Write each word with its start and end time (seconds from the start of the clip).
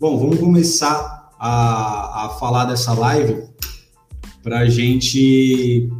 Bom, 0.00 0.18
vamos 0.18 0.38
começar 0.40 1.30
a, 1.38 2.24
a 2.24 2.28
falar 2.40 2.64
dessa 2.64 2.94
live 2.94 3.42
para 4.42 4.60
a 4.60 4.66
gente 4.66 5.90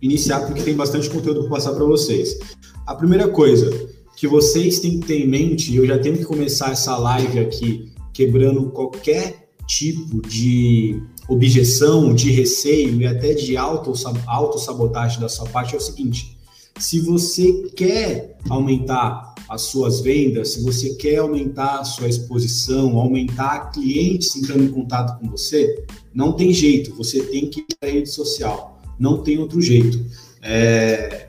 iniciar, 0.00 0.40
porque 0.46 0.62
tem 0.62 0.74
bastante 0.74 1.10
conteúdo 1.10 1.42
para 1.42 1.50
passar 1.50 1.74
para 1.74 1.84
vocês. 1.84 2.38
A 2.86 2.94
primeira 2.94 3.28
coisa 3.28 3.70
que 4.16 4.26
vocês 4.26 4.80
têm 4.80 4.98
que 4.98 5.06
ter 5.08 5.20
em 5.22 5.28
mente, 5.28 5.70
e 5.70 5.76
eu 5.76 5.86
já 5.86 5.98
tenho 5.98 6.16
que 6.16 6.24
começar 6.24 6.70
essa 6.70 6.96
live 6.96 7.38
aqui 7.38 7.92
quebrando 8.14 8.70
qualquer 8.70 9.50
tipo 9.66 10.26
de 10.26 10.98
objeção, 11.28 12.14
de 12.14 12.30
receio 12.30 12.98
e 12.98 13.06
até 13.06 13.34
de 13.34 13.58
auto-sabotagem 13.58 15.20
da 15.20 15.28
sua 15.28 15.46
parte, 15.50 15.74
é 15.74 15.76
o 15.76 15.82
seguinte: 15.82 16.34
se 16.78 17.00
você 17.00 17.64
quer 17.76 18.38
aumentar 18.48 19.25
as 19.48 19.62
suas 19.62 20.00
vendas, 20.00 20.54
se 20.54 20.62
você 20.62 20.94
quer 20.94 21.18
aumentar 21.18 21.80
a 21.80 21.84
sua 21.84 22.08
exposição, 22.08 22.98
aumentar 22.98 23.70
clientes 23.70 24.34
entrando 24.36 24.64
em 24.64 24.68
contato 24.68 25.18
com 25.20 25.30
você, 25.30 25.84
não 26.12 26.32
tem 26.32 26.52
jeito, 26.52 26.94
você 26.94 27.22
tem 27.22 27.48
que 27.48 27.60
ir 27.60 27.66
para 27.78 27.88
a 27.88 27.92
rede 27.92 28.10
social, 28.10 28.80
não 28.98 29.22
tem 29.22 29.38
outro 29.38 29.60
jeito. 29.60 30.04
É, 30.42 31.28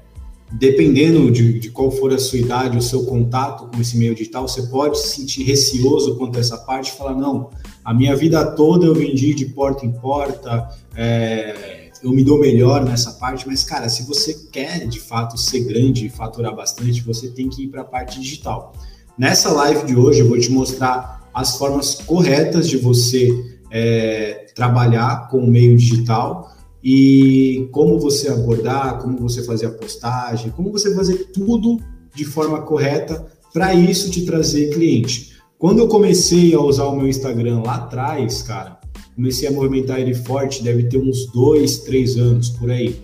dependendo 0.51 1.29
de, 1.29 1.59
de, 1.59 1.69
qual 1.69 1.91
for 1.91 2.13
a 2.13 2.17
sua 2.17 2.39
idade, 2.39 2.77
o 2.77 2.81
seu 2.81 3.05
contato 3.05 3.67
com 3.67 3.81
esse 3.81 3.97
meio 3.97 4.15
digital, 4.15 4.47
você 4.47 4.63
pode 4.63 4.97
se 4.99 5.09
sentir 5.09 5.43
receoso 5.43 6.15
quanto 6.15 6.37
a 6.37 6.39
essa 6.39 6.57
parte 6.57 6.91
e 6.91 6.97
falar, 6.97 7.15
não, 7.15 7.49
a 7.83 7.93
minha 7.93 8.15
vida 8.15 8.43
toda 8.51 8.85
eu 8.85 8.95
vendi 8.95 9.33
de 9.33 9.45
porta 9.47 9.85
em 9.85 9.91
porta, 9.91 10.69
é, 10.95 11.76
eu 12.03 12.11
me 12.11 12.23
dou 12.23 12.39
melhor 12.39 12.83
nessa 12.83 13.11
parte, 13.13 13.47
mas, 13.47 13.63
cara, 13.63 13.89
se 13.89 14.03
você 14.03 14.33
quer 14.51 14.87
de 14.87 14.99
fato 14.99 15.37
ser 15.37 15.61
grande 15.61 16.05
e 16.05 16.09
faturar 16.09 16.55
bastante, 16.55 17.01
você 17.01 17.29
tem 17.29 17.49
que 17.49 17.63
ir 17.63 17.67
para 17.67 17.81
a 17.81 17.85
parte 17.85 18.19
digital. 18.19 18.73
Nessa 19.17 19.51
live 19.51 19.85
de 19.85 19.95
hoje 19.95 20.19
eu 20.19 20.27
vou 20.27 20.39
te 20.39 20.51
mostrar 20.51 21.29
as 21.33 21.57
formas 21.57 21.95
corretas 21.95 22.67
de 22.67 22.77
você 22.77 23.29
é, 23.71 24.47
trabalhar 24.55 25.27
com 25.29 25.39
o 25.39 25.47
meio 25.47 25.75
digital, 25.77 26.55
e 26.89 27.67
como 27.71 27.99
você 27.99 28.29
abordar, 28.29 28.99
como 28.99 29.17
você 29.17 29.43
fazer 29.43 29.65
a 29.65 29.71
postagem, 29.71 30.51
como 30.51 30.71
você 30.71 30.95
fazer 30.95 31.31
tudo 31.33 31.79
de 32.15 32.23
forma 32.23 32.61
correta 32.61 33.25
para 33.53 33.73
isso 33.73 34.09
te 34.09 34.25
trazer 34.25 34.69
cliente. 34.69 35.33
Quando 35.57 35.79
eu 35.79 35.87
comecei 35.87 36.53
a 36.53 36.61
usar 36.61 36.85
o 36.85 36.95
meu 36.95 37.07
Instagram 37.07 37.61
lá 37.65 37.75
atrás, 37.75 38.41
cara, 38.41 38.76
comecei 39.17 39.49
a 39.49 39.51
movimentar 39.51 39.99
ele 39.99 40.13
forte, 40.13 40.63
deve 40.63 40.83
ter 40.83 40.97
uns 40.97 41.25
dois, 41.25 41.79
três 41.79 42.15
anos 42.15 42.49
por 42.49 42.71
aí. 42.71 42.95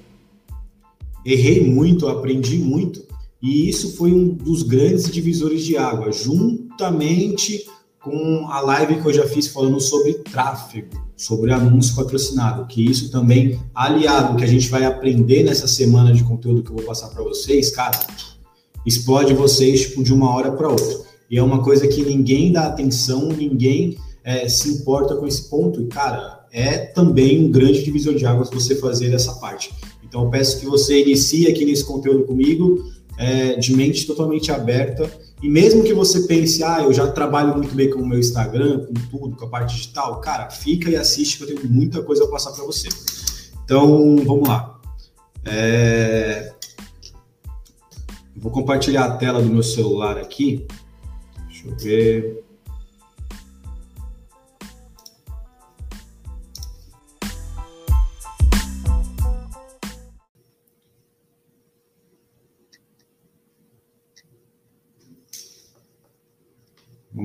Errei 1.25 1.61
muito, 1.61 2.07
aprendi 2.07 2.57
muito, 2.59 3.03
e 3.41 3.67
isso 3.67 3.97
foi 3.97 4.13
um 4.13 4.29
dos 4.29 4.63
grandes 4.63 5.11
divisores 5.11 5.65
de 5.65 5.75
água, 5.75 6.11
juntamente 6.11 7.65
com 8.01 8.47
a 8.47 8.61
live 8.61 9.01
que 9.01 9.07
eu 9.07 9.13
já 9.13 9.27
fiz 9.27 9.47
falando 9.47 9.81
sobre 9.81 10.13
tráfego 10.13 11.03
sobre 11.15 11.51
anúncio 11.51 11.95
patrocinado, 11.95 12.65
que 12.65 12.83
isso 12.83 13.09
também, 13.09 13.59
aliado 13.73 14.35
que 14.35 14.43
a 14.43 14.47
gente 14.47 14.67
vai 14.67 14.83
aprender 14.83 15.43
nessa 15.43 15.67
semana 15.67 16.13
de 16.13 16.23
conteúdo 16.23 16.63
que 16.63 16.69
eu 16.69 16.75
vou 16.75 16.85
passar 16.85 17.07
para 17.09 17.23
vocês, 17.23 17.71
cara, 17.71 17.97
explode 18.85 19.33
vocês 19.33 19.81
tipo, 19.81 20.03
de 20.03 20.13
uma 20.13 20.29
hora 20.29 20.51
para 20.51 20.67
outra. 20.67 21.01
E 21.29 21.37
é 21.37 21.43
uma 21.43 21.63
coisa 21.63 21.87
que 21.87 22.03
ninguém 22.03 22.51
dá 22.51 22.67
atenção, 22.67 23.29
ninguém 23.29 23.97
é, 24.23 24.47
se 24.47 24.69
importa 24.69 25.15
com 25.15 25.27
esse 25.27 25.49
ponto. 25.49 25.81
E, 25.81 25.87
cara, 25.87 26.45
é 26.51 26.77
também 26.77 27.45
um 27.45 27.51
grande 27.51 27.83
divisor 27.83 28.15
de 28.15 28.25
águas 28.25 28.49
você 28.49 28.75
fazer 28.75 29.13
essa 29.13 29.33
parte. 29.33 29.73
Então, 30.03 30.23
eu 30.23 30.29
peço 30.29 30.59
que 30.59 30.65
você 30.65 31.01
inicie 31.01 31.47
aqui 31.47 31.65
nesse 31.65 31.83
conteúdo 31.83 32.23
comigo, 32.25 32.91
é, 33.17 33.55
de 33.55 33.75
mente 33.75 34.05
totalmente 34.05 34.51
aberta 34.51 35.09
e 35.43 35.49
mesmo 35.49 35.83
que 35.83 35.93
você 35.93 36.21
pense, 36.21 36.63
ah, 36.63 36.83
eu 36.83 36.93
já 36.93 37.11
trabalho 37.11 37.53
muito 37.53 37.75
bem 37.75 37.89
com 37.89 37.99
o 37.99 38.07
meu 38.07 38.17
Instagram, 38.17 38.85
com 38.85 38.93
tudo, 38.93 39.35
com 39.35 39.43
a 39.43 39.49
parte 39.49 39.75
digital, 39.75 40.21
cara, 40.21 40.49
fica 40.49 40.89
e 40.89 40.95
assiste 40.95 41.37
que 41.37 41.43
eu 41.43 41.47
tenho 41.47 41.69
muita 41.69 42.01
coisa 42.01 42.23
a 42.23 42.27
passar 42.29 42.51
para 42.53 42.63
você. 42.63 42.87
Então, 43.65 44.15
vamos 44.25 44.47
lá. 44.47 44.79
É... 45.43 46.53
Vou 48.37 48.53
compartilhar 48.53 49.03
a 49.03 49.17
tela 49.17 49.41
do 49.41 49.49
meu 49.49 49.63
celular 49.63 50.17
aqui. 50.17 50.65
Deixa 51.49 51.67
eu 51.67 51.75
ver. 51.75 52.42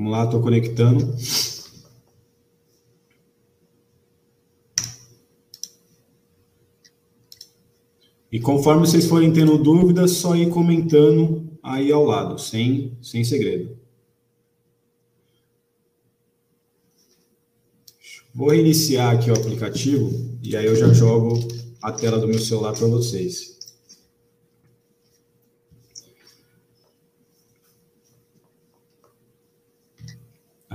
Vamos 0.09 0.17
lá, 0.17 0.25
estou 0.25 0.41
conectando. 0.41 1.15
E 8.31 8.39
conforme 8.39 8.87
vocês 8.87 9.05
forem 9.05 9.31
tendo 9.31 9.57
dúvidas, 9.57 10.11
só 10.11 10.35
ir 10.35 10.49
comentando 10.49 11.47
aí 11.61 11.91
ao 11.91 12.05
lado, 12.05 12.39
sem, 12.39 12.97
sem 13.01 13.23
segredo. 13.23 13.77
Vou 18.33 18.49
reiniciar 18.49 19.13
aqui 19.13 19.29
o 19.29 19.35
aplicativo 19.35 20.11
e 20.41 20.55
aí 20.55 20.65
eu 20.65 20.75
já 20.75 20.91
jogo 20.91 21.39
a 21.81 21.91
tela 21.91 22.17
do 22.17 22.27
meu 22.27 22.39
celular 22.39 22.73
para 22.73 22.87
vocês. 22.87 23.58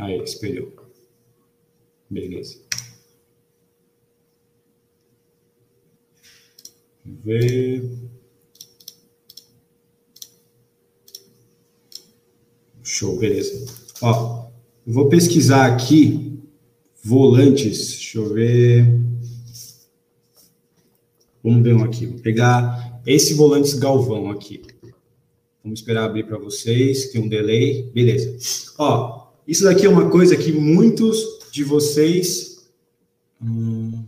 Aí, 0.05 0.23
espelhou. 0.23 0.71
Beleza. 2.11 2.61
Ver. 7.03 7.91
Show, 12.83 13.19
beleza. 13.19 13.65
Ó, 14.03 14.51
vou 14.87 15.09
pesquisar 15.09 15.73
aqui 15.73 16.39
volantes. 17.03 17.89
Deixa 17.89 18.19
eu 18.19 18.35
ver. 18.35 18.85
Vamos 21.43 21.63
ver 21.63 21.75
um 21.75 21.83
aqui. 21.83 22.05
Vou 22.07 22.21
pegar 22.21 23.01
esse 23.07 23.33
volantes 23.33 23.73
Galvão 23.73 24.31
aqui. 24.31 24.63
Vamos 25.63 25.81
esperar 25.81 26.05
abrir 26.05 26.27
para 26.27 26.37
vocês. 26.37 27.11
Tem 27.11 27.23
um 27.23 27.29
delay. 27.29 27.91
Beleza. 27.95 28.37
Ó, 28.79 29.24
isso 29.47 29.65
daqui 29.65 29.87
é 29.87 29.89
uma 29.89 30.09
coisa 30.09 30.37
que 30.37 30.53
muitos 30.53 31.39
de 31.53 31.63
vocês. 31.63 32.65
Hum... 33.43 34.05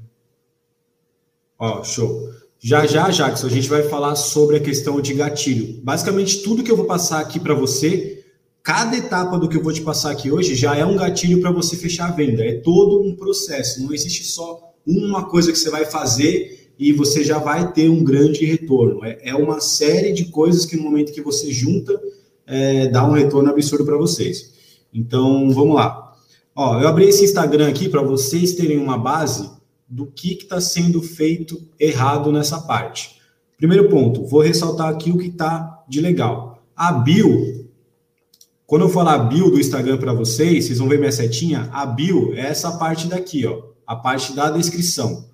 Ó, 1.59 1.83
show. 1.83 2.31
Já 2.59 2.87
já, 2.87 3.11
Jackson, 3.11 3.47
a 3.47 3.51
gente 3.51 3.69
vai 3.69 3.83
falar 3.83 4.17
sobre 4.17 4.57
a 4.57 4.61
questão 4.61 5.01
de 5.01 5.15
gatilho. 5.15 5.81
Basicamente, 5.83 6.43
tudo 6.43 6.63
que 6.63 6.71
eu 6.71 6.77
vou 6.77 6.87
passar 6.87 7.21
aqui 7.21 7.39
para 7.39 7.55
você, 7.55 8.25
cada 8.63 8.97
etapa 8.97 9.39
do 9.39 9.49
que 9.49 9.57
eu 9.57 9.63
vou 9.63 9.73
te 9.73 9.83
passar 9.83 10.11
aqui 10.11 10.31
hoje 10.31 10.55
já 10.55 10.77
é 10.77 10.85
um 10.85 10.97
gatilho 10.97 11.41
para 11.41 11.51
você 11.51 11.77
fechar 11.77 12.09
a 12.09 12.13
venda. 12.13 12.45
É 12.45 12.55
todo 12.55 13.03
um 13.03 13.15
processo. 13.15 13.83
Não 13.83 13.93
existe 13.93 14.25
só 14.25 14.75
uma 14.87 15.29
coisa 15.29 15.53
que 15.53 15.59
você 15.59 15.71
vai 15.71 15.85
fazer 15.85 16.73
e 16.79 16.93
você 16.93 17.23
já 17.23 17.39
vai 17.39 17.73
ter 17.73 17.89
um 17.89 18.03
grande 18.03 18.45
retorno. 18.45 19.05
É, 19.05 19.19
é 19.23 19.35
uma 19.35 19.61
série 19.61 20.13
de 20.13 20.27
coisas 20.27 20.67
que 20.67 20.77
no 20.77 20.83
momento 20.83 21.13
que 21.13 21.21
você 21.21 21.53
junta, 21.53 22.01
é, 22.47 22.89
dá 22.89 23.07
um 23.07 23.13
retorno 23.13 23.51
absurdo 23.51 23.85
para 23.85 23.97
vocês. 23.97 24.56
Então, 24.93 25.51
vamos 25.51 25.77
lá. 25.77 26.15
Ó, 26.55 26.81
eu 26.81 26.89
abri 26.89 27.05
esse 27.05 27.25
Instagram 27.25 27.69
aqui 27.69 27.89
para 27.89 28.03
vocês 28.03 28.55
terem 28.55 28.79
uma 28.79 28.97
base 28.97 29.51
do 29.89 30.07
que 30.07 30.33
está 30.33 30.61
sendo 30.61 31.03
feito 31.03 31.61
errado 31.79 32.33
nessa 32.33 32.61
parte. 32.63 33.17
Primeiro 33.57 33.89
ponto, 33.89 34.25
vou 34.25 34.41
ressaltar 34.41 34.89
aqui 34.89 35.11
o 35.11 35.19
que 35.19 35.29
está 35.29 35.85
de 35.89 36.01
legal. 36.01 36.63
A 36.75 36.93
bio, 36.93 37.67
quando 38.67 38.83
eu 38.83 38.89
falar 38.89 39.19
bio 39.19 39.51
do 39.51 39.61
Instagram 39.61 39.97
para 39.97 40.13
vocês, 40.13 40.65
vocês 40.65 40.79
vão 40.79 40.89
ver 40.89 40.99
minha 40.99 41.13
setinha, 41.13 41.71
a 41.73 41.87
bio 41.87 42.35
é 42.35 42.41
essa 42.41 42.73
parte 42.73 43.07
daqui, 43.07 43.47
ó, 43.47 43.63
a 43.87 43.95
parte 43.95 44.35
da 44.35 44.51
descrição. 44.51 45.27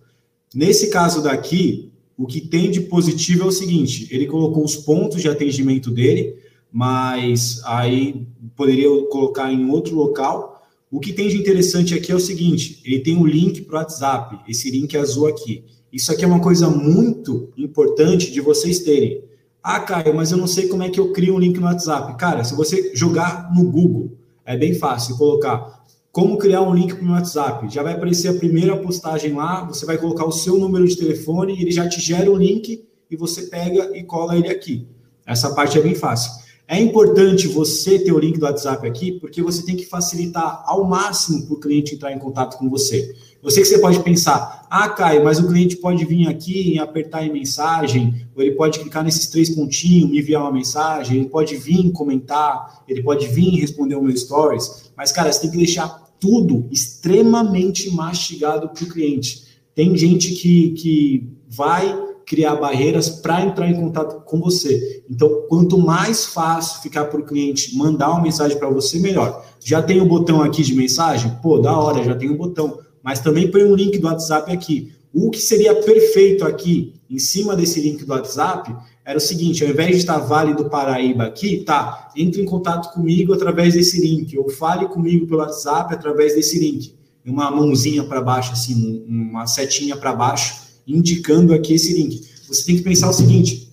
Nesse 0.55 0.91
caso 0.91 1.23
daqui, 1.23 1.91
o 2.17 2.27
que 2.27 2.41
tem 2.41 2.71
de 2.71 2.83
positivo 2.83 3.45
é 3.45 3.47
o 3.47 3.53
seguinte, 3.53 4.07
ele 4.11 4.27
colocou 4.27 4.65
os 4.65 4.77
pontos 4.77 5.23
de 5.23 5.29
atendimento 5.29 5.91
dele, 5.91 6.37
mas 6.73 7.61
aí 7.65 8.27
poderia 8.57 8.89
colocar 9.11 9.53
em 9.53 9.69
outro 9.71 9.95
local. 9.95 10.63
O 10.91 10.99
que 10.99 11.13
tem 11.13 11.29
de 11.29 11.37
interessante 11.37 11.95
aqui 11.95 12.11
é 12.11 12.15
o 12.15 12.21
seguinte: 12.21 12.81
ele 12.85 13.01
tem 13.01 13.17
um 13.17 13.27
link 13.27 13.63
para 13.63 13.77
o 13.77 13.79
WhatsApp, 13.79 14.39
esse 14.49 14.71
link 14.71 14.97
azul 14.97 15.27
aqui. 15.27 15.65
Isso 15.93 16.11
aqui 16.11 16.25
é 16.25 16.27
uma 16.27 16.41
coisa 16.41 16.71
muito 16.71 17.53
importante 17.57 18.33
de 18.33 18.41
vocês 18.41 18.79
terem. 18.79 19.23
Ah, 19.63 19.79
Caio, 19.79 20.15
mas 20.15 20.33
eu 20.33 20.39
não 20.39 20.47
sei 20.47 20.67
como 20.67 20.83
é 20.83 20.89
que 20.89 20.99
eu 20.99 21.13
crio 21.13 21.35
um 21.35 21.39
link 21.39 21.59
no 21.59 21.67
WhatsApp. 21.67 22.17
Cara, 22.17 22.43
se 22.43 22.57
você 22.57 22.93
jogar 22.95 23.53
no 23.55 23.71
Google, 23.71 24.17
é 24.45 24.57
bem 24.57 24.75
fácil 24.75 25.17
colocar 25.17 25.83
como 26.11 26.37
criar 26.37 26.63
um 26.63 26.75
link 26.75 26.95
para 26.95 27.07
o 27.07 27.11
WhatsApp. 27.13 27.73
Já 27.73 27.83
vai 27.83 27.95
aparecer 27.95 28.29
a 28.29 28.35
primeira 28.35 28.77
postagem 28.77 29.35
lá, 29.35 29.65
você 29.65 29.87
vai 29.87 29.97
colocar 29.97 30.27
o 30.27 30.33
seu 30.33 30.59
número 30.59 30.87
de 30.87 30.97
telefone, 30.97 31.61
ele 31.61 31.71
já 31.71 31.89
te 31.89 32.01
gera 32.01 32.31
o 32.31 32.37
link 32.37 32.85
e 33.11 33.17
você 33.17 33.43
pega 33.43 33.97
e 33.97 34.03
cola 34.03 34.37
ele 34.37 34.49
aqui. 34.49 34.87
Essa 35.27 35.55
parte 35.55 35.79
é 35.79 35.81
bem 35.81 35.95
fácil. 35.95 36.42
É 36.73 36.81
importante 36.81 37.49
você 37.49 37.99
ter 37.99 38.13
o 38.13 38.19
link 38.19 38.39
do 38.39 38.47
WhatsApp 38.47 38.89
aqui, 38.89 39.13
porque 39.13 39.43
você 39.43 39.63
tem 39.63 39.77
que 39.77 39.85
facilitar 39.85 40.63
ao 40.65 40.89
máximo 40.89 41.45
para 41.45 41.55
o 41.55 41.61
cliente 41.61 41.95
entrar 41.95 42.11
em 42.11 42.19
contato 42.19 42.57
com 42.57 42.71
você. 42.71 43.15
Eu 43.43 43.51
sei 43.51 43.63
que 43.63 43.69
você 43.69 43.79
pode 43.79 44.03
pensar, 44.03 44.67
ah, 44.71 44.89
Caio, 44.89 45.23
mas 45.23 45.39
o 45.39 45.47
cliente 45.47 45.77
pode 45.77 46.03
vir 46.07 46.27
aqui 46.29 46.73
e 46.73 46.79
apertar 46.79 47.27
em 47.27 47.31
mensagem, 47.31 48.27
ou 48.35 48.43
ele 48.43 48.53
pode 48.53 48.79
clicar 48.79 49.05
nesses 49.05 49.27
três 49.27 49.51
pontinhos, 49.51 50.09
me 50.09 50.21
enviar 50.21 50.41
uma 50.41 50.51
mensagem, 50.51 51.19
ele 51.19 51.29
pode 51.29 51.57
vir 51.57 51.93
comentar, 51.93 52.83
ele 52.89 53.03
pode 53.03 53.27
vir 53.27 53.61
responder 53.61 53.97
o 53.97 54.03
meu 54.03 54.17
stories. 54.17 54.91
Mas, 54.97 55.13
cara, 55.13 55.31
você 55.31 55.43
tem 55.43 55.51
que 55.51 55.59
deixar 55.59 55.91
tudo 56.19 56.67
extremamente 56.71 57.91
mastigado 57.91 58.71
para 58.71 58.83
o 58.83 58.89
cliente. 58.89 59.43
Tem 59.75 59.95
gente 59.95 60.33
que, 60.37 60.71
que 60.71 61.29
vai 61.47 62.02
criar 62.27 62.57
barreiras 62.57 63.09
para 63.09 63.45
entrar 63.45 63.69
em 63.69 63.75
contato 63.75 64.25
com 64.25 64.41
você. 64.41 65.03
Então, 65.11 65.47
quanto 65.49 65.79
mais 65.79 66.27
fácil 66.27 66.83
ficar 66.83 67.07
para 67.07 67.21
o 67.21 67.25
cliente 67.25 67.77
mandar 67.77 68.11
uma 68.11 68.23
mensagem 68.23 68.59
para 68.59 68.69
você, 68.69 68.99
melhor. 68.99 69.45
Já 69.65 69.83
tem 69.83 70.01
o 70.01 70.07
botão 70.07 70.43
aqui 70.43 70.63
de 70.63 70.75
mensagem? 70.75 71.39
Pô, 71.43 71.59
da 71.59 71.79
hora, 71.79 72.03
já 72.03 72.15
tem 72.15 72.31
o 72.31 72.37
botão 72.37 72.79
mas 73.03 73.21
também 73.21 73.51
põe 73.51 73.65
um 73.65 73.75
link 73.75 73.99
do 73.99 74.07
WhatsApp 74.07 74.53
aqui. 74.53 74.93
O 75.13 75.31
que 75.31 75.41
seria 75.41 75.75
perfeito 75.75 76.45
aqui, 76.45 76.95
em 77.11 77.19
cima 77.19 77.55
desse 77.55 77.81
link 77.81 78.05
do 78.05 78.13
WhatsApp, 78.13 78.75
era 79.05 79.19
o 79.19 79.21
seguinte: 79.21 79.65
ao 79.65 79.71
invés 79.71 79.91
de 79.91 79.97
estar 79.97 80.19
Vale 80.19 80.55
do 80.55 80.71
Paraíba 80.71 81.25
aqui, 81.25 81.65
tá, 81.65 82.11
entre 82.17 82.41
em 82.41 82.45
contato 82.45 82.93
comigo 82.95 83.35
através 83.35 83.75
desse 83.75 84.01
link, 84.01 84.39
ou 84.39 84.49
fale 84.49 84.87
comigo 84.87 85.27
pelo 85.27 85.41
WhatsApp 85.41 85.93
através 85.93 86.35
desse 86.35 86.59
link. 86.59 86.95
Uma 87.25 87.51
mãozinha 87.51 88.05
para 88.05 88.21
baixo, 88.21 88.53
assim, 88.53 89.05
uma 89.07 89.47
setinha 89.47 89.97
para 89.97 90.13
baixo, 90.13 90.72
indicando 90.87 91.53
aqui 91.53 91.75
esse 91.75 91.93
link. 91.95 92.23
Você 92.49 92.65
tem 92.65 92.77
que 92.77 92.83
pensar 92.83 93.11
o 93.11 93.13
seguinte: 93.13 93.73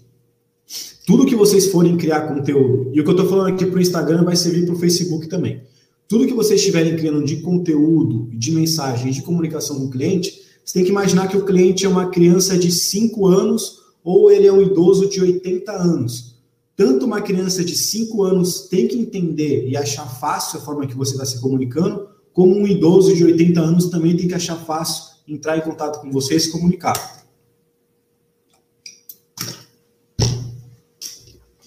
tudo 1.06 1.26
que 1.26 1.36
vocês 1.36 1.68
forem 1.68 1.98
criar 1.98 2.28
conteúdo, 2.34 2.92
e 2.94 3.02
o 3.02 3.04
que 3.04 3.10
eu 3.10 3.16
estou 3.16 3.28
falando 3.28 3.54
aqui 3.54 3.66
para 3.66 3.78
o 3.78 3.82
Instagram 3.82 4.24
vai 4.24 4.36
servir 4.36 4.66
para 4.66 4.76
o 4.76 4.80
Facebook 4.80 5.28
também. 5.28 5.62
Tudo 6.08 6.26
que 6.26 6.34
vocês 6.34 6.60
estiverem 6.60 6.96
criando 6.96 7.24
de 7.24 7.38
conteúdo, 7.38 8.30
de 8.32 8.52
mensagem, 8.52 9.12
de 9.12 9.22
comunicação 9.22 9.78
com 9.78 9.86
o 9.86 9.90
cliente, 9.90 10.42
você 10.66 10.74
tem 10.74 10.84
que 10.84 10.90
imaginar 10.90 11.28
que 11.28 11.38
o 11.38 11.46
cliente 11.46 11.86
é 11.86 11.90
uma 11.90 12.10
criança 12.10 12.58
de 12.58 12.72
5 12.72 13.28
anos 13.28 13.80
ou 14.04 14.32
ele 14.32 14.48
é 14.48 14.54
um 14.54 14.62
idoso 14.62 15.10
de 15.10 15.22
80 15.22 15.72
anos. 15.72 16.36
Tanto 16.76 17.06
uma 17.06 17.22
criança 17.22 17.64
de 17.64 17.76
5 17.76 18.24
anos 18.24 18.68
tem 18.70 18.88
que 18.88 18.98
entender 18.98 19.68
e 19.68 19.76
achar 19.76 20.06
fácil 20.06 20.60
a 20.60 20.62
forma 20.62 20.88
que 20.88 20.96
você 20.96 21.12
está 21.14 21.26
se 21.26 21.42
comunicando, 21.42 22.08
como 22.34 22.56
um 22.56 22.68
idoso 22.68 23.16
de 23.16 23.24
80 23.24 23.60
anos 23.60 23.88
também 23.88 24.16
tem 24.16 24.28
que 24.28 24.34
achar 24.34 24.56
fácil 24.56 25.19
entrar 25.30 25.58
em 25.58 25.62
contato 25.62 26.02
com 26.02 26.12
você 26.12 26.36
e 26.36 26.40
se 26.40 26.52
comunicar. 26.52 27.20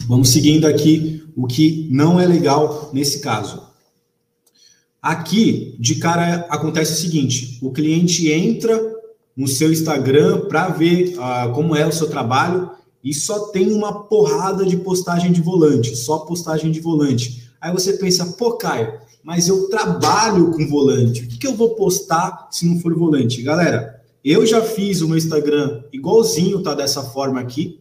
Vamos 0.06 0.30
seguindo 0.30 0.66
aqui 0.66 1.24
o 1.36 1.46
que 1.46 1.88
não 1.90 2.20
é 2.20 2.26
legal 2.26 2.90
nesse 2.92 3.20
caso. 3.20 3.62
Aqui, 5.00 5.76
de 5.78 5.96
cara, 5.96 6.46
acontece 6.50 6.92
o 6.92 6.96
seguinte: 6.96 7.58
o 7.62 7.72
cliente 7.72 8.30
entra 8.30 8.80
no 9.36 9.48
seu 9.48 9.72
Instagram 9.72 10.46
para 10.48 10.68
ver 10.68 11.16
uh, 11.16 11.52
como 11.54 11.74
é 11.74 11.86
o 11.86 11.92
seu 11.92 12.08
trabalho 12.08 12.70
e 13.02 13.12
só 13.14 13.48
tem 13.48 13.72
uma 13.72 14.04
porrada 14.04 14.64
de 14.64 14.76
postagem 14.76 15.32
de 15.32 15.40
volante, 15.40 15.96
só 15.96 16.20
postagem 16.20 16.70
de 16.70 16.80
volante. 16.80 17.50
Aí 17.60 17.72
você 17.72 17.94
pensa, 17.94 18.26
pô, 18.38 18.52
Caio, 18.52 19.00
mas 19.22 19.48
eu 19.48 19.68
trabalho 19.68 20.50
com 20.50 20.66
volante, 20.66 21.22
o 21.22 21.28
que, 21.28 21.38
que 21.38 21.46
eu 21.46 21.54
vou 21.54 21.74
postar 21.74 22.48
se 22.50 22.66
não 22.66 22.80
for 22.80 22.94
volante? 22.94 23.42
Galera, 23.42 24.02
eu 24.24 24.44
já 24.46 24.62
fiz 24.62 25.00
o 25.00 25.08
meu 25.08 25.16
Instagram 25.16 25.84
igualzinho, 25.92 26.62
tá 26.62 26.74
dessa 26.74 27.02
forma 27.02 27.40
aqui, 27.40 27.80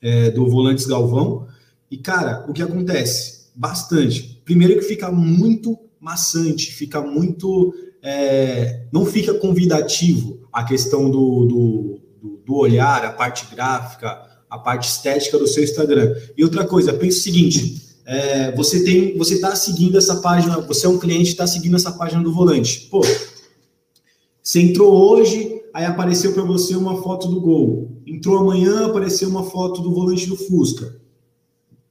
é, 0.00 0.30
do 0.30 0.48
Volantes 0.48 0.86
Galvão, 0.86 1.46
e 1.90 1.96
cara, 1.96 2.44
o 2.48 2.52
que 2.52 2.62
acontece? 2.62 3.44
Bastante. 3.54 4.40
Primeiro 4.44 4.74
que 4.74 4.82
fica 4.82 5.12
muito 5.12 5.78
maçante, 6.00 6.72
fica 6.72 7.00
muito. 7.00 7.72
É, 8.02 8.86
não 8.92 9.06
fica 9.06 9.32
convidativo 9.32 10.46
a 10.52 10.64
questão 10.64 11.08
do, 11.10 11.46
do, 11.46 12.00
do, 12.44 12.54
olhar, 12.56 13.04
a 13.04 13.12
parte 13.12 13.46
gráfica, 13.54 14.20
a 14.50 14.58
parte 14.58 14.88
estética 14.88 15.38
do 15.38 15.46
seu 15.46 15.64
Instagram. 15.64 16.14
E 16.36 16.44
outra 16.44 16.66
coisa, 16.66 16.92
pense 16.92 17.20
o 17.20 17.22
seguinte: 17.22 17.83
é, 18.06 18.52
você 18.54 18.84
tem, 18.84 19.16
você 19.16 19.34
está 19.34 19.54
seguindo 19.56 19.96
essa 19.96 20.16
página, 20.16 20.60
você 20.60 20.86
é 20.86 20.88
um 20.88 20.98
cliente 20.98 21.30
está 21.30 21.46
seguindo 21.46 21.76
essa 21.76 21.92
página 21.92 22.22
do 22.22 22.32
volante. 22.32 22.88
Pô, 22.90 23.00
você 24.42 24.60
entrou 24.60 24.92
hoje, 24.92 25.62
aí 25.72 25.84
apareceu 25.86 26.32
para 26.32 26.42
você 26.42 26.76
uma 26.76 27.02
foto 27.02 27.28
do 27.28 27.40
gol. 27.40 27.92
Entrou 28.06 28.38
amanhã, 28.38 28.86
apareceu 28.86 29.28
uma 29.28 29.44
foto 29.44 29.80
do 29.80 29.92
volante 29.92 30.26
do 30.26 30.36
Fusca. 30.36 30.96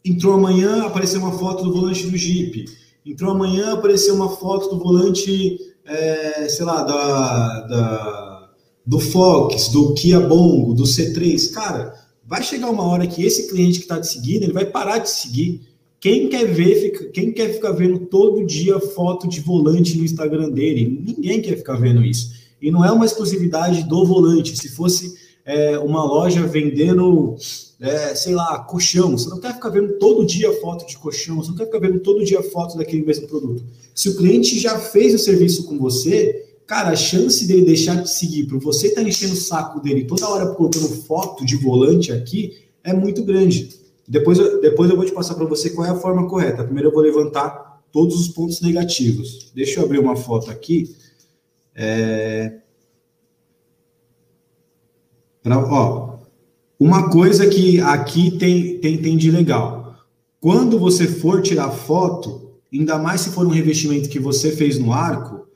Entrou 0.06 0.34
amanhã, 0.34 0.84
apareceu 0.84 1.20
uma 1.20 1.32
foto 1.32 1.64
do 1.64 1.74
volante 1.74 2.06
do 2.06 2.16
Jeep 2.18 2.66
Entrou 3.06 3.32
amanhã, 3.32 3.74
apareceu 3.74 4.16
uma 4.16 4.30
foto 4.30 4.70
do 4.70 4.82
volante, 4.82 5.60
é, 5.86 6.48
sei 6.48 6.66
lá, 6.66 6.84
da, 6.84 7.60
da, 7.68 8.50
do 8.86 8.98
Fox, 8.98 9.68
do 9.70 9.94
Kia 9.94 10.22
Bongo, 10.22 10.74
do 10.74 10.84
C3. 10.84 11.52
Cara, 11.52 11.94
vai 12.24 12.42
chegar 12.42 12.70
uma 12.70 12.84
hora 12.84 13.06
que 13.06 13.26
esse 13.26 13.50
cliente 13.50 13.80
que 13.80 13.86
está 13.86 14.00
te 14.00 14.08
seguindo, 14.08 14.44
ele 14.44 14.54
vai 14.54 14.66
parar 14.66 15.00
de 15.00 15.10
seguir. 15.10 15.73
Quem 16.04 16.28
quer 16.28 16.54
ver, 16.54 16.82
fica, 16.82 17.06
quem 17.06 17.32
quer 17.32 17.54
ficar 17.54 17.72
vendo 17.72 17.98
todo 17.98 18.46
dia 18.46 18.78
foto 18.78 19.26
de 19.26 19.40
volante 19.40 19.98
no 19.98 20.04
Instagram 20.04 20.50
dele? 20.50 21.02
Ninguém 21.02 21.42
quer 21.42 21.56
ficar 21.56 21.78
vendo 21.78 22.04
isso. 22.04 22.34
E 22.62 22.70
não 22.70 22.84
é 22.84 22.92
uma 22.92 23.06
exclusividade 23.06 23.88
do 23.88 24.06
volante. 24.06 24.58
Se 24.58 24.68
fosse 24.68 25.16
é, 25.46 25.80
uma 25.80 26.04
loja 26.04 26.46
vendendo 26.46 27.38
é, 27.80 28.14
sei 28.16 28.36
lá, 28.36 28.60
colchão. 28.66 29.18
Você 29.18 29.30
não 29.30 29.40
quer 29.40 29.54
ficar 29.54 29.70
vendo 29.70 29.98
todo 29.98 30.26
dia 30.26 30.52
foto 30.60 30.86
de 30.86 30.98
colchão, 30.98 31.38
você 31.38 31.52
não 31.52 31.58
quer 31.58 31.68
ficar 31.68 31.80
vendo 31.80 32.02
todo 32.02 32.26
dia 32.26 32.44
foto 32.44 32.78
daquele 32.78 33.06
mesmo 33.06 33.26
produto. 33.26 33.64
Se 33.96 34.10
o 34.10 34.18
cliente 34.18 34.60
já 34.60 34.78
fez 34.78 35.14
o 35.14 35.20
serviço 35.20 35.64
com 35.64 35.80
você, 35.80 36.50
cara, 36.68 36.90
a 36.90 36.96
chance 36.98 37.48
dele 37.48 37.64
deixar 37.64 37.96
de 38.04 38.12
seguir 38.12 38.48
por 38.48 38.60
você 38.60 38.88
estar 38.88 39.02
tá 39.02 39.08
enchendo 39.08 39.32
o 39.32 39.38
saco 39.38 39.80
dele 39.80 40.04
toda 40.04 40.28
hora 40.28 40.48
colocando 40.48 40.90
foto 40.90 41.46
de 41.46 41.56
volante 41.56 42.12
aqui 42.12 42.58
é 42.84 42.92
muito 42.92 43.24
grande. 43.24 43.83
Depois, 44.08 44.38
depois 44.62 44.90
eu 44.90 44.98
vou 44.98 45.06
te 45.06 45.12
passar 45.12 45.36
para 45.36 45.46
você 45.46 45.70
qual 45.70 45.88
é 45.88 45.92
a 45.92 45.96
forma 45.96 46.28
correta. 46.28 46.64
Primeiro 46.64 46.90
eu 46.90 46.94
vou 46.94 47.02
levantar 47.02 47.82
todos 47.92 48.20
os 48.20 48.28
pontos 48.28 48.60
negativos. 48.62 49.52
Deixa 49.54 49.80
eu 49.80 49.86
abrir 49.86 50.00
uma 50.00 50.16
foto 50.16 50.52
aqui. 50.52 50.96
É... 51.76 52.60
Pra, 55.42 55.60
ó, 55.60 56.20
uma 56.80 57.10
coisa 57.10 57.48
que 57.48 57.80
aqui 57.80 58.38
tem, 58.38 58.80
tem, 58.80 59.02
tem 59.02 59.18
de 59.18 59.32
legal. 59.32 59.96
Quando 60.42 60.78
você 60.78 61.08
for 61.08 61.42
tirar 61.42 61.72
foto, 61.72 62.58
ainda 62.74 62.98
mais 62.98 63.22
se 63.22 63.30
for 63.30 63.46
um 63.46 63.52
revestimento 63.52 64.10
que 64.10 64.20
você 64.20 64.52
fez 64.52 64.78
no 64.78 64.92
arco, 64.92 65.48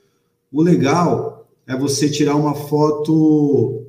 o 0.50 0.62
legal 0.62 1.46
é 1.66 1.76
você 1.76 2.08
tirar 2.08 2.36
uma 2.36 2.54
foto 2.54 3.87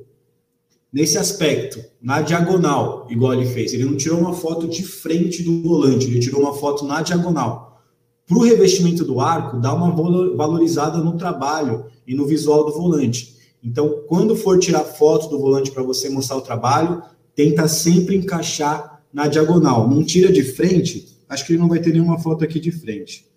nesse 0.92 1.18
aspecto, 1.18 1.82
na 2.00 2.20
diagonal, 2.20 3.06
igual 3.10 3.34
ele 3.34 3.46
fez. 3.46 3.72
Ele 3.72 3.84
não 3.84 3.96
tirou 3.96 4.18
uma 4.18 4.32
foto 4.32 4.68
de 4.68 4.82
frente 4.82 5.42
do 5.42 5.62
volante, 5.62 6.06
ele 6.06 6.18
tirou 6.20 6.40
uma 6.40 6.54
foto 6.54 6.84
na 6.84 7.02
diagonal. 7.02 7.82
Para 8.26 8.38
o 8.38 8.42
revestimento 8.42 9.04
do 9.04 9.20
arco, 9.20 9.58
dá 9.58 9.74
uma 9.74 9.90
valorizada 10.36 10.98
no 10.98 11.16
trabalho 11.16 11.86
e 12.06 12.14
no 12.14 12.26
visual 12.26 12.64
do 12.64 12.72
volante. 12.72 13.36
Então, 13.62 14.04
quando 14.06 14.36
for 14.36 14.58
tirar 14.58 14.84
foto 14.84 15.28
do 15.28 15.38
volante 15.38 15.70
para 15.70 15.82
você 15.82 16.08
mostrar 16.08 16.36
o 16.36 16.40
trabalho, 16.40 17.02
tenta 17.34 17.66
sempre 17.68 18.16
encaixar 18.16 19.02
na 19.12 19.26
diagonal. 19.26 19.88
Não 19.88 20.04
tira 20.04 20.32
de 20.32 20.42
frente, 20.42 21.18
acho 21.28 21.44
que 21.44 21.52
ele 21.52 21.60
não 21.60 21.68
vai 21.68 21.80
ter 21.80 21.92
nenhuma 21.92 22.18
foto 22.18 22.44
aqui 22.44 22.58
de 22.60 22.70
frente. 22.70 23.28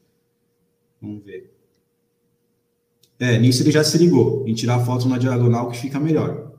Vamos 1.01 1.23
ver. 1.23 1.51
É, 3.19 3.37
nisso 3.37 3.63
ele 3.63 3.71
já 3.71 3.83
se 3.83 3.97
ligou, 3.97 4.43
em 4.47 4.53
tirar 4.53 4.85
foto 4.85 5.07
na 5.07 5.17
diagonal 5.17 5.69
que 5.69 5.77
fica 5.77 5.99
melhor. 5.99 6.52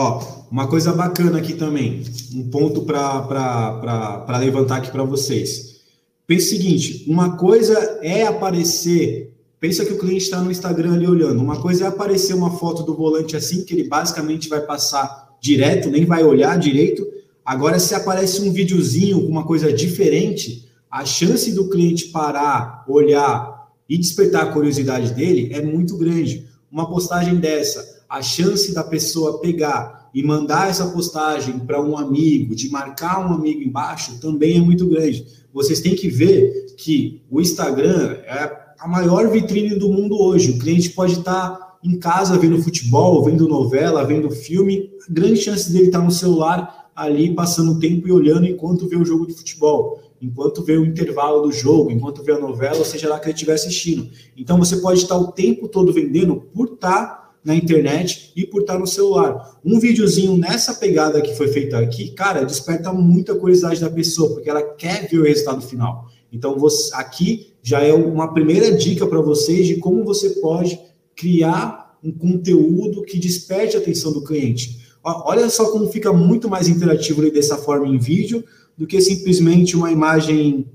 Ó, 0.00 0.22
uma 0.48 0.68
coisa 0.68 0.92
bacana 0.92 1.38
aqui 1.38 1.54
também, 1.54 2.04
um 2.32 2.48
ponto 2.48 2.82
para 2.82 4.38
levantar 4.38 4.76
aqui 4.76 4.92
para 4.92 5.02
vocês. 5.02 5.80
Pense 6.24 6.46
o 6.46 6.50
seguinte: 6.50 7.04
uma 7.08 7.36
coisa 7.36 7.98
é 8.00 8.24
aparecer 8.24 9.34
Pensa 9.60 9.84
que 9.84 9.92
o 9.92 9.98
cliente 9.98 10.22
está 10.22 10.40
no 10.40 10.52
Instagram 10.52 10.94
ali 10.94 11.06
olhando. 11.08 11.42
Uma 11.42 11.60
coisa 11.60 11.84
é 11.84 11.88
aparecer 11.88 12.32
uma 12.32 12.58
foto 12.58 12.84
do 12.84 12.94
volante 12.94 13.36
assim, 13.36 13.64
que 13.64 13.74
ele 13.74 13.88
basicamente 13.88 14.48
vai 14.48 14.60
passar 14.60 15.36
direto, 15.40 15.90
nem 15.90 16.04
vai 16.04 16.22
olhar 16.22 16.56
direito. 16.56 17.04
Agora, 17.44 17.80
se 17.80 17.92
aparece 17.92 18.40
um 18.40 18.52
videozinho, 18.52 19.18
uma 19.26 19.44
coisa 19.44 19.72
diferente, 19.72 20.68
a 20.88 21.04
chance 21.04 21.50
do 21.52 21.68
cliente 21.68 22.06
parar, 22.06 22.84
olhar 22.86 23.68
e 23.88 23.98
despertar 23.98 24.44
a 24.44 24.52
curiosidade 24.52 25.12
dele 25.12 25.52
é 25.52 25.60
muito 25.60 25.96
grande. 25.96 26.46
Uma 26.70 26.88
postagem 26.88 27.34
dessa, 27.34 27.97
a 28.08 28.22
chance 28.22 28.72
da 28.72 28.82
pessoa 28.82 29.40
pegar 29.40 30.10
e 30.14 30.22
mandar 30.22 30.70
essa 30.70 30.86
postagem 30.86 31.58
para 31.58 31.82
um 31.82 31.96
amigo, 31.96 32.54
de 32.54 32.70
marcar 32.70 33.20
um 33.20 33.34
amigo 33.34 33.62
embaixo, 33.62 34.18
também 34.18 34.56
é 34.56 34.60
muito 34.60 34.86
grande. 34.88 35.26
Vocês 35.52 35.80
têm 35.80 35.94
que 35.94 36.08
ver 36.08 36.74
que 36.76 37.22
o 37.30 37.40
Instagram 37.40 38.16
é 38.24 38.68
a 38.78 38.88
maior 38.88 39.28
vitrine 39.28 39.74
do 39.76 39.88
mundo 39.88 40.20
hoje. 40.20 40.52
O 40.52 40.58
cliente 40.58 40.90
pode 40.90 41.14
estar 41.14 41.78
em 41.82 41.98
casa 41.98 42.38
vendo 42.38 42.62
futebol, 42.62 43.22
vendo 43.24 43.48
novela, 43.48 44.04
vendo 44.04 44.30
filme, 44.30 44.90
grande 45.08 45.36
chance 45.36 45.70
dele 45.72 45.86
estar 45.86 45.98
tá 46.00 46.04
no 46.04 46.10
celular 46.10 46.90
ali 46.94 47.32
passando 47.34 47.78
tempo 47.78 48.08
e 48.08 48.12
olhando 48.12 48.46
enquanto 48.46 48.88
vê 48.88 48.96
o 48.96 49.04
jogo 49.04 49.26
de 49.26 49.34
futebol, 49.34 50.00
enquanto 50.20 50.64
vê 50.64 50.76
o 50.76 50.84
intervalo 50.84 51.42
do 51.42 51.52
jogo, 51.52 51.92
enquanto 51.92 52.24
vê 52.24 52.32
a 52.32 52.38
novela, 52.38 52.78
ou 52.78 52.84
seja 52.84 53.08
lá 53.08 53.20
que 53.20 53.26
ele 53.26 53.34
estiver 53.34 53.54
assistindo. 53.54 54.10
Então 54.36 54.58
você 54.58 54.78
pode 54.78 55.00
estar 55.00 55.16
o 55.16 55.30
tempo 55.30 55.68
todo 55.68 55.92
vendendo 55.92 56.36
por 56.52 56.72
estar 56.72 57.27
na 57.48 57.54
internet 57.54 58.30
e 58.36 58.46
por 58.46 58.60
estar 58.60 58.78
no 58.78 58.86
celular. 58.86 59.58
Um 59.64 59.80
videozinho 59.80 60.36
nessa 60.36 60.74
pegada 60.74 61.22
que 61.22 61.34
foi 61.34 61.48
feita 61.48 61.78
aqui, 61.78 62.10
cara, 62.10 62.44
desperta 62.44 62.92
muita 62.92 63.34
curiosidade 63.34 63.80
da 63.80 63.88
pessoa, 63.88 64.34
porque 64.34 64.50
ela 64.50 64.62
quer 64.62 65.08
ver 65.08 65.18
o 65.18 65.24
resultado 65.24 65.62
final. 65.62 66.06
Então, 66.30 66.58
você, 66.58 66.94
aqui 66.94 67.54
já 67.62 67.80
é 67.80 67.90
uma 67.90 68.34
primeira 68.34 68.70
dica 68.70 69.06
para 69.06 69.22
vocês 69.22 69.66
de 69.66 69.76
como 69.76 70.04
você 70.04 70.28
pode 70.40 70.78
criar 71.16 71.98
um 72.04 72.12
conteúdo 72.12 73.02
que 73.02 73.18
desperte 73.18 73.78
a 73.78 73.80
atenção 73.80 74.12
do 74.12 74.22
cliente. 74.22 74.86
Olha 75.02 75.48
só 75.48 75.72
como 75.72 75.90
fica 75.90 76.12
muito 76.12 76.50
mais 76.50 76.68
interativo 76.68 77.30
dessa 77.30 77.56
forma 77.56 77.88
em 77.88 77.96
vídeo 77.96 78.44
do 78.76 78.86
que 78.86 79.00
simplesmente 79.00 79.74
uma 79.74 79.90
imagem 79.90 80.70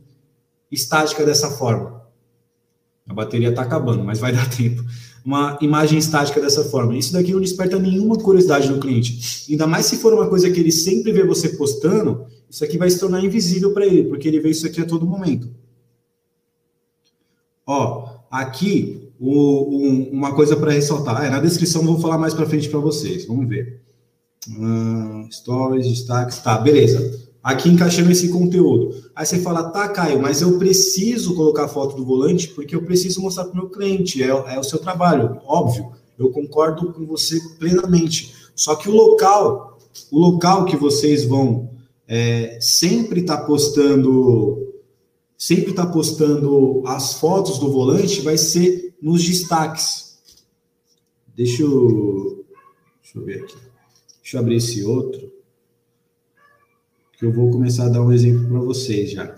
estática 0.72 1.24
dessa 1.24 1.52
forma. 1.52 2.02
A 3.08 3.14
bateria 3.14 3.50
está 3.50 3.62
acabando, 3.62 4.04
mas 4.04 4.18
vai 4.18 4.34
dar 4.34 4.50
tempo 4.58 4.84
uma 5.26 5.58
imagem 5.62 5.98
estática 5.98 6.42
dessa 6.42 6.64
forma. 6.66 6.98
Isso 6.98 7.14
daqui 7.14 7.32
não 7.32 7.40
desperta 7.40 7.80
nenhuma 7.80 8.18
curiosidade 8.18 8.70
no 8.70 8.80
cliente. 8.80 9.48
Ainda 9.50 9.66
mais 9.66 9.86
se 9.86 9.98
for 9.98 10.14
uma 10.14 10.28
coisa 10.28 10.50
que 10.50 10.60
ele 10.60 10.72
sempre 10.72 11.12
vê 11.12 11.24
você 11.24 11.50
postando, 11.50 12.26
isso 12.50 12.64
aqui 12.64 12.78
vai 12.78 12.90
se 12.90 13.00
tornar 13.00 13.24
invisível 13.24 13.74
para 13.74 13.86
ele, 13.86 14.04
porque 14.04 14.28
ele 14.28 14.40
vê 14.40 14.50
isso 14.50 14.66
aqui 14.66 14.82
a 14.82 14.86
todo 14.86 15.06
momento. 15.06 15.50
Ó, 17.66 18.10
aqui 18.30 19.10
o, 19.20 19.78
um, 19.78 20.10
uma 20.12 20.36
coisa 20.36 20.56
para 20.56 20.72
ressaltar. 20.72 21.26
É, 21.26 21.30
na 21.30 21.40
descrição 21.40 21.84
vou 21.84 22.00
falar 22.00 22.18
mais 22.18 22.34
para 22.34 22.46
frente 22.46 22.70
para 22.70 22.80
vocês. 22.80 23.26
Vamos 23.26 23.48
ver. 23.48 23.82
Uh, 24.50 25.32
stories, 25.32 25.88
destaques. 25.88 26.38
Tá, 26.40 26.58
beleza 26.58 27.24
aqui 27.44 27.70
encaixando 27.70 28.10
esse 28.10 28.30
conteúdo. 28.30 29.03
Aí 29.16 29.26
você 29.26 29.40
fala, 29.40 29.70
tá, 29.70 29.88
Caio, 29.90 30.20
mas 30.20 30.42
eu 30.42 30.58
preciso 30.58 31.36
colocar 31.36 31.66
a 31.66 31.68
foto 31.68 31.96
do 31.96 32.04
volante 32.04 32.48
porque 32.48 32.76
eu 32.76 32.84
preciso 32.84 33.22
mostrar 33.22 33.46
para 33.46 33.54
o 33.54 33.56
meu 33.56 33.70
cliente, 33.70 34.24
é, 34.24 34.28
é, 34.28 34.60
o 34.60 34.64
seu 34.64 34.80
trabalho, 34.80 35.40
óbvio. 35.46 35.92
Eu 36.18 36.32
concordo 36.32 36.92
com 36.94 37.06
você 37.06 37.40
plenamente. 37.60 38.34
Só 38.56 38.76
que 38.76 38.90
o 38.90 38.92
local, 38.92 39.78
o 40.12 40.20
local 40.20 40.66
que 40.66 40.76
vocês 40.76 41.26
vão 41.26 41.70
é, 42.08 42.58
sempre 42.60 43.22
estar 43.22 43.38
tá 43.38 43.46
postando, 43.46 44.74
sempre 45.38 45.72
estar 45.72 45.86
tá 45.86 45.92
postando 45.92 46.82
as 46.86 47.16
fotos 47.16 47.60
do 47.60 47.72
volante 47.72 48.22
vai 48.22 48.38
ser 48.38 48.96
nos 49.02 49.24
destaques. 49.24 50.18
Deixa 51.36 51.62
eu, 51.62 52.46
deixa 53.02 53.20
eu 53.20 53.26
ver 53.26 53.44
aqui. 53.44 53.58
Deixa 54.22 54.38
eu 54.38 54.42
abrir 54.42 54.56
esse 54.56 54.84
outro 54.84 55.33
eu 57.24 57.32
vou 57.32 57.50
começar 57.50 57.86
a 57.86 57.90
dar 57.90 58.02
um 58.02 58.12
exemplo 58.12 58.46
para 58.50 58.60
vocês 58.60 59.12
já. 59.12 59.34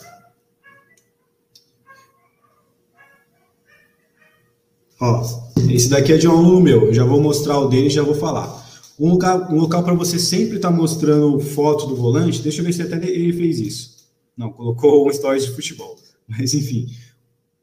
Ó, 5.00 5.24
esse 5.70 5.90
daqui 5.90 6.14
é 6.14 6.18
de 6.18 6.28
um 6.28 6.32
aluno 6.32 6.62
meu, 6.62 6.88
eu 6.88 6.94
já 6.94 7.04
vou 7.04 7.22
mostrar 7.22 7.60
o 7.60 7.68
dele 7.68 7.88
e 7.88 7.92
já 7.92 8.02
vou 8.02 8.16
falar. 8.16 8.66
Um 9.00 9.12
local, 9.12 9.52
um 9.52 9.60
local 9.60 9.84
para 9.84 9.94
você 9.94 10.18
sempre 10.18 10.56
estar 10.56 10.72
tá 10.72 10.76
mostrando 10.76 11.40
foto 11.40 11.86
do 11.86 11.96
volante, 11.96 12.42
deixa 12.42 12.62
eu 12.62 12.66
ver 12.66 12.74
se 12.74 12.82
até 12.82 12.96
ele 13.08 13.34
fez 13.34 13.60
isso. 13.60 14.10
Não, 14.36 14.52
colocou 14.52 15.08
um 15.08 15.14
stories 15.14 15.46
de 15.46 15.52
futebol. 15.52 15.96
Mas 16.28 16.56
enfim, 16.56 16.88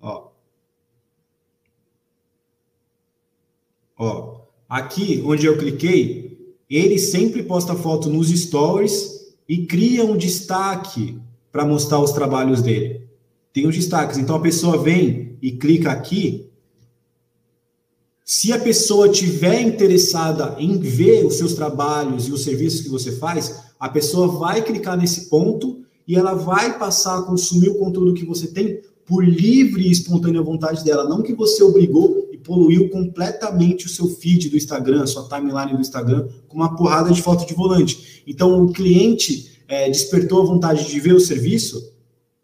ó. 0.01 0.29
Ó, 3.99 4.43
aqui 4.69 5.21
onde 5.27 5.47
eu 5.47 5.59
cliquei, 5.59 6.55
ele 6.71 6.99
sempre 6.99 7.43
posta 7.43 7.75
foto 7.75 8.09
nos 8.09 8.29
stories 8.29 9.22
e 9.49 9.67
cria 9.67 10.05
um 10.05 10.17
destaque 10.17 11.19
para 11.51 11.65
mostrar 11.65 12.01
os 12.01 12.13
trabalhos 12.13 12.63
dele. 12.63 13.03
Tem 13.53 13.67
os 13.67 13.77
destaques. 13.77 14.19
Então 14.19 14.37
a 14.37 14.41
pessoa 14.41 14.83
vem 14.83 15.37
e 15.43 15.53
clica 15.53 15.91
aqui. 15.91 16.49
Se 18.25 18.53
a 18.53 18.59
pessoa 18.59 19.09
tiver 19.09 19.61
interessada 19.61 20.57
em 20.59 20.79
ver 20.79 21.27
os 21.27 21.35
seus 21.35 21.55
trabalhos 21.55 22.29
e 22.29 22.33
os 22.33 22.43
serviços 22.43 22.81
que 22.81 22.89
você 22.89 23.13
faz, 23.13 23.63
a 23.79 23.89
pessoa 23.89 24.29
vai 24.29 24.63
clicar 24.63 24.97
nesse 24.97 25.29
ponto 25.29 25.83
e 26.07 26.17
ela 26.17 26.35
vai 26.35 26.79
passar 26.79 27.19
a 27.19 27.23
consumir 27.23 27.69
o 27.69 27.79
conteúdo 27.79 28.15
que 28.15 28.25
você 28.25 28.47
tem 28.47 28.81
por 29.05 29.27
livre 29.27 29.87
e 29.87 29.91
espontânea 29.91 30.41
vontade 30.41 30.85
dela, 30.85 31.09
não 31.09 31.23
que 31.23 31.35
você 31.35 31.63
obrigou 31.63 32.22
poluiu 32.43 32.91
completamente 32.91 33.87
o 33.87 33.89
seu 33.89 34.09
feed 34.09 34.51
do 34.51 34.57
Instagram, 34.57 35.07
sua 35.07 35.29
timeline 35.29 35.75
do 35.75 35.81
Instagram, 35.81 36.29
com 36.49 36.57
uma 36.57 36.77
porrada 36.77 37.11
de 37.11 37.23
foto 37.23 37.47
de 37.47 37.55
volante. 37.55 38.23
Então, 38.27 38.65
o 38.65 38.73
cliente 38.73 39.61
é, 39.69 39.89
despertou 39.89 40.43
a 40.43 40.47
vontade 40.47 40.87
de 40.89 41.01
ver 41.01 41.15
o 41.15 41.21
serviço, 41.21 41.93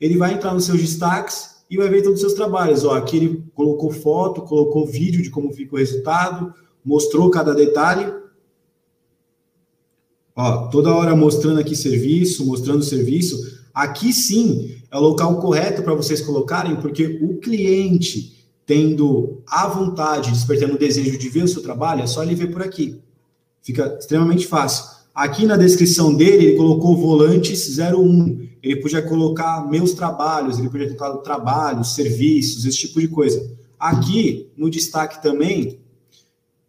ele 0.00 0.16
vai 0.16 0.34
entrar 0.34 0.54
nos 0.54 0.64
seus 0.64 0.80
destaques 0.80 1.58
e 1.70 1.76
vai 1.76 1.88
ver 1.88 2.02
todos 2.02 2.14
os 2.14 2.20
seus 2.20 2.34
trabalhos. 2.34 2.84
Ó, 2.84 2.94
aqui 2.94 3.16
ele 3.16 3.44
colocou 3.54 3.90
foto, 3.90 4.42
colocou 4.42 4.86
vídeo 4.86 5.22
de 5.22 5.30
como 5.30 5.52
fica 5.52 5.74
o 5.74 5.78
resultado, 5.78 6.54
mostrou 6.84 7.30
cada 7.30 7.54
detalhe. 7.54 8.10
Ó, 10.34 10.68
toda 10.68 10.94
hora 10.94 11.14
mostrando 11.16 11.60
aqui 11.60 11.76
serviço, 11.76 12.46
mostrando 12.46 12.82
serviço. 12.82 13.58
Aqui 13.74 14.12
sim 14.12 14.76
é 14.90 14.96
o 14.96 15.00
local 15.00 15.38
correto 15.40 15.82
para 15.82 15.94
vocês 15.94 16.20
colocarem, 16.20 16.76
porque 16.76 17.18
o 17.22 17.38
cliente 17.38 18.37
tendo 18.68 19.42
a 19.46 19.66
vontade, 19.66 20.30
despertando 20.30 20.74
o 20.74 20.78
desejo 20.78 21.16
de 21.16 21.28
ver 21.30 21.42
o 21.42 21.48
seu 21.48 21.62
trabalho, 21.62 22.02
é 22.02 22.06
só 22.06 22.22
ele 22.22 22.34
ver 22.34 22.48
por 22.48 22.62
aqui. 22.62 23.00
Fica 23.62 23.96
extremamente 23.98 24.46
fácil. 24.46 24.84
Aqui 25.14 25.46
na 25.46 25.56
descrição 25.56 26.14
dele, 26.14 26.48
ele 26.48 26.56
colocou 26.56 26.94
volantes 26.94 27.78
01. 27.78 28.46
Ele 28.62 28.76
podia 28.76 29.00
colocar 29.00 29.66
meus 29.70 29.92
trabalhos, 29.92 30.58
ele 30.58 30.68
podia 30.68 30.94
colocar 30.94 31.16
trabalhos, 31.22 31.94
serviços, 31.94 32.66
esse 32.66 32.76
tipo 32.76 33.00
de 33.00 33.08
coisa. 33.08 33.50
Aqui, 33.80 34.50
no 34.54 34.68
destaque 34.68 35.22
também, 35.22 35.78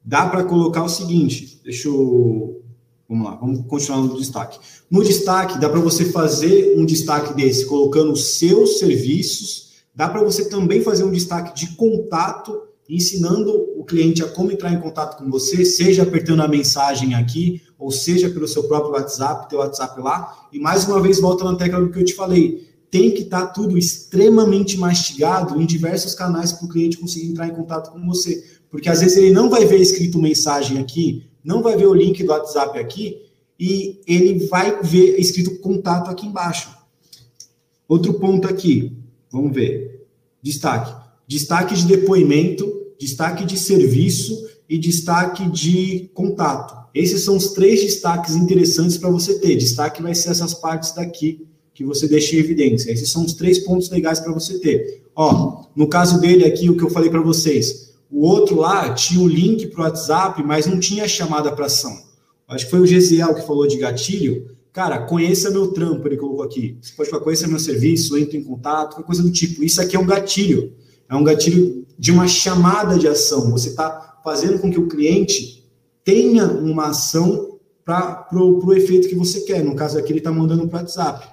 dá 0.04 0.26
para 0.26 0.46
colocar 0.46 0.84
o 0.84 0.90
seguinte, 0.90 1.60
deixa 1.66 1.90
eu... 1.90 2.62
Vamos 3.10 3.26
lá, 3.26 3.36
vamos 3.36 3.66
continuar 3.68 4.02
no 4.02 4.16
destaque. 4.16 4.58
No 4.90 5.04
destaque, 5.04 5.60
dá 5.60 5.68
para 5.68 5.80
você 5.80 6.06
fazer 6.06 6.76
um 6.78 6.86
destaque 6.86 7.34
desse, 7.34 7.66
colocando 7.66 8.14
os 8.14 8.38
seus 8.38 8.80
serviços, 8.80 9.69
dá 10.00 10.08
para 10.08 10.24
você 10.24 10.48
também 10.48 10.82
fazer 10.82 11.04
um 11.04 11.12
destaque 11.12 11.54
de 11.54 11.76
contato, 11.76 12.62
ensinando 12.88 13.52
o 13.78 13.84
cliente 13.84 14.24
a 14.24 14.30
como 14.30 14.50
entrar 14.50 14.72
em 14.72 14.80
contato 14.80 15.18
com 15.18 15.30
você, 15.30 15.66
seja 15.66 16.04
apertando 16.04 16.42
a 16.42 16.48
mensagem 16.48 17.16
aqui, 17.16 17.62
ou 17.78 17.92
seja 17.92 18.30
pelo 18.30 18.48
seu 18.48 18.64
próprio 18.64 18.94
WhatsApp, 18.94 19.50
teu 19.50 19.60
WhatsApp 19.60 20.00
lá, 20.00 20.48
e 20.54 20.58
mais 20.58 20.88
uma 20.88 21.02
vez 21.02 21.20
volta 21.20 21.44
na 21.44 21.56
tecla 21.56 21.82
do 21.82 21.90
que 21.90 22.00
eu 22.00 22.06
te 22.06 22.14
falei, 22.14 22.66
tem 22.90 23.12
que 23.12 23.24
estar 23.24 23.48
tá 23.48 23.52
tudo 23.52 23.78
extremamente 23.78 24.78
mastigado 24.78 25.62
em 25.62 25.66
diversos 25.66 26.16
canais 26.16 26.54
para 26.54 26.66
o 26.66 26.70
cliente 26.70 26.98
conseguir 26.98 27.28
entrar 27.28 27.50
em 27.50 27.54
contato 27.54 27.92
com 27.92 28.00
você, 28.08 28.42
porque 28.70 28.88
às 28.88 29.02
vezes 29.02 29.18
ele 29.18 29.32
não 29.32 29.50
vai 29.50 29.66
ver 29.66 29.82
escrito 29.82 30.18
mensagem 30.18 30.78
aqui, 30.78 31.26
não 31.44 31.62
vai 31.62 31.76
ver 31.76 31.88
o 31.88 31.94
link 31.94 32.24
do 32.24 32.32
WhatsApp 32.32 32.80
aqui, 32.80 33.18
e 33.60 34.00
ele 34.08 34.48
vai 34.48 34.82
ver 34.82 35.20
escrito 35.20 35.60
contato 35.60 36.10
aqui 36.10 36.26
embaixo. 36.26 36.70
Outro 37.86 38.14
ponto 38.14 38.48
aqui, 38.48 38.98
vamos 39.32 39.54
ver, 39.54 40.06
destaque, 40.42 40.94
destaque 41.28 41.76
de 41.76 41.86
depoimento, 41.86 42.72
destaque 43.00 43.46
de 43.46 43.58
serviço 43.58 44.48
e 44.68 44.78
destaque 44.78 45.50
de 45.50 46.10
contato. 46.14 46.78
Esses 46.94 47.24
são 47.24 47.38
os 47.38 47.50
três 47.50 47.82
destaques 47.82 48.36
interessantes 48.36 48.98
para 48.98 49.10
você 49.10 49.40
ter. 49.40 49.56
Destaque 49.56 50.02
vai 50.02 50.16
ser 50.16 50.30
essas 50.30 50.54
partes 50.54 50.94
daqui 50.94 51.48
que 51.74 51.84
você 51.84 52.08
deixa 52.08 52.36
em 52.36 52.40
evidência. 52.40 52.92
Esses 52.92 53.10
são 53.10 53.24
os 53.24 53.34
três 53.34 53.60
pontos 53.60 53.90
legais 53.90 54.20
para 54.20 54.34
você 54.34 54.60
ter. 54.60 55.04
Ó, 55.16 55.66
no 55.76 55.88
caso 55.88 56.20
dele 56.20 56.46
aqui, 56.46 56.70
o 56.70 56.76
que 56.76 56.84
eu 56.84 56.90
falei 56.90 57.10
para 57.10 57.22
vocês, 57.22 57.94
o 58.12 58.26
outro 58.26 58.58
lá 58.58 58.94
tinha 58.94 59.22
o 59.22 59.28
link 59.28 59.68
para 59.68 59.82
o 59.82 59.84
WhatsApp, 59.84 60.44
mas 60.44 60.66
não 60.66 60.80
tinha 60.80 61.08
chamada 61.08 61.52
para 61.52 61.68
ação. 61.68 61.96
Acho 62.48 62.66
que 62.66 62.72
foi 62.72 62.80
o 62.80 62.86
Gesiel 62.86 63.36
que 63.36 63.46
falou 63.46 63.68
de 63.68 63.78
gatilho. 63.78 64.50
Cara, 64.72 65.06
conheça 65.06 65.50
meu 65.50 65.72
trampo, 65.72 66.08
ele 66.08 66.18
colocou 66.18 66.44
aqui. 66.44 66.78
Você 66.82 66.94
pode 66.96 67.10
falar, 67.10 67.24
conheça 67.24 67.48
meu 67.48 67.60
serviço, 67.60 68.18
entre 68.18 68.38
em 68.38 68.44
contato, 68.44 69.04
coisa 69.04 69.24
do 69.24 69.32
tipo. 69.32 69.64
Isso 69.64 69.82
aqui 69.82 69.96
é 69.96 70.00
um 70.00 70.06
gatilho. 70.06 70.74
É 71.10 71.16
um 71.16 71.24
gatilho 71.24 71.86
de 71.98 72.12
uma 72.12 72.28
chamada 72.28 72.98
de 72.98 73.08
ação. 73.08 73.52
Você 73.52 73.70
está 73.70 74.20
fazendo 74.24 74.60
com 74.60 74.72
que 74.72 74.80
o 74.80 74.88
cliente 74.88 75.68
tenha 76.04 76.46
uma 76.46 76.90
ação 76.90 77.58
para 77.84 78.28
o 78.32 78.74
efeito 78.74 79.10
que 79.10 79.16
você 79.16 79.42
quer. 79.42 79.64
No 79.64 79.76
caso 79.76 79.98
aqui, 79.98 80.12
ele 80.12 80.20
está 80.20 80.32
mandando 80.32 80.68
para 80.68 80.82
WhatsApp. 80.82 81.28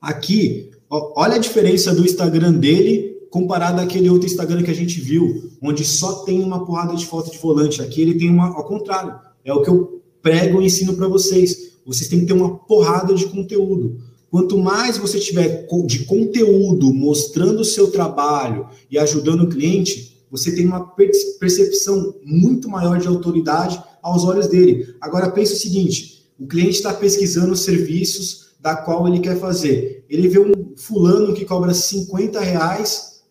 Aqui, 0.00 0.70
ó, 0.88 1.12
olha 1.16 1.36
a 1.36 1.38
diferença 1.38 1.94
do 1.94 2.04
Instagram 2.04 2.54
dele 2.54 3.10
comparado 3.30 3.80
àquele 3.80 4.10
outro 4.10 4.26
Instagram 4.26 4.62
que 4.62 4.70
a 4.70 4.74
gente 4.74 5.00
viu, 5.00 5.50
onde 5.62 5.84
só 5.84 6.24
tem 6.24 6.42
uma 6.42 6.64
porrada 6.66 6.96
de 6.96 7.06
foto 7.06 7.30
de 7.30 7.38
volante. 7.38 7.80
Aqui 7.80 8.02
ele 8.02 8.18
tem 8.18 8.28
uma, 8.28 8.48
ao 8.48 8.64
contrário, 8.64 9.14
é 9.44 9.52
o 9.52 9.62
que 9.62 9.70
eu 9.70 10.02
prego 10.20 10.60
e 10.60 10.66
ensino 10.66 10.94
para 10.96 11.06
vocês. 11.06 11.69
Vocês 11.84 12.08
têm 12.08 12.20
que 12.20 12.26
ter 12.26 12.32
uma 12.32 12.56
porrada 12.58 13.14
de 13.14 13.26
conteúdo. 13.26 13.98
Quanto 14.30 14.56
mais 14.56 14.96
você 14.96 15.18
tiver 15.18 15.66
de 15.86 16.04
conteúdo 16.04 16.94
mostrando 16.94 17.60
o 17.60 17.64
seu 17.64 17.90
trabalho 17.90 18.68
e 18.88 18.96
ajudando 18.96 19.42
o 19.42 19.48
cliente, 19.48 20.24
você 20.30 20.54
tem 20.54 20.64
uma 20.64 20.86
percepção 21.40 22.14
muito 22.24 22.68
maior 22.68 22.98
de 23.00 23.08
autoridade 23.08 23.82
aos 24.00 24.24
olhos 24.24 24.46
dele. 24.46 24.94
Agora 25.00 25.30
pense 25.30 25.54
o 25.54 25.58
seguinte: 25.58 26.32
o 26.38 26.46
cliente 26.46 26.76
está 26.76 26.94
pesquisando 26.94 27.52
os 27.52 27.62
serviços 27.62 28.50
da 28.60 28.76
qual 28.76 29.08
ele 29.08 29.20
quer 29.20 29.38
fazer. 29.38 30.04
Ele 30.08 30.28
vê 30.28 30.38
um 30.38 30.74
fulano 30.76 31.34
que 31.34 31.44
cobra 31.44 31.74
50 31.74 32.38
reais, 32.40 33.22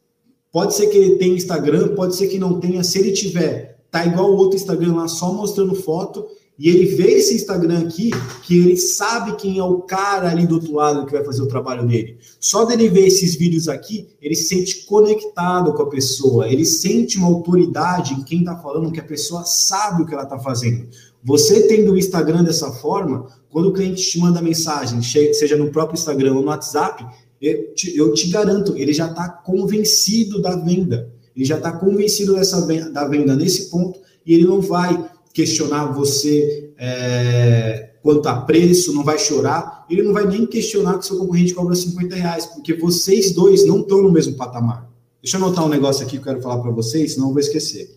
pode 0.51 0.75
ser 0.75 0.87
que 0.87 0.97
ele 0.97 1.15
tenha 1.15 1.35
Instagram, 1.35 1.95
pode 1.95 2.15
ser 2.15 2.27
que 2.27 2.37
não 2.37 2.59
tenha. 2.59 2.83
Se 2.83 2.99
ele 2.99 3.11
tiver, 3.11 3.79
tá 3.89 4.05
igual 4.05 4.31
o 4.31 4.37
outro 4.37 4.57
Instagram 4.57 4.95
lá, 4.95 5.07
só 5.07 5.31
mostrando 5.31 5.75
foto, 5.75 6.25
e 6.59 6.67
ele 6.67 6.93
vê 6.93 7.13
esse 7.13 7.33
Instagram 7.35 7.79
aqui, 7.79 8.11
que 8.43 8.59
ele 8.59 8.75
sabe 8.75 9.37
quem 9.37 9.59
é 9.59 9.63
o 9.63 9.79
cara 9.79 10.29
ali 10.29 10.45
do 10.45 10.55
outro 10.55 10.73
lado 10.73 11.05
que 11.05 11.13
vai 11.13 11.23
fazer 11.23 11.41
o 11.41 11.47
trabalho 11.47 11.87
dele. 11.87 12.17
Só 12.37 12.65
dele 12.65 12.89
ver 12.89 13.07
esses 13.07 13.33
vídeos 13.35 13.69
aqui, 13.69 14.09
ele 14.21 14.35
se 14.35 14.49
sente 14.49 14.85
conectado 14.85 15.73
com 15.73 15.83
a 15.83 15.89
pessoa, 15.89 16.49
ele 16.49 16.65
sente 16.65 17.17
uma 17.17 17.27
autoridade 17.27 18.13
em 18.13 18.23
quem 18.23 18.39
está 18.39 18.57
falando, 18.57 18.91
que 18.91 18.99
a 18.99 19.05
pessoa 19.05 19.45
sabe 19.45 20.03
o 20.03 20.05
que 20.05 20.13
ela 20.13 20.23
está 20.23 20.37
fazendo. 20.37 20.89
Você 21.23 21.65
tendo 21.65 21.93
o 21.93 21.97
Instagram 21.97 22.43
dessa 22.43 22.69
forma, 22.71 23.27
quando 23.49 23.69
o 23.69 23.73
cliente 23.73 24.03
te 24.03 24.19
manda 24.19 24.41
mensagem, 24.41 25.01
seja 25.01 25.55
no 25.55 25.71
próprio 25.71 25.97
Instagram 25.97 26.33
ou 26.33 26.41
no 26.41 26.49
WhatsApp, 26.49 27.05
eu 27.41 27.73
te, 27.73 27.97
eu 27.97 28.13
te 28.13 28.27
garanto, 28.27 28.75
ele 28.75 28.91
já 28.91 29.07
está 29.07 29.29
convencido 29.29 30.41
da 30.41 30.57
venda. 30.57 31.09
Ele 31.33 31.45
já 31.45 31.55
está 31.55 31.71
convencido 31.71 32.33
dessa 32.35 32.65
venda, 32.65 32.89
da 32.91 33.07
venda 33.07 33.33
nesse 33.33 33.69
ponto 33.69 33.97
e 34.25 34.33
ele 34.33 34.43
não 34.43 34.59
vai 34.59 35.09
questionar 35.33 35.93
você 35.93 36.71
é, 36.77 37.91
quanto 38.01 38.27
a 38.27 38.41
preço, 38.41 38.93
não 38.93 39.03
vai 39.03 39.19
chorar, 39.19 39.86
ele 39.89 40.03
não 40.03 40.13
vai 40.13 40.25
nem 40.25 40.45
questionar 40.45 40.98
que 40.98 41.05
seu 41.05 41.17
concorrente 41.17 41.53
cobra 41.53 41.75
50 41.75 42.15
reais, 42.15 42.45
porque 42.45 42.74
vocês 42.74 43.33
dois 43.33 43.65
não 43.65 43.81
estão 43.81 44.01
no 44.01 44.12
mesmo 44.12 44.36
patamar. 44.36 44.89
Deixa 45.21 45.38
eu 45.38 45.43
anotar 45.43 45.65
um 45.65 45.69
negócio 45.69 46.03
aqui 46.03 46.13
que 46.13 46.17
eu 46.17 46.24
quero 46.24 46.41
falar 46.41 46.59
para 46.59 46.71
vocês, 46.71 47.13
senão 47.13 47.27
eu 47.27 47.33
vou 47.33 47.39
esquecer. 47.39 47.93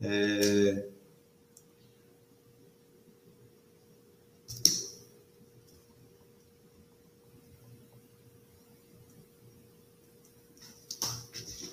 É... 0.00 0.86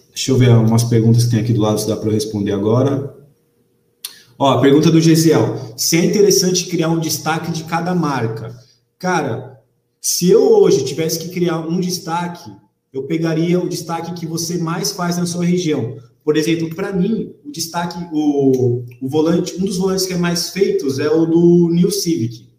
Deixa 0.09 0.31
eu 0.31 0.37
ver 0.37 0.49
umas 0.51 0.83
perguntas 0.83 1.25
que 1.25 1.31
tem 1.31 1.39
aqui 1.39 1.51
do 1.51 1.59
lado, 1.59 1.81
se 1.81 1.87
dá 1.87 1.97
para 1.97 2.07
eu 2.07 2.13
responder 2.13 2.53
agora. 2.53 3.22
Ó, 4.45 4.59
pergunta 4.59 4.91
do 4.91 4.99
Gesiel. 4.99 5.73
Se 5.77 5.95
é 5.95 6.03
interessante 6.03 6.65
criar 6.65 6.89
um 6.89 6.99
destaque 6.99 7.49
de 7.49 7.63
cada 7.63 7.95
marca. 7.95 8.53
Cara, 8.99 9.57
se 10.01 10.29
eu 10.29 10.41
hoje 10.41 10.83
tivesse 10.83 11.17
que 11.17 11.29
criar 11.29 11.59
um 11.59 11.79
destaque, 11.79 12.51
eu 12.91 13.03
pegaria 13.03 13.57
o 13.57 13.69
destaque 13.69 14.13
que 14.13 14.25
você 14.25 14.57
mais 14.57 14.91
faz 14.91 15.17
na 15.17 15.25
sua 15.25 15.45
região. 15.45 15.95
Por 16.25 16.35
exemplo, 16.35 16.75
para 16.75 16.91
mim, 16.91 17.33
o 17.45 17.53
destaque, 17.53 17.97
o, 18.11 18.83
o 19.01 19.07
volante, 19.07 19.55
um 19.55 19.63
dos 19.63 19.77
volantes 19.77 20.05
que 20.05 20.11
é 20.11 20.17
mais 20.17 20.49
feitos 20.49 20.99
é 20.99 21.09
o 21.09 21.25
do 21.25 21.69
New 21.71 21.89
Civic. 21.89 22.49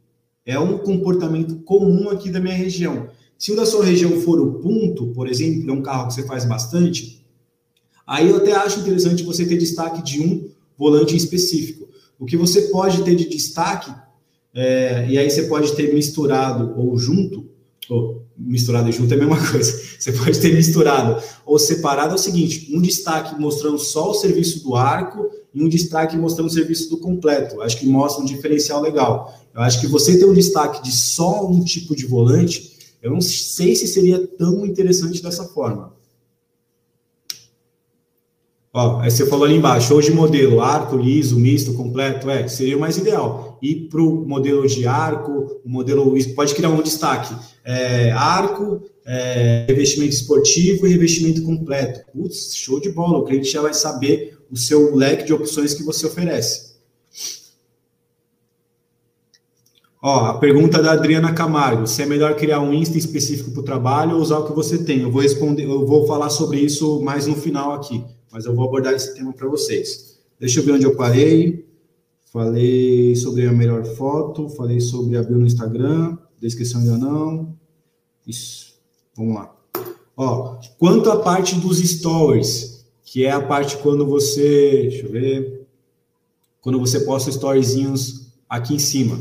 É 0.46 0.58
um 0.58 0.78
comportamento 0.78 1.56
comum 1.64 2.08
aqui 2.08 2.30
da 2.30 2.40
minha 2.40 2.56
região. 2.56 3.08
Se 3.38 3.52
o 3.52 3.56
da 3.56 3.66
sua 3.66 3.84
região 3.84 4.22
for 4.22 4.40
o 4.40 4.54
Punto, 4.54 5.08
por 5.08 5.28
exemplo, 5.28 5.68
é 5.68 5.72
um 5.74 5.82
carro 5.82 6.08
que 6.08 6.14
você 6.14 6.22
faz 6.22 6.46
bastante, 6.46 7.22
aí 8.06 8.30
eu 8.30 8.38
até 8.38 8.52
acho 8.52 8.80
interessante 8.80 9.22
você 9.22 9.44
ter 9.44 9.58
destaque 9.58 10.02
de 10.02 10.22
um 10.22 10.53
volante 10.78 11.16
específico. 11.16 11.88
O 12.18 12.26
que 12.26 12.36
você 12.36 12.62
pode 12.62 13.02
ter 13.02 13.14
de 13.14 13.28
destaque, 13.28 13.92
é, 14.54 15.06
e 15.08 15.18
aí 15.18 15.28
você 15.28 15.44
pode 15.44 15.72
ter 15.72 15.92
misturado 15.92 16.74
ou 16.76 16.96
junto, 16.96 17.48
ou 17.88 18.24
misturado 18.36 18.88
e 18.88 18.92
junto 18.92 19.12
é 19.12 19.16
a 19.16 19.20
mesma 19.20 19.38
coisa, 19.50 19.80
você 19.98 20.12
pode 20.12 20.40
ter 20.40 20.54
misturado 20.54 21.22
ou 21.44 21.58
separado 21.58 22.12
é 22.12 22.14
o 22.14 22.18
seguinte: 22.18 22.70
um 22.72 22.80
destaque 22.80 23.38
mostrando 23.38 23.78
só 23.78 24.10
o 24.10 24.14
serviço 24.14 24.62
do 24.62 24.74
arco 24.74 25.28
e 25.52 25.62
um 25.62 25.68
destaque 25.68 26.16
mostrando 26.16 26.48
o 26.48 26.52
serviço 26.52 26.90
do 26.90 26.98
completo. 26.98 27.62
Acho 27.62 27.78
que 27.78 27.86
mostra 27.86 28.22
um 28.22 28.26
diferencial 28.26 28.80
legal. 28.80 29.38
Eu 29.54 29.60
acho 29.60 29.80
que 29.80 29.86
você 29.86 30.18
ter 30.18 30.24
um 30.24 30.34
destaque 30.34 30.82
de 30.82 30.90
só 30.90 31.48
um 31.48 31.62
tipo 31.62 31.94
de 31.94 32.06
volante, 32.06 32.72
eu 33.00 33.10
não 33.10 33.20
sei 33.20 33.76
se 33.76 33.86
seria 33.86 34.26
tão 34.26 34.66
interessante 34.66 35.22
dessa 35.22 35.44
forma. 35.44 35.92
Ó, 38.76 38.98
aí 38.98 39.08
você 39.08 39.24
falou 39.24 39.44
ali 39.44 39.54
embaixo, 39.54 39.94
hoje 39.94 40.10
modelo 40.10 40.60
arco, 40.60 40.96
liso, 40.96 41.38
misto, 41.38 41.74
completo, 41.74 42.28
é, 42.28 42.48
seria 42.48 42.76
o 42.76 42.80
mais 42.80 42.96
ideal. 42.96 43.56
E 43.62 43.72
para 43.72 44.02
o 44.02 44.26
modelo 44.26 44.66
de 44.66 44.84
arco, 44.84 45.60
o 45.64 45.68
modelo 45.68 46.12
pode 46.34 46.56
criar 46.56 46.70
um 46.70 46.82
destaque. 46.82 47.32
É, 47.64 48.10
arco, 48.10 48.82
é, 49.06 49.64
revestimento 49.68 50.12
esportivo 50.12 50.88
e 50.88 50.90
revestimento 50.90 51.44
completo. 51.44 52.00
Putz, 52.12 52.56
show 52.56 52.80
de 52.80 52.90
bola, 52.90 53.18
o 53.18 53.24
cliente 53.24 53.48
já 53.48 53.62
vai 53.62 53.72
saber 53.72 54.36
o 54.50 54.56
seu 54.56 54.96
leque 54.96 55.24
de 55.24 55.32
opções 55.32 55.72
que 55.72 55.84
você 55.84 56.08
oferece. 56.08 56.74
Ó, 60.02 60.26
a 60.26 60.38
pergunta 60.38 60.82
da 60.82 60.92
Adriana 60.92 61.32
Camargo: 61.32 61.86
se 61.86 62.02
é 62.02 62.06
melhor 62.06 62.34
criar 62.34 62.58
um 62.58 62.74
Insta 62.74 62.98
específico 62.98 63.52
para 63.52 63.60
o 63.60 63.64
trabalho 63.64 64.16
ou 64.16 64.20
usar 64.20 64.38
o 64.38 64.46
que 64.48 64.52
você 64.52 64.78
tem? 64.78 65.02
Eu 65.02 65.12
vou 65.12 65.22
responder, 65.22 65.62
eu 65.62 65.86
vou 65.86 66.08
falar 66.08 66.28
sobre 66.28 66.58
isso 66.58 67.00
mais 67.02 67.28
no 67.28 67.36
final 67.36 67.72
aqui 67.72 68.04
mas 68.34 68.46
eu 68.46 68.52
vou 68.52 68.64
abordar 68.64 68.92
esse 68.92 69.14
tema 69.14 69.32
para 69.32 69.46
vocês. 69.46 70.18
Deixa 70.40 70.58
eu 70.58 70.64
ver 70.64 70.72
onde 70.72 70.84
eu 70.84 70.96
parei. 70.96 71.64
Falei 72.32 73.14
sobre 73.14 73.46
a 73.46 73.52
melhor 73.52 73.84
foto, 73.84 74.48
falei 74.48 74.80
sobre 74.80 75.16
abrir 75.16 75.36
no 75.36 75.46
Instagram, 75.46 76.18
descrição 76.40 76.80
ainda 76.80 76.98
não. 76.98 77.56
Isso, 78.26 78.74
vamos 79.16 79.36
lá. 79.36 79.56
Ó, 80.16 80.58
quanto 80.80 81.12
à 81.12 81.20
parte 81.20 81.54
dos 81.54 81.78
stories, 81.78 82.84
que 83.04 83.24
é 83.24 83.30
a 83.30 83.40
parte 83.40 83.76
quando 83.76 84.04
você, 84.04 84.88
deixa 84.90 85.06
eu 85.06 85.12
ver, 85.12 85.68
quando 86.60 86.80
você 86.80 86.98
posta 87.00 87.30
storyzinhos 87.30 88.32
aqui 88.48 88.74
em 88.74 88.80
cima. 88.80 89.16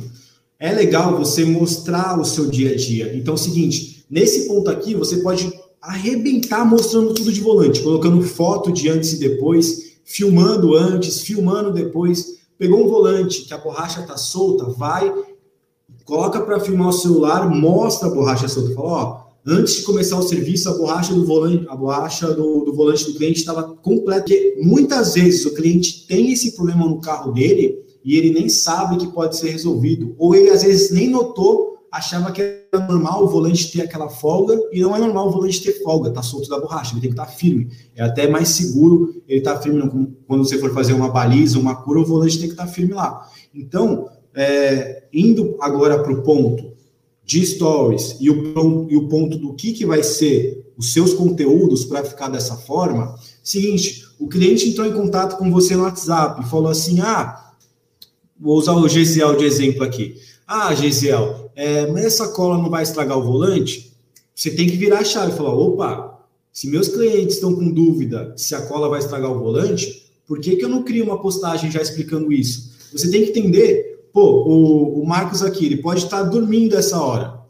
É 0.58 0.72
legal 0.72 1.20
você 1.20 1.46
mostrar 1.46 2.20
o 2.20 2.26
seu 2.26 2.50
dia 2.50 2.72
a 2.72 2.76
dia. 2.76 3.16
Então 3.16 3.36
é 3.36 3.38
o 3.38 3.40
seguinte, 3.40 4.08
nesse 4.10 4.48
ponto 4.48 4.72
aqui 4.72 4.96
você 4.96 5.18
pode 5.18 5.54
arrebentar 5.84 6.66
mostrando 6.66 7.14
tudo 7.14 7.32
de 7.32 7.42
volante, 7.42 7.82
colocando 7.82 8.22
foto 8.24 8.72
de 8.72 8.88
antes 8.88 9.14
e 9.14 9.20
depois, 9.20 9.98
filmando 10.06 10.76
antes, 10.76 11.20
filmando 11.20 11.74
depois. 11.74 12.38
Pegou 12.58 12.86
um 12.86 12.88
volante 12.88 13.42
que 13.42 13.54
a 13.54 13.58
borracha 13.58 14.02
tá 14.04 14.16
solta, 14.16 14.64
vai, 14.66 15.14
coloca 16.06 16.40
para 16.40 16.60
filmar 16.62 16.88
o 16.88 16.94
celular, 16.94 17.50
mostra 17.50 18.08
a 18.08 18.12
borracha 18.12 18.48
solta, 18.48 18.74
fala, 18.74 18.88
ó, 18.88 19.24
antes 19.46 19.76
de 19.76 19.82
começar 19.82 20.18
o 20.18 20.24
serviço, 20.24 20.70
a 20.70 20.74
borracha 20.74 21.14
do 21.14 21.26
volante, 21.26 21.66
a 21.68 21.76
borracha 21.76 22.34
do, 22.34 22.64
do 22.64 22.74
volante 22.74 23.06
do 23.06 23.16
cliente 23.16 23.40
estava 23.40 23.64
completa. 23.64 24.22
Porque 24.22 24.62
muitas 24.64 25.16
vezes 25.16 25.46
o 25.46 25.54
cliente 25.54 26.08
tem 26.08 26.32
esse 26.32 26.56
problema 26.56 26.88
no 26.88 27.02
carro 27.02 27.34
dele 27.34 27.84
e 28.06 28.18
ele 28.18 28.32
nem 28.32 28.48
sabe 28.48 28.98
que 28.98 29.08
pode 29.08 29.36
ser 29.36 29.50
resolvido, 29.50 30.16
ou 30.18 30.34
ele 30.34 30.50
às 30.50 30.64
vezes 30.64 30.92
nem 30.92 31.10
notou 31.10 31.73
achava 31.94 32.32
que 32.32 32.42
era 32.42 32.88
normal 32.88 33.24
o 33.24 33.28
volante 33.28 33.72
ter 33.72 33.82
aquela 33.84 34.10
folga, 34.10 34.60
e 34.72 34.82
não 34.82 34.96
é 34.96 35.00
normal 35.00 35.28
o 35.28 35.32
volante 35.32 35.62
ter 35.62 35.84
folga, 35.84 36.10
tá 36.10 36.24
solto 36.24 36.50
da 36.50 36.60
borracha, 36.60 36.94
ele 36.94 37.02
tem 37.02 37.12
que 37.12 37.14
estar 37.14 37.28
tá 37.28 37.32
firme. 37.32 37.70
É 37.96 38.02
até 38.02 38.28
mais 38.28 38.50
seguro 38.50 39.22
ele 39.28 39.38
estar 39.38 39.54
tá 39.54 39.62
firme 39.62 39.80
quando 40.28 40.44
você 40.44 40.58
for 40.58 40.74
fazer 40.74 40.94
uma 40.94 41.10
baliza, 41.10 41.60
uma 41.60 41.76
cura, 41.76 42.00
o 42.00 42.06
volante 42.06 42.40
tem 42.40 42.48
que 42.48 42.54
estar 42.54 42.66
tá 42.66 42.72
firme 42.72 42.94
lá. 42.94 43.30
Então, 43.54 44.10
é, 44.34 45.04
indo 45.14 45.56
agora 45.62 46.02
para 46.02 46.12
o 46.12 46.24
ponto 46.24 46.74
de 47.24 47.46
stories 47.46 48.18
e 48.20 48.28
o, 48.28 48.88
e 48.90 48.98
o 48.98 49.08
ponto 49.08 49.38
do 49.38 49.54
que, 49.54 49.72
que 49.72 49.86
vai 49.86 50.02
ser 50.02 50.66
os 50.76 50.94
seus 50.94 51.14
conteúdos 51.14 51.86
para 51.86 52.04
ficar 52.04 52.28
dessa 52.28 52.56
forma, 52.56 53.16
seguinte, 53.44 54.04
o 54.20 54.28
cliente 54.28 54.68
entrou 54.68 54.88
em 54.88 54.94
contato 54.94 55.38
com 55.38 55.52
você 55.52 55.76
no 55.76 55.84
WhatsApp 55.84 56.42
e 56.42 56.50
falou 56.50 56.72
assim, 56.72 57.02
ah, 57.02 57.52
vou 58.40 58.58
usar 58.58 58.74
o 58.74 58.90
GCL 58.90 59.38
de 59.38 59.46
exemplo 59.46 59.84
aqui. 59.84 60.16
Ah, 60.48 60.74
Gisiel, 60.74 61.43
é, 61.56 61.88
mas 61.88 62.06
essa 62.06 62.30
cola 62.30 62.58
não 62.58 62.70
vai 62.70 62.84
estragar 62.84 63.18
o 63.18 63.24
volante? 63.24 63.94
Você 64.36 64.52
tem 64.52 64.68
que 64.68 64.76
virar 64.76 65.00
a 65.00 65.04
chave 65.04 65.34
e 65.34 65.36
falar: 65.36 65.54
opa, 65.54 66.20
se 66.52 66.68
meus 66.68 66.88
clientes 66.88 67.36
estão 67.36 67.56
com 67.56 67.72
dúvida 67.72 68.34
se 68.38 68.56
a 68.56 68.62
cola 68.62 68.90
vai 68.90 69.00
estragar 69.00 69.32
o 69.32 69.40
volante, 69.40 70.04
por 70.28 70.40
que, 70.40 70.56
que 70.56 70.64
eu 70.66 70.70
não 70.70 70.84
crio 70.84 71.04
uma 71.04 71.22
postagem 71.22 71.72
já 71.72 71.82
explicando 71.82 72.32
isso? 72.32 72.72
Você 72.92 73.10
tem 73.10 73.24
que 73.24 73.30
entender, 73.30 74.08
pô, 74.14 74.44
o, 74.44 75.02
o 75.02 75.06
Marcos 75.06 75.42
aqui, 75.42 75.66
ele 75.66 75.78
pode 75.78 76.04
estar 76.04 76.24
dormindo 76.24 76.76
essa 76.76 77.02
hora. 77.02 77.42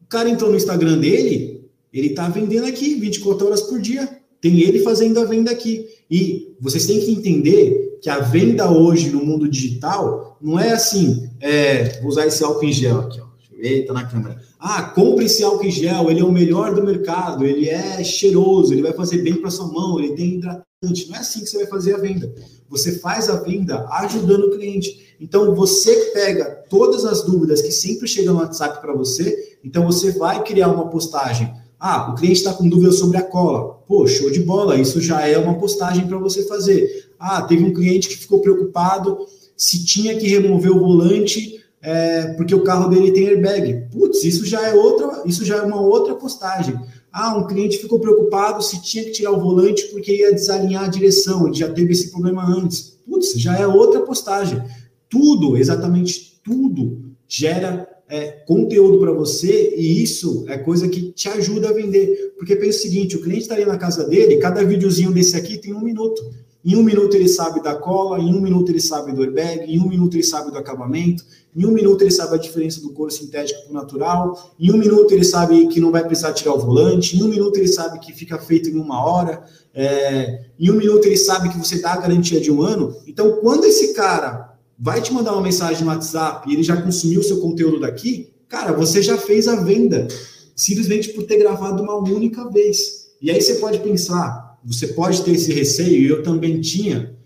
O 0.00 0.06
cara 0.08 0.30
entrou 0.30 0.50
no 0.50 0.56
Instagram 0.56 0.98
dele, 0.98 1.68
ele 1.92 2.08
está 2.08 2.28
vendendo 2.28 2.66
aqui 2.66 2.94
24 2.94 3.46
horas 3.46 3.62
por 3.62 3.80
dia. 3.80 4.20
Tem 4.40 4.60
ele 4.60 4.80
fazendo 4.80 5.18
a 5.18 5.24
venda 5.24 5.50
aqui. 5.50 5.86
E 6.10 6.54
vocês 6.60 6.86
têm 6.86 7.00
que 7.00 7.10
entender 7.10 7.98
que 8.00 8.08
a 8.08 8.20
venda 8.20 8.70
hoje 8.70 9.10
no 9.10 9.24
mundo 9.24 9.48
digital 9.48 10.38
não 10.40 10.60
é 10.60 10.72
assim, 10.72 11.28
é, 11.40 12.00
vou 12.00 12.10
usar 12.10 12.26
esse 12.26 12.44
álcool 12.44 12.64
em 12.64 12.72
gel 12.72 13.00
aqui, 13.00 13.20
ó. 13.20 13.25
Eita 13.58 13.92
na 13.92 14.04
câmera. 14.04 14.38
Ah, 14.58 14.82
compre 14.82 15.24
esse 15.24 15.42
álcool 15.42 15.64
em 15.64 15.70
gel, 15.70 16.10
ele 16.10 16.20
é 16.20 16.24
o 16.24 16.32
melhor 16.32 16.74
do 16.74 16.84
mercado, 16.84 17.44
ele 17.44 17.68
é 17.68 18.04
cheiroso, 18.04 18.72
ele 18.72 18.82
vai 18.82 18.92
fazer 18.92 19.18
bem 19.18 19.36
para 19.36 19.50
sua 19.50 19.66
mão, 19.66 19.98
ele 19.98 20.14
tem 20.14 20.34
hidratante. 20.34 21.08
Não 21.08 21.16
é 21.16 21.20
assim 21.20 21.40
que 21.40 21.46
você 21.46 21.58
vai 21.58 21.66
fazer 21.66 21.94
a 21.94 21.98
venda. 21.98 22.34
Você 22.68 22.98
faz 22.98 23.30
a 23.30 23.40
venda 23.40 23.86
ajudando 23.90 24.44
o 24.44 24.50
cliente. 24.50 25.16
Então 25.18 25.54
você 25.54 26.10
pega 26.12 26.44
todas 26.68 27.04
as 27.06 27.22
dúvidas 27.22 27.62
que 27.62 27.72
sempre 27.72 28.06
chegam 28.06 28.34
no 28.34 28.40
WhatsApp 28.40 28.80
para 28.80 28.92
você, 28.92 29.56
então 29.64 29.86
você 29.86 30.12
vai 30.12 30.42
criar 30.42 30.68
uma 30.68 30.88
postagem 30.88 31.52
Ah, 31.78 32.10
o 32.10 32.14
cliente 32.14 32.38
está 32.38 32.52
com 32.52 32.68
dúvida 32.68 32.92
sobre 32.92 33.16
a 33.16 33.22
cola. 33.22 33.74
Pô, 33.86 34.06
show 34.06 34.30
de 34.30 34.40
bola, 34.40 34.76
isso 34.76 35.00
já 35.00 35.26
é 35.26 35.38
uma 35.38 35.58
postagem 35.58 36.06
para 36.06 36.18
você 36.18 36.46
fazer. 36.46 37.10
Ah, 37.18 37.42
teve 37.42 37.64
um 37.64 37.72
cliente 37.72 38.08
que 38.08 38.16
ficou 38.16 38.40
preocupado 38.40 39.18
se 39.56 39.84
tinha 39.84 40.16
que 40.16 40.26
remover 40.26 40.70
o 40.70 40.80
volante 40.80 41.55
é, 41.82 42.34
porque 42.34 42.54
o 42.54 42.62
carro 42.62 42.88
dele 42.88 43.12
tem 43.12 43.28
airbag. 43.28 43.88
Putz, 43.92 44.24
isso 44.24 44.44
já 44.44 44.66
é 44.66 44.74
outra, 44.74 45.22
isso 45.24 45.44
já 45.44 45.56
é 45.56 45.62
uma 45.62 45.80
outra 45.80 46.14
postagem. 46.14 46.78
Ah, 47.12 47.36
um 47.36 47.46
cliente 47.46 47.78
ficou 47.78 47.98
preocupado 47.98 48.62
se 48.62 48.82
tinha 48.82 49.04
que 49.04 49.12
tirar 49.12 49.32
o 49.32 49.40
volante 49.40 49.84
porque 49.86 50.14
ia 50.14 50.34
desalinhar 50.34 50.84
a 50.84 50.88
direção, 50.88 51.46
ele 51.46 51.56
já 51.56 51.72
teve 51.72 51.92
esse 51.92 52.10
problema 52.10 52.44
antes. 52.44 52.98
Putz, 53.06 53.32
já 53.40 53.56
é 53.58 53.66
outra 53.66 54.00
postagem. 54.00 54.62
Tudo, 55.08 55.56
exatamente 55.56 56.40
tudo, 56.44 57.06
gera 57.28 57.88
é, 58.08 58.30
conteúdo 58.46 58.98
para 58.98 59.12
você 59.12 59.74
e 59.76 60.02
isso 60.02 60.44
é 60.48 60.58
coisa 60.58 60.88
que 60.88 61.12
te 61.12 61.28
ajuda 61.28 61.70
a 61.70 61.72
vender. 61.72 62.34
Porque 62.36 62.56
pensa 62.56 62.78
o 62.78 62.82
seguinte: 62.82 63.16
o 63.16 63.22
cliente 63.22 63.42
está 63.42 63.54
ali 63.54 63.64
na 63.64 63.78
casa 63.78 64.04
dele, 64.04 64.38
cada 64.38 64.62
videozinho 64.64 65.12
desse 65.12 65.36
aqui 65.36 65.58
tem 65.58 65.72
um 65.72 65.82
minuto. 65.82 66.22
Em 66.64 66.74
um 66.74 66.82
minuto 66.82 67.14
ele 67.14 67.28
sabe 67.28 67.62
da 67.62 67.76
cola, 67.76 68.18
em 68.18 68.34
um 68.34 68.40
minuto 68.40 68.70
ele 68.70 68.80
sabe 68.80 69.12
do 69.12 69.22
airbag, 69.22 69.72
em 69.72 69.78
um 69.78 69.88
minuto 69.88 70.16
ele 70.16 70.24
sabe 70.24 70.50
do 70.50 70.58
acabamento, 70.58 71.24
em 71.56 71.64
um 71.64 71.70
minuto 71.70 72.02
ele 72.02 72.10
sabe 72.10 72.34
a 72.34 72.38
diferença 72.38 72.82
do 72.82 72.90
couro 72.90 73.10
sintético 73.10 73.62
para 73.62 73.70
o 73.70 73.74
natural, 73.74 74.54
em 74.60 74.70
um 74.70 74.76
minuto 74.76 75.12
ele 75.14 75.24
sabe 75.24 75.66
que 75.68 75.80
não 75.80 75.90
vai 75.90 76.04
precisar 76.04 76.34
tirar 76.34 76.52
o 76.52 76.58
volante, 76.58 77.16
em 77.16 77.22
um 77.22 77.28
minuto 77.28 77.56
ele 77.56 77.66
sabe 77.66 77.98
que 77.98 78.12
fica 78.12 78.38
feito 78.38 78.68
em 78.68 78.78
uma 78.78 79.02
hora, 79.02 79.42
é, 79.72 80.44
em 80.60 80.70
um 80.70 80.74
minuto 80.74 81.06
ele 81.06 81.16
sabe 81.16 81.48
que 81.48 81.56
você 81.56 81.80
dá 81.80 81.94
a 81.94 82.00
garantia 82.00 82.38
de 82.38 82.52
um 82.52 82.60
ano. 82.60 82.94
Então, 83.06 83.38
quando 83.40 83.64
esse 83.64 83.94
cara 83.94 84.54
vai 84.78 85.00
te 85.00 85.14
mandar 85.14 85.32
uma 85.32 85.40
mensagem 85.40 85.82
no 85.82 85.90
WhatsApp 85.90 86.46
e 86.46 86.52
ele 86.52 86.62
já 86.62 86.76
consumiu 86.76 87.20
o 87.20 87.24
seu 87.24 87.40
conteúdo 87.40 87.80
daqui, 87.80 88.34
cara, 88.48 88.72
você 88.72 89.00
já 89.00 89.16
fez 89.16 89.48
a 89.48 89.56
venda, 89.56 90.06
simplesmente 90.54 91.08
por 91.14 91.24
ter 91.24 91.38
gravado 91.38 91.82
uma 91.82 91.96
única 91.96 92.50
vez. 92.50 93.06
E 93.22 93.30
aí 93.30 93.40
você 93.40 93.54
pode 93.54 93.78
pensar, 93.78 94.58
você 94.62 94.88
pode 94.88 95.22
ter 95.22 95.30
esse 95.30 95.54
receio, 95.54 96.02
e 96.02 96.06
eu 96.06 96.22
também 96.22 96.60
tinha, 96.60 97.16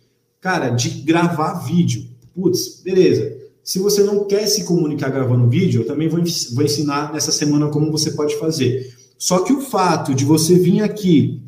cara, 0.41 0.71
de 0.71 0.89
gravar 0.89 1.65
vídeo. 1.65 2.09
Putz, 2.33 2.81
beleza. 2.85 3.40
Se 3.71 3.79
você 3.79 4.03
não 4.03 4.25
quer 4.25 4.49
se 4.49 4.65
comunicar 4.65 5.11
gravando 5.11 5.49
vídeo, 5.49 5.83
eu 5.83 5.87
também 5.87 6.09
vou, 6.09 6.21
vou 6.55 6.65
ensinar 6.65 7.13
nessa 7.13 7.31
semana 7.31 7.69
como 7.69 7.93
você 7.93 8.11
pode 8.11 8.35
fazer. 8.35 8.93
Só 9.17 9.45
que 9.45 9.53
o 9.53 9.61
fato 9.61 10.13
de 10.13 10.25
você 10.25 10.59
vir 10.59 10.83
aqui, 10.83 11.41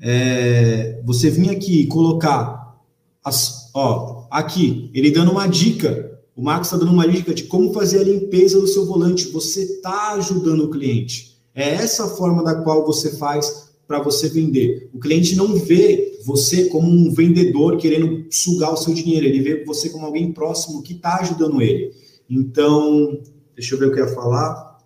é, 0.00 0.98
você 1.04 1.28
vir 1.28 1.50
aqui 1.50 1.86
colocar, 1.86 2.80
as, 3.22 3.70
ó, 3.74 4.26
aqui, 4.30 4.90
ele 4.94 5.10
dando 5.10 5.32
uma 5.32 5.46
dica, 5.46 6.18
o 6.34 6.42
Marcos 6.42 6.68
está 6.68 6.78
dando 6.78 6.94
uma 6.94 7.06
dica 7.06 7.34
de 7.34 7.42
como 7.42 7.74
fazer 7.74 7.98
a 7.98 8.04
limpeza 8.04 8.58
do 8.58 8.66
seu 8.66 8.86
volante. 8.86 9.28
Você 9.32 9.64
está 9.64 10.14
ajudando 10.14 10.64
o 10.64 10.70
cliente. 10.70 11.36
É 11.54 11.74
essa 11.74 12.08
forma 12.08 12.42
da 12.42 12.54
qual 12.54 12.86
você 12.86 13.18
faz 13.18 13.68
para 13.86 14.00
você 14.00 14.30
vender. 14.30 14.88
O 14.94 14.98
cliente 14.98 15.36
não 15.36 15.54
vê 15.56 16.09
você 16.24 16.66
como 16.66 16.88
um 16.88 17.12
vendedor 17.12 17.76
querendo 17.76 18.26
sugar 18.30 18.72
o 18.72 18.76
seu 18.76 18.92
dinheiro, 18.92 19.26
ele 19.26 19.40
vê 19.40 19.64
você 19.64 19.88
como 19.90 20.06
alguém 20.06 20.32
próximo 20.32 20.82
que 20.82 20.94
está 20.94 21.20
ajudando 21.20 21.62
ele. 21.62 21.92
Então, 22.28 23.20
deixa 23.54 23.74
eu 23.74 23.78
ver 23.78 23.86
o 23.86 23.92
que 23.92 24.00
eu 24.00 24.06
ia 24.06 24.14
falar. 24.14 24.78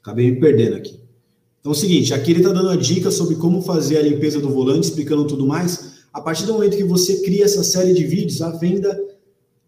Acabei 0.00 0.30
me 0.30 0.40
perdendo 0.40 0.76
aqui. 0.76 1.00
Então 1.60 1.72
é 1.72 1.74
o 1.74 1.78
seguinte, 1.78 2.12
aqui 2.12 2.30
ele 2.30 2.40
está 2.40 2.52
dando 2.52 2.68
a 2.68 2.76
dica 2.76 3.10
sobre 3.10 3.36
como 3.36 3.62
fazer 3.62 3.96
a 3.96 4.02
limpeza 4.02 4.38
do 4.38 4.50
volante, 4.50 4.88
explicando 4.88 5.26
tudo 5.26 5.46
mais. 5.46 5.94
A 6.12 6.20
partir 6.20 6.44
do 6.44 6.52
momento 6.52 6.76
que 6.76 6.84
você 6.84 7.22
cria 7.22 7.44
essa 7.44 7.64
série 7.64 7.94
de 7.94 8.04
vídeos, 8.04 8.42
a 8.42 8.50
venda 8.50 8.96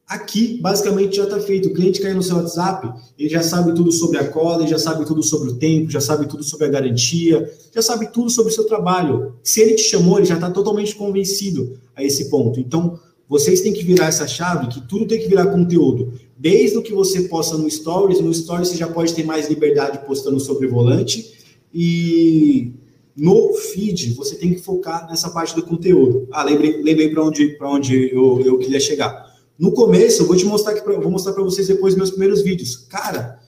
Aqui, 0.07 0.59
basicamente, 0.63 1.17
já 1.17 1.25
está 1.25 1.41
feito. 1.41 1.69
O 1.69 1.75
cliente 1.75 2.01
cai 2.01 2.15
no 2.15 2.23
seu 2.23 2.37
WhatsApp, 2.37 2.93
ele 3.19 3.29
já 3.29 3.43
sabe 3.43 3.75
tudo 3.75 3.91
sobre 3.91 4.19
a 4.19 4.29
cola, 4.29 4.63
ele 4.63 4.71
já 4.71 4.79
sabe 4.79 5.05
tudo 5.05 5.21
sobre 5.21 5.51
o 5.51 5.57
tempo, 5.57 5.91
já 5.91 6.01
sabe 6.01 6.29
tudo 6.29 6.45
sobre 6.45 6.67
a 6.67 6.71
garantia, 6.71 7.53
já 7.75 7.83
sabe 7.83 8.13
tudo 8.13 8.31
sobre 8.31 8.53
o 8.53 8.55
seu 8.55 8.65
trabalho. 8.65 9.35
Se 9.43 9.61
ele 9.61 9.75
te 9.75 9.83
chamou, 9.83 10.19
ele 10.19 10.27
já 10.27 10.37
está 10.37 10.49
totalmente 10.49 10.95
convencido 10.95 11.77
a 11.97 12.05
esse 12.05 12.31
ponto. 12.31 12.61
Então, 12.61 13.01
vocês 13.29 13.63
têm 13.63 13.73
que 13.73 13.85
virar 13.85 14.07
essa 14.07 14.29
chave, 14.29 14.69
que 14.69 14.81
tudo 14.87 15.07
tem 15.07 15.19
que 15.19 15.27
virar 15.27 15.47
conteúdo. 15.47 16.13
Desde 16.39 16.79
o 16.79 16.83
que 16.83 16.93
você 16.93 17.23
posta 17.23 17.59
no 17.59 17.69
Stories, 17.69 18.21
no 18.21 18.33
Stories 18.33 18.69
você 18.69 18.77
já 18.77 18.87
pode 18.87 19.13
ter 19.13 19.25
mais 19.25 19.49
liberdade 19.49 20.07
postando 20.07 20.39
sobre 20.39 20.69
volante, 20.69 21.35
e 21.75 22.73
no 23.17 23.55
feed 23.55 24.15
você 24.15 24.37
tem 24.37 24.55
que 24.55 24.61
focar 24.61 25.09
nessa 25.11 25.31
parte 25.31 25.53
do 25.53 25.65
conteúdo. 25.65 26.29
Ah, 26.31 26.45
lembrei, 26.45 26.81
lembrei 26.81 27.11
para 27.11 27.25
onde, 27.25 27.59
onde 27.61 28.15
eu, 28.15 28.41
eu 28.43 28.57
queria 28.59 28.79
chegar 28.79 29.26
no 29.59 29.73
começo, 29.73 30.23
eu 30.23 30.27
vou 30.27 30.37
te 30.37 30.45
mostrar 30.45 30.73
aqui, 30.73 30.83
pra, 30.83 30.99
vou 30.99 31.11
mostrar 31.11 31.33
para 31.33 31.43
vocês 31.43 31.67
depois 31.67 31.95
meus 31.95 32.11
primeiros 32.11 32.43
vídeos. 32.43 32.77
Cara, 32.77 33.39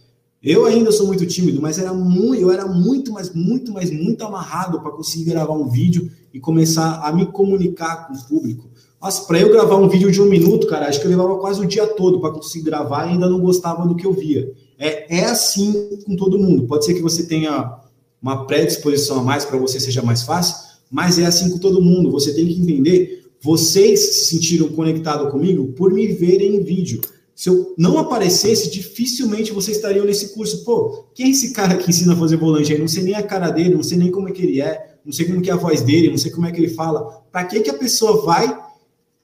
eu 0.42 0.64
ainda 0.64 0.92
sou 0.92 1.06
muito 1.06 1.26
tímido, 1.26 1.60
mas 1.60 1.78
era 1.78 1.92
muito, 1.92 2.40
eu 2.40 2.50
era 2.50 2.66
muito, 2.66 3.12
mas 3.12 3.34
muito, 3.34 3.72
mas 3.72 3.90
muito 3.90 4.24
amarrado 4.24 4.80
para 4.80 4.92
conseguir 4.92 5.24
gravar 5.30 5.54
um 5.54 5.68
vídeo 5.68 6.10
e 6.32 6.38
começar 6.38 7.00
a 7.02 7.12
me 7.12 7.26
comunicar 7.26 8.06
com 8.06 8.14
o 8.14 8.24
público. 8.24 8.70
Mas 9.00 9.20
para 9.20 9.40
eu 9.40 9.50
gravar 9.50 9.76
um 9.76 9.88
vídeo 9.88 10.10
de 10.10 10.20
um 10.20 10.26
minuto, 10.26 10.66
cara, 10.66 10.88
acho 10.88 11.00
que 11.00 11.06
eu 11.06 11.10
levava 11.10 11.36
quase 11.38 11.60
o 11.60 11.66
dia 11.66 11.86
todo 11.86 12.20
para 12.20 12.32
conseguir 12.32 12.64
gravar 12.64 13.06
e 13.06 13.10
ainda 13.10 13.28
não 13.28 13.40
gostava 13.40 13.86
do 13.86 13.94
que 13.94 14.06
eu 14.06 14.12
via. 14.12 14.52
É, 14.78 15.18
é 15.18 15.24
assim 15.24 15.98
com 16.04 16.16
todo 16.16 16.38
mundo. 16.38 16.66
Pode 16.66 16.84
ser 16.84 16.94
que 16.94 17.02
você 17.02 17.24
tenha 17.26 17.78
uma 18.20 18.46
predisposição 18.46 19.20
a 19.20 19.22
mais 19.22 19.44
para 19.44 19.58
você 19.58 19.78
seja 19.78 20.02
mais 20.02 20.22
fácil, 20.22 20.56
mas 20.90 21.18
é 21.18 21.26
assim 21.26 21.50
com 21.50 21.58
todo 21.58 21.82
mundo. 21.82 22.10
Você 22.10 22.34
tem 22.34 22.46
que 22.46 22.60
entender 22.60 23.17
vocês 23.40 24.00
se 24.00 24.24
sentiram 24.30 24.68
conectados 24.68 25.30
comigo 25.30 25.72
por 25.72 25.92
me 25.92 26.08
verem 26.08 26.56
em 26.56 26.62
vídeo. 26.62 27.00
Se 27.34 27.48
eu 27.48 27.72
não 27.78 27.98
aparecesse, 27.98 28.68
dificilmente 28.68 29.52
vocês 29.52 29.76
estariam 29.76 30.04
nesse 30.04 30.34
curso. 30.34 30.64
Pô, 30.64 31.04
quem 31.14 31.26
é 31.26 31.30
esse 31.30 31.52
cara 31.52 31.76
que 31.76 31.88
ensina 31.88 32.14
a 32.14 32.16
fazer 32.16 32.36
volante 32.36 32.72
aí? 32.72 32.78
Não 32.78 32.88
sei 32.88 33.04
nem 33.04 33.14
a 33.14 33.22
cara 33.22 33.50
dele, 33.50 33.76
não 33.76 33.82
sei 33.82 33.96
nem 33.96 34.10
como 34.10 34.28
é 34.28 34.32
que 34.32 34.42
ele 34.42 34.60
é, 34.60 34.96
não 35.04 35.12
sei 35.12 35.26
como 35.26 35.44
é 35.44 35.50
a 35.50 35.56
voz 35.56 35.80
dele, 35.82 36.10
não 36.10 36.18
sei 36.18 36.32
como 36.32 36.46
é 36.46 36.52
que 36.52 36.58
ele 36.58 36.74
fala. 36.74 37.22
Para 37.30 37.44
que 37.44 37.60
que 37.60 37.70
a 37.70 37.78
pessoa 37.78 38.22
vai? 38.22 38.58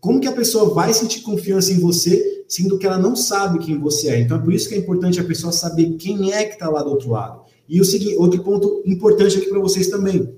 Como 0.00 0.20
que 0.20 0.28
a 0.28 0.32
pessoa 0.32 0.72
vai 0.72 0.94
sentir 0.94 1.22
confiança 1.22 1.72
em 1.72 1.80
você, 1.80 2.44
sendo 2.46 2.78
que 2.78 2.86
ela 2.86 2.98
não 2.98 3.16
sabe 3.16 3.58
quem 3.58 3.80
você 3.80 4.10
é? 4.10 4.20
Então 4.20 4.36
é 4.36 4.40
por 4.40 4.52
isso 4.52 4.68
que 4.68 4.76
é 4.76 4.78
importante 4.78 5.18
a 5.18 5.24
pessoa 5.24 5.52
saber 5.52 5.96
quem 5.98 6.32
é 6.32 6.44
que 6.44 6.52
está 6.52 6.68
lá 6.68 6.82
do 6.84 6.90
outro 6.90 7.10
lado. 7.10 7.40
E 7.68 7.80
o 7.80 7.84
seguinte, 7.84 8.14
outro 8.16 8.42
ponto 8.44 8.82
importante 8.86 9.38
aqui 9.38 9.48
para 9.48 9.58
vocês 9.58 9.88
também. 9.88 10.32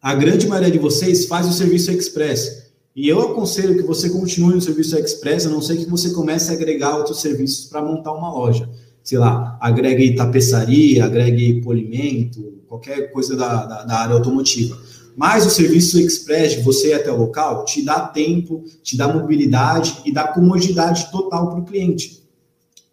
A 0.00 0.14
grande 0.14 0.46
maioria 0.46 0.70
de 0.70 0.78
vocês 0.78 1.26
faz 1.26 1.48
o 1.48 1.52
serviço 1.52 1.90
express. 1.90 2.61
E 2.94 3.08
eu 3.08 3.20
aconselho 3.20 3.76
que 3.76 3.82
você 3.82 4.10
continue 4.10 4.54
no 4.54 4.60
serviço 4.60 4.98
Express, 4.98 5.46
a 5.46 5.50
não 5.50 5.62
ser 5.62 5.76
que 5.76 5.88
você 5.88 6.10
comece 6.10 6.50
a 6.50 6.54
agregar 6.54 6.96
outros 6.96 7.20
serviços 7.20 7.66
para 7.66 7.82
montar 7.82 8.12
uma 8.12 8.32
loja. 8.32 8.68
Sei 9.02 9.18
lá, 9.18 9.58
agregue 9.60 10.14
tapeçaria, 10.14 11.04
agregue 11.04 11.62
polimento, 11.62 12.52
qualquer 12.68 13.10
coisa 13.10 13.34
da, 13.34 13.64
da, 13.64 13.84
da 13.84 13.98
área 13.98 14.14
automotiva. 14.14 14.78
Mas 15.16 15.46
o 15.46 15.50
serviço 15.50 15.98
Express, 15.98 16.56
de 16.56 16.62
você 16.62 16.88
ir 16.88 16.94
até 16.94 17.10
o 17.10 17.18
local, 17.18 17.64
te 17.64 17.82
dá 17.82 18.00
tempo, 18.00 18.62
te 18.82 18.96
dá 18.96 19.08
mobilidade 19.08 19.98
e 20.04 20.12
dá 20.12 20.28
comodidade 20.28 21.10
total 21.10 21.50
para 21.50 21.60
o 21.60 21.64
cliente. 21.64 22.22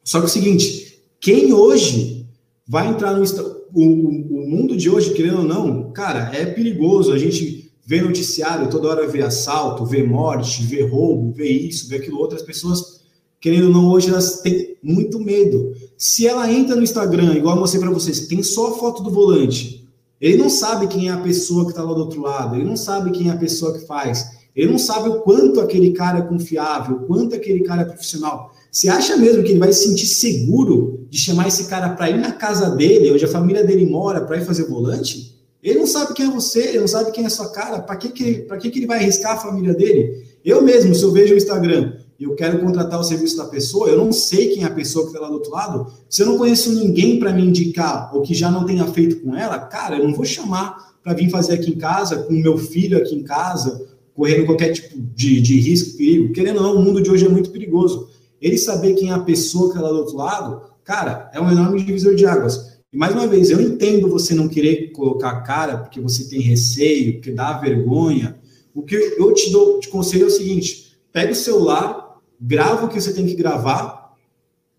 Só 0.04 0.20
que 0.20 0.26
é 0.26 0.28
o 0.28 0.32
seguinte, 0.32 1.02
quem 1.20 1.54
hoje 1.54 2.26
vai 2.68 2.88
entrar 2.88 3.14
no... 3.14 3.24
O, 3.72 3.84
o 3.84 4.50
mundo 4.50 4.76
de 4.76 4.90
hoje, 4.90 5.14
querendo 5.14 5.40
ou 5.40 5.44
não, 5.44 5.92
cara, 5.92 6.32
é 6.34 6.46
perigoso. 6.46 7.14
A 7.14 7.20
gente 7.20 7.59
vê 7.90 8.04
noticiário, 8.04 8.70
toda 8.70 8.88
hora 8.88 9.08
vê 9.08 9.24
assalto, 9.24 9.84
vê 9.84 10.04
morte, 10.04 10.62
vê 10.62 10.84
roubo, 10.84 11.32
vê 11.32 11.50
isso, 11.50 11.90
vê 11.90 11.96
aquilo 11.96 12.20
outro, 12.20 12.36
as 12.36 12.44
pessoas, 12.44 13.02
querendo 13.42 13.66
ou 13.66 13.74
não, 13.74 13.90
hoje 13.90 14.10
elas 14.10 14.42
têm 14.42 14.78
muito 14.84 15.20
medo. 15.20 15.74
Se 15.98 16.28
ela 16.28 16.52
entra 16.54 16.76
no 16.76 16.84
Instagram, 16.84 17.34
igual 17.34 17.56
eu 17.56 17.60
mostrei 17.60 17.82
para 17.82 17.90
vocês, 17.90 18.28
tem 18.28 18.44
só 18.44 18.68
a 18.68 18.78
foto 18.78 19.02
do 19.02 19.10
volante, 19.10 19.90
ele 20.22 20.38
não 20.38 20.52
sabe 20.52 20.86
quem 20.86 21.10
é 21.10 21.12
a 21.12 21.18
pessoa 21.18 21.64
que 21.64 21.72
está 21.72 21.82
lá 21.82 21.92
do 21.92 22.02
outro 22.02 22.22
lado, 22.22 22.58
ele 22.58 22.64
não 22.64 22.76
sabe 22.76 23.10
quem 23.10 23.30
é 23.30 23.32
a 23.32 23.38
pessoa 23.38 23.74
que 23.74 23.88
faz, 23.88 24.38
ele 24.56 24.70
não 24.70 24.78
sabe 24.78 25.10
o 25.10 25.22
quanto 25.22 25.60
aquele 25.60 25.90
cara 25.90 26.20
é 26.20 26.22
confiável, 26.22 26.96
o 26.96 27.08
quanto 27.08 27.34
aquele 27.34 27.62
cara 27.62 27.82
é 27.82 27.86
profissional. 27.86 28.52
Você 28.72 28.88
acha 28.88 29.18
mesmo 29.18 29.42
que 29.42 29.50
ele 29.50 29.60
vai 29.60 29.74
se 29.74 29.88
sentir 29.88 30.06
seguro 30.06 31.08
de 31.10 31.18
chamar 31.18 31.48
esse 31.48 31.66
cara 31.66 31.90
para 31.96 32.12
ir 32.12 32.20
na 32.20 32.34
casa 32.34 32.70
dele, 32.70 33.12
onde 33.12 33.26
a 33.26 33.28
família 33.28 33.64
dele 33.64 33.88
mora, 33.88 34.22
para 34.22 34.38
ir 34.38 34.46
fazer 34.46 34.66
volante? 34.66 35.39
Ele 35.62 35.80
não 35.80 35.88
sabe 35.88 36.14
quem 36.14 36.28
é 36.28 36.32
você, 36.32 36.70
ele 36.70 36.80
não 36.80 36.88
sabe 36.88 37.12
quem 37.12 37.24
é 37.24 37.28
a 37.28 37.30
sua 37.30 37.50
cara, 37.52 37.82
para 37.82 37.98
que, 37.98 38.10
que, 38.10 38.48
que, 38.60 38.70
que 38.70 38.80
ele 38.80 38.88
vai 38.88 39.00
arriscar 39.00 39.34
a 39.34 39.40
família 39.40 39.74
dele? 39.74 40.24
Eu 40.44 40.62
mesmo, 40.62 40.96
se 40.96 41.04
eu 41.04 41.12
vejo 41.12 41.34
o 41.34 41.38
Instagram 41.38 41.94
e 42.18 42.24
eu 42.24 42.34
quero 42.36 42.60
contratar 42.60 43.00
o 43.00 43.04
serviço 43.04 43.36
da 43.36 43.46
pessoa, 43.46 43.90
eu 43.90 43.98
não 43.98 44.12
sei 44.12 44.48
quem 44.48 44.64
é 44.64 44.68
a 44.68 44.72
pessoa 44.72 45.06
que 45.06 45.12
está 45.12 45.22
lá 45.22 45.28
do 45.28 45.36
outro 45.36 45.52
lado, 45.52 45.92
se 46.10 46.22
eu 46.22 46.28
não 46.28 46.38
conheço 46.38 46.74
ninguém 46.74 47.20
para 47.20 47.34
me 47.34 47.46
indicar 47.46 48.16
ou 48.16 48.22
que 48.22 48.34
já 48.34 48.50
não 48.50 48.66
tenha 48.66 48.86
feito 48.88 49.20
com 49.22 49.36
ela, 49.36 49.60
cara, 49.60 49.98
eu 49.98 50.08
não 50.08 50.14
vou 50.14 50.26
chamar 50.26 50.96
para 51.04 51.14
vir 51.14 51.30
fazer 51.30 51.54
aqui 51.54 51.72
em 51.72 51.78
casa, 51.78 52.24
com 52.24 52.34
meu 52.34 52.58
filho 52.58 52.98
aqui 52.98 53.16
em 53.16 53.24
casa, 53.24 53.86
correndo 54.14 54.46
qualquer 54.46 54.72
tipo 54.72 54.98
de, 54.98 55.42
de 55.42 55.60
risco, 55.60 55.98
perigo. 55.98 56.34
Querendo 56.34 56.58
ou 56.58 56.64
não, 56.64 56.76
o 56.76 56.82
mundo 56.82 57.02
de 57.02 57.10
hoje 57.10 57.26
é 57.26 57.30
muito 57.30 57.52
perigoso. 57.52 58.10
Ele 58.42 58.58
saber 58.58 58.94
quem 58.94 59.10
é 59.10 59.14
a 59.14 59.20
pessoa 59.20 59.72
que 59.72 59.78
está 59.78 59.88
lá 59.88 59.94
do 59.94 60.00
outro 60.00 60.18
lado, 60.18 60.62
cara, 60.84 61.30
é 61.34 61.40
um 61.40 61.50
enorme 61.50 61.84
divisor 61.84 62.16
de 62.16 62.26
águas. 62.26 62.69
E 62.92 62.98
mais 62.98 63.14
uma 63.14 63.28
vez, 63.28 63.52
eu 63.52 63.62
entendo 63.62 64.10
você 64.10 64.34
não 64.34 64.48
querer 64.48 64.92
colocar 64.92 65.30
a 65.30 65.42
cara 65.42 65.78
porque 65.78 66.02
você 66.02 66.28
tem 66.28 66.42
receio, 66.42 67.14
porque 67.14 67.32
dá 67.32 67.60
vergonha. 67.60 68.40
O 68.74 68.82
que 68.82 68.96
eu 68.96 69.32
te 69.34 69.52
dou, 69.52 69.80
te 69.80 69.90
conselho 69.90 70.24
é 70.24 70.28
o 70.28 70.32
seguinte: 70.32 70.98
pega 71.14 71.32
o 71.32 71.36
celular, 71.36 72.20
grava 72.42 72.86
o 72.86 72.90
que 72.90 73.00
você 73.00 73.14
tem 73.14 73.28
que 73.28 73.36
gravar, 73.36 74.16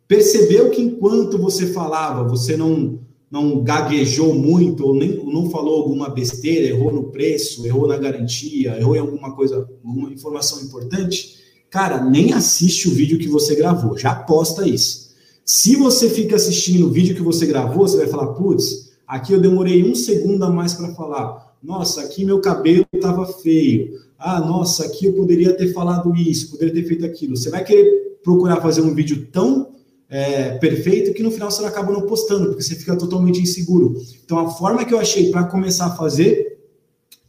percebeu 0.08 0.70
que 0.70 0.82
enquanto 0.82 1.38
você 1.38 1.66
falava, 1.68 2.28
você 2.28 2.56
não 2.56 2.98
não 3.30 3.62
gaguejou 3.62 4.34
muito, 4.34 4.84
ou 4.84 4.92
nem 4.92 5.24
não 5.24 5.48
falou 5.50 5.82
alguma 5.82 6.08
besteira, 6.08 6.66
errou 6.66 6.92
no 6.92 7.12
preço, 7.12 7.64
errou 7.64 7.86
na 7.86 7.96
garantia, 7.96 8.76
errou 8.76 8.96
em 8.96 8.98
alguma 8.98 9.36
coisa, 9.36 9.68
alguma 9.84 10.12
informação 10.12 10.60
importante, 10.62 11.36
cara, 11.70 12.02
nem 12.02 12.32
assiste 12.32 12.88
o 12.88 12.90
vídeo 12.90 13.20
que 13.20 13.28
você 13.28 13.54
gravou, 13.54 13.96
já 13.96 14.12
posta 14.16 14.66
isso. 14.66 15.09
Se 15.52 15.74
você 15.74 16.08
fica 16.08 16.36
assistindo 16.36 16.86
o 16.86 16.92
vídeo 16.92 17.12
que 17.12 17.22
você 17.22 17.44
gravou, 17.44 17.88
você 17.88 17.96
vai 17.96 18.06
falar, 18.06 18.28
putz, 18.34 18.92
aqui 19.04 19.32
eu 19.32 19.40
demorei 19.40 19.82
um 19.82 19.96
segundo 19.96 20.44
a 20.44 20.48
mais 20.48 20.74
para 20.74 20.94
falar. 20.94 21.56
Nossa, 21.60 22.02
aqui 22.02 22.24
meu 22.24 22.40
cabelo 22.40 22.86
estava 22.94 23.26
feio. 23.26 23.98
Ah, 24.16 24.38
nossa, 24.38 24.84
aqui 24.84 25.06
eu 25.06 25.12
poderia 25.12 25.52
ter 25.52 25.72
falado 25.72 26.14
isso, 26.14 26.52
poderia 26.52 26.72
ter 26.72 26.86
feito 26.86 27.04
aquilo. 27.04 27.36
Você 27.36 27.50
vai 27.50 27.64
querer 27.64 28.20
procurar 28.22 28.60
fazer 28.60 28.80
um 28.82 28.94
vídeo 28.94 29.26
tão 29.32 29.72
é, 30.08 30.52
perfeito 30.58 31.12
que 31.12 31.22
no 31.22 31.32
final 31.32 31.50
você 31.50 31.64
acaba 31.64 31.92
não 31.92 32.02
postando, 32.02 32.46
porque 32.46 32.62
você 32.62 32.76
fica 32.76 32.96
totalmente 32.96 33.42
inseguro. 33.42 34.00
Então, 34.24 34.38
a 34.38 34.50
forma 34.50 34.84
que 34.84 34.94
eu 34.94 35.00
achei 35.00 35.32
para 35.32 35.42
começar 35.42 35.86
a 35.86 35.96
fazer, 35.96 36.60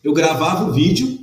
eu 0.04 0.14
gravava 0.14 0.70
o 0.70 0.74
vídeo, 0.74 1.18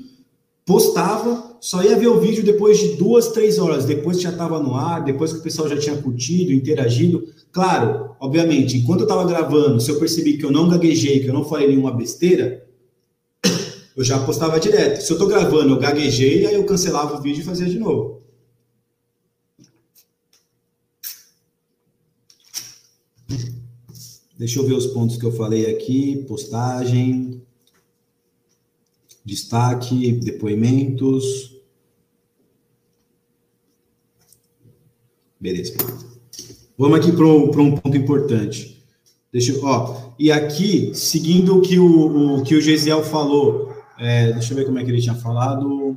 postava, 0.67 1.48
só 1.61 1.83
ia 1.83 1.99
ver 1.99 2.09
o 2.09 2.21
vídeo 2.21 2.45
depois 2.45 2.79
de 2.79 2.97
duas, 2.97 3.29
três 3.29 3.59
horas, 3.59 3.85
depois 3.85 4.19
que 4.19 4.23
já 4.23 4.31
estava 4.31 4.61
no 4.61 4.75
ar, 4.75 5.05
depois 5.05 5.33
que 5.33 5.41
o 5.41 5.43
pessoal 5.43 5.69
já 5.69 5.77
tinha 5.77 5.97
curtido, 5.97 6.53
interagido. 6.53 7.27
Claro, 7.51 8.11
obviamente, 8.21 8.77
enquanto 8.77 9.01
eu 9.01 9.07
estava 9.07 9.27
gravando, 9.27 9.81
se 9.81 9.91
eu 9.91 9.99
percebi 9.99 10.39
que 10.39 10.45
eu 10.45 10.51
não 10.51 10.69
gaguejei, 10.69 11.21
que 11.21 11.29
eu 11.29 11.35
não 11.35 11.45
falei 11.45 11.69
nenhuma 11.69 11.93
besteira, 11.93 12.65
eu 13.97 14.05
já 14.05 14.19
postava 14.25 14.61
direto. 14.61 15.01
Se 15.01 15.11
eu 15.11 15.15
estou 15.15 15.29
gravando, 15.29 15.75
eu 15.75 15.79
gaguejei, 15.79 16.47
aí 16.47 16.55
eu 16.55 16.65
cancelava 16.65 17.19
o 17.19 17.23
vídeo 17.23 17.41
e 17.41 17.45
fazia 17.45 17.67
de 17.67 17.79
novo. 17.79 18.19
Deixa 24.39 24.61
eu 24.61 24.65
ver 24.65 24.75
os 24.75 24.87
pontos 24.87 25.17
que 25.17 25.27
eu 25.27 25.33
falei 25.33 25.67
aqui: 25.67 26.25
postagem, 26.29 27.43
destaque, 29.29 30.13
depoimentos. 30.13 31.55
Beleza. 35.39 35.75
Vamos 36.77 36.99
aqui 36.99 37.13
para 37.13 37.27
um, 37.27 37.77
ponto 37.77 37.97
importante. 37.97 38.83
Deixa 39.31 39.53
eu, 39.53 39.63
ó, 39.63 40.13
e 40.19 40.33
aqui, 40.33 40.95
seguindo 40.95 41.59
o 41.59 41.61
que 41.61 41.79
o, 41.79 42.39
o 42.39 42.43
que 42.43 42.55
o 42.55 42.61
Gesiel 42.61 43.05
falou, 43.05 43.73
é, 43.99 44.33
deixa 44.33 44.53
eu 44.53 44.57
ver 44.57 44.65
como 44.65 44.79
é 44.79 44.85
que 44.85 44.91
ele 44.91 45.03
tinha 45.03 45.15
falado. 45.15 45.97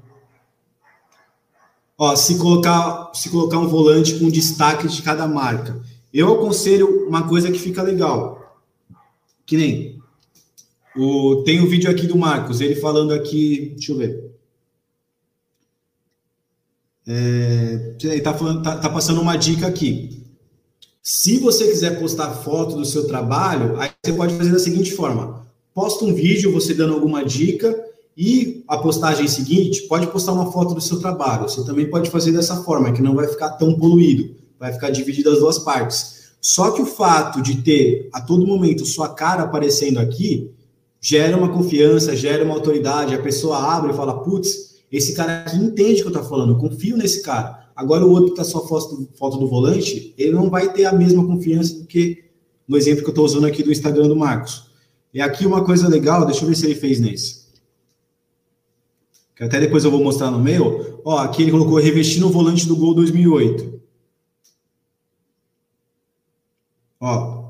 Ó, 1.97 2.15
se 2.15 2.37
colocar, 2.37 3.11
se 3.13 3.29
colocar 3.29 3.59
um 3.59 3.67
volante 3.67 4.19
com 4.19 4.29
destaque 4.29 4.87
de 4.87 5.01
cada 5.01 5.27
marca. 5.27 5.79
Eu 6.13 6.33
aconselho 6.33 7.07
uma 7.07 7.27
coisa 7.27 7.49
que 7.49 7.59
fica 7.59 7.81
legal. 7.81 8.59
Que 9.45 9.55
nem 9.55 9.90
o, 10.95 11.43
tem 11.43 11.61
um 11.61 11.67
vídeo 11.67 11.89
aqui 11.89 12.07
do 12.07 12.17
Marcos, 12.17 12.61
ele 12.61 12.75
falando 12.75 13.13
aqui, 13.13 13.73
deixa 13.75 13.91
eu 13.91 13.97
ver. 13.97 14.31
É, 17.07 17.95
ele 18.03 18.21
tá, 18.21 18.33
falando, 18.33 18.61
tá, 18.61 18.77
tá 18.77 18.89
passando 18.89 19.21
uma 19.21 19.35
dica 19.35 19.67
aqui. 19.67 20.23
Se 21.01 21.37
você 21.37 21.67
quiser 21.67 21.99
postar 21.99 22.31
foto 22.31 22.75
do 22.75 22.85
seu 22.85 23.07
trabalho, 23.07 23.79
aí 23.79 23.89
você 24.05 24.13
pode 24.13 24.35
fazer 24.35 24.51
da 24.51 24.59
seguinte 24.59 24.93
forma: 24.93 25.47
posta 25.73 26.05
um 26.05 26.13
vídeo 26.13 26.51
você 26.51 26.73
dando 26.73 26.93
alguma 26.93 27.25
dica 27.25 27.75
e 28.15 28.63
a 28.67 28.77
postagem 28.77 29.27
seguinte 29.27 29.83
pode 29.83 30.07
postar 30.07 30.33
uma 30.33 30.51
foto 30.51 30.75
do 30.75 30.81
seu 30.81 30.99
trabalho. 30.99 31.49
Você 31.49 31.65
também 31.65 31.89
pode 31.89 32.11
fazer 32.11 32.31
dessa 32.31 32.63
forma, 32.63 32.91
que 32.91 33.01
não 33.01 33.15
vai 33.15 33.27
ficar 33.27 33.51
tão 33.51 33.73
poluído 33.73 34.41
vai 34.61 34.71
ficar 34.71 34.91
dividido 34.91 35.31
as 35.31 35.39
duas 35.39 35.57
partes. 35.57 36.33
Só 36.39 36.69
que 36.69 36.83
o 36.83 36.85
fato 36.85 37.41
de 37.41 37.63
ter 37.63 38.09
a 38.13 38.21
todo 38.21 38.45
momento 38.45 38.85
sua 38.85 39.09
cara 39.09 39.41
aparecendo 39.41 39.99
aqui 39.99 40.51
gera 41.01 41.35
uma 41.35 41.49
confiança, 41.49 42.15
gera 42.15 42.45
uma 42.45 42.53
autoridade. 42.53 43.15
A 43.15 43.21
pessoa 43.21 43.57
abre 43.57 43.91
e 43.91 43.95
fala: 43.95 44.23
putz, 44.23 44.79
esse 44.91 45.13
cara 45.15 45.41
aqui 45.41 45.57
entende 45.57 46.01
o 46.01 46.03
que 46.03 46.07
eu 46.09 46.15
estou 46.15 46.23
falando, 46.23 46.53
eu 46.53 46.59
confio 46.59 46.95
nesse 46.95 47.23
cara. 47.23 47.69
Agora, 47.75 48.05
o 48.05 48.11
outro 48.11 48.33
que 48.33 48.41
está 48.41 48.43
só 48.43 48.65
foto, 48.67 49.09
foto 49.15 49.37
do 49.37 49.47
volante, 49.47 50.13
ele 50.17 50.33
não 50.33 50.49
vai 50.49 50.71
ter 50.71 50.85
a 50.85 50.93
mesma 50.93 51.25
confiança 51.25 51.79
do 51.79 51.87
que 51.87 52.25
no 52.67 52.77
exemplo 52.77 53.01
que 53.01 53.09
eu 53.09 53.11
estou 53.11 53.25
usando 53.25 53.47
aqui 53.47 53.63
do 53.63 53.71
Instagram 53.71 54.07
do 54.07 54.15
Marcos. 54.15 54.69
E 55.13 55.19
aqui 55.19 55.45
uma 55.45 55.63
coisa 55.63 55.89
legal, 55.89 56.25
deixa 56.25 56.43
eu 56.43 56.47
ver 56.47 56.55
se 56.55 56.65
ele 56.65 56.75
fez 56.75 56.99
nesse. 56.99 57.41
Que 59.35 59.43
até 59.43 59.59
depois 59.59 59.83
eu 59.83 59.91
vou 59.91 60.03
mostrar 60.03 60.29
no 60.29 60.39
meu. 60.39 61.01
Ó, 61.03 61.17
aqui 61.17 61.41
ele 61.41 61.51
colocou 61.51 61.79
revestindo 61.79 62.27
o 62.27 62.31
volante 62.31 62.67
do 62.67 62.75
Gol 62.75 62.93
2008. 62.93 63.81
Ó, 66.99 67.40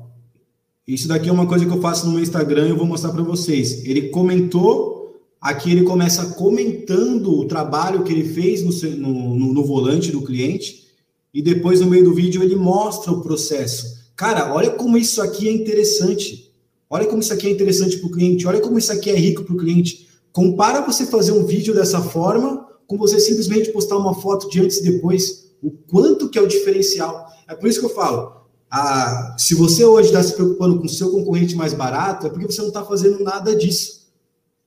isso 0.86 1.06
daqui 1.06 1.28
é 1.28 1.32
uma 1.32 1.46
coisa 1.46 1.64
que 1.64 1.70
eu 1.70 1.80
faço 1.80 2.06
no 2.06 2.12
meu 2.12 2.22
Instagram 2.22 2.66
e 2.66 2.70
eu 2.70 2.76
vou 2.76 2.86
mostrar 2.86 3.12
para 3.12 3.22
vocês. 3.22 3.84
Ele 3.84 4.08
comentou, 4.08 5.20
aqui 5.40 5.70
ele 5.70 5.84
começa 5.84 6.34
comentando 6.34 7.38
o 7.38 7.46
trabalho 7.46 8.02
que 8.02 8.12
ele 8.12 8.24
fez 8.24 8.62
no, 8.62 8.96
no, 8.96 9.54
no, 9.54 9.64
volante 9.64 10.10
do 10.10 10.22
cliente 10.22 10.88
e 11.32 11.40
depois 11.40 11.80
no 11.80 11.86
meio 11.86 12.04
do 12.04 12.12
vídeo 12.12 12.42
ele 12.42 12.56
mostra 12.56 13.12
o 13.12 13.22
processo. 13.22 14.10
Cara, 14.16 14.52
olha 14.52 14.70
como 14.70 14.98
isso 14.98 15.22
aqui 15.22 15.48
é 15.48 15.52
interessante. 15.52 16.52
Olha 16.90 17.06
como 17.06 17.20
isso 17.20 17.32
aqui 17.32 17.46
é 17.46 17.50
interessante 17.50 17.98
para 17.98 18.08
o 18.08 18.10
cliente. 18.10 18.46
Olha 18.46 18.60
como 18.60 18.76
isso 18.76 18.92
aqui 18.92 19.08
é 19.08 19.14
rico 19.14 19.44
para 19.44 19.54
o 19.54 19.58
cliente. 19.58 20.08
Compara 20.32 20.80
você 20.80 21.06
fazer 21.06 21.30
um 21.30 21.46
vídeo 21.46 21.74
dessa 21.74 22.00
forma 22.00 22.66
com 22.88 22.98
você 22.98 23.20
simplesmente 23.20 23.70
postar 23.70 23.96
uma 23.96 24.14
foto 24.14 24.50
de 24.50 24.60
antes 24.60 24.78
e 24.78 24.82
depois. 24.82 25.52
O 25.62 25.70
quanto 25.70 26.28
que 26.28 26.36
é 26.36 26.42
o 26.42 26.48
diferencial. 26.48 27.24
É 27.48 27.54
por 27.54 27.68
isso 27.68 27.78
que 27.78 27.86
eu 27.86 27.90
falo 27.90 28.41
a, 28.74 29.36
se 29.36 29.54
você 29.54 29.84
hoje 29.84 30.08
está 30.08 30.22
se 30.22 30.32
preocupando 30.32 30.78
com 30.78 30.86
o 30.86 30.88
seu 30.88 31.10
concorrente 31.10 31.54
mais 31.54 31.74
barato, 31.74 32.26
é 32.26 32.30
porque 32.30 32.46
você 32.46 32.62
não 32.62 32.68
está 32.68 32.82
fazendo 32.82 33.22
nada 33.22 33.54
disso. 33.54 34.06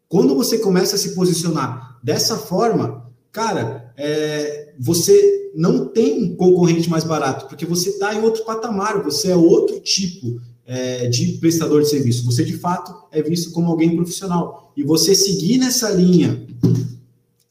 Quando 0.07 0.35
você 0.35 0.59
começa 0.59 0.95
a 0.95 0.99
se 0.99 1.15
posicionar 1.15 1.99
dessa 2.03 2.37
forma, 2.37 3.11
cara, 3.31 3.91
é, 3.97 4.75
você 4.79 5.51
não 5.55 5.87
tem 5.87 6.23
um 6.23 6.35
concorrente 6.35 6.87
mais 6.87 7.03
barato, 7.03 7.47
porque 7.47 7.65
você 7.65 7.89
está 7.89 8.13
em 8.13 8.21
outro 8.21 8.45
patamar, 8.45 9.01
você 9.01 9.31
é 9.31 9.35
outro 9.35 9.79
tipo 9.79 10.39
é, 10.67 11.07
de 11.07 11.39
prestador 11.39 11.81
de 11.81 11.89
serviço. 11.89 12.23
Você, 12.25 12.45
de 12.45 12.57
fato, 12.57 12.93
é 13.11 13.23
visto 13.23 13.51
como 13.53 13.71
alguém 13.71 13.95
profissional. 13.95 14.71
E 14.77 14.83
você 14.83 15.15
seguir 15.15 15.57
nessa 15.57 15.89
linha, 15.89 16.45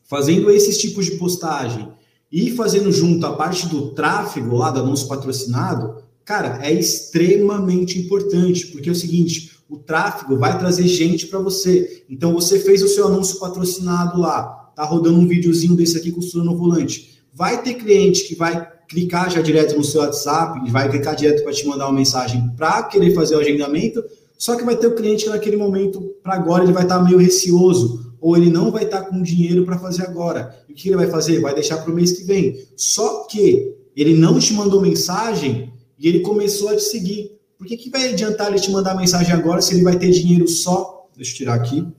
fazendo 0.04 0.52
esses 0.52 0.78
tipos 0.78 1.06
de 1.06 1.16
postagem 1.16 1.88
e 2.30 2.52
fazendo 2.52 2.92
junto 2.92 3.26
a 3.26 3.34
parte 3.34 3.66
do 3.66 3.90
tráfego 3.90 4.56
lá 4.56 4.70
do 4.70 4.78
anúncio 4.78 5.08
patrocinado, 5.08 6.03
Cara, 6.24 6.58
é 6.62 6.72
extremamente 6.72 7.98
importante, 7.98 8.68
porque 8.68 8.88
é 8.88 8.92
o 8.92 8.96
seguinte, 8.96 9.58
o 9.68 9.76
tráfego 9.76 10.38
vai 10.38 10.58
trazer 10.58 10.86
gente 10.86 11.26
para 11.26 11.38
você. 11.38 12.04
Então 12.08 12.32
você 12.32 12.58
fez 12.58 12.82
o 12.82 12.88
seu 12.88 13.06
anúncio 13.06 13.38
patrocinado 13.38 14.18
lá, 14.20 14.72
tá 14.74 14.84
rodando 14.84 15.18
um 15.18 15.28
videozinho 15.28 15.76
desse 15.76 15.98
aqui 15.98 16.10
costurando 16.10 16.52
o 16.52 16.56
volante. 16.56 17.22
Vai 17.32 17.62
ter 17.62 17.74
cliente 17.74 18.24
que 18.24 18.34
vai 18.34 18.66
clicar 18.88 19.30
já 19.30 19.42
direto 19.42 19.76
no 19.76 19.84
seu 19.84 20.00
WhatsApp, 20.00 20.70
vai 20.70 20.90
clicar 20.90 21.16
direto 21.16 21.42
para 21.42 21.52
te 21.52 21.66
mandar 21.66 21.86
uma 21.86 21.98
mensagem 21.98 22.50
para 22.56 22.84
querer 22.84 23.12
fazer 23.14 23.36
o 23.36 23.40
agendamento, 23.40 24.02
só 24.38 24.56
que 24.56 24.64
vai 24.64 24.76
ter 24.76 24.86
o 24.86 24.94
cliente 24.94 25.24
que 25.24 25.30
naquele 25.30 25.56
momento, 25.56 26.00
para 26.22 26.34
agora, 26.34 26.64
ele 26.64 26.72
vai 26.72 26.84
estar 26.84 26.98
tá 26.98 27.04
meio 27.04 27.18
receoso, 27.18 28.14
ou 28.20 28.36
ele 28.36 28.50
não 28.50 28.70
vai 28.70 28.84
estar 28.84 29.02
tá 29.02 29.10
com 29.10 29.22
dinheiro 29.22 29.64
para 29.64 29.78
fazer 29.78 30.04
agora. 30.04 30.58
E 30.68 30.72
o 30.72 30.74
que 30.74 30.88
ele 30.88 30.96
vai 30.96 31.10
fazer? 31.10 31.40
Vai 31.40 31.54
deixar 31.54 31.78
para 31.78 31.92
o 31.92 31.94
mês 31.94 32.12
que 32.12 32.24
vem. 32.24 32.58
Só 32.76 33.26
que 33.26 33.74
ele 33.94 34.14
não 34.14 34.38
te 34.38 34.54
mandou 34.54 34.80
mensagem 34.80 35.73
e 35.98 36.08
ele 36.08 36.20
começou 36.20 36.68
a 36.68 36.76
te 36.76 36.82
seguir. 36.82 37.38
Por 37.56 37.66
que, 37.66 37.76
que 37.76 37.90
vai 37.90 38.12
adiantar 38.12 38.48
ele 38.48 38.60
te 38.60 38.70
mandar 38.70 38.94
mensagem 38.96 39.32
agora 39.32 39.62
se 39.62 39.74
ele 39.74 39.82
vai 39.82 39.98
ter 39.98 40.10
dinheiro 40.10 40.46
só? 40.48 41.08
Deixa 41.16 41.32
eu 41.32 41.36
tirar 41.36 41.54
aqui. 41.54 41.80
O 41.80 41.92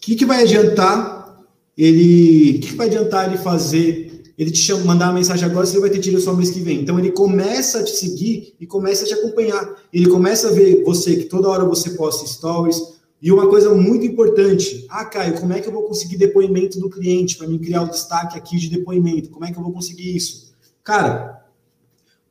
que, 0.00 0.14
que 0.14 0.24
vai 0.24 0.42
adiantar 0.42 1.44
ele. 1.76 2.56
O 2.56 2.60
que, 2.60 2.68
que 2.68 2.76
vai 2.76 2.86
adiantar 2.86 3.28
ele 3.28 3.38
fazer 3.38 4.10
ele 4.40 4.50
te 4.50 4.58
chama, 4.58 4.86
mandar 4.86 5.08
uma 5.08 5.18
mensagem 5.18 5.44
agora, 5.44 5.66
se 5.66 5.74
ele 5.74 5.82
vai 5.82 5.90
ter 5.90 5.98
dinheiro 5.98 6.24
só 6.24 6.32
mês 6.32 6.50
que 6.50 6.60
vem. 6.60 6.80
Então 6.80 6.98
ele 6.98 7.12
começa 7.12 7.80
a 7.80 7.84
te 7.84 7.90
seguir 7.90 8.54
e 8.58 8.66
começa 8.66 9.04
a 9.04 9.06
te 9.06 9.12
acompanhar. 9.12 9.76
Ele 9.92 10.08
começa 10.08 10.48
a 10.48 10.50
ver 10.50 10.82
você 10.82 11.14
que 11.14 11.24
toda 11.24 11.46
hora 11.50 11.62
você 11.62 11.90
posta 11.90 12.26
stories. 12.26 12.80
E 13.20 13.30
uma 13.30 13.50
coisa 13.50 13.74
muito 13.74 14.06
importante, 14.06 14.86
ah, 14.88 15.04
Caio, 15.04 15.38
como 15.38 15.52
é 15.52 15.60
que 15.60 15.68
eu 15.68 15.72
vou 15.72 15.82
conseguir 15.82 16.16
depoimento 16.16 16.80
do 16.80 16.88
cliente 16.88 17.36
para 17.36 17.46
me 17.46 17.58
criar 17.58 17.82
o 17.82 17.90
destaque 17.90 18.38
aqui 18.38 18.56
de 18.56 18.70
depoimento? 18.70 19.28
Como 19.28 19.44
é 19.44 19.52
que 19.52 19.58
eu 19.58 19.62
vou 19.62 19.72
conseguir 19.72 20.16
isso? 20.16 20.54
Cara, 20.82 21.39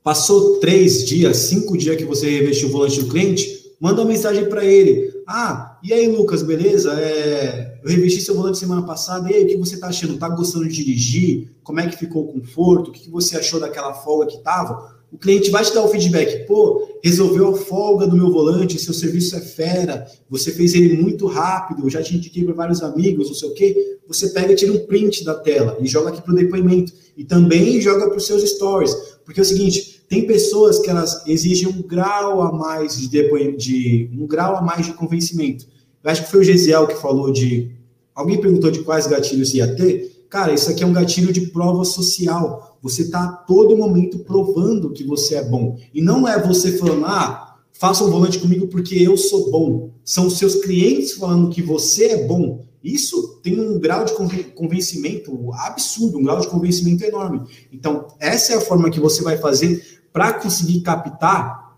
Passou 0.04 0.60
três 0.60 1.06
dias, 1.06 1.38
cinco 1.38 1.78
dias 1.78 1.98
que 1.98 2.06
você 2.06 2.30
revestiu 2.30 2.70
o 2.70 2.72
volante 2.72 3.02
do 3.02 3.10
cliente, 3.10 3.74
manda 3.80 4.02
uma 4.02 4.08
mensagem 4.08 4.48
para 4.48 4.64
ele. 4.64 5.14
Ah, 5.28 5.78
e 5.84 5.94
aí, 5.94 6.08
Lucas, 6.08 6.42
beleza? 6.42 6.94
É, 7.00 7.80
eu 7.84 7.90
revesti 7.90 8.22
seu 8.22 8.36
volante 8.36 8.58
semana 8.58 8.84
passada. 8.84 9.30
E 9.32 9.36
aí, 9.36 9.44
o 9.44 9.48
que 9.48 9.58
você 9.58 9.76
está 9.76 9.88
achando? 9.88 10.18
Tá 10.18 10.28
gostando 10.30 10.68
de 10.68 10.76
dirigir? 10.76 11.52
Como 11.64 11.80
é 11.80 11.88
que 11.88 11.98
ficou 11.98 12.24
o 12.24 12.34
conforto? 12.34 12.90
O 12.90 12.92
que 12.92 13.10
você 13.10 13.38
achou 13.38 13.60
daquela 13.60 13.94
folga 13.94 14.26
que 14.26 14.40
tava? 14.40 14.99
O 15.12 15.17
cliente 15.17 15.50
vai 15.50 15.63
te 15.63 15.74
dar 15.74 15.84
o 15.84 15.88
feedback, 15.88 16.45
pô, 16.45 16.88
resolveu 17.04 17.50
a 17.50 17.58
folga 17.58 18.06
do 18.06 18.15
meu 18.15 18.32
volante, 18.32 18.80
seu 18.80 18.93
serviço 18.93 19.36
é 19.36 19.41
fera, 19.41 20.06
você 20.30 20.52
fez 20.52 20.76
ele 20.76 21.02
muito 21.02 21.26
rápido, 21.26 21.89
já 21.89 22.02
te 22.02 22.15
indiquei 22.15 22.43
para 22.43 22.54
vários 22.54 22.84
amigos, 22.84 23.28
não 23.28 23.36
sei 23.36 23.50
o 23.50 23.54
quê. 23.54 23.98
Você 24.08 24.30
pega 24.30 24.54
e 24.54 24.56
tira 24.56 24.74
um 24.74 24.86
print 24.88 25.24
da 25.24 25.36
tela 25.36 25.78
e 25.80 25.88
joga 25.88 26.10
aqui 26.10 26.22
para 26.22 26.34
o 26.34 26.36
depoimento. 26.36 26.91
E 27.15 27.24
também 27.24 27.80
joga 27.80 28.08
para 28.08 28.17
os 28.17 28.26
seus 28.26 28.41
stories. 28.50 28.91
Porque 29.24 29.39
é 29.39 29.43
o 29.43 29.45
seguinte, 29.45 30.02
tem 30.10 30.26
pessoas 30.26 30.80
que 30.80 30.89
elas 30.89 31.26
exigem 31.28 31.67
um 31.67 31.84
grau 31.84 32.41
a 32.41 32.52
mais 32.52 32.98
de, 32.98 33.08
depoimento, 33.08 33.58
de 33.58 34.10
um 34.17 34.26
grau 34.26 34.56
a 34.56 34.62
mais 34.62 34.88
de 34.88 34.93
convencimento. 34.93 35.67
Eu 36.04 36.10
acho 36.10 36.24
que 36.24 36.32
foi 36.32 36.39
o 36.39 36.43
Gesiel 36.43 36.88
que 36.88 36.95
falou 36.95 37.32
de. 37.32 37.72
Alguém 38.15 38.41
perguntou 38.41 38.72
de 38.72 38.80
quais 38.80 39.06
gatilhos 39.06 39.54
ia 39.54 39.76
ter. 39.76 40.26
Cara, 40.28 40.54
isso 40.54 40.72
aqui 40.72 40.84
é 40.84 40.88
um 40.88 40.93
gatilho 40.93 41.32
de 41.32 41.41
prova 41.41 41.86
social. 41.86 42.68
Você 42.82 43.04
está 43.04 43.24
a 43.24 43.32
todo 43.32 43.78
momento 43.78 44.20
provando 44.20 44.92
que 44.92 45.04
você 45.04 45.36
é 45.36 45.44
bom. 45.44 45.78
E 45.94 46.02
não 46.02 46.28
é 46.28 46.42
você 46.42 46.78
falando, 46.78 47.06
ah, 47.06 47.58
faça 47.74 48.04
um 48.04 48.12
volante 48.12 48.39
comigo 48.39 48.68
porque 48.68 48.96
eu 48.96 49.18
sou 49.18 49.52
bom. 49.52 49.92
São 50.04 50.28
os 50.28 50.38
seus 50.38 50.56
clientes 50.56 51.13
falando 51.13 51.50
que 51.50 51.62
você 51.62 52.06
é 52.08 52.26
bom. 52.26 52.65
Isso 52.84 53.39
tem 53.44 53.60
um 53.60 53.78
grau 53.80 54.06
de 54.06 54.13
convencimento 54.54 55.52
absurdo, 55.54 56.18
um 56.18 56.24
grau 56.24 56.39
de 56.39 56.48
convencimento 56.48 57.04
enorme. 57.04 57.42
Então, 57.72 58.08
essa 58.20 58.54
é 58.54 58.56
a 58.58 58.62
forma 58.62 58.89
que 58.89 59.00
você 59.00 59.22
vai 59.22 59.38
fazer 59.38 60.00
para 60.13 60.34
conseguir 60.34 60.82
captar 60.82 61.70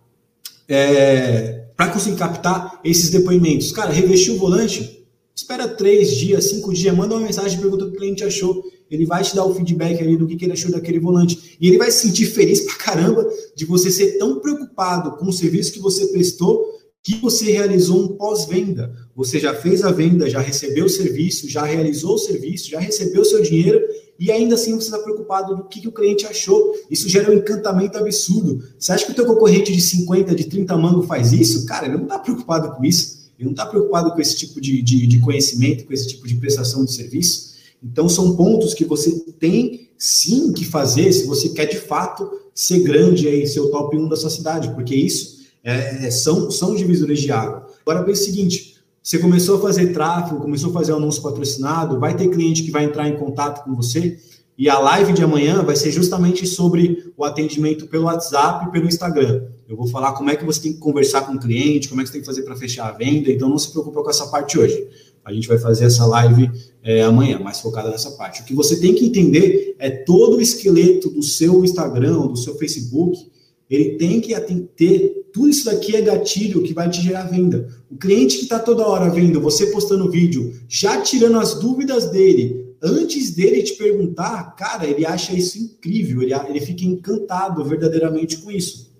é, 0.67 1.65
para 1.75 1.89
conseguir 1.89 2.15
captar 2.15 2.79
esses 2.83 3.09
depoimentos. 3.09 3.71
Cara, 3.71 3.91
revestiu 3.91 4.35
o 4.35 4.37
volante, 4.37 5.05
espera 5.35 5.67
três 5.67 6.15
dias, 6.15 6.49
cinco 6.49 6.73
dias, 6.73 6.95
manda 6.95 7.15
uma 7.15 7.25
mensagem 7.25 7.59
pergunta 7.59 7.85
o 7.85 7.89
que 7.89 7.97
o 7.97 7.99
cliente 7.99 8.23
achou. 8.23 8.63
Ele 8.91 9.05
vai 9.05 9.23
te 9.23 9.33
dar 9.33 9.45
o 9.45 9.55
feedback 9.55 9.99
ali 10.01 10.17
do 10.17 10.27
que, 10.27 10.35
que 10.35 10.45
ele 10.45 10.53
achou 10.53 10.69
daquele 10.69 10.99
volante. 10.99 11.57
E 11.59 11.67
ele 11.67 11.77
vai 11.77 11.89
se 11.89 12.07
sentir 12.07 12.25
feliz 12.25 12.59
pra 12.59 12.75
caramba 12.75 13.27
de 13.55 13.65
você 13.65 13.89
ser 13.89 14.17
tão 14.17 14.39
preocupado 14.39 15.17
com 15.17 15.27
o 15.27 15.33
serviço 15.33 15.71
que 15.71 15.79
você 15.79 16.07
prestou 16.07 16.79
que 17.03 17.15
você 17.15 17.51
realizou 17.51 18.03
um 18.03 18.09
pós-venda. 18.09 18.93
Você 19.15 19.39
já 19.39 19.55
fez 19.55 19.83
a 19.83 19.91
venda, 19.91 20.29
já 20.29 20.39
recebeu 20.39 20.85
o 20.85 20.89
serviço, 20.89 21.49
já 21.49 21.63
realizou 21.63 22.15
o 22.15 22.19
serviço, 22.19 22.69
já 22.69 22.79
recebeu 22.79 23.21
o 23.21 23.25
seu 23.25 23.41
dinheiro 23.41 23.81
e 24.19 24.31
ainda 24.31 24.53
assim 24.53 24.75
você 24.75 24.85
está 24.85 24.99
preocupado 24.99 25.55
do 25.55 25.63
que, 25.63 25.81
que, 25.81 25.87
o 25.87 25.91
cliente 25.91 26.27
achou. 26.27 26.75
Isso 26.91 27.09
gera 27.09 27.31
um 27.31 27.33
encantamento 27.33 27.97
absurdo. 27.97 28.63
Você 28.77 28.91
acha 28.91 29.05
que 29.05 29.11
o 29.11 29.15
teu 29.15 29.25
concorrente 29.25 29.73
de 29.73 29.81
50, 29.81 30.35
de 30.35 30.43
30 30.43 30.77
mango 30.77 31.01
faz 31.01 31.33
isso? 31.33 31.65
Cara, 31.65 31.87
ele 31.87 31.97
não 31.97 32.03
está 32.03 32.19
preocupado 32.19 32.75
com 32.75 32.85
isso. 32.85 33.31
Ele 33.39 33.45
não 33.45 33.51
está 33.51 33.65
preocupado 33.65 34.11
com 34.11 34.21
esse 34.21 34.37
tipo 34.37 34.61
de, 34.61 34.79
de, 34.83 35.07
de 35.07 35.19
conhecimento, 35.19 35.85
com 35.85 35.93
esse 35.93 36.07
tipo 36.07 36.27
de 36.27 36.35
prestação 36.35 36.85
de 36.85 36.93
serviço. 36.93 37.50
Então, 37.83 38.07
são 38.07 38.35
pontos 38.35 38.73
que 38.73 38.85
você 38.85 39.11
tem 39.39 39.89
sim 39.97 40.51
que 40.51 40.65
fazer 40.65 41.11
se 41.11 41.25
você 41.25 41.49
quer 41.49 41.65
de 41.65 41.77
fato 41.77 42.29
ser 42.53 42.79
grande 42.79 43.27
aí, 43.27 43.47
ser 43.47 43.59
o 43.59 43.69
top 43.69 43.97
1 43.97 44.07
da 44.07 44.15
sua 44.15 44.29
cidade, 44.29 44.73
porque 44.73 44.95
isso 44.95 45.41
é, 45.63 46.07
é 46.07 46.11
são, 46.11 46.51
são 46.51 46.75
divisores 46.75 47.19
de 47.19 47.31
água. 47.31 47.67
Agora, 47.85 48.03
pense 48.03 48.23
o 48.23 48.25
seguinte: 48.25 48.75
você 49.01 49.17
começou 49.17 49.57
a 49.57 49.61
fazer 49.61 49.93
tráfego, 49.93 50.41
começou 50.41 50.69
a 50.69 50.73
fazer 50.73 50.93
anúncio 50.93 51.23
patrocinado, 51.23 51.99
vai 51.99 52.15
ter 52.15 52.29
cliente 52.29 52.63
que 52.63 52.71
vai 52.71 52.85
entrar 52.85 53.07
em 53.07 53.17
contato 53.17 53.63
com 53.63 53.75
você. 53.75 54.19
E 54.57 54.69
a 54.69 54.77
live 54.77 55.13
de 55.13 55.23
amanhã 55.23 55.63
vai 55.63 55.75
ser 55.75 55.91
justamente 55.91 56.45
sobre 56.45 57.11
o 57.17 57.23
atendimento 57.23 57.87
pelo 57.87 58.03
WhatsApp 58.03 58.67
e 58.67 58.71
pelo 58.71 58.85
Instagram. 58.85 59.43
Eu 59.67 59.75
vou 59.75 59.87
falar 59.87 60.13
como 60.13 60.29
é 60.29 60.35
que 60.35 60.45
você 60.45 60.61
tem 60.61 60.73
que 60.73 60.79
conversar 60.79 61.21
com 61.21 61.33
o 61.33 61.39
cliente, 61.39 61.89
como 61.89 61.99
é 61.99 62.03
que 62.03 62.09
você 62.09 62.13
tem 62.13 62.21
que 62.21 62.27
fazer 62.27 62.43
para 62.43 62.55
fechar 62.55 62.89
a 62.89 62.91
venda. 62.91 63.31
Então 63.31 63.49
não 63.49 63.57
se 63.57 63.71
preocupe 63.71 64.03
com 64.03 64.09
essa 64.09 64.27
parte 64.27 64.59
hoje. 64.59 64.87
A 65.23 65.31
gente 65.31 65.47
vai 65.47 65.57
fazer 65.57 65.85
essa 65.85 66.05
live 66.05 66.49
é, 66.83 67.03
amanhã, 67.03 67.39
mais 67.39 67.59
focada 67.59 67.89
nessa 67.89 68.11
parte. 68.11 68.41
O 68.41 68.45
que 68.45 68.53
você 68.53 68.79
tem 68.79 68.95
que 68.95 69.05
entender 69.05 69.75
é 69.77 69.89
todo 69.89 70.37
o 70.37 70.41
esqueleto 70.41 71.09
do 71.09 71.21
seu 71.21 71.63
Instagram, 71.63 72.27
do 72.27 72.37
seu 72.37 72.55
Facebook, 72.55 73.29
ele 73.69 73.97
tem 73.97 74.19
que 74.19 74.37
ter 74.75 75.21
tudo 75.31 75.49
isso 75.49 75.65
daqui 75.65 75.95
é 75.95 76.01
gatilho 76.01 76.61
que 76.61 76.73
vai 76.73 76.89
te 76.89 77.01
gerar 77.01 77.23
venda. 77.23 77.69
O 77.89 77.95
cliente 77.95 78.37
que 78.37 78.43
está 78.43 78.59
toda 78.59 78.85
hora 78.85 79.09
vendo 79.09 79.39
você 79.39 79.67
postando 79.67 80.11
vídeo, 80.11 80.53
já 80.67 81.01
tirando 81.01 81.39
as 81.39 81.53
dúvidas 81.57 82.11
dele, 82.11 82.75
antes 82.81 83.31
dele 83.31 83.63
te 83.63 83.73
perguntar, 83.73 84.55
cara, 84.55 84.85
ele 84.85 85.05
acha 85.05 85.33
isso 85.33 85.57
incrível, 85.57 86.21
ele, 86.21 86.33
ele 86.33 86.59
fica 86.59 86.83
encantado 86.83 87.63
verdadeiramente 87.63 88.37
com 88.37 88.51
isso. 88.51 88.91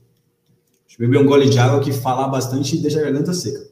Deixa 0.88 1.02
eu 1.02 1.08
beber 1.08 1.22
um 1.22 1.28
gole 1.28 1.50
de 1.50 1.60
água 1.60 1.82
que 1.82 1.92
falar 1.92 2.28
bastante 2.28 2.76
e 2.76 2.80
deixa 2.80 3.00
a 3.00 3.04
garganta 3.04 3.34
seca. 3.34 3.71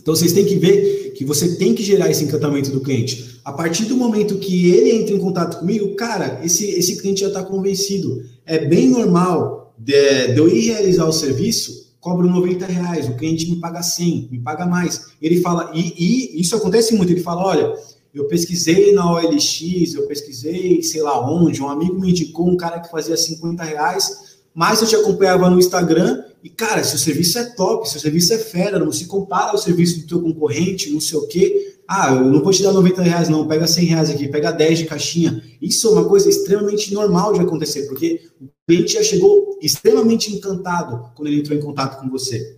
Então 0.00 0.14
vocês 0.14 0.32
têm 0.32 0.44
que 0.44 0.56
ver 0.56 1.12
que 1.14 1.24
você 1.24 1.56
tem 1.56 1.74
que 1.74 1.82
gerar 1.82 2.10
esse 2.10 2.24
encantamento 2.24 2.70
do 2.70 2.80
cliente. 2.80 3.40
A 3.44 3.52
partir 3.52 3.84
do 3.84 3.96
momento 3.96 4.38
que 4.38 4.70
ele 4.70 4.90
entra 4.92 5.14
em 5.14 5.18
contato 5.18 5.58
comigo, 5.58 5.94
cara, 5.94 6.40
esse, 6.42 6.64
esse 6.70 7.00
cliente 7.00 7.20
já 7.20 7.28
está 7.28 7.42
convencido. 7.42 8.22
É 8.46 8.64
bem 8.64 8.88
normal 8.88 9.74
de, 9.78 10.28
de, 10.28 10.38
eu 10.38 10.48
ir 10.48 10.66
realizar 10.66 11.06
o 11.06 11.12
serviço, 11.12 11.90
cobro 12.00 12.28
90 12.28 12.66
reais, 12.66 13.08
o 13.08 13.16
cliente 13.16 13.50
me 13.50 13.56
paga 13.56 13.82
100, 13.82 14.28
me 14.30 14.40
paga 14.40 14.66
mais. 14.66 15.06
Ele 15.20 15.40
fala, 15.40 15.70
e, 15.74 15.94
e 15.98 16.40
isso 16.40 16.56
acontece 16.56 16.94
muito, 16.94 17.12
ele 17.12 17.20
fala, 17.20 17.44
olha, 17.44 17.74
eu 18.14 18.26
pesquisei 18.26 18.92
na 18.92 19.10
OLX, 19.12 19.94
eu 19.94 20.06
pesquisei 20.06 20.82
sei 20.82 21.02
lá 21.02 21.20
onde, 21.30 21.62
um 21.62 21.68
amigo 21.68 21.98
me 21.98 22.10
indicou 22.10 22.48
um 22.48 22.56
cara 22.56 22.80
que 22.80 22.90
fazia 22.90 23.16
50 23.16 23.62
reais, 23.62 24.29
mas 24.54 24.80
eu 24.82 24.88
te 24.88 24.96
acompanhava 24.96 25.48
no 25.48 25.58
Instagram 25.58 26.24
e, 26.42 26.48
cara, 26.48 26.82
seu 26.82 26.98
serviço 26.98 27.38
é 27.38 27.44
top, 27.54 27.88
seu 27.88 28.00
serviço 28.00 28.32
é 28.32 28.38
fera, 28.38 28.78
não 28.78 28.92
se 28.92 29.06
compara 29.06 29.52
ao 29.52 29.58
serviço 29.58 30.00
do 30.00 30.06
teu 30.06 30.22
concorrente, 30.22 30.90
não 30.90 31.00
sei 31.00 31.18
o 31.18 31.26
quê. 31.26 31.76
Ah, 31.86 32.14
eu 32.14 32.24
não 32.24 32.42
vou 32.42 32.52
te 32.52 32.62
dar 32.62 32.72
90 32.72 33.02
reais, 33.02 33.28
não, 33.28 33.46
pega 33.46 33.66
100 33.66 33.84
reais 33.84 34.10
aqui, 34.10 34.28
pega 34.28 34.52
10 34.52 34.78
de 34.78 34.86
caixinha. 34.86 35.42
Isso 35.60 35.88
é 35.88 35.90
uma 35.90 36.08
coisa 36.08 36.28
extremamente 36.28 36.94
normal 36.94 37.32
de 37.32 37.40
acontecer, 37.40 37.86
porque 37.88 38.30
o 38.40 38.48
cliente 38.66 38.94
já 38.94 39.02
chegou 39.02 39.58
extremamente 39.60 40.32
encantado 40.32 41.10
quando 41.14 41.28
ele 41.28 41.40
entrou 41.40 41.58
em 41.58 41.60
contato 41.60 42.00
com 42.00 42.08
você. 42.08 42.56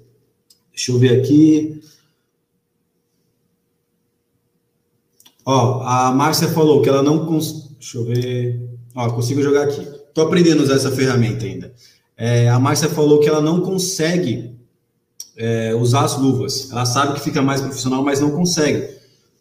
Deixa 0.71 0.93
eu 0.93 0.99
ver 0.99 1.21
aqui. 1.21 1.81
Ó, 5.45 5.83
a 5.83 6.13
Márcia 6.13 6.49
falou 6.49 6.83
que 6.83 6.89
ela 6.89 7.03
não. 7.03 7.27
Cons... 7.27 7.71
Deixa 7.79 7.99
eu 7.99 8.05
ver. 8.05 8.61
Ó, 8.95 9.11
consigo 9.11 9.43
jogar 9.43 9.65
aqui. 9.65 10.02
Tô 10.15 10.23
aprendendo 10.23 10.61
a 10.61 10.65
usar 10.65 10.75
essa 10.75 10.91
ferramenta 10.91 11.45
ainda. 11.45 11.73
É, 12.17 12.49
a 12.49 12.59
Márcia 12.59 12.89
falou 12.89 13.21
que 13.21 13.29
ela 13.29 13.41
não 13.41 13.61
consegue 13.61 14.55
é, 15.37 15.75
usar 15.75 16.05
as 16.05 16.19
luvas. 16.19 16.71
Ela 16.71 16.85
sabe 16.85 17.15
que 17.15 17.21
fica 17.21 17.41
mais 17.43 17.61
profissional, 17.61 18.03
mas 18.03 18.21
não 18.21 18.31
consegue. 18.31 18.89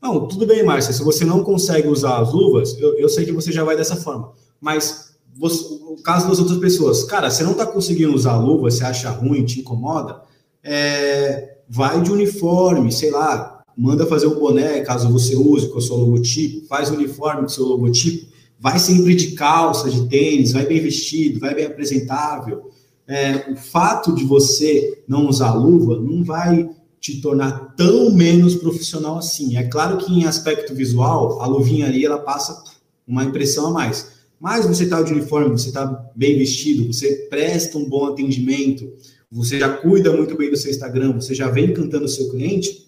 Não, 0.01 0.27
tudo 0.27 0.47
bem, 0.47 0.63
Márcia. 0.63 0.93
Se 0.93 1.03
você 1.03 1.23
não 1.25 1.43
consegue 1.43 1.87
usar 1.87 2.19
as 2.19 2.33
luvas, 2.33 2.77
eu, 2.79 2.97
eu 2.97 3.09
sei 3.09 3.25
que 3.25 3.31
você 3.31 3.51
já 3.51 3.63
vai 3.63 3.75
dessa 3.75 3.95
forma. 3.95 4.31
Mas 4.59 5.11
você, 5.37 5.63
o 5.63 6.01
caso 6.03 6.27
das 6.27 6.39
outras 6.39 6.57
pessoas, 6.57 7.03
cara, 7.03 7.29
você 7.29 7.43
não 7.43 7.51
está 7.51 7.65
conseguindo 7.65 8.13
usar 8.13 8.33
a 8.33 8.39
luva, 8.39 8.69
você 8.69 8.83
acha 8.83 9.09
ruim, 9.09 9.45
te 9.45 9.59
incomoda, 9.59 10.21
é, 10.63 11.57
vai 11.69 12.01
de 12.01 12.11
uniforme, 12.11 12.91
sei 12.91 13.11
lá, 13.11 13.63
manda 13.77 14.05
fazer 14.05 14.27
o 14.27 14.35
um 14.35 14.39
boné, 14.39 14.81
caso 14.81 15.11
você 15.11 15.35
use 15.35 15.69
com 15.69 15.77
o 15.77 15.81
seu 15.81 15.95
logotipo, 15.95 16.67
faz 16.67 16.89
o 16.89 16.95
uniforme 16.95 17.41
com 17.41 17.47
o 17.47 17.49
seu 17.49 17.65
logotipo, 17.65 18.31
vai 18.61 18.77
sempre 18.77 19.15
de 19.15 19.31
calça, 19.31 19.89
de 19.89 20.07
tênis, 20.07 20.51
vai 20.51 20.67
bem 20.67 20.79
vestido, 20.79 21.39
vai 21.39 21.55
bem 21.55 21.65
apresentável. 21.65 22.69
É, 23.07 23.51
o 23.51 23.55
fato 23.55 24.13
de 24.13 24.23
você 24.23 25.03
não 25.07 25.27
usar 25.27 25.53
luva 25.53 25.99
não 25.99 26.23
vai 26.23 26.69
te 26.99 27.19
tornar 27.19 27.73
tão 27.75 28.11
menos 28.11 28.53
profissional 28.53 29.17
assim. 29.17 29.57
É 29.57 29.63
claro 29.63 29.97
que 29.97 30.13
em 30.13 30.25
aspecto 30.25 30.75
visual, 30.75 31.41
a 31.41 31.47
luvinha 31.47 31.87
ali 31.87 32.05
ela 32.05 32.19
passa 32.19 32.63
uma 33.07 33.23
impressão 33.23 33.65
a 33.65 33.71
mais. 33.71 34.11
Mas 34.39 34.67
você 34.67 34.83
está 34.83 35.01
de 35.01 35.11
uniforme, 35.11 35.49
você 35.49 35.69
está 35.69 35.85
bem 36.15 36.37
vestido, 36.37 36.93
você 36.93 37.27
presta 37.31 37.79
um 37.79 37.89
bom 37.89 38.05
atendimento, 38.05 38.93
você 39.31 39.59
já 39.59 39.69
cuida 39.69 40.15
muito 40.15 40.37
bem 40.37 40.51
do 40.51 40.57
seu 40.57 40.69
Instagram, 40.69 41.13
você 41.13 41.33
já 41.33 41.49
vem 41.49 41.71
encantando 41.71 42.05
o 42.05 42.09
seu 42.09 42.29
cliente, 42.29 42.87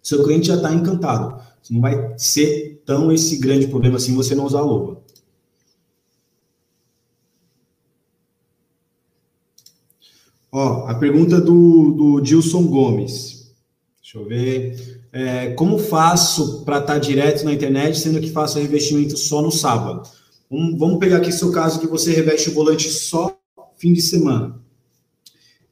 seu 0.00 0.22
cliente 0.22 0.46
já 0.46 0.54
está 0.54 0.72
encantado. 0.72 1.42
Não 1.68 1.80
vai 1.80 2.14
ser 2.16 2.82
tão 2.84 3.12
esse 3.12 3.36
grande 3.36 3.68
problema 3.68 3.96
assim 3.96 4.14
você 4.14 4.34
não 4.34 4.44
usar 4.44 4.60
a 4.60 4.64
luva. 4.64 4.99
Ó, 10.52 10.86
a 10.88 10.94
pergunta 10.94 11.40
do, 11.40 11.92
do 11.92 12.20
Dilson 12.20 12.66
Gomes. 12.66 13.52
Deixa 14.02 14.18
eu 14.18 14.26
ver. 14.26 15.00
É, 15.12 15.50
como 15.52 15.78
faço 15.78 16.64
para 16.64 16.78
estar 16.78 16.94
tá 16.94 16.98
direto 16.98 17.44
na 17.44 17.52
internet, 17.52 17.98
sendo 17.98 18.20
que 18.20 18.30
faço 18.30 18.58
revestimento 18.58 19.16
só 19.16 19.40
no 19.42 19.50
sábado? 19.50 20.08
Um, 20.50 20.76
vamos 20.76 20.98
pegar 20.98 21.18
aqui 21.18 21.30
seu 21.30 21.52
caso 21.52 21.80
que 21.80 21.86
você 21.86 22.12
reveste 22.12 22.50
o 22.50 22.54
volante 22.54 22.90
só 22.90 23.38
fim 23.76 23.92
de 23.92 24.02
semana. 24.02 24.60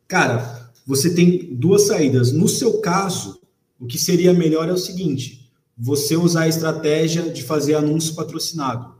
Cara, 0.06 0.70
você 0.86 1.12
tem 1.12 1.54
duas 1.54 1.86
saídas. 1.86 2.32
No 2.32 2.48
seu 2.48 2.80
caso, 2.80 3.40
o 3.78 3.86
que 3.86 3.98
seria 3.98 4.32
melhor 4.32 4.68
é 4.68 4.72
o 4.72 4.78
seguinte: 4.78 5.50
você 5.76 6.16
usar 6.16 6.42
a 6.42 6.48
estratégia 6.48 7.22
de 7.28 7.42
fazer 7.42 7.74
anúncio 7.74 8.14
patrocinado. 8.14 8.97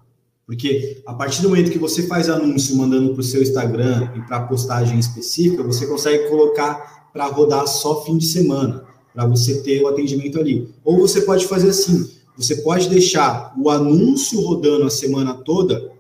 Porque 0.48 1.02
a 1.04 1.12
partir 1.12 1.42
do 1.42 1.50
momento 1.50 1.70
que 1.70 1.78
você 1.78 2.06
faz 2.06 2.30
anúncio 2.30 2.74
mandando 2.74 3.12
para 3.12 3.20
o 3.20 3.22
seu 3.22 3.42
Instagram 3.42 4.14
e 4.16 4.22
para 4.22 4.46
postagem 4.46 4.98
específica, 4.98 5.62
você 5.62 5.86
consegue 5.86 6.26
colocar 6.30 7.10
para 7.12 7.26
rodar 7.26 7.66
só 7.66 8.02
fim 8.02 8.16
de 8.16 8.24
semana, 8.24 8.82
para 9.12 9.26
você 9.26 9.60
ter 9.60 9.82
o 9.82 9.88
atendimento 9.88 10.40
ali. 10.40 10.66
Ou 10.82 11.00
você 11.00 11.20
pode 11.20 11.46
fazer 11.46 11.68
assim: 11.68 12.10
você 12.34 12.56
pode 12.62 12.88
deixar 12.88 13.52
o 13.58 13.68
anúncio 13.68 14.40
rodando 14.40 14.86
a 14.86 14.90
semana 14.90 15.34
toda 15.34 15.92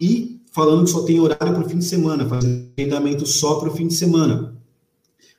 e 0.00 0.40
falando 0.52 0.84
que 0.84 0.90
só 0.90 1.02
tem 1.02 1.18
horário 1.18 1.54
para 1.54 1.66
o 1.66 1.68
fim 1.68 1.78
de 1.78 1.86
semana, 1.86 2.24
fazendo 2.24 2.68
agendamento 2.78 3.26
só 3.26 3.56
para 3.56 3.68
o 3.68 3.74
fim 3.74 3.88
de 3.88 3.94
semana. 3.94 4.56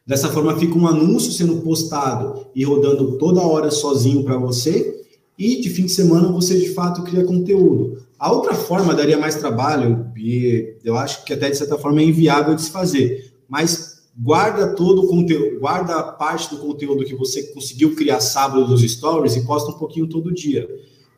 Dessa 0.05 0.27
forma, 0.27 0.57
fica 0.57 0.77
um 0.77 0.85
anúncio 0.85 1.31
sendo 1.31 1.61
postado 1.61 2.45
e 2.53 2.61
rodando 2.65 3.17
toda 3.17 3.39
hora 3.39 3.71
sozinho 3.71 4.21
para 4.25 4.35
você, 4.35 4.98
e 5.39 5.61
de 5.61 5.69
fim 5.69 5.85
de 5.85 5.93
semana 5.93 6.27
você 6.27 6.59
de 6.59 6.73
fato 6.73 7.01
cria 7.03 7.23
conteúdo. 7.23 8.03
A 8.19 8.29
outra 8.29 8.53
forma 8.53 8.93
daria 8.93 9.17
mais 9.17 9.37
trabalho, 9.37 10.07
e 10.17 10.75
eu 10.83 10.97
acho 10.97 11.23
que 11.23 11.31
até 11.31 11.49
de 11.49 11.57
certa 11.57 11.77
forma 11.77 12.01
é 12.01 12.03
inviável 12.03 12.53
de 12.53 12.61
se 12.61 12.69
fazer, 12.69 13.31
mas 13.47 14.01
guarda 14.21 14.75
todo 14.75 15.03
o 15.03 15.07
conteúdo, 15.07 15.61
guarda 15.61 16.03
parte 16.03 16.53
do 16.53 16.57
conteúdo 16.57 17.05
que 17.05 17.15
você 17.15 17.43
conseguiu 17.53 17.95
criar 17.95 18.19
sábado 18.19 18.67
dos 18.67 18.81
stories 18.81 19.37
e 19.37 19.45
posta 19.45 19.71
um 19.71 19.77
pouquinho 19.79 20.07
todo 20.07 20.33
dia. 20.33 20.67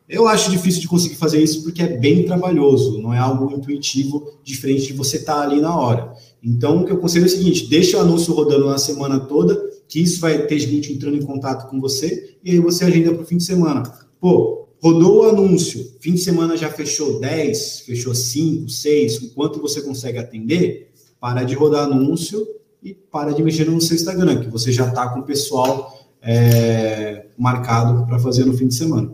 Eu 0.08 0.28
acho 0.28 0.50
difícil 0.50 0.80
de 0.80 0.88
conseguir 0.88 1.16
fazer 1.16 1.42
isso 1.42 1.64
porque 1.64 1.82
é 1.82 1.96
bem 1.96 2.24
trabalhoso, 2.24 3.02
não 3.02 3.12
é 3.12 3.18
algo 3.18 3.52
intuitivo, 3.52 4.30
diferente 4.44 4.86
de 4.86 4.92
você 4.92 5.16
estar 5.16 5.34
tá 5.34 5.40
ali 5.42 5.60
na 5.60 5.76
hora. 5.76 6.12
Então, 6.40 6.82
o 6.82 6.84
que 6.84 6.92
eu 6.92 6.98
conselho 6.98 7.24
é 7.24 7.26
o 7.26 7.30
seguinte: 7.30 7.68
deixa 7.68 7.96
o 7.96 8.00
anúncio 8.00 8.34
rodando 8.34 8.66
na 8.66 8.78
semana 8.78 9.18
toda, 9.18 9.60
que 9.88 10.00
isso 10.00 10.20
vai 10.20 10.46
ter 10.46 10.58
gente 10.58 10.92
entrando 10.92 11.16
em 11.16 11.22
contato 11.22 11.68
com 11.68 11.80
você, 11.80 12.36
e 12.44 12.50
aí 12.52 12.58
você 12.60 12.84
agenda 12.84 13.12
para 13.12 13.22
o 13.22 13.26
fim 13.26 13.38
de 13.38 13.44
semana. 13.44 13.82
Pô, 14.22 14.68
rodou 14.80 15.24
o 15.24 15.28
anúncio, 15.28 15.96
fim 15.98 16.14
de 16.14 16.20
semana 16.20 16.56
já 16.56 16.70
fechou 16.70 17.18
10, 17.18 17.80
fechou 17.80 18.14
5, 18.14 18.68
6, 18.68 19.16
o 19.22 19.34
quanto 19.34 19.60
você 19.60 19.82
consegue 19.82 20.16
atender, 20.16 20.92
para 21.18 21.42
de 21.42 21.56
rodar 21.56 21.86
anúncio 21.86 22.46
e 22.80 22.94
para 22.94 23.32
de 23.32 23.42
mexer 23.42 23.68
no 23.68 23.80
seu 23.80 23.96
Instagram, 23.96 24.44
que 24.44 24.48
você 24.48 24.70
já 24.70 24.86
está 24.86 25.08
com 25.08 25.18
o 25.18 25.24
pessoal 25.24 26.08
é, 26.22 27.26
marcado 27.36 28.06
para 28.06 28.16
fazer 28.20 28.44
no 28.44 28.56
fim 28.56 28.68
de 28.68 28.74
semana. 28.74 29.12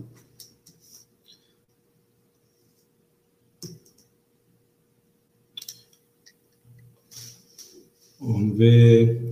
Vamos 8.20 8.58
ver. 8.58 9.30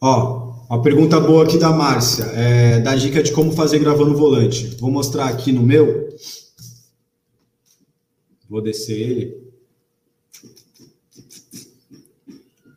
Ó, 0.00 0.45
uma 0.68 0.82
pergunta 0.82 1.20
boa 1.20 1.44
aqui 1.44 1.58
da 1.58 1.70
Márcia, 1.70 2.24
é, 2.34 2.80
da 2.80 2.94
dica 2.96 3.22
de 3.22 3.32
como 3.32 3.52
fazer 3.52 3.78
gravando 3.78 4.12
o 4.12 4.16
volante. 4.16 4.76
Vou 4.80 4.90
mostrar 4.90 5.26
aqui 5.26 5.52
no 5.52 5.62
meu. 5.62 6.08
Vou 8.48 8.60
descer 8.60 8.98
ele. 8.98 9.46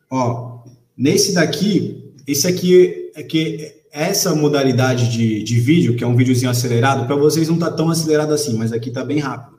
Ó, 0.08 0.60
nesse 0.96 1.32
daqui, 1.32 2.12
esse 2.26 2.46
aqui 2.46 3.10
é 3.14 3.22
que 3.22 3.74
essa 3.92 4.34
modalidade 4.34 5.10
de, 5.10 5.42
de 5.42 5.60
vídeo, 5.60 5.96
que 5.96 6.04
é 6.04 6.06
um 6.06 6.16
videozinho 6.16 6.50
acelerado, 6.50 7.06
para 7.06 7.16
vocês 7.16 7.48
não 7.48 7.58
tá 7.58 7.70
tão 7.70 7.90
acelerado 7.90 8.32
assim, 8.32 8.56
mas 8.56 8.72
aqui 8.72 8.90
tá 8.90 9.04
bem 9.04 9.18
rápido. 9.18 9.58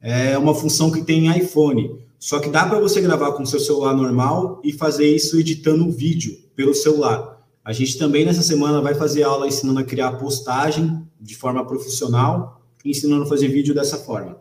É 0.00 0.36
uma 0.36 0.54
função 0.54 0.90
que 0.90 1.02
tem 1.02 1.26
em 1.26 1.38
iPhone. 1.38 1.96
Só 2.18 2.40
que 2.40 2.48
dá 2.48 2.66
para 2.66 2.80
você 2.80 3.00
gravar 3.00 3.32
com 3.32 3.46
seu 3.46 3.60
celular 3.60 3.94
normal 3.94 4.60
e 4.64 4.72
fazer 4.72 5.08
isso 5.14 5.38
editando 5.38 5.84
um 5.84 5.90
vídeo 5.90 6.36
pelo 6.56 6.74
celular. 6.74 7.37
A 7.68 7.72
gente 7.74 7.98
também 7.98 8.24
nessa 8.24 8.40
semana 8.40 8.80
vai 8.80 8.94
fazer 8.94 9.24
aula 9.24 9.46
ensinando 9.46 9.80
a 9.80 9.84
criar 9.84 10.12
postagem 10.12 11.06
de 11.20 11.36
forma 11.36 11.66
profissional 11.66 12.62
ensinando 12.82 13.24
a 13.24 13.26
fazer 13.26 13.48
vídeo 13.48 13.74
dessa 13.74 13.98
forma. 13.98 14.38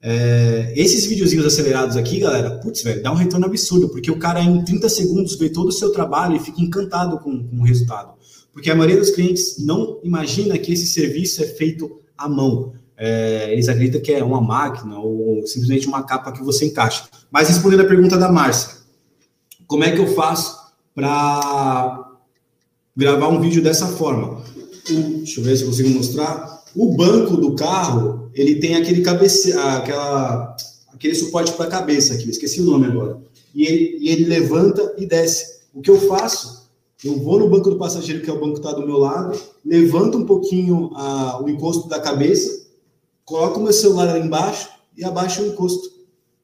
É, 0.00 0.72
esses 0.74 1.04
videozinhos 1.04 1.44
acelerados 1.44 1.98
aqui, 1.98 2.18
galera, 2.18 2.58
putz, 2.60 2.82
velho, 2.82 3.02
dá 3.02 3.12
um 3.12 3.16
retorno 3.16 3.44
absurdo, 3.44 3.90
porque 3.90 4.10
o 4.10 4.18
cara 4.18 4.40
em 4.40 4.64
30 4.64 4.88
segundos 4.88 5.36
vê 5.36 5.50
todo 5.50 5.68
o 5.68 5.72
seu 5.72 5.92
trabalho 5.92 6.34
e 6.34 6.40
fica 6.40 6.62
encantado 6.62 7.18
com, 7.18 7.46
com 7.46 7.56
o 7.56 7.64
resultado. 7.64 8.14
Porque 8.50 8.70
a 8.70 8.74
maioria 8.74 8.98
dos 8.98 9.10
clientes 9.10 9.62
não 9.62 10.00
imagina 10.02 10.56
que 10.56 10.72
esse 10.72 10.86
serviço 10.86 11.42
é 11.42 11.46
feito 11.46 12.00
à 12.16 12.26
mão 12.26 12.72
é, 12.96 13.52
eles 13.52 13.68
acreditam 13.68 14.00
que 14.00 14.12
é 14.12 14.24
uma 14.24 14.40
máquina 14.40 14.98
ou 14.98 15.46
simplesmente 15.46 15.86
uma 15.88 16.04
capa 16.04 16.32
que 16.32 16.42
você 16.42 16.66
encaixa. 16.66 17.04
Mas 17.30 17.48
respondendo 17.48 17.80
a 17.80 17.86
pergunta 17.86 18.16
da 18.16 18.30
Márcia, 18.30 18.76
como 19.66 19.84
é 19.84 19.90
que 19.90 19.98
eu 19.98 20.14
faço 20.14 20.56
para 20.94 22.01
gravar 22.96 23.28
um 23.28 23.40
vídeo 23.40 23.62
dessa 23.62 23.86
forma? 23.86 24.42
O, 24.90 25.18
deixa 25.18 25.40
eu 25.40 25.44
ver 25.44 25.56
se 25.56 25.62
eu 25.62 25.68
consigo 25.68 25.90
mostrar. 25.90 26.62
O 26.74 26.96
banco 26.96 27.36
do 27.36 27.54
carro, 27.54 28.30
ele 28.34 28.56
tem 28.56 28.74
aquele 28.76 29.02
cabece, 29.02 29.52
aquela, 29.52 30.56
aquele 30.92 31.14
suporte 31.14 31.52
para 31.52 31.66
a 31.66 31.70
cabeça 31.70 32.14
aqui, 32.14 32.30
esqueci 32.30 32.60
o 32.60 32.64
nome 32.64 32.86
agora. 32.86 33.18
E 33.54 33.64
ele, 33.64 33.98
e 34.00 34.08
ele 34.08 34.24
levanta 34.24 34.94
e 34.96 35.06
desce. 35.06 35.62
O 35.74 35.80
que 35.80 35.90
eu 35.90 36.00
faço? 36.08 36.62
Eu 37.04 37.18
vou 37.18 37.38
no 37.38 37.48
banco 37.48 37.68
do 37.68 37.76
passageiro, 37.76 38.22
que 38.22 38.30
é 38.30 38.32
o 38.32 38.40
banco 38.40 38.54
que 38.54 38.60
está 38.60 38.72
do 38.72 38.86
meu 38.86 38.96
lado, 38.96 39.38
levanto 39.64 40.16
um 40.16 40.24
pouquinho 40.24 40.90
a, 40.94 41.42
o 41.42 41.48
encosto 41.48 41.88
da 41.88 41.98
cabeça 41.98 42.62
coloco 43.24 43.60
o 43.60 43.62
meu 43.62 43.72
celular 43.72 44.08
ali 44.08 44.26
embaixo 44.26 44.68
e 44.96 45.04
abaixo 45.04 45.42
o 45.42 45.46
encosto. 45.46 45.90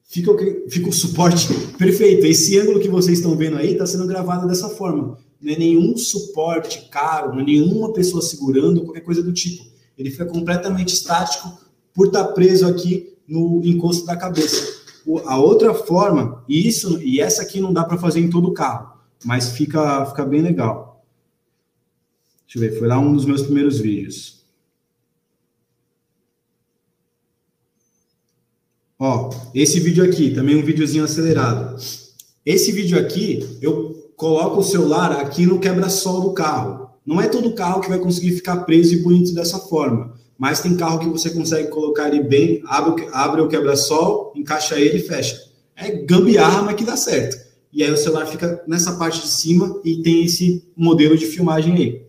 Fica, 0.03 0.31
fica 0.69 0.89
o 0.89 0.93
suporte 0.93 1.47
perfeito. 1.77 2.25
Esse 2.25 2.57
ângulo 2.57 2.79
que 2.79 2.89
vocês 2.89 3.19
estão 3.19 3.35
vendo 3.35 3.57
aí 3.57 3.73
está 3.73 3.85
sendo 3.85 4.07
gravado 4.07 4.47
dessa 4.47 4.69
forma. 4.69 5.17
Não 5.41 5.53
é 5.53 5.57
nenhum 5.57 5.97
suporte 5.97 6.89
caro, 6.89 7.33
não 7.33 7.39
é 7.39 7.43
nenhuma 7.43 7.93
pessoa 7.93 8.21
segurando, 8.21 8.81
qualquer 8.83 9.01
coisa 9.01 9.23
do 9.23 9.31
tipo. 9.31 9.65
Ele 9.97 10.11
fica 10.11 10.25
completamente 10.25 10.93
estático 10.93 11.59
por 11.93 12.07
estar 12.07 12.25
tá 12.25 12.33
preso 12.33 12.67
aqui 12.67 13.13
no 13.27 13.61
encosto 13.63 14.05
da 14.05 14.17
cabeça. 14.17 14.79
A 15.25 15.39
outra 15.39 15.73
forma, 15.73 16.43
e 16.47 16.67
isso 16.67 17.01
e 17.01 17.19
essa 17.19 17.41
aqui 17.41 17.59
não 17.59 17.73
dá 17.73 17.83
para 17.83 17.97
fazer 17.97 18.19
em 18.19 18.29
todo 18.29 18.49
o 18.49 18.53
carro, 18.53 18.97
mas 19.23 19.51
fica, 19.53 20.05
fica 20.05 20.25
bem 20.25 20.41
legal. 20.41 21.05
Deixa 22.45 22.57
eu 22.57 22.71
ver, 22.71 22.79
foi 22.79 22.87
lá 22.87 22.99
um 22.99 23.13
dos 23.13 23.25
meus 23.25 23.43
primeiros 23.43 23.79
vídeos. 23.79 24.39
Ó, 28.97 29.29
esse 29.55 29.79
vídeo 29.79 30.03
aqui, 30.03 30.33
também 30.33 30.57
um 30.57 30.65
videozinho 30.65 31.05
acelerado. 31.05 31.81
Esse 32.45 32.71
vídeo 32.71 32.99
aqui, 32.99 33.57
eu 33.61 33.88
coloco 34.19 34.59
o 34.59 34.63
celular 34.63 35.13
aqui 35.13 35.45
no 35.45 35.61
quebra-sol 35.61 36.19
do 36.19 36.33
carro. 36.33 36.89
Não 37.05 37.21
é 37.21 37.27
todo 37.29 37.55
carro 37.55 37.79
que 37.79 37.87
vai 37.87 37.97
conseguir 37.97 38.33
ficar 38.33 38.57
preso 38.65 38.93
e 38.93 39.01
bonito 39.01 39.33
dessa 39.33 39.57
forma, 39.57 40.13
mas 40.37 40.59
tem 40.59 40.75
carro 40.75 40.99
que 40.99 41.07
você 41.07 41.29
consegue 41.29 41.69
colocar 41.69 42.09
ele 42.09 42.21
bem, 42.21 42.61
abre, 42.67 43.07
abre 43.13 43.39
o 43.39 43.47
quebra-sol, 43.47 44.33
encaixa 44.35 44.77
ele 44.77 44.97
e 44.97 45.07
fecha. 45.07 45.41
É 45.73 45.89
gambiarra, 46.03 46.61
mas 46.63 46.75
que 46.75 46.83
dá 46.83 46.97
certo. 46.97 47.37
E 47.71 47.81
aí 47.81 47.89
o 47.89 47.95
celular 47.95 48.25
fica 48.25 48.61
nessa 48.67 48.97
parte 48.97 49.21
de 49.21 49.29
cima 49.29 49.79
e 49.85 50.03
tem 50.03 50.25
esse 50.25 50.69
modelo 50.75 51.17
de 51.17 51.25
filmagem 51.25 51.75
aí. 51.75 52.05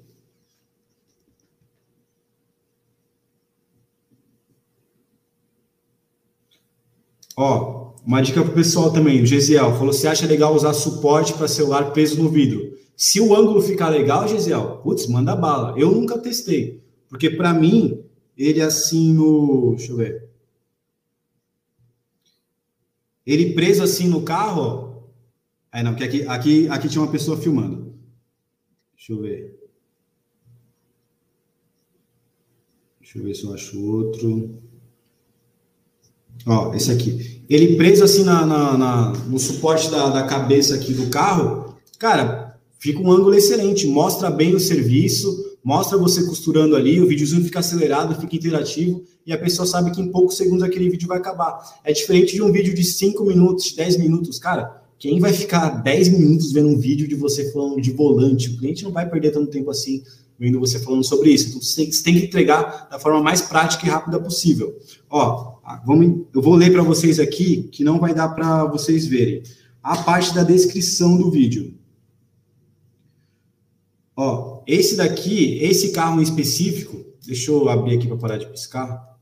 Ó, 7.36 7.79
uma 8.04 8.20
dica 8.20 8.42
pro 8.42 8.52
pessoal 8.52 8.92
também, 8.92 9.22
o 9.22 9.26
Gesiel 9.26 9.74
falou: 9.74 9.92
você 9.92 10.08
acha 10.08 10.26
legal 10.26 10.54
usar 10.54 10.72
suporte 10.72 11.34
para 11.34 11.48
celular 11.48 11.92
preso 11.92 12.22
no 12.22 12.28
vidro? 12.28 12.78
Se 12.96 13.20
o 13.20 13.34
ângulo 13.34 13.62
ficar 13.62 13.88
legal, 13.88 14.28
Gesiel, 14.28 14.78
putz, 14.82 15.06
manda 15.06 15.34
bala. 15.34 15.78
Eu 15.78 15.90
nunca 15.90 16.18
testei, 16.18 16.82
porque 17.08 17.30
para 17.30 17.54
mim, 17.54 18.04
ele 18.36 18.60
assim 18.60 19.12
no. 19.12 19.74
Deixa 19.76 19.92
eu 19.92 19.96
ver. 19.96 20.28
Ele 23.26 23.54
preso 23.54 23.82
assim 23.82 24.08
no 24.08 24.22
carro. 24.22 25.04
É, 25.72 25.82
não, 25.82 25.92
porque 25.92 26.04
aqui, 26.04 26.26
aqui, 26.26 26.68
aqui 26.68 26.88
tinha 26.88 27.02
uma 27.02 27.12
pessoa 27.12 27.40
filmando. 27.40 27.94
Deixa 28.96 29.12
eu 29.12 29.20
ver. 29.20 29.60
Deixa 33.00 33.18
eu 33.18 33.22
ver 33.22 33.34
se 33.34 33.44
eu 33.44 33.54
acho 33.54 33.82
outro. 33.82 34.60
Ó, 36.46 36.74
esse 36.74 36.90
aqui. 36.90 37.42
Ele 37.48 37.76
preso 37.76 38.04
assim 38.04 38.22
na, 38.22 38.46
na, 38.46 38.78
na 38.78 39.12
no 39.26 39.38
suporte 39.38 39.90
da, 39.90 40.08
da 40.08 40.22
cabeça 40.22 40.74
aqui 40.74 40.92
do 40.92 41.08
carro, 41.08 41.74
cara, 41.98 42.56
fica 42.78 43.00
um 43.00 43.10
ângulo 43.10 43.34
excelente, 43.34 43.86
mostra 43.86 44.30
bem 44.30 44.54
o 44.54 44.60
serviço, 44.60 45.56
mostra 45.62 45.98
você 45.98 46.24
costurando 46.24 46.76
ali, 46.76 47.00
o 47.00 47.06
videozinho 47.06 47.44
fica 47.44 47.58
acelerado, 47.58 48.18
fica 48.20 48.36
interativo, 48.36 49.02
e 49.26 49.32
a 49.32 49.38
pessoa 49.38 49.66
sabe 49.66 49.90
que 49.90 50.00
em 50.00 50.10
poucos 50.10 50.36
segundos 50.36 50.62
aquele 50.62 50.88
vídeo 50.88 51.08
vai 51.08 51.18
acabar. 51.18 51.58
É 51.84 51.92
diferente 51.92 52.34
de 52.34 52.42
um 52.42 52.50
vídeo 52.50 52.74
de 52.74 52.84
5 52.84 53.24
minutos, 53.24 53.72
10 53.74 53.98
minutos, 53.98 54.38
cara. 54.38 54.80
Quem 54.98 55.18
vai 55.18 55.32
ficar 55.32 55.82
10 55.82 56.08
minutos 56.08 56.52
vendo 56.52 56.68
um 56.68 56.78
vídeo 56.78 57.08
de 57.08 57.14
você 57.14 57.50
falando 57.52 57.80
de 57.80 57.90
volante? 57.90 58.50
O 58.50 58.58
cliente 58.58 58.84
não 58.84 58.92
vai 58.92 59.08
perder 59.08 59.30
tanto 59.30 59.50
tempo 59.50 59.70
assim 59.70 60.02
vendo 60.40 60.58
você 60.58 60.78
falando 60.78 61.04
sobre 61.04 61.30
isso. 61.30 61.48
Então, 61.48 61.60
você 61.60 61.86
tem, 62.02 62.14
que 62.14 62.24
entregar 62.24 62.88
da 62.90 62.98
forma 62.98 63.22
mais 63.22 63.42
prática 63.42 63.86
e 63.86 63.90
rápida 63.90 64.18
possível. 64.18 64.74
Ó, 65.10 65.58
vamos, 65.84 66.26
eu 66.34 66.42
vou 66.42 66.54
ler 66.54 66.72
para 66.72 66.82
vocês 66.82 67.18
aqui, 67.18 67.64
que 67.64 67.84
não 67.84 67.98
vai 67.98 68.14
dar 68.14 68.28
para 68.30 68.64
vocês 68.64 69.06
verem. 69.06 69.42
A 69.82 69.96
parte 69.98 70.34
da 70.34 70.42
descrição 70.42 71.16
do 71.16 71.30
vídeo. 71.30 71.74
Ó, 74.16 74.62
esse 74.66 74.96
daqui, 74.96 75.58
esse 75.62 75.92
carro 75.92 76.20
em 76.20 76.22
específico, 76.22 77.04
deixa 77.26 77.50
eu 77.50 77.68
abrir 77.68 77.96
aqui 77.96 78.06
para 78.06 78.16
parar 78.16 78.38
de 78.38 78.46
piscar. 78.46 79.16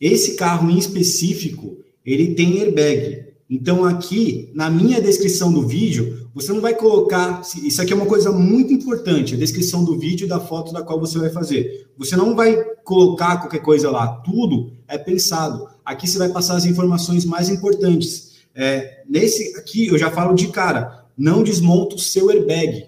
Esse 0.00 0.34
carro 0.34 0.70
em 0.70 0.78
específico, 0.78 1.78
ele 2.04 2.34
tem 2.34 2.60
airbag. 2.60 3.34
Então, 3.48 3.84
aqui, 3.84 4.50
na 4.54 4.70
minha 4.70 5.00
descrição 5.00 5.52
do 5.52 5.66
vídeo, 5.66 6.28
você 6.34 6.52
não 6.52 6.60
vai 6.60 6.74
colocar. 6.74 7.42
Isso 7.62 7.80
aqui 7.80 7.92
é 7.92 7.96
uma 7.96 8.06
coisa 8.06 8.32
muito 8.32 8.72
importante, 8.72 9.34
a 9.34 9.38
descrição 9.38 9.84
do 9.84 9.98
vídeo 9.98 10.24
e 10.24 10.28
da 10.28 10.40
foto 10.40 10.72
da 10.72 10.82
qual 10.82 10.98
você 10.98 11.18
vai 11.18 11.30
fazer. 11.30 11.88
Você 11.96 12.16
não 12.16 12.34
vai 12.34 12.56
colocar 12.84 13.38
qualquer 13.38 13.60
coisa 13.60 13.90
lá, 13.90 14.06
tudo 14.18 14.72
é 14.86 14.98
pensado. 14.98 15.66
Aqui 15.84 16.06
você 16.06 16.18
vai 16.18 16.28
passar 16.28 16.56
as 16.56 16.64
informações 16.64 17.24
mais 17.24 17.48
importantes. 17.48 18.34
É, 18.54 19.02
nesse 19.08 19.56
aqui, 19.56 19.88
eu 19.88 19.98
já 19.98 20.10
falo 20.10 20.34
de 20.34 20.48
cara, 20.48 21.06
não 21.16 21.42
desmonta 21.42 21.96
o 21.96 21.98
seu 21.98 22.30
airbag. 22.30 22.86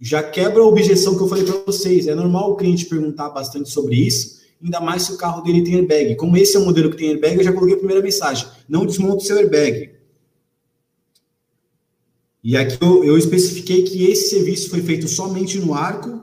Já 0.00 0.22
quebra 0.22 0.62
a 0.62 0.66
objeção 0.66 1.16
que 1.16 1.22
eu 1.22 1.28
falei 1.28 1.44
para 1.44 1.62
vocês. 1.64 2.08
É 2.08 2.14
normal 2.14 2.52
o 2.52 2.56
cliente 2.56 2.86
perguntar 2.86 3.30
bastante 3.30 3.70
sobre 3.70 3.94
isso, 3.94 4.40
ainda 4.62 4.80
mais 4.80 5.02
se 5.02 5.12
o 5.12 5.16
carro 5.16 5.42
dele 5.42 5.62
tem 5.62 5.76
airbag. 5.76 6.16
Como 6.16 6.36
esse 6.36 6.56
é 6.56 6.58
o 6.58 6.64
modelo 6.64 6.90
que 6.90 6.96
tem 6.96 7.10
airbag, 7.10 7.36
eu 7.36 7.44
já 7.44 7.52
coloquei 7.52 7.74
a 7.74 7.78
primeira 7.78 8.02
mensagem. 8.02 8.48
Não 8.68 8.86
desmonta 8.86 9.16
o 9.16 9.20
seu 9.20 9.38
airbag. 9.38 9.92
E 12.42 12.56
aqui 12.56 12.76
eu, 12.80 13.04
eu 13.04 13.16
especifiquei 13.16 13.84
que 13.84 14.04
esse 14.04 14.30
serviço 14.30 14.68
foi 14.68 14.82
feito 14.82 15.08
somente 15.08 15.58
no 15.58 15.72
arco 15.72 16.22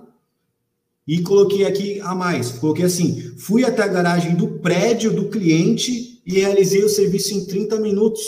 e 1.11 1.21
coloquei 1.23 1.65
aqui 1.65 1.99
a 1.99 2.15
mais. 2.15 2.51
Coloquei 2.51 2.85
assim: 2.85 3.33
fui 3.37 3.65
até 3.65 3.83
a 3.83 3.87
garagem 3.87 4.33
do 4.33 4.47
prédio 4.47 5.11
do 5.11 5.27
cliente 5.27 6.21
e 6.25 6.39
realizei 6.39 6.85
o 6.85 6.89
serviço 6.89 7.33
em 7.33 7.43
30 7.43 7.81
minutos. 7.81 8.21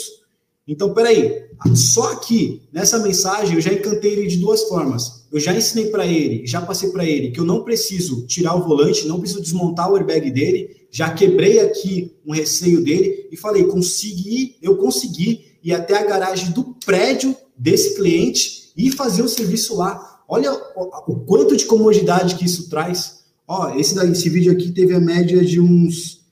Então, 0.68 0.92
peraí, 0.92 1.44
só 1.74 2.12
aqui, 2.12 2.60
nessa 2.70 2.98
mensagem, 2.98 3.54
eu 3.54 3.60
já 3.62 3.72
encantei 3.72 4.12
ele 4.12 4.26
de 4.26 4.36
duas 4.36 4.64
formas. 4.64 5.24
Eu 5.32 5.40
já 5.40 5.54
ensinei 5.56 5.86
para 5.86 6.06
ele, 6.06 6.46
já 6.46 6.60
passei 6.60 6.90
para 6.90 7.06
ele 7.06 7.30
que 7.30 7.40
eu 7.40 7.44
não 7.44 7.64
preciso 7.64 8.26
tirar 8.26 8.54
o 8.54 8.62
volante, 8.62 9.06
não 9.06 9.18
preciso 9.18 9.40
desmontar 9.40 9.90
o 9.90 9.96
airbag 9.96 10.30
dele, 10.30 10.76
já 10.90 11.10
quebrei 11.10 11.60
aqui 11.60 12.12
um 12.26 12.32
receio 12.32 12.84
dele 12.84 13.28
e 13.32 13.36
falei, 13.36 13.64
consegui, 13.64 14.56
eu 14.60 14.76
consegui 14.76 15.56
ir 15.62 15.72
até 15.72 15.96
a 15.96 16.04
garagem 16.04 16.50
do 16.50 16.76
prédio 16.84 17.34
desse 17.56 17.94
cliente 17.94 18.72
e 18.76 18.90
fazer 18.90 19.22
o 19.22 19.28
serviço 19.28 19.74
lá. 19.76 20.13
Olha 20.28 20.52
o, 20.52 21.16
quanto 21.26 21.56
de 21.56 21.66
comodidade 21.66 22.36
que 22.36 22.44
isso 22.44 22.68
traz. 22.68 23.24
Ó, 23.46 23.74
esse, 23.74 23.98
esse 23.98 24.28
vídeo 24.28 24.52
aqui 24.52 24.72
teve 24.72 24.94
a 24.94 25.00
média 25.00 25.44
de 25.44 25.60
uns 25.60 26.24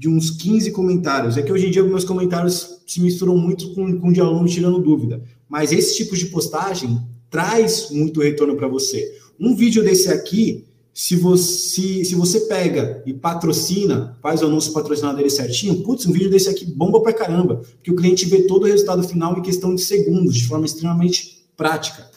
de 0.00 0.08
uns 0.08 0.30
15 0.30 0.70
comentários. 0.70 1.36
É 1.36 1.42
que 1.42 1.52
hoje 1.52 1.66
em 1.66 1.70
dia 1.70 1.84
meus 1.84 2.04
comentários 2.04 2.80
se 2.86 3.02
misturam 3.02 3.36
muito 3.36 3.74
com, 3.74 4.00
com 4.00 4.10
de 4.10 4.18
aluno 4.18 4.48
tirando 4.48 4.78
dúvida. 4.78 5.22
Mas 5.46 5.72
esse 5.72 5.94
tipo 5.94 6.16
de 6.16 6.26
postagem 6.26 6.98
traz 7.28 7.90
muito 7.90 8.22
retorno 8.22 8.56
para 8.56 8.66
você. 8.66 9.14
Um 9.38 9.54
vídeo 9.54 9.84
desse 9.84 10.08
aqui, 10.08 10.64
se 10.92 11.16
você, 11.16 12.02
se 12.02 12.14
você 12.14 12.40
pega 12.40 13.02
e 13.04 13.12
patrocina, 13.12 14.18
faz 14.22 14.42
o 14.42 14.46
anúncio 14.46 14.72
patrocinado 14.72 15.18
dele 15.18 15.30
certinho, 15.30 15.82
putz, 15.82 16.06
um 16.06 16.12
vídeo 16.12 16.30
desse 16.30 16.48
aqui 16.48 16.64
bomba 16.64 17.00
pra 17.02 17.12
caramba, 17.12 17.56
porque 17.56 17.90
o 17.90 17.96
cliente 17.96 18.24
vê 18.26 18.42
todo 18.42 18.64
o 18.64 18.66
resultado 18.66 19.02
final 19.02 19.38
em 19.38 19.42
questão 19.42 19.74
de 19.74 19.82
segundos, 19.82 20.34
de 20.34 20.46
forma 20.46 20.64
extremamente 20.64 21.46
prática. 21.56 22.09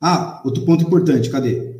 Ah, 0.00 0.40
outro 0.44 0.64
ponto 0.64 0.82
importante, 0.82 1.28
cadê? 1.28 1.76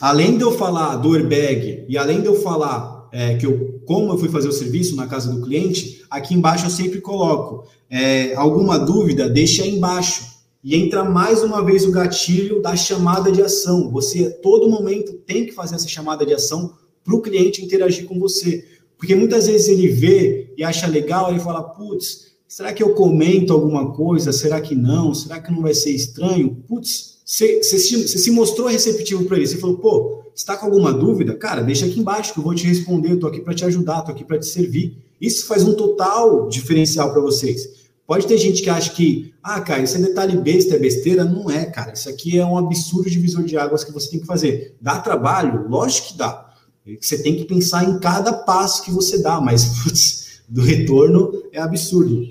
Além 0.00 0.36
de 0.36 0.42
eu 0.42 0.52
falar 0.52 0.96
do 0.96 1.14
airbag 1.14 1.84
e 1.88 1.96
além 1.96 2.20
de 2.20 2.26
eu 2.26 2.40
falar 2.40 3.08
é, 3.12 3.36
que 3.36 3.46
eu, 3.46 3.80
como 3.86 4.12
eu 4.12 4.18
fui 4.18 4.28
fazer 4.28 4.48
o 4.48 4.52
serviço 4.52 4.96
na 4.96 5.06
casa 5.06 5.32
do 5.32 5.42
cliente, 5.42 6.02
aqui 6.10 6.34
embaixo 6.34 6.66
eu 6.66 6.70
sempre 6.70 7.00
coloco 7.00 7.68
é, 7.88 8.34
alguma 8.34 8.78
dúvida, 8.78 9.28
deixa 9.28 9.62
aí 9.62 9.76
embaixo. 9.76 10.32
E 10.64 10.76
entra 10.76 11.04
mais 11.04 11.42
uma 11.42 11.62
vez 11.64 11.84
o 11.84 11.90
gatilho 11.90 12.62
da 12.62 12.74
chamada 12.74 13.30
de 13.30 13.42
ação. 13.42 13.90
Você, 13.90 14.26
a 14.26 14.30
todo 14.30 14.70
momento, 14.70 15.12
tem 15.26 15.44
que 15.44 15.52
fazer 15.52 15.74
essa 15.74 15.88
chamada 15.88 16.24
de 16.24 16.32
ação 16.32 16.74
para 17.04 17.14
o 17.14 17.20
cliente 17.20 17.64
interagir 17.64 18.06
com 18.06 18.18
você. 18.18 18.64
Porque 18.96 19.14
muitas 19.14 19.48
vezes 19.48 19.68
ele 19.68 19.88
vê 19.88 20.54
e 20.56 20.62
acha 20.62 20.86
legal, 20.86 21.30
ele 21.30 21.40
fala, 21.40 21.62
putz, 21.62 22.32
será 22.46 22.72
que 22.72 22.82
eu 22.82 22.94
comento 22.94 23.52
alguma 23.52 23.92
coisa? 23.92 24.32
Será 24.32 24.60
que 24.60 24.76
não? 24.76 25.12
Será 25.12 25.40
que 25.40 25.50
não 25.50 25.62
vai 25.62 25.74
ser 25.74 25.90
estranho? 25.90 26.56
Putz, 26.68 27.11
você, 27.32 27.62
você, 27.62 27.78
você 27.78 28.18
se 28.18 28.30
mostrou 28.30 28.68
receptivo 28.68 29.24
para 29.24 29.38
ele. 29.38 29.46
Você 29.46 29.56
falou, 29.56 29.78
pô, 29.78 30.22
está 30.36 30.54
com 30.54 30.66
alguma 30.66 30.92
dúvida? 30.92 31.34
Cara, 31.34 31.62
deixa 31.62 31.86
aqui 31.86 31.98
embaixo 31.98 32.34
que 32.34 32.38
eu 32.38 32.44
vou 32.44 32.54
te 32.54 32.66
responder. 32.66 33.08
Eu 33.08 33.14
estou 33.14 33.30
aqui 33.30 33.40
para 33.40 33.54
te 33.54 33.64
ajudar, 33.64 34.00
estou 34.00 34.14
aqui 34.14 34.22
para 34.22 34.38
te 34.38 34.44
servir. 34.44 34.98
Isso 35.18 35.46
faz 35.46 35.64
um 35.64 35.72
total 35.72 36.46
diferencial 36.50 37.10
para 37.10 37.22
vocês. 37.22 37.70
Pode 38.06 38.26
ter 38.26 38.36
gente 38.36 38.60
que 38.60 38.68
acha 38.68 38.92
que, 38.92 39.32
ah, 39.42 39.62
cara, 39.62 39.82
isso 39.82 39.96
é 39.96 40.00
detalhe 40.00 40.36
besta, 40.36 40.74
é 40.74 40.78
besteira. 40.78 41.24
Não 41.24 41.50
é, 41.50 41.64
cara. 41.64 41.94
Isso 41.94 42.06
aqui 42.06 42.38
é 42.38 42.44
um 42.44 42.58
absurdo 42.58 43.08
divisor 43.08 43.44
de 43.44 43.56
águas 43.56 43.82
que 43.82 43.92
você 43.92 44.10
tem 44.10 44.20
que 44.20 44.26
fazer. 44.26 44.76
Dá 44.78 45.00
trabalho? 45.00 45.66
Lógico 45.70 46.08
que 46.08 46.18
dá. 46.18 46.54
Você 47.00 47.22
tem 47.22 47.34
que 47.34 47.46
pensar 47.46 47.88
em 47.88 47.98
cada 47.98 48.34
passo 48.34 48.82
que 48.82 48.90
você 48.90 49.22
dá, 49.22 49.40
mas 49.40 49.64
putz, 49.82 50.42
do 50.46 50.60
retorno 50.60 51.32
é 51.50 51.58
absurdo. 51.58 52.26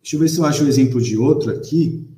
Deixa 0.00 0.14
eu 0.14 0.20
ver 0.20 0.28
se 0.28 0.38
eu 0.38 0.44
acho 0.44 0.62
um 0.62 0.68
exemplo 0.68 1.00
de 1.00 1.18
outro 1.18 1.50
aqui. 1.50 2.11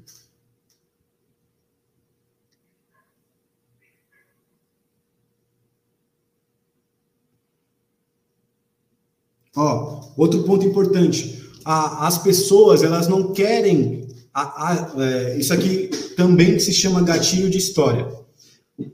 Ó, 9.56 10.00
outro 10.16 10.42
ponto 10.42 10.66
importante. 10.66 11.42
A, 11.64 12.06
as 12.06 12.18
pessoas, 12.18 12.82
elas 12.82 13.08
não 13.08 13.32
querem... 13.32 14.08
A, 14.32 14.42
a, 14.42 14.92
é, 15.04 15.38
isso 15.38 15.52
aqui 15.52 15.88
também 16.16 16.58
se 16.58 16.72
chama 16.72 17.02
gatilho 17.02 17.48
de 17.48 17.58
história. 17.58 18.08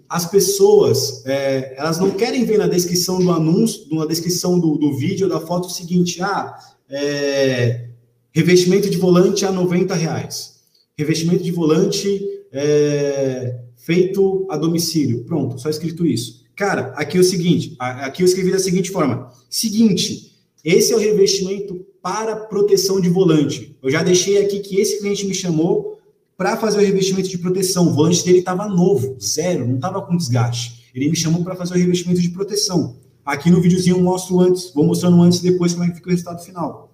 As 0.08 0.26
pessoas, 0.26 1.24
é, 1.24 1.74
elas 1.78 1.98
não 1.98 2.10
querem 2.10 2.44
ver 2.44 2.58
na 2.58 2.66
descrição 2.66 3.18
do 3.18 3.30
anúncio, 3.30 3.86
na 3.90 4.04
descrição 4.04 4.58
do, 4.58 4.76
do 4.76 4.94
vídeo 4.96 5.28
da 5.28 5.40
foto 5.40 5.68
o 5.68 5.70
seguinte, 5.70 6.20
ah, 6.20 6.58
é, 6.90 7.88
revestimento 8.32 8.90
de 8.90 8.98
volante 8.98 9.46
a 9.46 9.52
90 9.52 9.94
reais. 9.94 10.60
Revestimento 10.98 11.42
de 11.42 11.50
volante 11.50 12.20
é, 12.52 13.60
feito 13.76 14.46
a 14.50 14.56
domicílio. 14.56 15.24
Pronto, 15.24 15.58
só 15.58 15.70
escrito 15.70 16.06
isso. 16.06 16.44
Cara, 16.54 16.92
aqui 16.96 17.16
é 17.16 17.20
o 17.20 17.24
seguinte, 17.24 17.74
aqui 17.78 18.22
eu 18.22 18.26
escrevi 18.26 18.52
da 18.52 18.58
seguinte 18.58 18.90
forma. 18.90 19.32
Seguinte, 19.48 20.29
esse 20.64 20.92
é 20.92 20.96
o 20.96 20.98
revestimento 20.98 21.86
para 22.02 22.36
proteção 22.36 23.00
de 23.00 23.08
volante. 23.08 23.76
Eu 23.82 23.90
já 23.90 24.02
deixei 24.02 24.38
aqui 24.38 24.60
que 24.60 24.80
esse 24.80 24.98
cliente 24.98 25.26
me 25.26 25.34
chamou 25.34 25.98
para 26.36 26.56
fazer 26.56 26.78
o 26.78 26.80
revestimento 26.80 27.28
de 27.28 27.38
proteção. 27.38 27.88
O 27.88 27.94
volante 27.94 28.24
dele 28.24 28.38
estava 28.38 28.66
novo, 28.66 29.16
zero, 29.20 29.66
não 29.66 29.76
estava 29.76 30.00
com 30.02 30.16
desgaste. 30.16 30.90
Ele 30.94 31.08
me 31.08 31.16
chamou 31.16 31.44
para 31.44 31.54
fazer 31.54 31.74
o 31.74 31.76
revestimento 31.76 32.20
de 32.20 32.30
proteção. 32.30 32.96
Aqui 33.24 33.50
no 33.50 33.60
videozinho 33.60 33.96
eu 33.96 34.02
mostro 34.02 34.40
antes, 34.40 34.72
vou 34.74 34.84
mostrando 34.84 35.20
antes 35.22 35.38
e 35.40 35.42
depois 35.42 35.72
como 35.72 35.84
é 35.84 35.88
que 35.88 35.96
fica 35.96 36.08
o 36.08 36.10
resultado 36.10 36.42
final. 36.42 36.90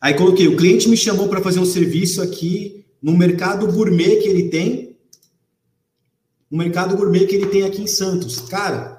Aí 0.00 0.14
coloquei, 0.14 0.46
o 0.46 0.56
cliente 0.56 0.88
me 0.88 0.96
chamou 0.96 1.28
para 1.28 1.40
fazer 1.40 1.60
um 1.60 1.64
serviço 1.64 2.20
aqui 2.20 2.84
no 3.00 3.16
mercado 3.16 3.70
gourmet 3.70 4.16
que 4.16 4.28
ele 4.28 4.48
tem, 4.48 4.96
no 6.50 6.58
mercado 6.58 6.96
gourmet 6.96 7.26
que 7.26 7.34
ele 7.34 7.46
tem 7.46 7.62
aqui 7.62 7.80
em 7.80 7.86
Santos. 7.86 8.40
Cara, 8.40 8.93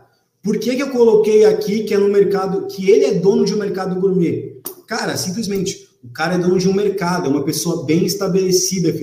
por 0.45 0.59
que, 0.59 0.75
que 0.75 0.83
eu 0.83 0.91
coloquei 0.91 1.43
aqui 1.43 1.85
que 1.85 1.93
é 1.95 1.97
no 1.97 2.07
mercado, 2.07 2.67
que 2.67 2.87
ele 2.87 3.03
é 3.03 3.15
dono 3.15 3.43
de 3.43 3.55
um 3.55 3.57
mercado 3.57 3.99
gourmet? 3.99 4.61
Cara, 4.85 5.17
simplesmente, 5.17 5.89
o 6.03 6.09
cara 6.09 6.35
é 6.35 6.37
dono 6.37 6.59
de 6.59 6.69
um 6.69 6.73
mercado, 6.73 7.25
é 7.25 7.29
uma 7.29 7.43
pessoa 7.43 7.83
bem 7.83 8.05
estabelecida 8.05 8.93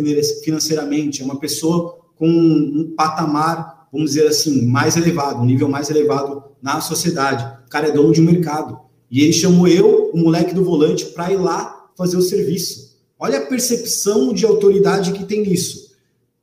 financeiramente, 0.44 1.20
é 1.20 1.24
uma 1.24 1.40
pessoa 1.40 1.98
com 2.14 2.28
um 2.28 2.94
patamar, 2.96 3.88
vamos 3.92 4.12
dizer 4.12 4.28
assim, 4.28 4.64
mais 4.66 4.96
elevado, 4.96 5.42
um 5.42 5.44
nível 5.44 5.68
mais 5.68 5.90
elevado 5.90 6.44
na 6.62 6.80
sociedade. 6.80 7.44
O 7.66 7.68
cara 7.68 7.88
é 7.88 7.90
dono 7.90 8.12
de 8.12 8.20
um 8.20 8.24
mercado. 8.24 8.78
E 9.10 9.22
ele 9.22 9.32
chamou 9.32 9.66
eu, 9.66 10.12
o 10.14 10.18
moleque 10.18 10.54
do 10.54 10.62
volante, 10.62 11.06
para 11.06 11.32
ir 11.32 11.38
lá 11.38 11.88
fazer 11.98 12.16
o 12.16 12.22
serviço. 12.22 12.96
Olha 13.18 13.38
a 13.38 13.46
percepção 13.46 14.32
de 14.32 14.46
autoridade 14.46 15.10
que 15.10 15.24
tem 15.24 15.42
nisso. 15.42 15.90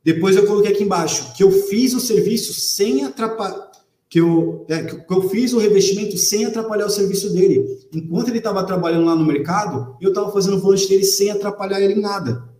Depois 0.04 0.36
eu 0.36 0.46
coloquei 0.46 0.72
aqui 0.72 0.84
embaixo 0.84 1.32
que 1.34 1.42
eu 1.42 1.50
fiz 1.50 1.94
o 1.94 2.00
serviço 2.00 2.52
sem 2.52 3.02
atrapalhar 3.02 3.69
que 4.10 4.18
eu, 4.18 4.66
é, 4.68 4.82
que 4.82 5.12
eu 5.14 5.28
fiz 5.28 5.52
o 5.52 5.58
revestimento 5.58 6.18
sem 6.18 6.44
atrapalhar 6.44 6.86
o 6.86 6.90
serviço 6.90 7.32
dele. 7.32 7.64
Enquanto 7.94 8.28
ele 8.28 8.38
estava 8.38 8.64
trabalhando 8.64 9.06
lá 9.06 9.14
no 9.14 9.24
mercado, 9.24 9.96
eu 10.00 10.08
estava 10.08 10.32
fazendo 10.32 10.56
o 10.56 10.60
volante 10.60 10.88
dele 10.88 11.04
sem 11.04 11.30
atrapalhar 11.30 11.80
ele 11.80 11.94
em 11.94 12.00
nada. 12.00 12.50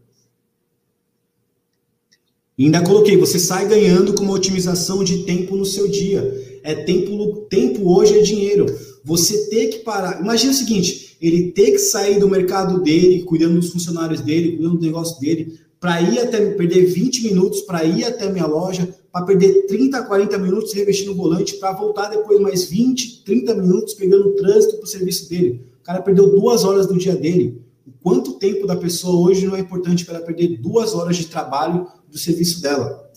E 2.57 2.67
ainda 2.67 2.85
coloquei, 2.85 3.17
você 3.17 3.41
sai 3.41 3.67
ganhando 3.67 4.15
com 4.15 4.23
uma 4.23 4.35
otimização 4.35 5.03
de 5.03 5.25
tempo 5.25 5.57
no 5.57 5.65
seu 5.65 5.89
dia. 5.89 6.61
É 6.63 6.73
tempo, 6.73 7.47
tempo 7.51 7.91
hoje 7.93 8.17
é 8.17 8.23
dinheiro. 8.23 8.67
Você 9.05 9.49
ter 9.49 9.69
que 9.69 9.79
parar. 9.79 10.21
Imagina 10.21 10.53
o 10.53 10.55
seguinte: 10.57 11.17
ele 11.21 11.51
ter 11.51 11.73
que 11.73 11.79
sair 11.79 12.21
do 12.21 12.29
mercado 12.29 12.81
dele, 12.81 13.25
cuidando 13.25 13.59
dos 13.59 13.71
funcionários 13.71 14.21
dele, 14.21 14.57
cuidando 14.57 14.79
do 14.79 14.87
negócio 14.87 15.19
dele, 15.19 15.59
para 15.81 16.01
ir 16.01 16.21
até 16.21 16.51
perder 16.51 16.85
20 16.85 17.25
minutos 17.25 17.63
para 17.63 17.83
ir 17.83 18.05
até 18.05 18.31
minha 18.31 18.47
loja, 18.47 18.95
para 19.13 19.27
perder 19.27 19.67
30, 19.67 20.03
40 20.03 20.39
minutos 20.39 20.73
revestindo 20.73 21.13
o 21.13 21.17
volante, 21.17 21.57
para 21.57 21.73
voltar 21.73 22.09
depois 22.09 22.39
mais 22.41 22.65
20, 22.65 23.25
30 23.25 23.55
minutos 23.55 23.95
pegando 23.95 24.29
o 24.29 24.37
trânsito 24.37 24.77
para 24.77 24.85
o 24.85 24.89
serviço 24.89 25.29
dele. 25.29 25.67
O 25.81 25.83
cara 25.83 26.01
perdeu 26.01 26.31
duas 26.31 26.65
horas 26.65 26.87
do 26.87 26.97
dia 26.97 27.17
dele. 27.17 27.61
O 27.87 27.93
quanto 28.03 28.39
tempo 28.39 28.67
da 28.67 28.77
pessoa 28.77 29.29
hoje 29.29 29.47
não 29.47 29.57
é 29.57 29.61
importante 29.61 30.05
para 30.05 30.17
ela 30.17 30.27
perder 30.27 30.59
duas 30.59 30.95
horas 30.95 31.17
de 31.17 31.27
trabalho 31.27 31.89
do 32.09 32.19
serviço 32.19 32.63
dela? 32.63 33.11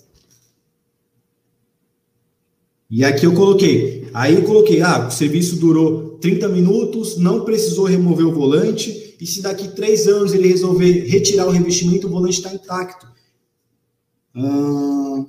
E 2.90 3.04
aqui 3.04 3.26
eu 3.26 3.34
coloquei, 3.34 4.08
aí 4.14 4.36
eu 4.36 4.44
coloquei, 4.44 4.82
ah, 4.82 5.08
o 5.08 5.12
serviço 5.12 5.56
durou 5.56 6.20
30 6.20 6.48
minutos, 6.48 7.18
não 7.18 7.44
precisou 7.44 7.86
remover 7.86 8.28
o 8.28 8.32
volante, 8.32 9.16
e 9.20 9.26
se 9.26 9.42
daqui 9.42 9.70
três 9.70 10.08
anos 10.08 10.34
ele 10.34 10.48
resolver 10.48 11.08
retirar 11.08 11.48
o 11.48 11.50
revestimento, 11.50 12.08
o 12.08 12.10
volante 12.10 12.38
está 12.38 12.54
intacto. 12.54 13.08
Hum, 14.36 15.26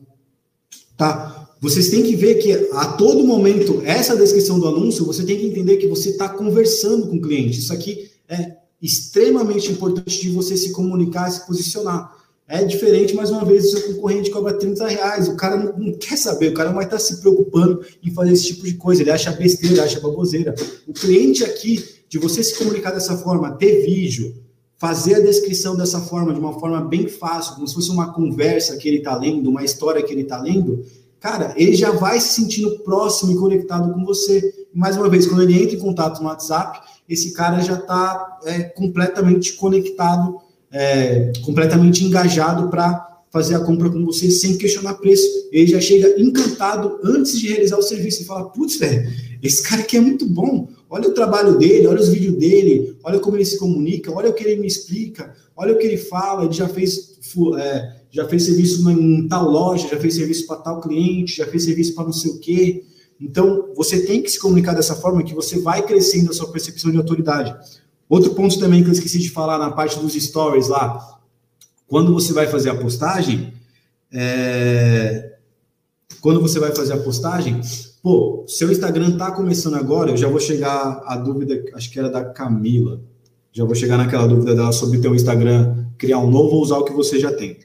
tá. 0.97 1.51
Vocês 1.61 1.89
têm 1.89 2.03
que 2.03 2.15
ver 2.15 2.35
que 2.37 2.53
a 2.73 2.93
todo 2.93 3.25
momento, 3.25 3.81
essa 3.85 4.15
descrição 4.17 4.59
do 4.59 4.69
anúncio, 4.69 5.07
você 5.07 5.25
tem 5.25 5.39
que 5.39 5.47
entender 5.47 5.79
que 5.79 5.87
você 5.87 6.11
está 6.11 6.29
conversando 6.29 7.09
com 7.09 7.17
o 7.17 7.21
cliente. 7.21 7.59
Isso 7.59 7.73
aqui 7.73 8.11
é 8.29 8.57
extremamente 8.83 9.73
importante 9.73 10.21
de 10.21 10.29
você 10.29 10.57
se 10.57 10.73
comunicar, 10.73 11.31
se 11.31 11.47
posicionar. 11.47 12.15
É 12.47 12.63
diferente, 12.63 13.15
mais 13.15 13.31
uma 13.31 13.43
vez, 13.43 13.65
o 13.65 13.71
seu 13.71 13.95
concorrente 13.95 14.31
cobra 14.31 14.53
30 14.53 14.87
reais. 14.87 15.29
O 15.29 15.37
cara 15.37 15.57
não, 15.57 15.79
não 15.79 15.93
quer 15.95 16.19
saber, 16.19 16.51
o 16.51 16.55
cara 16.55 16.69
não 16.69 16.77
vai 16.77 16.85
estar 16.85 16.99
se 16.99 17.19
preocupando 17.23 17.83
em 18.03 18.11
fazer 18.11 18.33
esse 18.33 18.49
tipo 18.49 18.65
de 18.65 18.75
coisa. 18.75 19.01
Ele 19.01 19.11
acha 19.11 19.33
besteira, 19.33 19.85
acha 19.85 20.01
baboseira. 20.01 20.55
O 20.87 20.93
cliente 20.93 21.43
aqui, 21.43 21.83
de 22.07 22.19
você 22.19 22.43
se 22.43 22.59
comunicar 22.59 22.91
dessa 22.91 23.17
forma, 23.17 23.57
ter 23.57 23.87
vídeo, 23.87 24.35
fazer 24.79 25.15
a 25.17 25.21
descrição 25.21 25.77
dessa 25.77 26.01
forma, 26.01 26.33
de 26.33 26.41
uma 26.41 26.59
forma 26.59 26.81
bem 26.81 27.09
fácil, 27.09 27.55
como 27.55 27.67
se 27.67 27.75
fosse 27.75 27.91
uma 27.91 28.13
conversa 28.13 28.77
que 28.77 28.89
ele 28.89 28.99
está 28.99 29.17
lendo, 29.17 29.49
uma 29.49 29.65
história 29.65 30.03
que 30.03 30.13
ele 30.13 30.23
está 30.23 30.41
lendo, 30.41 30.85
cara, 31.21 31.55
ele 31.57 31.75
já 31.75 31.91
vai 31.91 32.21
se 32.21 32.41
sentindo 32.41 32.79
próximo 32.81 33.33
e 33.33 33.37
conectado 33.37 33.93
com 33.93 34.05
você. 34.05 34.67
Mais 34.75 34.97
uma 34.97 35.09
vez, 35.09 35.27
quando 35.27 35.43
ele 35.43 35.63
entra 35.63 35.77
em 35.77 35.81
contato 35.81 36.21
no 36.21 36.29
WhatsApp, 36.29 36.81
esse 37.09 37.33
cara 37.33 37.61
já 37.61 37.75
está 37.75 38.39
é, 38.45 38.63
completamente 38.65 39.55
conectado 39.55 40.41
é, 40.75 41.33
completamente 41.45 42.05
engajado 42.05 42.69
para 42.69 43.23
fazer 43.31 43.55
a 43.55 43.61
compra 43.61 43.89
com 43.89 44.05
você 44.05 44.31
sem 44.31 44.59
questionar 44.59 44.95
preço. 44.95 45.25
Ele 45.53 45.69
já 45.69 45.81
chega 45.81 46.21
encantado 46.21 46.99
antes 47.05 47.39
de 47.39 47.49
realizar 47.49 47.79
o 47.79 47.83
serviço 47.83 48.23
e 48.23 48.25
fala: 48.27 48.51
Putz, 48.51 48.77
velho, 48.77 49.09
esse 49.43 49.63
cara 49.63 49.83
aqui 49.83 49.97
é 49.97 50.01
muito 50.01 50.27
bom. 50.27 50.69
Olha 50.95 51.09
o 51.09 51.13
trabalho 51.13 51.59
dele, 51.59 51.89
olha 51.89 52.01
os 52.01 52.09
vídeos 52.09 52.37
dele, 52.37 52.97
olha 53.03 53.19
como 53.19 53.37
ele 53.37 53.45
se 53.45 53.59
comunica, 53.59 54.13
olha 54.13 54.31
o 54.31 54.33
que 54.33 54.45
ele 54.45 54.61
me 54.61 54.69
explica, 54.69 55.35
olha 55.57 55.73
o 55.73 55.77
que 55.77 55.85
ele 55.85 55.97
fala. 55.97 56.45
Ele 56.45 56.53
já 56.53 56.69
fez, 56.69 57.19
é, 57.59 57.97
já 58.13 58.29
fez 58.29 58.45
serviço 58.45 58.89
em 58.89 59.27
tal 59.27 59.51
loja, 59.51 59.89
já 59.89 59.99
fez 59.99 60.15
serviço 60.15 60.47
para 60.47 60.59
tal 60.59 60.81
cliente, 60.81 61.39
já 61.39 61.49
fez 61.49 61.65
serviço 61.65 61.97
para 61.97 62.05
não 62.05 62.13
sei 62.13 62.31
o 62.31 62.39
quê. 62.39 62.85
Então, 63.21 63.71
você 63.75 64.07
tem 64.07 64.23
que 64.23 64.31
se 64.31 64.39
comunicar 64.39 64.73
dessa 64.73 64.95
forma 64.95 65.25
que 65.25 65.35
você 65.35 65.59
vai 65.59 65.85
crescendo 65.85 66.31
a 66.31 66.33
sua 66.33 66.53
percepção 66.53 66.93
de 66.93 66.97
autoridade. 66.97 67.53
Outro 68.09 68.33
ponto 68.33 68.57
também 68.61 68.85
que 68.85 68.89
eu 68.89 68.93
esqueci 68.93 69.19
de 69.19 69.31
falar 69.31 69.59
na 69.59 69.73
parte 69.73 69.99
dos 69.99 70.13
stories 70.13 70.69
lá. 70.69 71.19
Quando 71.89 72.15
você 72.15 72.33
vai 72.33 72.47
fazer 72.47 72.71
a 72.71 72.77
postagem, 72.77 73.53
é... 74.13 75.39
quando 76.21 76.41
você 76.41 76.61
vai 76.61 76.73
fazer 76.73 76.93
a 76.93 76.99
postagem, 76.99 77.61
pô, 78.05 78.45
seu 78.47 78.71
Instagram 78.71 79.17
tá 79.17 79.31
começando 79.31 79.77
agora, 79.77 80.11
eu 80.11 80.17
já 80.19 80.29
vou 80.29 80.39
chegar 80.39 81.03
a 81.07 81.17
dúvida, 81.17 81.65
acho 81.73 81.91
que 81.91 81.99
era 81.99 82.11
da 82.11 82.23
Camila. 82.23 83.01
Já 83.51 83.65
vou 83.65 83.75
chegar 83.75 83.97
naquela 83.97 84.27
dúvida 84.27 84.55
dela 84.55 84.73
sobre 84.73 84.99
teu 84.99 85.15
Instagram, 85.15 85.87
criar 85.97 86.19
um 86.19 86.31
novo 86.31 86.57
ou 86.57 86.63
usar 86.63 86.77
o 86.77 86.85
que 86.85 86.93
você 86.93 87.19
já 87.19 87.33
tem. 87.33 87.57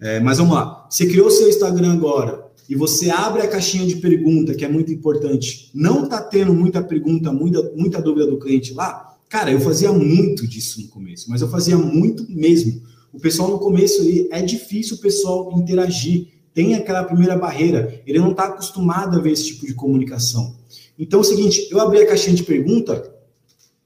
É, 0.00 0.20
mas 0.20 0.38
vamos 0.38 0.54
lá. 0.54 0.86
Você 0.88 1.06
criou 1.06 1.28
seu 1.28 1.48
Instagram 1.48 1.94
agora 1.94 2.46
e 2.68 2.76
você 2.76 3.10
abre 3.10 3.42
a 3.42 3.48
caixinha 3.48 3.84
de 3.84 3.96
pergunta, 3.96 4.54
que 4.54 4.64
é 4.64 4.68
muito 4.68 4.92
importante. 4.92 5.72
Não 5.74 6.08
tá 6.08 6.22
tendo 6.22 6.54
muita 6.54 6.80
pergunta, 6.80 7.32
muita, 7.32 7.72
muita 7.74 8.00
dúvida 8.00 8.28
do 8.28 8.38
cliente 8.38 8.72
lá? 8.72 9.16
Cara, 9.28 9.50
eu 9.50 9.58
fazia 9.58 9.92
muito 9.92 10.46
disso 10.46 10.80
no 10.80 10.86
começo, 10.86 11.28
mas 11.28 11.42
eu 11.42 11.48
fazia 11.48 11.76
muito 11.76 12.24
mesmo. 12.30 12.80
O 13.12 13.18
pessoal 13.18 13.50
no 13.50 13.58
começo 13.58 14.02
é 14.30 14.40
difícil 14.40 14.96
o 14.96 15.00
pessoal 15.00 15.52
interagir, 15.58 16.28
tem 16.54 16.74
aquela 16.74 17.04
primeira 17.04 17.36
barreira, 17.36 18.02
ele 18.06 18.18
não 18.18 18.32
está 18.32 18.44
acostumado 18.44 19.18
a 19.18 19.22
ver 19.22 19.32
esse 19.32 19.46
tipo 19.46 19.66
de 19.66 19.74
comunicação. 19.74 20.54
Então 20.98 21.20
é 21.20 21.22
o 21.22 21.24
seguinte, 21.24 21.68
eu 21.70 21.80
abri 21.80 22.00
a 22.00 22.06
caixinha 22.06 22.34
de 22.34 22.42
pergunta, 22.42 23.14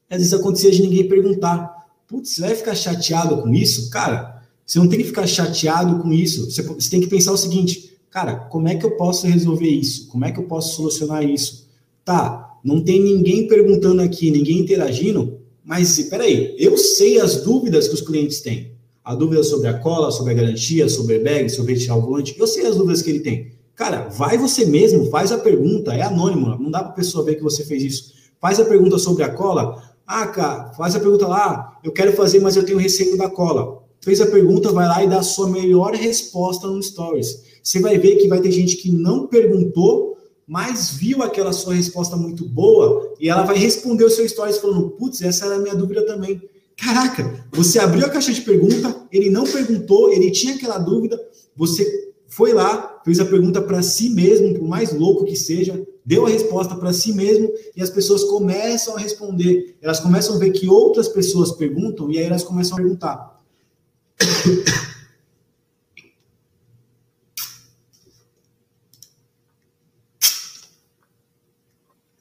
às 0.09 0.19
vezes 0.19 0.33
acontecia 0.33 0.71
de 0.71 0.83
ninguém 0.83 1.09
perguntar. 1.09 1.73
Putz, 2.07 2.35
você 2.35 2.41
vai 2.41 2.55
ficar 2.55 2.75
chateado 2.75 3.43
com 3.43 3.53
isso? 3.53 3.91
Cara, 3.91 4.43
você 4.67 4.79
não 4.79 4.89
tem 4.89 4.99
que 4.99 5.07
ficar 5.07 5.27
chateado 5.27 6.01
com 6.01 6.13
isso. 6.13 6.51
Você, 6.51 6.63
você 6.63 6.91
tem 6.91 7.01
que 7.01 7.07
pensar 7.07 7.33
o 7.33 7.37
seguinte, 7.37 7.97
cara, 8.11 8.37
como 8.37 8.69
é 8.69 8.75
que 8.75 8.85
eu 8.85 8.97
posso 8.97 9.27
resolver 9.27 9.69
isso? 9.69 10.09
Como 10.09 10.25
é 10.25 10.33
que 10.33 10.39
eu 10.39 10.45
posso 10.45 10.77
solucionar 10.77 11.25
isso? 11.25 11.69
Tá, 12.05 12.59
não 12.63 12.83
tem 12.83 13.01
ninguém 13.01 13.47
perguntando 13.47 14.03
aqui, 14.03 14.31
ninguém 14.31 14.61
interagindo, 14.61 15.39
mas 15.65 15.99
peraí, 16.03 16.55
eu 16.59 16.77
sei 16.77 17.21
as 17.21 17.43
dúvidas 17.43 17.89
que 17.89 17.95
os 17.95 18.03
clientes 18.03 18.41
têm. 18.41 18.74
A 19.05 19.15
dúvida 19.15 19.43
sobre 19.43 19.69
a 19.69 19.79
cola, 19.79 20.11
sobre 20.11 20.33
a 20.33 20.35
garantia, 20.35 20.89
sobre 20.89 21.19
bag, 21.19 21.51
sobre 21.51 21.75
retirar 21.75 21.97
o 21.97 22.01
volante, 22.01 22.35
eu 22.39 22.47
sei 22.47 22.67
as 22.67 22.75
dúvidas 22.75 23.03
que 23.03 23.11
ele 23.11 23.21
tem. 23.21 23.53
Cara, 23.75 24.09
vai 24.09 24.39
você 24.39 24.65
mesmo, 24.65 25.11
faz 25.11 25.31
a 25.31 25.39
pergunta, 25.39 25.93
é 25.93 26.01
anônimo, 26.01 26.57
não 26.59 26.71
dá 26.71 26.81
para 26.81 26.93
a 26.93 26.95
pessoa 26.95 27.25
ver 27.25 27.35
que 27.35 27.43
você 27.43 27.65
fez 27.65 27.83
isso. 27.83 28.15
Faz 28.41 28.59
a 28.59 28.65
pergunta 28.65 28.99
sobre 28.99 29.23
a 29.23 29.29
cola. 29.29 29.83
Ah, 30.07 30.27
cara, 30.27 30.73
faz 30.73 30.95
a 30.95 31.01
pergunta 31.01 31.27
lá, 31.27 31.79
eu 31.85 31.93
quero 31.93 32.13
fazer, 32.13 32.41
mas 32.41 32.57
eu 32.57 32.65
tenho 32.65 32.79
receio 32.79 33.19
da 33.19 33.29
cola. 33.29 33.83
Fez 34.01 34.21
a 34.21 34.27
pergunta, 34.27 34.73
vai 34.73 34.87
lá 34.87 35.05
e 35.05 35.09
dá 35.09 35.19
a 35.19 35.23
sua 35.23 35.49
melhor 35.49 35.93
resposta 35.95 36.67
no 36.67 36.83
Stories. 36.83 37.43
Você 37.63 37.81
vai 37.81 37.99
ver 37.99 38.17
que 38.17 38.29
vai 38.29 38.41
ter 38.41 38.53
gente 38.53 38.77
que 38.77 38.91
não 38.91 39.27
perguntou, 39.27 40.19
mas 40.47 40.91
viu 40.91 41.23
aquela 41.23 41.53
sua 41.53 41.75
resposta 41.75 42.17
muito 42.17 42.47
boa 42.47 43.15
e 43.19 43.29
ela 43.29 43.43
vai 43.43 43.57
responder 43.57 44.05
o 44.05 44.11
seu 44.11 44.29
stories 44.29 44.59
falando: 44.59 44.91
putz, 44.91 45.23
essa 45.23 45.47
era 45.47 45.57
a 45.57 45.59
minha 45.59 45.75
dúvida 45.75 46.05
também. 46.07 46.41
Caraca, 46.77 47.47
você 47.53 47.79
abriu 47.79 48.05
a 48.05 48.11
caixa 48.11 48.33
de 48.33 48.41
pergunta, 48.41 49.07
ele 49.11 49.31
não 49.31 49.45
perguntou, 49.45 50.13
ele 50.13 50.31
tinha 50.31 50.55
aquela 50.55 50.79
dúvida, 50.79 51.19
você 51.57 52.13
foi 52.27 52.53
lá, 52.53 53.01
fez 53.05 53.21
a 53.21 53.25
pergunta 53.25 53.63
para 53.63 53.81
si 53.81 54.11
mesmo, 54.11 54.55
por 54.55 54.67
mais 54.67 54.93
louco 54.93 55.25
que 55.25 55.37
seja, 55.37 55.87
deu 56.05 56.27
a 56.27 56.29
resposta 56.29 56.75
para 56.75 56.93
si 56.93 57.13
mesmo 57.13 57.49
e 57.77 57.83
as 57.83 57.91
pessoas 57.91 58.25
começam 58.25 58.97
a 58.97 58.99
responder. 58.99 59.77
Elas 59.81 60.01
começam 60.01 60.35
a 60.37 60.39
ver 60.39 60.51
que 60.51 60.69
outras 60.69 61.09
pessoas 61.09 61.53
perguntam 61.53 62.11
e 62.11 62.19
aí 62.19 62.25
elas 62.25 62.43
começam 62.43 62.77
a 62.77 62.81
perguntar. 62.81 63.41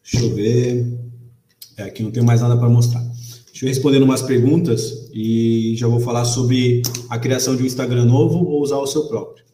Deixa 0.03 0.25
eu 0.25 0.35
ver. 0.35 0.99
É, 1.75 1.83
aqui 1.83 2.03
não 2.03 2.11
tenho 2.11 2.25
mais 2.25 2.41
nada 2.41 2.55
para 2.55 2.69
mostrar. 2.69 3.12
Deixa 3.53 3.65
eu 3.65 3.69
responder 3.69 4.01
umas 4.01 4.23
perguntas 4.23 5.11
e 5.13 5.75
já 5.77 5.87
vou 5.87 5.99
falar 5.99 6.25
sobre 6.25 6.81
a 7.07 7.19
criação 7.19 7.55
de 7.55 7.61
um 7.61 7.67
Instagram 7.67 8.03
novo 8.03 8.43
ou 8.43 8.63
usar 8.63 8.79
o 8.79 8.87
seu 8.87 9.07
próprio. 9.07 9.45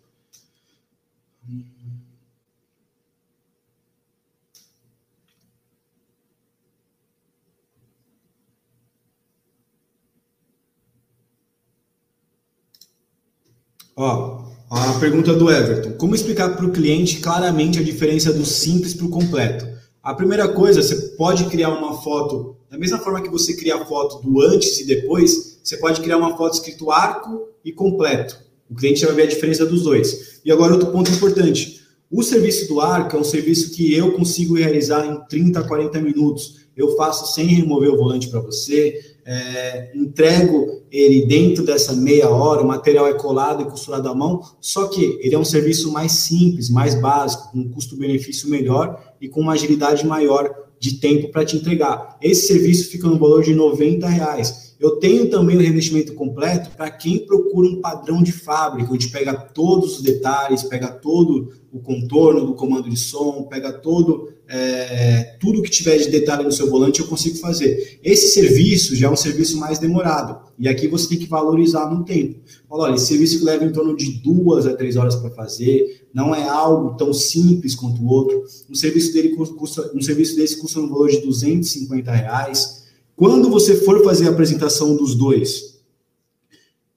Ó, 13.98 14.46
a 14.70 14.98
pergunta 14.98 15.36
do 15.36 15.52
Everton. 15.52 15.98
Como 15.98 16.16
explicar 16.16 16.56
para 16.56 16.66
o 16.66 16.72
cliente 16.72 17.20
claramente 17.20 17.80
a 17.80 17.84
diferença 17.84 18.32
do 18.32 18.46
simples 18.46 18.94
para 18.94 19.08
o 19.08 19.10
completo? 19.10 19.68
A 20.02 20.14
primeira 20.14 20.48
coisa, 20.48 20.82
você 20.82 20.96
pode 21.18 21.50
criar 21.50 21.72
uma 21.72 22.02
foto, 22.02 22.56
da 22.70 22.78
mesma 22.78 23.00
forma 23.00 23.22
que 23.22 23.30
você 23.30 23.56
cria 23.56 23.76
a 23.76 23.86
foto 23.86 24.22
do 24.22 24.42
antes 24.42 24.80
e 24.80 24.86
depois, 24.86 25.60
você 25.64 25.78
pode 25.78 26.02
criar 26.02 26.18
uma 26.18 26.38
foto 26.38 26.54
escrito 26.54 26.92
arco 26.92 27.50
e 27.66 27.72
completo. 27.72 28.38
O 28.70 28.76
cliente 28.76 29.04
vai 29.06 29.16
ver 29.16 29.24
a 29.24 29.28
diferença 29.28 29.66
dos 29.66 29.84
dois. 29.84 30.40
E 30.46 30.52
agora 30.52 30.74
outro 30.74 30.92
ponto 30.92 31.10
importante. 31.10 31.80
O 32.12 32.22
serviço 32.24 32.68
do 32.68 32.80
arco 32.80 33.16
é 33.16 33.20
um 33.20 33.24
serviço 33.24 33.72
que 33.72 33.94
eu 33.94 34.12
consigo 34.14 34.56
realizar 34.56 35.06
em 35.06 35.20
30, 35.28 35.64
40 35.64 36.00
minutos. 36.02 36.60
Eu 36.76 36.96
faço 36.96 37.34
sem 37.34 37.48
remover 37.48 37.90
o 37.92 37.98
volante 37.98 38.30
para 38.30 38.40
você, 38.40 39.00
é, 39.26 39.92
entrego 39.96 40.82
ele 40.92 41.26
dentro 41.26 41.64
dessa 41.64 41.94
meia 41.94 42.30
hora, 42.30 42.62
o 42.62 42.68
material 42.68 43.08
é 43.08 43.14
colado 43.14 43.62
e 43.62 43.66
costurado 43.66 44.08
à 44.10 44.16
mão, 44.16 44.42
só 44.60 44.88
que 44.88 45.20
ele 45.22 45.36
é 45.36 45.38
um 45.38 45.46
serviço 45.46 45.92
mais 45.92 46.14
simples, 46.14 46.70
mais 46.70 47.00
básico, 47.00 47.52
com 47.52 47.60
um 47.60 47.70
custo-benefício 47.70 48.50
melhor 48.50 49.14
e 49.22 49.28
com 49.28 49.42
uma 49.42 49.54
agilidade 49.54 50.06
maior 50.06 50.69
de 50.80 50.96
tempo 50.96 51.30
para 51.30 51.46
te 51.46 51.58
entregar. 51.58 52.18
Esse 52.22 52.48
serviço 52.48 52.90
fica 52.90 53.08
no 53.08 53.20
valor 53.20 53.44
de 53.44 53.54
90 53.54 54.08
reais. 54.08 54.70
Eu 54.80 54.92
tenho 54.92 55.30
também 55.30 55.58
o 55.58 55.62
revestimento 55.62 56.14
completo 56.14 56.70
para 56.72 56.90
quem 56.90 57.26
procura 57.26 57.68
um 57.68 57.82
padrão 57.82 58.24
de 58.24 58.32
fábrica, 58.32 58.94
onde 58.94 59.10
pega 59.10 59.34
todos 59.34 59.98
os 59.98 60.02
detalhes, 60.02 60.64
pega 60.64 60.88
todo 60.88 61.52
o 61.72 61.80
contorno 61.80 62.46
do 62.46 62.54
comando 62.54 62.90
de 62.90 62.98
som, 62.98 63.44
pega 63.44 63.72
todo 63.72 64.30
é, 64.52 65.36
tudo 65.40 65.62
que 65.62 65.70
tiver 65.70 65.98
de 65.98 66.10
detalhe 66.10 66.44
no 66.44 66.52
seu 66.52 66.68
volante, 66.70 67.00
eu 67.00 67.08
consigo 67.08 67.38
fazer. 67.38 68.00
Esse 68.04 68.34
serviço 68.34 68.96
já 68.96 69.08
é 69.08 69.12
um 69.12 69.16
serviço 69.16 69.58
mais 69.60 69.78
demorado. 69.78 70.50
E 70.58 70.68
aqui 70.68 70.88
você 70.88 71.08
tem 71.08 71.20
que 71.20 71.28
valorizar 71.28 71.88
no 71.88 72.04
tempo. 72.04 72.40
Fala, 72.68 72.86
olha, 72.86 72.96
esse 72.96 73.06
serviço 73.06 73.46
leva 73.46 73.64
em 73.64 73.72
torno 73.72 73.96
de 73.96 74.20
duas 74.24 74.66
a 74.66 74.76
três 74.76 74.96
horas 74.96 75.16
para 75.16 75.30
fazer, 75.30 76.08
não 76.12 76.34
é 76.34 76.50
algo 76.50 76.98
tão 76.98 77.14
simples 77.14 77.76
quanto 77.76 78.02
o 78.02 78.08
outro. 78.08 78.44
Um 78.68 78.74
serviço, 78.74 79.14
dele 79.14 79.36
custa, 79.36 79.92
um 79.96 80.02
serviço 80.02 80.36
desse 80.36 80.58
custa 80.58 80.80
no 80.80 80.90
valor 80.90 81.10
de 81.10 81.22
250 81.22 82.12
reais. 82.12 82.86
Quando 83.16 83.50
você 83.50 83.76
for 83.76 84.04
fazer 84.04 84.28
a 84.28 84.32
apresentação 84.32 84.96
dos 84.96 85.14
dois, 85.14 85.69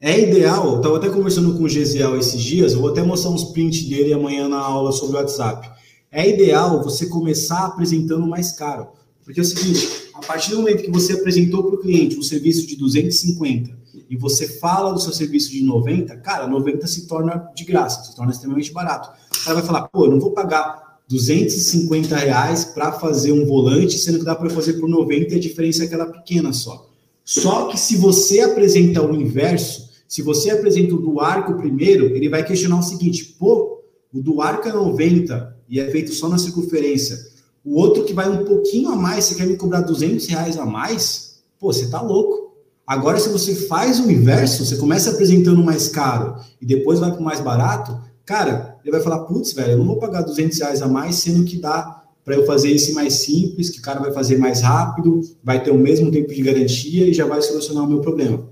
é 0.02 0.20
ideal, 0.20 0.76
estava 0.76 0.98
até 0.98 1.08
conversando 1.08 1.56
com 1.56 1.62
o 1.62 1.68
Gesiel 1.68 2.18
esses 2.18 2.42
dias, 2.42 2.74
vou 2.74 2.90
até 2.90 3.02
mostrar 3.02 3.30
uns 3.30 3.44
prints 3.44 3.84
dele 3.84 4.12
amanhã 4.12 4.48
na 4.48 4.58
aula 4.58 4.92
sobre 4.92 5.16
o 5.16 5.18
WhatsApp 5.18 5.80
é 6.12 6.28
ideal 6.28 6.82
você 6.82 7.06
começar 7.06 7.64
apresentando 7.64 8.26
mais 8.26 8.52
caro. 8.52 8.88
Porque 9.24 9.40
é 9.40 9.42
o 9.42 9.46
seguinte, 9.46 9.88
a 10.12 10.20
partir 10.20 10.50
do 10.50 10.58
momento 10.58 10.82
que 10.82 10.90
você 10.90 11.14
apresentou 11.14 11.64
para 11.64 11.76
o 11.76 11.80
cliente 11.80 12.18
um 12.18 12.22
serviço 12.22 12.66
de 12.66 12.76
250 12.76 13.78
e 14.10 14.16
você 14.16 14.46
fala 14.46 14.92
do 14.92 15.00
seu 15.00 15.12
serviço 15.12 15.50
de 15.50 15.64
90, 15.64 16.14
cara, 16.18 16.46
90 16.46 16.86
se 16.86 17.06
torna 17.06 17.50
de 17.56 17.64
graça, 17.64 18.04
se 18.04 18.14
torna 18.14 18.30
extremamente 18.30 18.70
barato. 18.72 19.10
O 19.34 19.44
cara 19.44 19.54
vai 19.54 19.64
falar, 19.64 19.88
pô, 19.88 20.04
eu 20.04 20.10
não 20.10 20.20
vou 20.20 20.32
pagar 20.32 20.98
250 21.08 22.14
reais 22.16 22.64
para 22.64 22.92
fazer 22.92 23.32
um 23.32 23.46
volante, 23.46 23.96
sendo 23.96 24.18
que 24.18 24.24
dá 24.24 24.34
para 24.34 24.50
fazer 24.50 24.74
por 24.74 24.88
90 24.88 25.32
e 25.32 25.36
a 25.36 25.40
diferença 25.40 25.84
é 25.84 25.86
aquela 25.86 26.06
pequena 26.06 26.52
só. 26.52 26.90
Só 27.24 27.68
que 27.68 27.78
se 27.78 27.96
você 27.96 28.40
apresenta 28.40 29.00
o 29.00 29.14
inverso, 29.14 29.91
se 30.12 30.20
você 30.20 30.50
apresenta 30.50 30.94
o 30.94 30.98
do 30.98 31.20
arco 31.20 31.54
primeiro, 31.54 32.14
ele 32.14 32.28
vai 32.28 32.44
questionar 32.44 32.78
o 32.78 32.82
seguinte, 32.82 33.34
pô, 33.38 33.80
o 34.12 34.20
do 34.20 34.42
arco 34.42 34.68
é 34.68 34.70
90 34.70 35.56
e 35.66 35.80
é 35.80 35.90
feito 35.90 36.12
só 36.12 36.28
na 36.28 36.36
circunferência. 36.36 37.18
O 37.64 37.80
outro 37.80 38.04
que 38.04 38.12
vai 38.12 38.28
um 38.28 38.44
pouquinho 38.44 38.90
a 38.90 38.94
mais, 38.94 39.24
você 39.24 39.36
quer 39.36 39.46
me 39.46 39.56
cobrar 39.56 39.80
200 39.80 40.26
reais 40.26 40.58
a 40.58 40.66
mais? 40.66 41.40
Pô, 41.58 41.72
você 41.72 41.88
tá 41.88 42.02
louco. 42.02 42.54
Agora, 42.86 43.18
se 43.18 43.30
você 43.30 43.54
faz 43.54 44.00
o 44.00 44.10
inverso, 44.10 44.66
você 44.66 44.76
começa 44.76 45.12
apresentando 45.12 45.64
mais 45.64 45.88
caro 45.88 46.36
e 46.60 46.66
depois 46.66 46.98
vai 46.98 47.10
para 47.10 47.22
mais 47.22 47.40
barato, 47.40 47.98
cara, 48.26 48.78
ele 48.84 48.92
vai 48.92 49.00
falar, 49.00 49.20
putz, 49.20 49.54
velho, 49.54 49.72
eu 49.72 49.78
não 49.78 49.86
vou 49.86 49.98
pagar 49.98 50.20
200 50.20 50.58
reais 50.58 50.82
a 50.82 50.88
mais, 50.88 51.14
sendo 51.14 51.42
que 51.42 51.56
dá 51.56 52.02
para 52.22 52.34
eu 52.34 52.44
fazer 52.44 52.70
esse 52.70 52.92
mais 52.92 53.14
simples, 53.14 53.70
que 53.70 53.78
o 53.78 53.82
cara 53.82 53.98
vai 53.98 54.12
fazer 54.12 54.36
mais 54.36 54.60
rápido, 54.60 55.22
vai 55.42 55.64
ter 55.64 55.70
o 55.70 55.78
mesmo 55.78 56.10
tempo 56.10 56.34
de 56.34 56.42
garantia 56.42 57.06
e 57.06 57.14
já 57.14 57.24
vai 57.24 57.40
solucionar 57.40 57.84
o 57.84 57.88
meu 57.88 58.02
problema. 58.02 58.51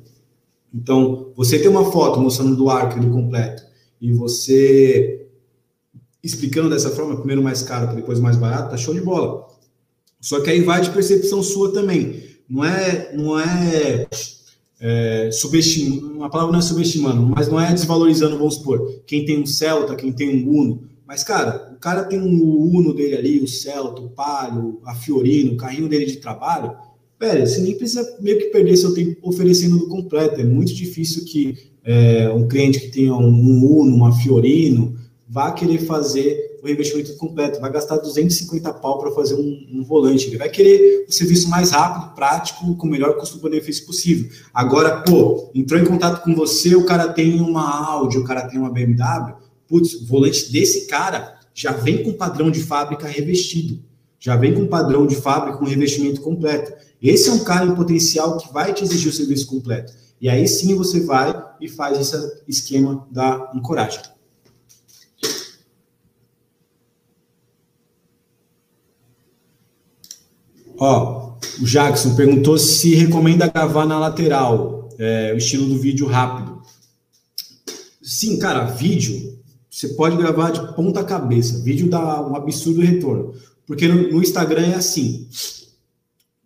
Então, 0.72 1.32
você 1.36 1.58
ter 1.58 1.68
uma 1.68 1.90
foto 1.90 2.20
mostrando 2.20 2.56
do 2.56 2.70
arco 2.70 2.98
e 2.98 3.00
do 3.00 3.10
completo 3.10 3.62
e 4.00 4.12
você 4.12 5.26
explicando 6.22 6.70
dessa 6.70 6.90
forma, 6.90 7.16
primeiro 7.16 7.42
mais 7.42 7.62
caro, 7.62 7.94
depois 7.96 8.20
mais 8.20 8.36
barato, 8.36 8.70
tá 8.70 8.76
show 8.76 8.94
de 8.94 9.00
bola. 9.00 9.48
Só 10.20 10.40
que 10.40 10.50
aí 10.50 10.60
vai 10.62 10.80
de 10.80 10.90
percepção 10.90 11.42
sua 11.42 11.72
também 11.72 12.30
não 12.50 12.64
é, 12.64 13.12
não 13.14 13.38
é, 13.38 14.08
é 14.80 15.30
subestimando, 15.30 16.12
uma 16.12 16.28
palavra 16.28 16.52
não 16.52 16.58
é 16.58 16.62
subestimando, 16.62 17.22
mas 17.22 17.46
não 17.46 17.60
é 17.60 17.72
desvalorizando, 17.72 18.36
vamos 18.36 18.56
supor, 18.56 19.02
quem 19.06 19.24
tem 19.24 19.40
um 19.40 19.46
Celta, 19.46 19.94
quem 19.94 20.12
tem 20.12 20.44
um 20.44 20.50
Uno. 20.50 20.90
Mas, 21.06 21.22
cara, 21.22 21.72
o 21.72 21.78
cara 21.78 22.04
tem 22.04 22.20
um 22.20 22.42
Uno 22.76 22.92
dele 22.92 23.16
ali, 23.16 23.40
o 23.40 23.46
Celta, 23.46 24.02
o 24.02 24.10
Palio, 24.10 24.80
a 24.84 24.94
Fiorino, 24.96 25.52
o 25.52 25.56
carrinho 25.56 25.88
dele 25.88 26.06
de 26.06 26.16
trabalho, 26.16 26.76
velho, 27.20 27.46
você 27.46 27.60
nem 27.60 27.76
precisa 27.76 28.16
meio 28.18 28.38
que 28.38 28.46
perder 28.46 28.76
seu 28.78 28.94
tempo 28.94 29.16
oferecendo 29.22 29.78
do 29.78 29.88
completo. 29.88 30.40
É 30.40 30.44
muito 30.44 30.74
difícil 30.74 31.26
que 31.26 31.56
é, 31.84 32.30
um 32.30 32.48
cliente 32.48 32.80
que 32.80 32.88
tenha 32.88 33.14
um, 33.14 33.28
Uno, 33.28 33.94
uma 33.94 34.12
Fiorino, 34.12 34.96
vá 35.28 35.52
querer 35.52 35.78
fazer 35.80 36.58
o 36.62 36.68
investimento 36.68 37.16
completo, 37.16 37.60
vai 37.60 37.72
gastar 37.72 37.96
250 37.96 38.72
pau 38.74 38.98
para 38.98 39.10
fazer 39.12 39.34
um, 39.34 39.66
um, 39.72 39.84
volante. 39.84 40.26
Ele 40.26 40.36
vai 40.36 40.48
querer 40.48 41.06
o 41.08 41.12
serviço 41.12 41.48
mais 41.48 41.70
rápido, 41.70 42.14
prático, 42.14 42.74
com 42.76 42.86
o 42.86 42.90
melhor 42.90 43.16
custo-benefício 43.16 43.86
possível. 43.86 44.30
Agora, 44.52 45.02
pô, 45.02 45.50
entrou 45.54 45.80
em 45.80 45.84
contato 45.84 46.22
com 46.22 46.34
você, 46.34 46.74
o 46.74 46.84
cara 46.84 47.12
tem 47.12 47.40
uma 47.40 47.86
Audi, 47.86 48.18
o 48.18 48.24
cara 48.24 48.46
tem 48.46 48.58
uma 48.58 48.70
BMW, 48.70 49.34
putz, 49.68 49.94
o 49.94 50.06
volante 50.06 50.50
desse 50.52 50.86
cara 50.86 51.38
já 51.54 51.72
vem 51.72 52.02
com 52.02 52.12
padrão 52.12 52.50
de 52.50 52.62
fábrica 52.62 53.06
revestido, 53.06 53.82
já 54.18 54.36
vem 54.36 54.52
com 54.52 54.66
padrão 54.66 55.06
de 55.06 55.16
fábrica 55.16 55.58
com 55.58 55.64
revestimento 55.64 56.20
completo. 56.20 56.72
Esse 57.02 57.28
é 57.28 57.32
um 57.32 57.44
cara 57.44 57.66
em 57.66 57.74
potencial 57.74 58.36
que 58.36 58.52
vai 58.52 58.74
te 58.74 58.84
exigir 58.84 59.10
o 59.10 59.14
serviço 59.14 59.46
completo. 59.46 59.92
E 60.20 60.28
aí 60.28 60.46
sim 60.46 60.74
você 60.74 61.00
vai 61.00 61.34
e 61.60 61.68
faz 61.68 61.98
esse 61.98 62.42
esquema 62.46 63.06
da 63.10 63.50
ancoragem. 63.54 64.02
Ó, 70.78 71.36
o 71.60 71.64
Jackson 71.64 72.14
perguntou 72.14 72.58
se 72.58 72.94
recomenda 72.94 73.48
gravar 73.48 73.86
na 73.86 73.98
lateral, 73.98 74.88
é, 74.98 75.32
o 75.34 75.36
estilo 75.36 75.66
do 75.66 75.78
vídeo 75.78 76.06
rápido. 76.06 76.60
Sim, 78.02 78.38
cara, 78.38 78.64
vídeo 78.64 79.38
você 79.70 79.88
pode 79.88 80.16
gravar 80.16 80.50
de 80.50 80.74
ponta 80.74 81.04
cabeça. 81.04 81.62
Vídeo 81.62 81.88
dá 81.88 82.20
um 82.26 82.34
absurdo 82.34 82.80
retorno. 82.80 83.34
Porque 83.66 83.86
no, 83.86 84.12
no 84.12 84.22
Instagram 84.22 84.66
é 84.66 84.74
assim. 84.74 85.28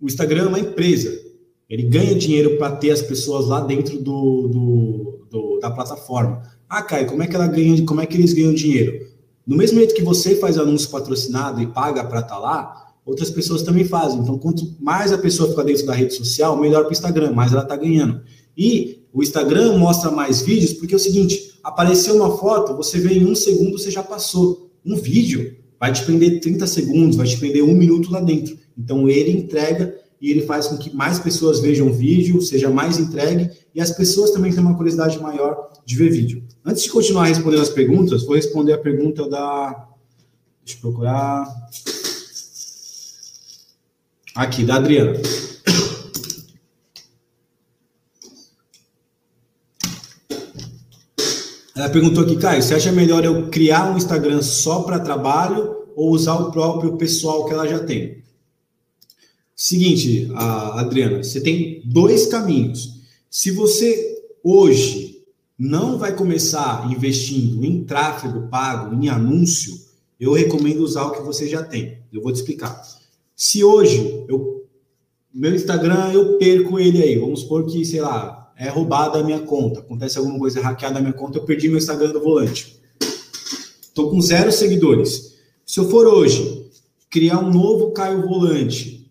O 0.05 0.07
Instagram 0.07 0.43
é 0.43 0.49
uma 0.49 0.61
empresa. 0.61 1.19
Ele 1.67 1.85
ganha 1.85 2.15
dinheiro 2.15 2.59
para 2.59 2.77
ter 2.77 2.91
as 2.91 3.01
pessoas 3.01 3.47
lá 3.47 3.61
dentro 3.61 3.97
do, 3.97 4.49
do, 4.49 5.27
do, 5.31 5.59
da 5.61 5.71
plataforma. 5.71 6.43
Ah, 6.69 6.83
Caio, 6.83 7.07
como 7.07 7.23
é 7.23 7.27
que 7.27 7.35
ela 7.35 7.47
ganha? 7.47 7.83
Como 7.87 8.03
é 8.03 8.07
que 8.07 8.15
eles 8.15 8.35
ganham 8.35 8.53
dinheiro? 8.53 9.07
No 9.47 9.57
mesmo 9.57 9.79
jeito 9.79 9.95
que 9.95 10.03
você 10.03 10.37
faz 10.37 10.59
anúncio 10.59 10.91
patrocinado 10.91 11.63
e 11.63 11.69
paga 11.69 12.05
para 12.05 12.21
estar 12.21 12.35
tá 12.35 12.39
lá, 12.39 12.93
outras 13.03 13.31
pessoas 13.31 13.63
também 13.63 13.87
fazem. 13.87 14.21
Então, 14.21 14.37
quanto 14.37 14.77
mais 14.79 15.11
a 15.11 15.17
pessoa 15.17 15.49
fica 15.49 15.65
dentro 15.65 15.87
da 15.87 15.95
rede 15.95 16.13
social, 16.13 16.61
melhor 16.61 16.83
para 16.83 16.91
o 16.91 16.93
Instagram, 16.93 17.33
mais 17.33 17.53
ela 17.53 17.63
está 17.63 17.75
ganhando. 17.75 18.21
E 18.55 18.99
o 19.11 19.23
Instagram 19.23 19.79
mostra 19.79 20.11
mais 20.11 20.43
vídeos, 20.43 20.75
porque 20.75 20.93
é 20.93 20.99
o 20.99 21.01
seguinte: 21.01 21.59
apareceu 21.63 22.17
uma 22.17 22.37
foto, 22.37 22.77
você 22.77 22.99
vê 22.99 23.15
em 23.15 23.25
um 23.25 23.35
segundo, 23.35 23.79
você 23.79 23.91
já 23.91 24.03
passou. 24.03 24.71
Um 24.85 24.97
vídeo 24.97 25.57
vai 25.81 25.95
te 25.95 26.05
prender 26.05 26.41
30 26.41 26.67
segundos, 26.67 27.17
vai 27.17 27.27
te 27.27 27.39
prender 27.39 27.65
um 27.65 27.75
minuto 27.75 28.13
lá 28.13 28.21
dentro. 28.21 28.64
Então, 28.77 29.09
ele 29.09 29.31
entrega 29.31 29.97
e 30.21 30.31
ele 30.31 30.43
faz 30.43 30.69
com 30.69 30.79
que 30.79 30.95
mais 30.95 31.19
pessoas 31.19 31.61
vejam 31.61 31.93
vídeo, 31.93 32.41
seja 32.41 32.71
mais 32.71 32.99
entregue, 32.99 33.51
e 33.75 33.81
as 33.81 33.91
pessoas 33.91 34.31
também 34.31 34.51
têm 34.51 34.63
uma 34.63 34.75
curiosidade 34.75 35.21
maior 35.21 35.71
de 35.85 35.97
ver 35.97 36.11
vídeo. 36.11 36.43
Antes 36.65 36.83
de 36.85 36.91
continuar 36.91 37.27
respondendo 37.27 37.61
as 37.61 37.69
perguntas, 37.69 38.23
vou 38.25 38.35
responder 38.35 38.73
a 38.73 38.79
pergunta 38.79 39.29
da. 39.29 39.87
Deixa 40.65 40.79
eu 40.79 40.81
procurar. 40.81 41.47
Aqui, 44.35 44.65
da 44.65 44.77
Adriana. 44.77 45.21
Ela 51.77 51.91
perguntou 51.91 52.25
aqui, 52.25 52.37
Caio, 52.37 52.63
você 52.63 52.75
acha 52.75 52.91
melhor 52.93 53.25
eu 53.27 53.51
criar 53.51 53.93
um 53.93 53.97
Instagram 53.99 54.41
só 54.41 54.85
para 54.85 55.01
trabalho 55.01 55.85
ou 55.95 56.13
usar 56.13 56.37
o 56.37 56.51
próprio 56.51 56.97
pessoal 56.97 57.45
que 57.45 57.53
ela 57.53 57.69
já 57.69 57.81
tem? 57.81 58.24
Seguinte, 59.67 60.29
Adriana, 60.35 61.23
você 61.23 61.41
tem 61.41 61.81
dois 61.87 62.27
caminhos. 62.27 63.01
Se 63.31 63.51
você 63.51 64.23
hoje 64.43 65.23
não 65.59 65.97
vai 65.97 66.15
começar 66.15 66.87
investindo 66.93 67.65
em 67.65 67.83
tráfego 67.83 68.47
pago, 68.51 68.95
em 68.95 69.09
anúncio, 69.09 69.73
eu 70.21 70.35
recomendo 70.35 70.81
usar 70.81 71.05
o 71.05 71.13
que 71.13 71.23
você 71.23 71.49
já 71.49 71.63
tem. 71.63 71.97
Eu 72.13 72.21
vou 72.21 72.31
te 72.31 72.37
explicar. 72.37 72.79
Se 73.35 73.65
hoje 73.65 74.27
eu 74.29 74.67
meu 75.33 75.55
Instagram 75.55 76.13
eu 76.13 76.37
perco 76.37 76.79
ele 76.79 77.03
aí, 77.03 77.19
vamos 77.19 77.41
supor 77.41 77.65
que, 77.65 77.87
sei 77.87 78.03
lá, 78.03 78.53
é 78.59 78.69
roubada 78.69 79.19
a 79.19 79.25
minha 79.25 79.41
conta, 79.41 79.81
acontece 79.81 80.19
alguma 80.19 80.39
coisa 80.39 80.61
hackeada 80.61 80.97
na 80.97 81.01
minha 81.01 81.15
conta, 81.15 81.39
eu 81.39 81.45
perdi 81.47 81.71
meu 81.71 81.79
Instagram 81.79 82.13
do 82.13 82.21
volante. 82.21 82.79
Tô 83.95 84.11
com 84.11 84.21
zero 84.21 84.53
seguidores. 84.53 85.39
Se 85.65 85.81
eu 85.81 85.89
for 85.89 86.07
hoje 86.07 86.71
criar 87.09 87.39
um 87.39 87.51
novo 87.51 87.93
Caio 87.93 88.29
Volante, 88.29 89.04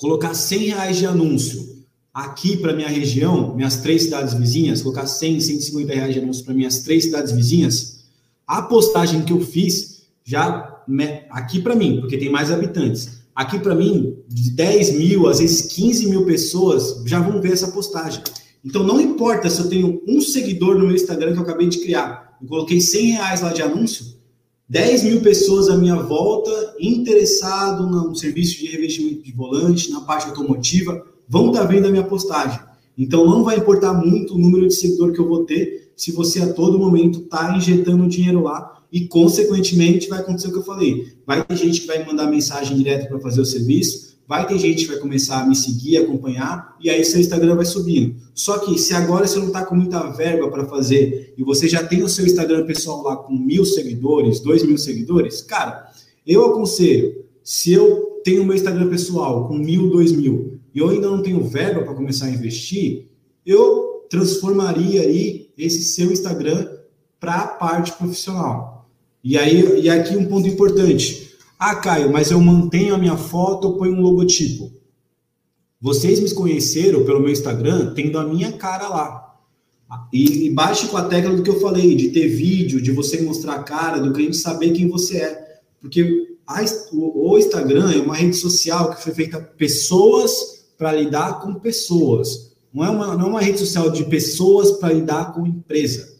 colocar 0.00 0.32
100 0.32 0.58
reais 0.60 0.96
de 0.96 1.04
anúncio 1.04 1.84
aqui 2.12 2.56
para 2.56 2.72
minha 2.72 2.88
região, 2.88 3.54
minhas 3.54 3.76
três 3.76 4.04
cidades 4.04 4.32
vizinhas, 4.32 4.80
colocar 4.80 5.06
100, 5.06 5.40
150 5.40 5.94
reais 5.94 6.14
de 6.14 6.20
anúncio 6.20 6.42
para 6.42 6.54
minhas 6.54 6.78
três 6.78 7.04
cidades 7.04 7.32
vizinhas, 7.32 8.00
a 8.46 8.62
postagem 8.62 9.22
que 9.22 9.32
eu 9.32 9.42
fiz 9.42 10.04
já 10.24 10.82
aqui 11.28 11.60
para 11.60 11.76
mim, 11.76 12.00
porque 12.00 12.16
tem 12.16 12.30
mais 12.30 12.50
habitantes. 12.50 13.20
Aqui 13.34 13.58
para 13.58 13.74
mim, 13.74 14.16
de 14.26 14.50
10 14.50 14.92
mil, 14.94 15.28
às 15.28 15.38
vezes 15.38 15.72
15 15.72 16.08
mil 16.08 16.24
pessoas 16.24 17.02
já 17.06 17.20
vão 17.20 17.40
ver 17.40 17.52
essa 17.52 17.68
postagem. 17.68 18.22
Então 18.64 18.82
não 18.82 19.00
importa 19.00 19.50
se 19.50 19.60
eu 19.60 19.68
tenho 19.68 20.02
um 20.08 20.20
seguidor 20.22 20.78
no 20.78 20.86
meu 20.86 20.96
Instagram 20.96 21.32
que 21.34 21.38
eu 21.38 21.42
acabei 21.42 21.68
de 21.68 21.78
criar, 21.78 22.38
eu 22.40 22.48
coloquei 22.48 22.80
100 22.80 23.10
reais 23.12 23.40
lá 23.42 23.52
de 23.52 23.60
anúncio, 23.60 24.19
10 24.70 25.02
mil 25.02 25.20
pessoas 25.20 25.68
à 25.68 25.76
minha 25.76 25.96
volta 25.96 26.76
interessado 26.78 27.90
no 27.90 28.14
serviço 28.14 28.56
de 28.60 28.66
revestimento 28.66 29.20
de 29.20 29.32
volante, 29.32 29.90
na 29.90 30.02
parte 30.02 30.28
automotiva, 30.28 31.04
vão 31.28 31.48
estar 31.48 31.62
tá 31.62 31.66
vendo 31.66 31.88
a 31.88 31.90
minha 31.90 32.04
postagem. 32.04 32.60
Então 32.96 33.26
não 33.26 33.42
vai 33.42 33.56
importar 33.56 33.92
muito 33.92 34.36
o 34.36 34.38
número 34.38 34.68
de 34.68 34.74
seguidor 34.74 35.12
que 35.12 35.18
eu 35.18 35.26
vou 35.26 35.44
ter 35.44 35.90
se 35.96 36.12
você 36.12 36.40
a 36.40 36.52
todo 36.52 36.78
momento 36.78 37.18
está 37.18 37.56
injetando 37.56 38.06
dinheiro 38.06 38.44
lá 38.44 38.80
e, 38.92 39.08
consequentemente, 39.08 40.08
vai 40.08 40.20
acontecer 40.20 40.46
o 40.46 40.52
que 40.52 40.58
eu 40.58 40.64
falei. 40.64 41.14
Vai 41.26 41.44
ter 41.44 41.56
gente 41.56 41.80
que 41.80 41.88
vai 41.88 42.06
mandar 42.06 42.28
mensagem 42.28 42.76
direta 42.76 43.08
para 43.08 43.18
fazer 43.18 43.40
o 43.40 43.44
serviço, 43.44 44.09
vai 44.30 44.46
ter 44.46 44.56
gente 44.60 44.84
que 44.84 44.92
vai 44.92 45.00
começar 45.00 45.42
a 45.42 45.44
me 45.44 45.56
seguir, 45.56 45.96
acompanhar, 45.96 46.76
e 46.80 46.88
aí 46.88 47.04
seu 47.04 47.20
Instagram 47.20 47.56
vai 47.56 47.66
subindo. 47.66 48.14
Só 48.32 48.58
que 48.58 48.78
se 48.78 48.94
agora 48.94 49.26
você 49.26 49.40
não 49.40 49.48
está 49.48 49.66
com 49.66 49.74
muita 49.74 50.08
verba 50.12 50.48
para 50.48 50.64
fazer 50.66 51.34
e 51.36 51.42
você 51.42 51.66
já 51.66 51.82
tem 51.82 52.04
o 52.04 52.08
seu 52.08 52.24
Instagram 52.24 52.64
pessoal 52.64 53.02
lá 53.02 53.16
com 53.16 53.32
mil 53.32 53.64
seguidores, 53.64 54.38
dois 54.38 54.62
mil 54.62 54.78
seguidores, 54.78 55.42
cara, 55.42 55.84
eu 56.24 56.46
aconselho, 56.46 57.24
se 57.42 57.72
eu 57.72 58.20
tenho 58.22 58.44
meu 58.44 58.54
Instagram 58.54 58.88
pessoal 58.88 59.48
com 59.48 59.58
mil, 59.58 59.90
dois 59.90 60.12
mil, 60.12 60.60
e 60.72 60.78
eu 60.78 60.88
ainda 60.90 61.10
não 61.10 61.22
tenho 61.22 61.42
verba 61.42 61.82
para 61.82 61.94
começar 61.94 62.26
a 62.26 62.30
investir, 62.30 63.08
eu 63.44 64.06
transformaria 64.08 65.00
aí 65.00 65.50
esse 65.58 65.82
seu 65.82 66.12
Instagram 66.12 66.68
para 67.18 67.34
a 67.34 67.46
parte 67.48 67.90
profissional. 67.94 68.88
E 69.24 69.36
aí, 69.36 69.80
e 69.80 69.90
aqui 69.90 70.16
um 70.16 70.26
ponto 70.26 70.46
importante. 70.46 71.29
Ah, 71.62 71.74
Caio, 71.74 72.10
mas 72.10 72.30
eu 72.30 72.40
mantenho 72.40 72.94
a 72.94 72.98
minha 72.98 73.18
foto 73.18 73.66
ou 73.66 73.76
ponho 73.76 73.92
um 73.92 74.00
logotipo? 74.00 74.72
Vocês 75.78 76.18
me 76.18 76.32
conheceram 76.32 77.04
pelo 77.04 77.20
meu 77.20 77.30
Instagram 77.30 77.92
tendo 77.92 78.18
a 78.18 78.24
minha 78.24 78.50
cara 78.52 78.88
lá. 78.88 79.36
E, 80.10 80.46
e 80.46 80.50
baixe 80.54 80.88
com 80.88 80.96
a 80.96 81.04
tecla 81.04 81.36
do 81.36 81.42
que 81.42 81.50
eu 81.50 81.60
falei, 81.60 81.94
de 81.94 82.08
ter 82.12 82.28
vídeo, 82.28 82.80
de 82.80 82.90
você 82.90 83.20
mostrar 83.20 83.56
a 83.56 83.62
cara, 83.62 84.00
do 84.00 84.10
cliente 84.10 84.38
saber 84.38 84.70
quem 84.70 84.88
você 84.88 85.18
é. 85.18 85.60
Porque 85.82 86.38
a, 86.46 86.64
o, 86.94 87.30
o 87.30 87.38
Instagram 87.38 87.92
é 87.92 87.98
uma 87.98 88.16
rede 88.16 88.36
social 88.36 88.94
que 88.94 89.02
foi 89.02 89.12
feita 89.12 89.38
pessoas 89.38 90.64
para 90.78 90.92
lidar 90.92 91.42
com 91.42 91.52
pessoas. 91.56 92.54
Não 92.72 92.86
é, 92.86 92.88
uma, 92.88 93.16
não 93.18 93.26
é 93.26 93.28
uma 93.28 93.42
rede 93.42 93.58
social 93.58 93.90
de 93.90 94.04
pessoas 94.04 94.70
para 94.78 94.94
lidar 94.94 95.34
com 95.34 95.46
empresa. 95.46 96.10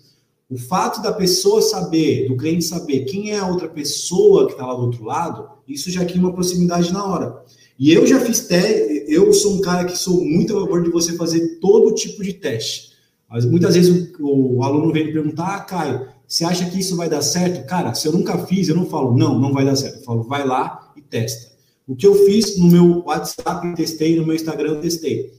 O 0.51 0.59
fato 0.59 1.01
da 1.01 1.13
pessoa 1.13 1.63
saber, 1.63 2.27
do 2.27 2.37
cliente 2.37 2.65
saber 2.65 3.05
quem 3.05 3.31
é 3.31 3.39
a 3.39 3.47
outra 3.47 3.69
pessoa 3.69 4.47
que 4.47 4.53
está 4.53 4.67
lá 4.67 4.75
do 4.75 4.83
outro 4.83 5.05
lado, 5.05 5.49
isso 5.69 5.91
já 5.91 6.05
cria 6.05 6.21
uma 6.21 6.33
proximidade 6.33 6.93
na 6.93 7.05
hora. 7.05 7.45
E 7.79 7.93
eu 7.93 8.05
já 8.05 8.19
fiz 8.19 8.41
teste, 8.41 9.05
eu 9.07 9.33
sou 9.33 9.55
um 9.55 9.61
cara 9.61 9.85
que 9.85 9.97
sou 9.97 10.25
muito 10.25 10.57
a 10.57 10.61
favor 10.61 10.83
de 10.83 10.91
você 10.91 11.13
fazer 11.17 11.61
todo 11.61 11.95
tipo 11.95 12.23
de 12.25 12.33
teste. 12.33 12.91
Mas 13.31 13.45
muitas 13.45 13.77
vezes 13.77 14.13
o, 14.19 14.57
o 14.57 14.65
aluno 14.65 14.93
vem 14.93 15.07
me 15.07 15.13
perguntar, 15.13 15.55
ah, 15.55 15.61
Caio, 15.61 16.09
você 16.27 16.45
acha 16.45 16.69
que 16.69 16.81
isso 16.81 16.97
vai 16.97 17.09
dar 17.09 17.23
certo? 17.23 17.65
Cara, 17.67 17.95
se 17.95 18.09
eu 18.09 18.13
nunca 18.13 18.37
fiz, 18.47 18.69
eu 18.69 18.75
não 18.75 18.87
falo, 18.87 19.17
não, 19.17 19.39
não 19.39 19.53
vai 19.53 19.65
dar 19.65 19.77
certo. 19.77 19.99
Eu 19.99 20.05
falo, 20.05 20.25
vai 20.25 20.45
lá 20.45 20.93
e 20.97 21.01
testa. 21.01 21.53
O 21.87 21.95
que 21.95 22.07
eu 22.07 22.15
fiz 22.27 22.59
no 22.59 22.67
meu 22.67 23.05
WhatsApp, 23.05 23.75
testei, 23.77 24.17
no 24.17 24.27
meu 24.27 24.35
Instagram, 24.35 24.81
testei. 24.81 25.33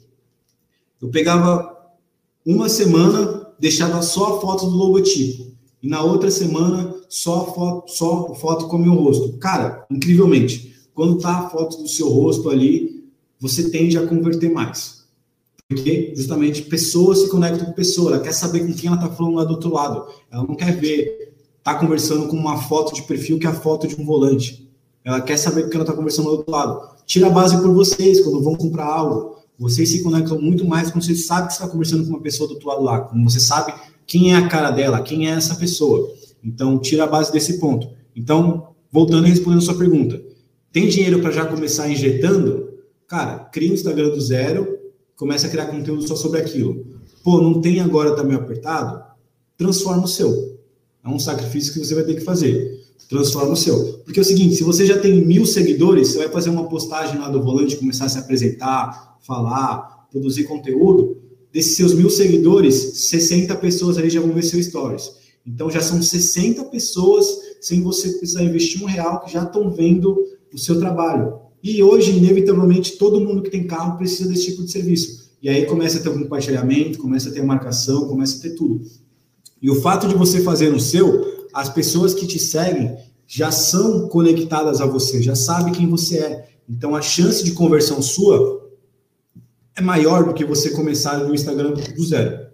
Eu 1.02 1.10
pegava 1.10 1.78
uma 2.46 2.70
semana, 2.70 3.41
deixava 3.62 4.02
só 4.02 4.38
a 4.38 4.42
foto 4.42 4.66
do 4.66 4.76
logotipo. 4.76 5.52
E 5.84 5.88
na 5.88 6.04
outra 6.04 6.32
semana, 6.32 6.96
só 7.08 7.54
foto, 7.54 7.92
só 7.92 8.34
foto 8.34 8.68
com 8.68 8.78
o 8.78 8.80
meu 8.80 8.94
rosto. 8.94 9.38
Cara, 9.38 9.86
incrivelmente, 9.90 10.76
quando 10.96 11.20
tá 11.20 11.38
a 11.38 11.50
foto 11.50 11.78
do 11.78 11.88
seu 11.88 12.10
rosto 12.10 12.50
ali, 12.50 13.06
você 13.40 13.70
tende 13.70 13.98
a 13.98 14.06
converter 14.06 14.52
mais. 14.52 15.06
Porque 15.70 16.12
justamente 16.16 16.64
pessoas 16.64 17.20
se 17.20 17.30
conectam 17.30 17.68
com 17.68 17.72
pessoa, 17.72 18.14
ela 18.14 18.20
quer 18.24 18.34
saber 18.34 18.66
com 18.66 18.74
quem 18.74 18.88
ela 18.88 18.98
está 18.98 19.10
falando 19.10 19.36
lá 19.36 19.44
do 19.44 19.52
outro 19.52 19.72
lado. 19.72 20.08
Ela 20.32 20.44
não 20.44 20.56
quer 20.56 20.76
ver, 20.76 21.34
tá 21.64 21.76
conversando 21.76 22.28
com 22.28 22.36
uma 22.36 22.58
foto 22.64 22.94
de 22.94 23.04
perfil 23.04 23.40
que 23.40 23.46
é 23.46 23.50
a 23.50 23.54
foto 23.54 23.88
de 23.88 23.96
um 23.96 24.04
volante. 24.04 24.68
Ela 25.06 25.22
quer 25.22 25.38
saber 25.38 25.64
com 25.64 25.70
quem 25.70 25.76
ela 25.78 25.84
está 25.84 25.96
conversando 25.96 26.26
do 26.26 26.38
outro 26.38 26.52
lado. 26.52 26.90
Tira 27.06 27.28
a 27.28 27.30
base 27.30 27.60
por 27.62 27.72
vocês 27.74 28.22
quando 28.22 28.44
vão 28.44 28.56
comprar 28.56 28.86
algo. 28.86 29.41
Vocês 29.62 29.90
se 29.90 30.02
conectam 30.02 30.42
muito 30.42 30.66
mais 30.66 30.90
quando 30.90 31.06
você 31.06 31.14
sabe 31.14 31.46
que 31.46 31.54
está 31.54 31.68
conversando 31.68 32.04
com 32.04 32.10
uma 32.10 32.20
pessoa 32.20 32.48
do 32.48 32.56
outro 32.56 32.68
lado 32.68 32.82
lá. 32.82 33.02
Quando 33.02 33.24
você 33.24 33.40
sabe 33.40 33.72
quem 34.08 34.34
é 34.34 34.36
a 34.36 34.48
cara 34.48 34.72
dela, 34.72 35.04
quem 35.04 35.30
é 35.30 35.34
essa 35.34 35.54
pessoa. 35.54 36.12
Então, 36.44 36.80
tira 36.80 37.04
a 37.04 37.08
base 37.08 37.32
desse 37.32 37.60
ponto. 37.60 37.88
Então, 38.16 38.70
voltando 38.92 39.28
e 39.28 39.30
respondendo 39.30 39.60
a 39.60 39.66
sua 39.66 39.78
pergunta. 39.78 40.20
Tem 40.72 40.88
dinheiro 40.88 41.20
para 41.22 41.30
já 41.30 41.46
começar 41.46 41.88
injetando? 41.88 42.72
Cara, 43.08 43.38
cria 43.38 43.70
um 43.70 43.76
Instagram 43.76 44.10
do 44.10 44.20
zero, 44.20 44.80
começa 45.16 45.46
a 45.46 45.50
criar 45.52 45.68
conteúdo 45.68 46.08
só 46.08 46.16
sobre 46.16 46.40
aquilo. 46.40 46.84
Pô, 47.24 47.40
não 47.40 47.62
tem 47.62 47.82
agora, 47.82 48.16
tá 48.16 48.24
meio 48.24 48.40
apertado? 48.40 49.00
Transforma 49.56 50.06
o 50.06 50.08
seu. 50.08 50.58
É 51.06 51.08
um 51.08 51.20
sacrifício 51.20 51.72
que 51.72 51.86
você 51.86 51.94
vai 51.94 52.04
ter 52.04 52.16
que 52.16 52.22
fazer. 52.22 52.84
Transforma 53.08 53.52
o 53.52 53.56
seu. 53.56 54.00
Porque 54.06 54.20
é 54.20 54.24
o 54.24 54.26
seguinte, 54.26 54.56
se 54.56 54.64
você 54.64 54.88
já 54.88 54.98
tem 54.98 55.24
mil 55.24 55.46
seguidores, 55.46 56.08
você 56.08 56.18
vai 56.18 56.30
fazer 56.30 56.50
uma 56.50 56.68
postagem 56.68 57.20
lá 57.20 57.30
do 57.30 57.44
volante, 57.44 57.76
começar 57.76 58.06
a 58.06 58.10
se 58.10 58.18
apresentar, 58.18 59.11
falar, 59.22 60.08
produzir 60.12 60.44
conteúdo. 60.44 61.18
Desses 61.52 61.76
seus 61.76 61.94
mil 61.94 62.10
seguidores, 62.10 62.76
60 63.10 63.56
pessoas 63.56 63.98
ali 63.98 64.10
já 64.10 64.22
vão 64.22 64.32
ver 64.32 64.44
seu 64.44 64.62
stories. 64.62 65.12
Então 65.46 65.70
já 65.70 65.82
são 65.82 66.02
60 66.02 66.64
pessoas 66.66 67.28
sem 67.60 67.82
você 67.82 68.10
precisar 68.10 68.44
investir 68.44 68.82
um 68.82 68.86
real 68.86 69.22
que 69.22 69.32
já 69.32 69.44
estão 69.44 69.70
vendo 69.70 70.18
o 70.54 70.58
seu 70.58 70.80
trabalho. 70.80 71.40
E 71.64 71.82
hoje, 71.84 72.12
inevitavelmente, 72.12 72.98
todo 72.98 73.20
mundo 73.20 73.42
que 73.42 73.50
tem 73.50 73.68
carro 73.68 73.98
precisa 73.98 74.30
desse 74.30 74.46
tipo 74.46 74.64
de 74.64 74.72
serviço. 74.72 75.32
E 75.42 75.50
aí 75.50 75.66
começa 75.66 76.00
a 76.00 76.02
ter 76.02 76.10
um 76.10 76.20
compartilhamento, 76.20 77.00
começa 77.00 77.30
a 77.30 77.32
ter 77.32 77.44
marcação, 77.44 78.08
começa 78.08 78.38
a 78.38 78.42
ter 78.42 78.56
tudo. 78.56 78.82
E 79.62 79.70
o 79.70 79.82
fato 79.82 80.08
de 80.08 80.16
você 80.16 80.42
fazer 80.42 80.72
no 80.72 80.80
seu, 80.80 81.48
as 81.54 81.70
pessoas 81.70 82.14
que 82.14 82.26
te 82.26 82.40
seguem 82.40 82.96
já 83.28 83.52
são 83.52 84.08
conectadas 84.08 84.82
a 84.82 84.86
você, 84.86 85.22
já 85.22 85.36
sabem 85.36 85.74
quem 85.74 85.88
você 85.88 86.18
é. 86.20 86.50
Então 86.70 86.96
a 86.96 87.02
chance 87.02 87.44
de 87.44 87.52
conversão 87.52 88.02
sua 88.02 88.61
é 89.76 89.82
maior 89.82 90.26
do 90.26 90.34
que 90.34 90.46
você 90.46 90.72
começar 90.72 91.18
no 91.20 91.34
Instagram 91.34 91.74
do 91.74 92.04
zero. 92.04 92.48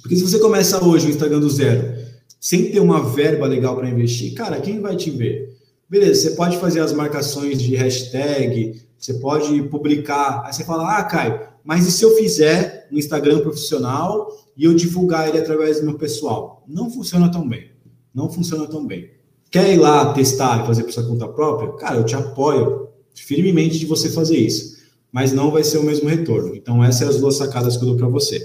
Porque 0.00 0.16
se 0.16 0.22
você 0.22 0.38
começa 0.38 0.82
hoje 0.84 1.06
o 1.06 1.10
Instagram 1.10 1.40
do 1.40 1.50
zero, 1.50 1.94
sem 2.40 2.70
ter 2.70 2.80
uma 2.80 3.02
verba 3.02 3.46
legal 3.46 3.76
para 3.76 3.88
investir, 3.88 4.34
cara, 4.34 4.60
quem 4.60 4.80
vai 4.80 4.96
te 4.96 5.10
ver? 5.10 5.56
Beleza, 5.88 6.22
você 6.22 6.30
pode 6.36 6.56
fazer 6.58 6.80
as 6.80 6.92
marcações 6.92 7.60
de 7.60 7.74
hashtag, 7.74 8.80
você 8.98 9.14
pode 9.14 9.62
publicar. 9.64 10.42
Aí 10.46 10.52
você 10.52 10.64
fala, 10.64 10.98
ah, 10.98 11.04
Caio, 11.04 11.40
mas 11.64 11.86
e 11.86 11.92
se 11.92 12.04
eu 12.04 12.16
fizer 12.16 12.88
no 12.90 12.98
Instagram 12.98 13.40
profissional 13.40 14.28
e 14.56 14.64
eu 14.64 14.74
divulgar 14.74 15.28
ele 15.28 15.38
através 15.38 15.80
do 15.80 15.86
meu 15.86 15.98
pessoal? 15.98 16.64
Não 16.66 16.90
funciona 16.90 17.30
tão 17.30 17.46
bem. 17.46 17.70
Não 18.14 18.30
funciona 18.30 18.66
tão 18.66 18.86
bem. 18.86 19.10
Quer 19.50 19.74
ir 19.74 19.78
lá 19.78 20.12
testar 20.12 20.62
e 20.62 20.66
fazer 20.66 20.84
por 20.84 20.92
sua 20.92 21.06
conta 21.06 21.28
própria? 21.28 21.72
Cara, 21.72 21.96
eu 21.96 22.04
te 22.04 22.14
apoio 22.14 22.88
firmemente 23.14 23.78
de 23.78 23.86
você 23.86 24.08
fazer 24.08 24.36
isso. 24.36 24.79
Mas 25.12 25.32
não 25.32 25.50
vai 25.50 25.64
ser 25.64 25.78
o 25.78 25.82
mesmo 25.82 26.08
retorno. 26.08 26.54
Então, 26.54 26.82
essas 26.84 27.00
são 27.00 27.08
as 27.08 27.20
duas 27.20 27.36
sacadas 27.36 27.76
que 27.76 27.82
eu 27.82 27.88
dou 27.88 27.96
para 27.96 28.08
você. 28.08 28.38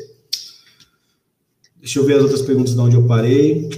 Deixa 1.78 2.00
eu 2.00 2.06
ver 2.06 2.16
as 2.16 2.24
outras 2.24 2.42
perguntas 2.42 2.74
de 2.74 2.80
onde 2.80 2.96
eu 2.96 3.06
parei. 3.06 3.70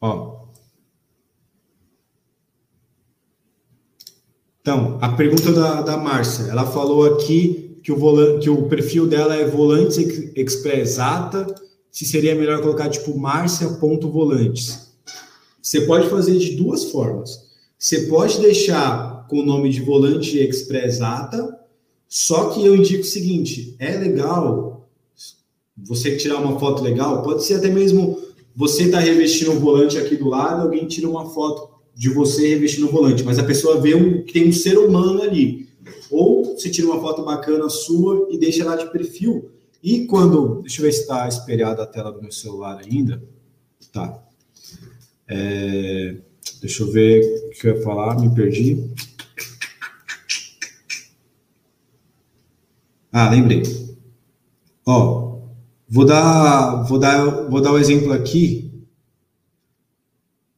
Ó. 0.00 0.46
Então, 4.60 4.98
a 5.00 5.08
pergunta 5.08 5.50
da, 5.50 5.82
da 5.82 5.96
Márcia, 5.96 6.44
ela 6.44 6.66
falou 6.66 7.14
aqui 7.14 7.80
que 7.82 7.90
o, 7.90 7.96
volante, 7.96 8.40
que 8.42 8.50
o 8.50 8.68
perfil 8.68 9.06
dela 9.06 9.34
é 9.34 9.46
volantes 9.46 9.96
expressata, 10.36 11.46
se 11.90 12.04
seria 12.04 12.34
melhor 12.34 12.60
colocar 12.60 12.88
tipo 12.88 13.16
Márcia.volantes. 13.18 14.92
Você 15.60 15.82
pode 15.82 16.08
fazer 16.08 16.38
de 16.38 16.56
duas 16.56 16.84
formas. 16.84 17.48
Você 17.78 18.02
pode 18.02 18.40
deixar 18.40 19.26
com 19.28 19.40
o 19.40 19.44
nome 19.44 19.70
de 19.70 19.80
volante 19.80 20.38
expressata, 20.38 21.58
só 22.08 22.50
que 22.50 22.64
eu 22.64 22.74
indico 22.74 23.02
o 23.02 23.06
seguinte: 23.06 23.76
é 23.78 23.96
legal 23.96 24.88
você 25.76 26.16
tirar 26.16 26.38
uma 26.38 26.58
foto 26.58 26.82
legal, 26.82 27.22
pode 27.22 27.44
ser 27.44 27.54
até 27.54 27.68
mesmo 27.68 28.18
você 28.56 28.84
está 28.84 28.98
revestindo 28.98 29.52
o 29.52 29.60
volante 29.60 29.96
aqui 29.96 30.16
do 30.16 30.28
lado, 30.28 30.62
alguém 30.62 30.86
tira 30.88 31.08
uma 31.08 31.30
foto 31.30 31.68
de 31.94 32.08
você 32.08 32.48
revestindo 32.48 32.88
o 32.88 32.90
volante, 32.90 33.22
mas 33.22 33.38
a 33.38 33.44
pessoa 33.44 33.80
vê 33.80 33.94
um, 33.94 34.24
que 34.24 34.32
tem 34.32 34.48
um 34.48 34.52
ser 34.52 34.76
humano 34.76 35.22
ali. 35.22 35.68
Ou 36.10 36.56
você 36.56 36.68
tira 36.68 36.88
uma 36.88 37.00
foto 37.00 37.22
bacana 37.22 37.68
sua 37.68 38.26
e 38.30 38.36
deixa 38.36 38.64
lá 38.64 38.74
de 38.74 38.90
perfil. 38.90 39.50
E 39.82 40.06
quando. 40.06 40.62
Deixa 40.62 40.80
eu 40.80 40.84
ver 40.84 40.92
se 40.92 41.00
está 41.02 41.28
espelhada 41.28 41.82
a 41.82 41.86
tela 41.86 42.12
do 42.12 42.20
meu 42.20 42.32
celular 42.32 42.78
ainda. 42.78 43.22
Tá. 43.92 44.22
É, 45.26 46.16
deixa 46.60 46.82
eu 46.82 46.90
ver 46.90 47.22
o 47.46 47.50
que 47.50 47.66
eu 47.68 47.76
ia 47.76 47.82
falar, 47.82 48.18
me 48.20 48.34
perdi. 48.34 48.90
Ah, 53.12 53.30
lembrei. 53.30 53.62
Ó, 54.86 55.28
Vou 55.90 56.04
dar, 56.04 56.82
vou 56.82 56.98
dar, 56.98 57.48
vou 57.48 57.62
dar 57.62 57.72
o 57.72 57.76
um 57.76 57.78
exemplo 57.78 58.12
aqui 58.12 58.70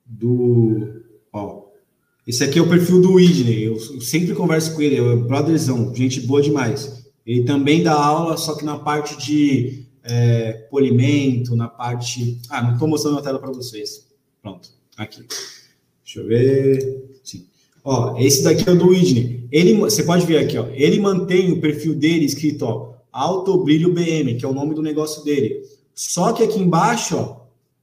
do, 0.05 1.03
ó, 1.33 1.67
esse 2.27 2.43
aqui 2.43 2.59
é 2.59 2.63
o 2.63 2.69
perfil 2.69 3.01
do 3.01 3.13
Whitney. 3.13 3.63
Eu 3.63 3.79
sempre 4.01 4.35
converso 4.35 4.75
com 4.75 4.83
ele, 4.83 4.97
é 4.97 5.17
brotherzão, 5.17 5.95
gente 5.95 6.21
boa 6.23 6.43
demais. 6.43 7.00
Ele 7.27 7.45
também 7.45 7.83
dá 7.83 7.93
aula, 7.93 8.37
só 8.37 8.55
que 8.55 8.65
na 8.65 8.79
parte 8.79 9.17
de 9.17 9.87
é, 10.03 10.53
polimento, 10.71 11.55
na 11.55 11.69
parte. 11.69 12.39
Ah, 12.49 12.63
não 12.63 12.73
estou 12.75 12.89
mostrando 12.89 13.19
a 13.19 13.23
tela 13.23 13.39
para 13.39 13.53
vocês. 13.53 14.09
Pronto, 14.43 14.71
aqui. 14.97 15.27
Deixa 16.05 16.21
eu 16.21 16.27
ver. 16.27 17.21
Sim. 17.23 17.47
Ó, 17.85 18.19
esse 18.19 18.43
daqui 18.43 18.69
é 18.69 18.73
o 18.73 18.79
do 18.79 18.89
Whitney. 18.89 19.49
Ele, 19.53 19.75
você 19.75 20.03
pode 20.03 20.27
ver 20.27 20.39
aqui, 20.39 20.59
ó. 20.59 20.67
Ele 20.73 20.99
mantém 21.01 21.53
o 21.53 21.61
perfil 21.61 21.95
dele 21.95 22.25
escrito, 22.25 22.65
ó, 22.65 22.95
Alto 23.13 23.63
Brilho 23.65 23.93
BM, 23.93 24.35
que 24.35 24.45
é 24.45 24.49
o 24.49 24.55
nome 24.55 24.75
do 24.75 24.83
negócio 24.83 25.25
dele. 25.25 25.63
Só 25.95 26.33
que 26.33 26.43
aqui 26.43 26.59
embaixo, 26.59 27.17
ó, 27.17 27.41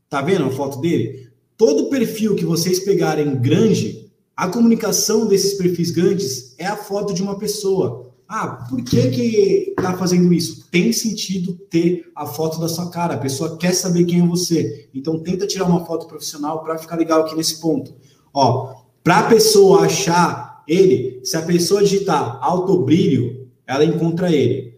tá 0.09 0.21
vendo 0.21 0.45
a 0.45 0.51
foto 0.51 0.79
dele? 0.79 1.27
Todo 1.57 1.89
perfil 1.89 2.35
que 2.35 2.45
vocês 2.45 2.79
pegarem 2.79 3.35
grande, 3.35 4.09
a 4.35 4.47
comunicação 4.47 5.27
desses 5.27 5.55
perfis 5.55 5.91
grandes 5.91 6.55
é 6.57 6.65
a 6.65 6.77
foto 6.77 7.13
de 7.13 7.21
uma 7.21 7.37
pessoa. 7.37 8.06
Ah, 8.27 8.67
por 8.69 8.83
que 8.83 9.09
que 9.09 9.73
tá 9.77 9.95
fazendo 9.95 10.33
isso? 10.33 10.67
Tem 10.69 10.91
sentido 10.91 11.53
ter 11.69 12.11
a 12.15 12.25
foto 12.25 12.59
da 12.59 12.67
sua 12.67 12.89
cara. 12.89 13.13
A 13.13 13.19
pessoa 13.19 13.57
quer 13.57 13.73
saber 13.73 14.05
quem 14.05 14.21
é 14.21 14.25
você. 14.25 14.89
Então 14.93 15.19
tenta 15.19 15.47
tirar 15.47 15.65
uma 15.65 15.85
foto 15.85 16.07
profissional 16.07 16.61
para 16.61 16.77
ficar 16.77 16.97
legal 16.97 17.21
aqui 17.21 17.35
nesse 17.35 17.61
ponto. 17.61 17.95
Ó, 18.33 18.75
para 19.03 19.19
a 19.19 19.29
pessoa 19.29 19.85
achar 19.85 20.63
ele, 20.67 21.21
se 21.23 21.37
a 21.37 21.41
pessoa 21.41 21.81
digitar 21.81 22.39
alto 22.41 22.83
brilho, 22.83 23.47
ela 23.65 23.85
encontra 23.85 24.29
ele. 24.31 24.77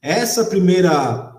Essa 0.00 0.44
primeira 0.46 1.30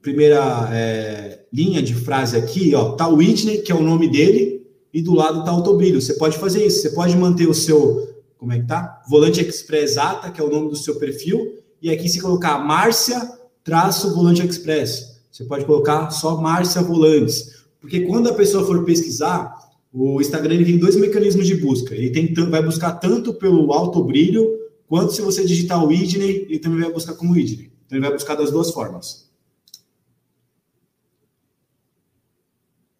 primeira 0.00 0.70
é, 0.72 1.40
linha 1.52 1.82
de 1.82 1.94
frase 1.94 2.36
aqui, 2.36 2.74
ó, 2.74 2.92
tá 2.92 3.08
Whitney, 3.08 3.58
que 3.58 3.72
é 3.72 3.74
o 3.74 3.82
nome 3.82 4.08
dele, 4.08 4.66
e 4.92 5.02
do 5.02 5.14
lado 5.14 5.44
tá 5.44 5.54
o 5.54 5.62
Tobrilho. 5.62 6.00
Você 6.00 6.14
pode 6.14 6.38
fazer 6.38 6.64
isso, 6.64 6.80
você 6.80 6.90
pode 6.90 7.16
manter 7.16 7.48
o 7.48 7.54
seu, 7.54 8.08
como 8.38 8.52
é 8.52 8.60
que 8.60 8.66
tá? 8.66 9.02
Volante 9.08 9.40
Express 9.40 9.98
Ata, 9.98 10.30
que 10.30 10.40
é 10.40 10.44
o 10.44 10.50
nome 10.50 10.70
do 10.70 10.76
seu 10.76 10.96
perfil, 10.96 11.58
e 11.82 11.90
aqui 11.90 12.08
se 12.08 12.20
colocar 12.20 12.58
Márcia 12.58 13.38
traço 13.62 14.14
Volante 14.14 14.46
Express. 14.46 15.20
Você 15.30 15.44
pode 15.44 15.64
colocar 15.64 16.10
só 16.10 16.40
Márcia 16.40 16.80
Volantes, 16.80 17.64
porque 17.80 18.06
quando 18.06 18.28
a 18.28 18.34
pessoa 18.34 18.64
for 18.64 18.84
pesquisar, 18.84 19.54
o 19.92 20.20
Instagram 20.20 20.54
ele 20.54 20.64
tem 20.64 20.78
dois 20.78 20.96
mecanismos 20.96 21.46
de 21.46 21.56
busca. 21.56 21.94
Ele 21.94 22.10
tem, 22.10 22.32
vai 22.48 22.62
buscar 22.62 22.92
tanto 22.92 23.34
pelo 23.34 23.72
alto 23.72 24.02
brilho, 24.02 24.48
quanto 24.86 25.12
se 25.12 25.20
você 25.20 25.44
digitar 25.44 25.82
o 25.82 25.88
Whitney, 25.88 26.46
ele 26.48 26.58
também 26.58 26.80
vai 26.80 26.92
buscar 26.92 27.14
como 27.14 27.32
Whitney. 27.32 27.72
Então 27.86 27.98
ele 27.98 28.06
vai 28.06 28.12
buscar 28.12 28.34
das 28.34 28.50
duas 28.50 28.70
formas. 28.70 29.28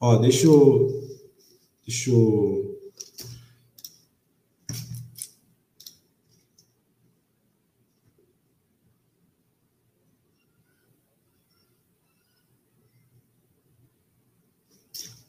Ó, 0.01 0.17
deixa 0.17 0.47
eu. 0.47 1.09
Deixa 1.87 2.11
eu. 2.11 2.68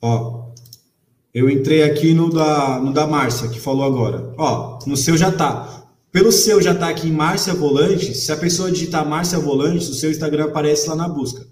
Ó, 0.01 0.49
eu 1.33 1.49
entrei 1.49 1.83
aqui 1.83 2.13
no 2.13 2.29
da, 2.29 2.79
no 2.79 2.91
da 2.91 3.05
Márcia, 3.05 3.49
que 3.49 3.59
falou 3.59 3.83
agora. 3.83 4.33
Ó, 4.37 4.79
no 4.87 4.97
seu 4.97 5.15
já 5.17 5.31
tá. 5.31 5.87
Pelo 6.11 6.31
seu 6.31 6.59
já 6.61 6.73
tá 6.73 6.89
aqui 6.89 7.07
em 7.07 7.11
Márcia 7.11 7.53
Volante, 7.53 8.15
se 8.15 8.31
a 8.31 8.37
pessoa 8.37 8.71
digitar 8.71 9.07
Márcia 9.07 9.37
Volante, 9.37 9.89
o 9.91 9.93
seu 9.93 10.09
Instagram 10.09 10.45
aparece 10.45 10.89
lá 10.89 10.95
na 10.95 11.07
busca. 11.07 11.45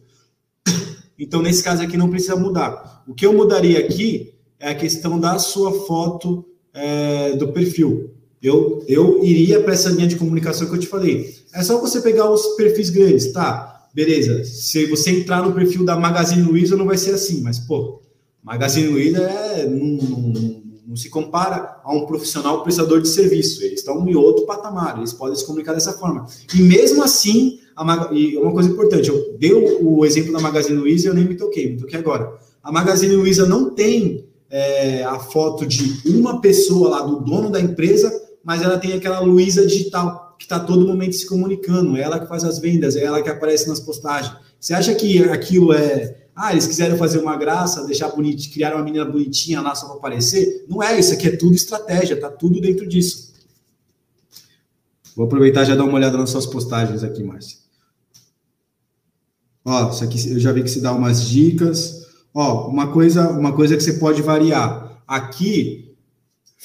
Então, 1.20 1.42
nesse 1.42 1.64
caso 1.64 1.82
aqui, 1.82 1.98
não 1.98 2.12
precisa 2.12 2.36
mudar. 2.36 3.04
O 3.08 3.14
que 3.16 3.26
eu 3.26 3.34
mudaria 3.34 3.80
aqui 3.80 4.36
é 4.60 4.70
a 4.70 4.76
questão 4.76 5.20
da 5.20 5.40
sua 5.40 5.74
foto 5.88 6.46
é, 6.72 7.36
do 7.36 7.48
perfil. 7.48 8.12
Eu, 8.40 8.84
eu 8.88 9.24
iria 9.24 9.60
para 9.62 9.74
essa 9.74 9.90
linha 9.90 10.06
de 10.06 10.16
comunicação 10.16 10.68
que 10.68 10.76
eu 10.76 10.80
te 10.80 10.86
falei. 10.86 11.34
É 11.56 11.64
só 11.64 11.82
você 11.82 12.02
pegar 12.02 12.30
os 12.30 12.56
perfis 12.56 12.92
grandes, 12.92 13.32
tá? 13.32 13.88
Beleza. 13.96 14.44
Se 14.44 14.86
você 14.86 15.10
entrar 15.10 15.42
no 15.42 15.54
perfil 15.54 15.84
da 15.84 15.98
Magazine 15.98 16.44
Luiza, 16.44 16.78
não 16.78 16.86
vai 16.86 17.00
ser 17.00 17.16
assim, 17.16 17.42
mas, 17.42 17.58
pô, 17.58 18.00
Magazine 18.48 18.88
Luiza 18.88 19.24
é, 19.24 19.68
não, 19.68 19.86
não, 19.86 20.64
não 20.88 20.96
se 20.96 21.10
compara 21.10 21.82
a 21.84 21.94
um 21.94 22.06
profissional 22.06 22.64
prestador 22.64 23.02
de 23.02 23.10
serviço. 23.10 23.62
Eles 23.62 23.80
estão 23.80 24.08
em 24.08 24.16
outro 24.16 24.46
patamar, 24.46 24.98
eles 24.98 25.12
podem 25.12 25.36
se 25.36 25.46
comunicar 25.46 25.74
dessa 25.74 25.92
forma. 25.92 26.26
E 26.56 26.62
mesmo 26.62 27.04
assim, 27.04 27.60
a, 27.76 28.10
e 28.14 28.38
uma 28.38 28.54
coisa 28.54 28.70
importante, 28.70 29.10
eu 29.10 29.36
dei 29.38 29.52
o, 29.52 29.98
o 29.98 30.06
exemplo 30.06 30.32
da 30.32 30.40
Magazine 30.40 30.80
Luiza 30.80 31.08
e 31.08 31.10
eu 31.10 31.14
nem 31.14 31.26
me 31.26 31.36
toquei, 31.36 31.74
me 31.74 31.78
toquei 31.78 32.00
agora. 32.00 32.36
A 32.64 32.72
Magazine 32.72 33.18
Luiza 33.18 33.46
não 33.46 33.72
tem 33.72 34.26
é, 34.50 35.04
a 35.04 35.20
foto 35.20 35.66
de 35.66 36.02
uma 36.06 36.40
pessoa 36.40 36.90
lá, 36.90 37.02
do 37.02 37.20
dono 37.20 37.50
da 37.50 37.60
empresa, 37.60 38.10
mas 38.42 38.62
ela 38.62 38.78
tem 38.78 38.94
aquela 38.94 39.20
Luiza 39.20 39.68
digital, 39.68 40.38
que 40.40 40.46
está 40.46 40.58
todo 40.58 40.88
momento 40.88 41.18
se 41.18 41.28
comunicando, 41.28 41.98
é 41.98 42.02
ela 42.02 42.18
que 42.18 42.28
faz 42.28 42.46
as 42.46 42.60
vendas, 42.60 42.96
é 42.96 43.04
ela 43.04 43.22
que 43.22 43.30
aparece 43.30 43.68
nas 43.68 43.82
postagens. 43.82 44.34
Você 44.58 44.74
acha 44.74 44.96
que 44.96 45.22
aquilo 45.24 45.74
é. 45.74 46.16
Ah, 46.40 46.52
eles 46.52 46.68
quiseram 46.68 46.96
fazer 46.98 47.18
uma 47.18 47.36
graça, 47.36 47.84
deixar 47.88 48.10
bonito, 48.10 48.48
criar 48.52 48.76
uma 48.76 48.84
menina 48.84 49.04
bonitinha 49.04 49.60
lá 49.60 49.74
só 49.74 49.88
para 49.88 49.96
aparecer? 49.96 50.66
Não 50.70 50.84
é, 50.84 51.00
isso 51.00 51.12
aqui 51.12 51.30
é 51.30 51.36
tudo 51.36 51.56
estratégia, 51.56 52.22
tá 52.22 52.30
tudo 52.30 52.62
dentro 52.62 52.88
disso. 52.88 53.34
Vou 55.16 55.26
aproveitar 55.26 55.64
e 55.64 55.66
já 55.66 55.76
dar 55.76 55.84
uma 55.84 55.96
olhada 55.96 56.16
nas 56.16 56.30
suas 56.30 56.46
postagens 56.46 57.04
aqui, 57.04 57.24
Márcia. 57.24 57.58
Ó, 59.66 59.90
isso 59.90 60.04
aqui 60.04 60.30
eu 60.30 60.40
já 60.40 60.52
vi 60.52 60.62
que 60.62 60.70
se 60.70 60.80
dá 60.80 60.94
umas 60.94 61.28
dicas. 61.28 62.06
Ó, 62.32 62.68
uma 62.68 62.92
coisa, 62.92 63.32
uma 63.32 63.54
coisa 63.54 63.76
que 63.76 63.82
você 63.82 63.94
pode 63.94 64.22
variar. 64.22 65.02
Aqui 65.08 65.87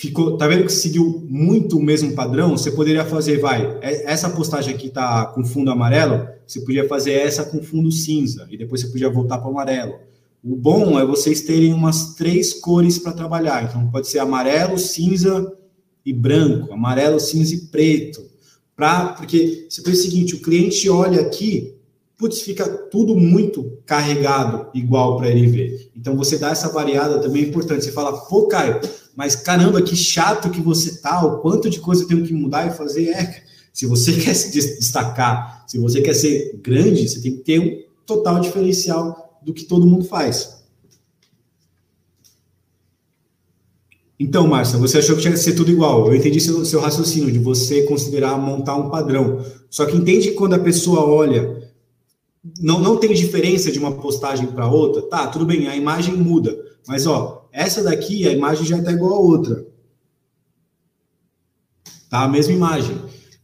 ficou, 0.03 0.36
tá 0.36 0.48
vendo 0.48 0.64
que 0.64 0.72
seguiu 0.72 1.24
muito 1.28 1.78
o 1.78 1.82
mesmo 1.82 2.12
padrão? 2.12 2.57
Você 2.59 2.72
poderia 2.72 3.05
fazer, 3.05 3.38
vai, 3.38 3.78
é, 3.80 4.12
essa 4.12 4.28
postagem 4.28 4.74
aqui 4.74 4.90
tá 4.90 5.26
com 5.26 5.44
fundo 5.44 5.70
amarelo, 5.70 6.26
você 6.44 6.61
podia 6.61 6.88
fazer 6.88 7.12
essa 7.12 7.44
com 7.44 7.62
fundo 7.62 7.92
cinza 7.92 8.48
e 8.50 8.57
depois 8.57 8.80
você 8.80 8.88
podia 8.88 9.09
voltar 9.09 9.38
para 9.38 9.48
amarelo. 9.48 9.94
O 10.42 10.57
bom 10.57 10.98
é 10.98 11.07
vocês 11.07 11.42
terem 11.42 11.72
umas 11.72 12.16
três 12.16 12.53
cores 12.53 12.98
para 12.98 13.12
trabalhar. 13.12 13.62
Então 13.62 13.88
pode 13.92 14.09
ser 14.09 14.18
amarelo, 14.18 14.76
cinza 14.76 15.53
e 16.05 16.12
branco, 16.12 16.72
amarelo, 16.72 17.20
cinza 17.20 17.55
e 17.55 17.59
preto. 17.66 18.28
Pra, 18.74 19.11
porque 19.11 19.68
você 19.70 19.82
faz 19.82 20.00
o 20.00 20.03
seguinte, 20.03 20.34
o 20.34 20.42
cliente 20.42 20.90
olha 20.90 21.20
aqui, 21.20 21.76
putz, 22.18 22.40
fica 22.40 22.68
tudo 22.68 23.14
muito 23.14 23.78
carregado 23.86 24.66
igual 24.74 25.16
para 25.16 25.28
ele 25.28 25.46
ver. 25.46 25.90
Então 25.94 26.16
você 26.16 26.38
dá 26.38 26.50
essa 26.50 26.68
variada 26.70 27.20
também 27.20 27.44
é 27.44 27.46
importante. 27.46 27.84
Você 27.84 27.92
fala, 27.92 28.12
pô, 28.26 28.48
Caio, 28.48 28.80
mas 29.17 29.37
caramba, 29.37 29.83
que 29.83 29.97
chato 29.97 30.51
que 30.51 30.61
você 30.61 31.01
tá, 31.01 31.25
o 31.25 31.41
quanto 31.41 31.69
de 31.69 31.81
coisa 31.81 32.03
eu 32.03 32.09
tenho 32.09 32.25
que 32.25 32.33
mudar 32.33 32.67
e 32.67 32.77
fazer. 32.77 33.11
É, 33.11 33.43
se 33.73 33.87
você 33.87 34.13
quer 34.21 34.35
se 34.35 34.53
destacar, 34.53 35.65
se 35.67 35.79
você 35.79 36.01
quer 36.01 36.15
ser 36.15 36.61
grande, 36.63 37.09
você 37.09 37.21
tem 37.21 37.33
que 37.33 37.45
ter 37.45 37.59
um 37.59 37.83
total 38.07 38.41
diferencial 38.41 39.41
do 39.43 39.53
que 39.53 39.65
todo 39.65 39.87
mundo 39.87 40.05
faz. 40.05 40.63
Então, 44.19 44.47
Márcia, 44.47 44.79
você 44.79 44.99
achou 44.99 45.17
que 45.17 45.23
tinha 45.23 45.33
que 45.33 45.41
ser 45.41 45.55
tudo 45.55 45.71
igual. 45.71 46.07
Eu 46.07 46.15
entendi 46.15 46.39
seu, 46.41 46.65
seu 46.65 46.81
raciocínio 46.81 47.33
de 47.33 47.41
você 47.41 47.83
considerar 47.83 48.39
montar 48.39 48.77
um 48.77 48.89
padrão. 48.89 49.45
Só 49.69 49.85
que 49.85 49.97
entende 49.97 50.29
que 50.29 50.35
quando 50.35 50.55
a 50.55 50.61
pessoa 50.61 51.05
olha 51.05 51.63
não, 52.61 52.81
não 52.81 52.97
tem 52.97 53.13
diferença 53.15 53.71
de 53.71 53.79
uma 53.79 53.93
postagem 53.93 54.49
para 54.49 54.69
outra, 54.69 55.03
tá, 55.03 55.27
tudo 55.29 55.47
bem, 55.47 55.69
a 55.69 55.77
imagem 55.77 56.17
muda, 56.17 56.57
mas 56.87 57.07
ó, 57.07 57.41
essa 57.53 57.82
daqui, 57.82 58.26
a 58.26 58.32
imagem 58.32 58.64
já 58.64 58.78
está 58.78 58.90
igual 58.90 59.12
a 59.12 59.20
outra. 59.20 59.66
Tá 62.09 62.24
a 62.24 62.28
mesma 62.28 62.53
imagem. 62.53 62.96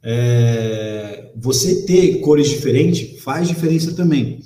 É, 0.02 1.32
você 1.36 1.82
ter 1.82 2.20
cores 2.20 2.48
diferentes 2.48 3.20
faz 3.22 3.46
diferença 3.46 3.94
também. 3.94 4.40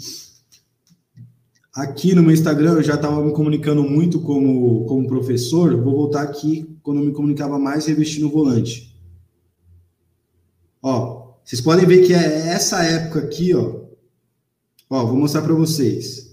Aqui 1.74 2.14
no 2.14 2.22
meu 2.22 2.32
Instagram 2.32 2.72
eu 2.72 2.82
já 2.82 2.96
estava 2.96 3.24
me 3.24 3.32
comunicando 3.32 3.82
muito 3.82 4.20
como, 4.20 4.84
como 4.84 5.06
professor, 5.06 5.74
vou 5.80 5.94
voltar 5.94 6.22
aqui 6.22 6.76
quando 6.82 7.00
eu 7.00 7.06
me 7.06 7.12
comunicava 7.12 7.58
mais 7.58 7.86
revestindo 7.86 8.26
o 8.26 8.30
volante. 8.30 8.94
Ó, 10.82 11.36
vocês 11.42 11.60
podem 11.60 11.86
ver 11.86 12.06
que 12.06 12.12
é 12.12 12.48
essa 12.48 12.84
época 12.84 13.20
aqui, 13.20 13.54
ó, 13.54 13.82
Ó, 14.94 15.06
vou 15.06 15.16
mostrar 15.16 15.40
para 15.40 15.54
vocês. 15.54 16.31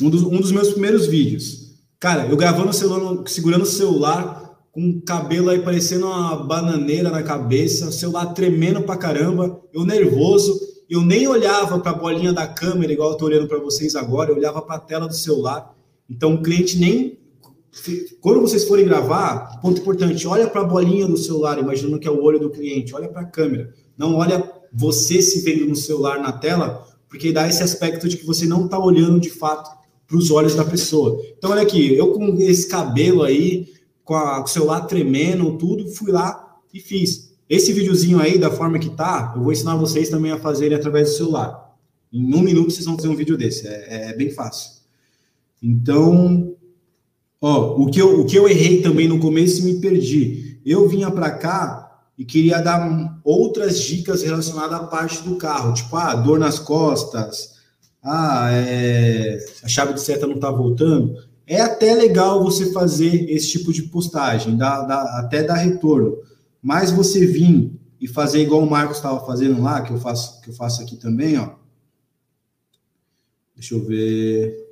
Um 0.00 0.08
dos, 0.08 0.22
um 0.22 0.40
dos 0.40 0.52
meus 0.52 0.70
primeiros 0.70 1.06
vídeos. 1.06 1.70
Cara, 1.98 2.26
eu 2.26 2.36
gravando 2.36 2.70
o 2.70 2.72
celular, 2.72 3.22
segurando 3.26 3.62
o 3.62 3.66
celular, 3.66 4.40
com 4.72 4.88
o 4.88 5.02
cabelo 5.02 5.50
aí 5.50 5.60
parecendo 5.60 6.06
uma 6.06 6.36
bananeira 6.36 7.10
na 7.10 7.22
cabeça, 7.22 7.88
o 7.88 7.92
celular 7.92 8.32
tremendo 8.32 8.82
pra 8.82 8.96
caramba, 8.96 9.60
eu 9.72 9.84
nervoso, 9.84 10.58
eu 10.88 11.02
nem 11.02 11.26
olhava 11.26 11.78
para 11.78 11.90
a 11.92 11.94
bolinha 11.94 12.32
da 12.32 12.46
câmera, 12.46 12.92
igual 12.92 13.10
eu 13.10 13.16
tô 13.16 13.26
olhando 13.26 13.48
para 13.48 13.58
vocês 13.58 13.94
agora, 13.94 14.30
eu 14.30 14.36
olhava 14.36 14.62
para 14.62 14.76
a 14.76 14.80
tela 14.80 15.06
do 15.06 15.14
celular. 15.14 15.74
Então 16.08 16.34
o 16.34 16.42
cliente 16.42 16.78
nem. 16.78 17.18
Quando 18.20 18.40
vocês 18.40 18.64
forem 18.64 18.84
gravar, 18.84 19.60
ponto 19.60 19.80
importante, 19.80 20.26
olha 20.26 20.48
para 20.48 20.62
a 20.62 20.64
bolinha 20.64 21.06
do 21.06 21.16
celular, 21.16 21.58
imaginando 21.58 22.00
que 22.00 22.08
é 22.08 22.10
o 22.10 22.22
olho 22.22 22.40
do 22.40 22.50
cliente, 22.50 22.94
olha 22.94 23.08
para 23.08 23.20
a 23.22 23.26
câmera. 23.26 23.72
Não 23.96 24.16
olha 24.16 24.42
você 24.72 25.22
se 25.22 25.40
vendo 25.42 25.66
no 25.66 25.76
celular 25.76 26.18
na 26.20 26.32
tela, 26.32 26.84
porque 27.08 27.32
dá 27.32 27.46
esse 27.46 27.62
aspecto 27.62 28.08
de 28.08 28.16
que 28.16 28.26
você 28.26 28.46
não 28.46 28.64
está 28.64 28.78
olhando 28.78 29.20
de 29.20 29.30
fato 29.30 29.79
para 30.10 30.18
os 30.18 30.28
olhos 30.32 30.56
da 30.56 30.64
pessoa. 30.64 31.22
Então, 31.38 31.52
olha 31.52 31.62
aqui, 31.62 31.94
eu 31.94 32.12
com 32.12 32.34
esse 32.40 32.66
cabelo 32.68 33.22
aí, 33.22 33.68
com, 34.02 34.16
a, 34.16 34.38
com 34.38 34.44
o 34.44 34.48
celular 34.48 34.80
tremendo, 34.80 35.56
tudo, 35.56 35.86
fui 35.86 36.10
lá 36.10 36.58
e 36.74 36.80
fiz. 36.80 37.30
Esse 37.48 37.72
videozinho 37.72 38.18
aí, 38.18 38.36
da 38.36 38.50
forma 38.50 38.80
que 38.80 38.90
tá, 38.90 39.32
eu 39.36 39.42
vou 39.42 39.52
ensinar 39.52 39.76
vocês 39.76 40.08
também 40.08 40.32
a 40.32 40.38
fazerem 40.38 40.76
através 40.76 41.10
do 41.10 41.16
celular. 41.16 41.76
Em 42.12 42.34
um 42.34 42.42
minuto 42.42 42.72
vocês 42.72 42.86
vão 42.86 42.96
fazer 42.96 43.06
um 43.06 43.14
vídeo 43.14 43.38
desse, 43.38 43.68
é, 43.68 44.10
é 44.10 44.16
bem 44.16 44.30
fácil. 44.30 44.80
Então, 45.62 46.56
ó, 47.40 47.80
o 47.80 47.88
que, 47.88 48.00
eu, 48.00 48.20
o 48.20 48.26
que 48.26 48.36
eu 48.36 48.48
errei 48.48 48.82
também 48.82 49.06
no 49.06 49.20
começo 49.20 49.60
e 49.60 49.72
me 49.72 49.80
perdi. 49.80 50.58
Eu 50.66 50.88
vinha 50.88 51.08
para 51.08 51.30
cá 51.30 52.02
e 52.18 52.24
queria 52.24 52.60
dar 52.60 53.20
outras 53.22 53.80
dicas 53.80 54.24
relacionadas 54.24 54.76
à 54.76 54.84
parte 54.84 55.22
do 55.22 55.36
carro, 55.36 55.72
tipo, 55.72 55.94
ah, 55.96 56.16
dor 56.16 56.40
nas 56.40 56.58
costas, 56.58 57.59
ah, 58.02 58.50
é, 58.52 59.38
a 59.62 59.68
chave 59.68 59.92
de 59.92 60.00
seta 60.00 60.26
não 60.26 60.36
está 60.36 60.50
voltando. 60.50 61.14
É 61.46 61.60
até 61.60 61.94
legal 61.94 62.42
você 62.42 62.72
fazer 62.72 63.28
esse 63.30 63.50
tipo 63.50 63.72
de 63.72 63.82
postagem, 63.82 64.56
dá, 64.56 64.82
dá, 64.82 65.02
até 65.18 65.42
dar 65.42 65.54
retorno. 65.54 66.18
Mas 66.62 66.90
você 66.90 67.26
vir 67.26 67.72
e 68.00 68.08
fazer 68.08 68.40
igual 68.40 68.62
o 68.62 68.70
Marcos 68.70 68.96
estava 68.96 69.24
fazendo 69.26 69.60
lá, 69.60 69.82
que 69.82 69.92
eu 69.92 69.98
faço, 69.98 70.40
que 70.40 70.50
eu 70.50 70.54
faço 70.54 70.80
aqui 70.82 70.96
também, 70.96 71.38
ó. 71.38 71.54
Deixa 73.54 73.74
eu 73.74 73.84
ver. 73.84 74.69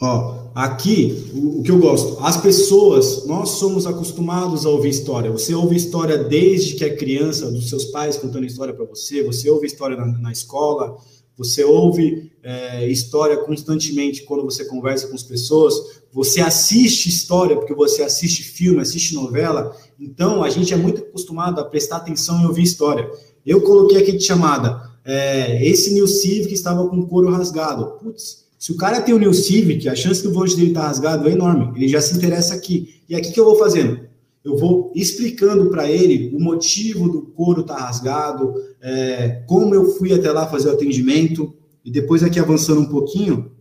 Ó, 0.00 0.50
aqui, 0.54 1.30
o, 1.32 1.60
o, 1.60 1.62
que 1.62 1.70
eu 1.70 1.78
gosto, 1.78 2.18
as 2.20 2.36
pessoas, 2.36 3.24
nós 3.26 3.50
somos 3.50 3.86
acostumados 3.86 4.66
a 4.66 4.68
ouvir 4.68 4.90
história. 4.90 5.30
Você 5.30 5.54
ouve 5.54 5.74
história 5.74 6.18
desde 6.18 6.74
que 6.74 6.84
é 6.84 6.94
criança, 6.94 7.50
dos 7.50 7.68
seus 7.68 7.86
pais 7.86 8.18
contando 8.18 8.44
história 8.44 8.74
para 8.74 8.84
você, 8.84 9.22
você 9.22 9.48
ouve 9.48 9.66
história 9.66 9.96
na, 9.96 10.06
na 10.06 10.32
escola, 10.32 10.96
você 11.36 11.64
ouve 11.64 12.30
é, 12.42 12.86
história 12.88 13.36
constantemente 13.38 14.22
quando 14.24 14.44
você 14.44 14.64
conversa 14.66 15.08
com 15.08 15.14
as 15.14 15.22
pessoas, 15.22 15.74
você 16.12 16.40
assiste 16.40 17.08
história, 17.08 17.56
porque 17.56 17.74
você 17.74 18.02
assiste 18.02 18.42
filme, 18.42 18.80
assiste 18.80 19.14
novela, 19.14 19.74
então 20.00 20.42
a 20.42 20.48
gente 20.48 20.72
é 20.72 20.76
muito 20.76 21.02
acostumado 21.02 21.60
a 21.60 21.64
prestar 21.64 21.96
atenção 21.96 22.42
e 22.42 22.46
ouvir 22.46 22.62
história. 22.62 23.10
Eu 23.44 23.62
coloquei 23.62 23.98
aqui 23.98 24.12
de 24.12 24.24
chamada, 24.24 24.90
é, 25.04 25.64
esse 25.66 25.92
New 25.92 26.08
Civic 26.08 26.52
estava 26.52 26.88
com 26.88 27.06
couro 27.06 27.30
rasgado. 27.30 27.98
Putz, 27.98 28.45
se 28.58 28.72
o 28.72 28.76
cara 28.76 29.00
tem 29.00 29.14
o 29.14 29.18
New 29.18 29.34
Civic, 29.34 29.88
a 29.88 29.94
chance 29.94 30.22
do 30.22 30.32
volante 30.32 30.56
dele 30.56 30.68
estar 30.68 30.82
tá 30.82 30.86
rasgado 30.88 31.28
é 31.28 31.32
enorme. 31.32 31.72
Ele 31.76 31.88
já 31.88 32.00
se 32.00 32.16
interessa 32.16 32.54
aqui. 32.54 33.00
E 33.08 33.14
aqui 33.14 33.32
que 33.32 33.38
eu 33.38 33.44
vou 33.44 33.56
fazendo? 33.56 34.00
Eu 34.42 34.56
vou 34.56 34.92
explicando 34.94 35.68
para 35.68 35.90
ele 35.90 36.34
o 36.34 36.40
motivo 36.40 37.08
do 37.08 37.22
couro 37.22 37.60
estar 37.60 37.76
tá 37.76 37.86
rasgado, 37.86 38.54
é, 38.80 39.42
como 39.46 39.74
eu 39.74 39.90
fui 39.96 40.12
até 40.12 40.30
lá 40.30 40.46
fazer 40.46 40.68
o 40.68 40.72
atendimento. 40.72 41.54
E 41.84 41.90
depois 41.90 42.22
aqui 42.22 42.40
avançando 42.40 42.80
um 42.80 42.88
pouquinho, 42.88 43.52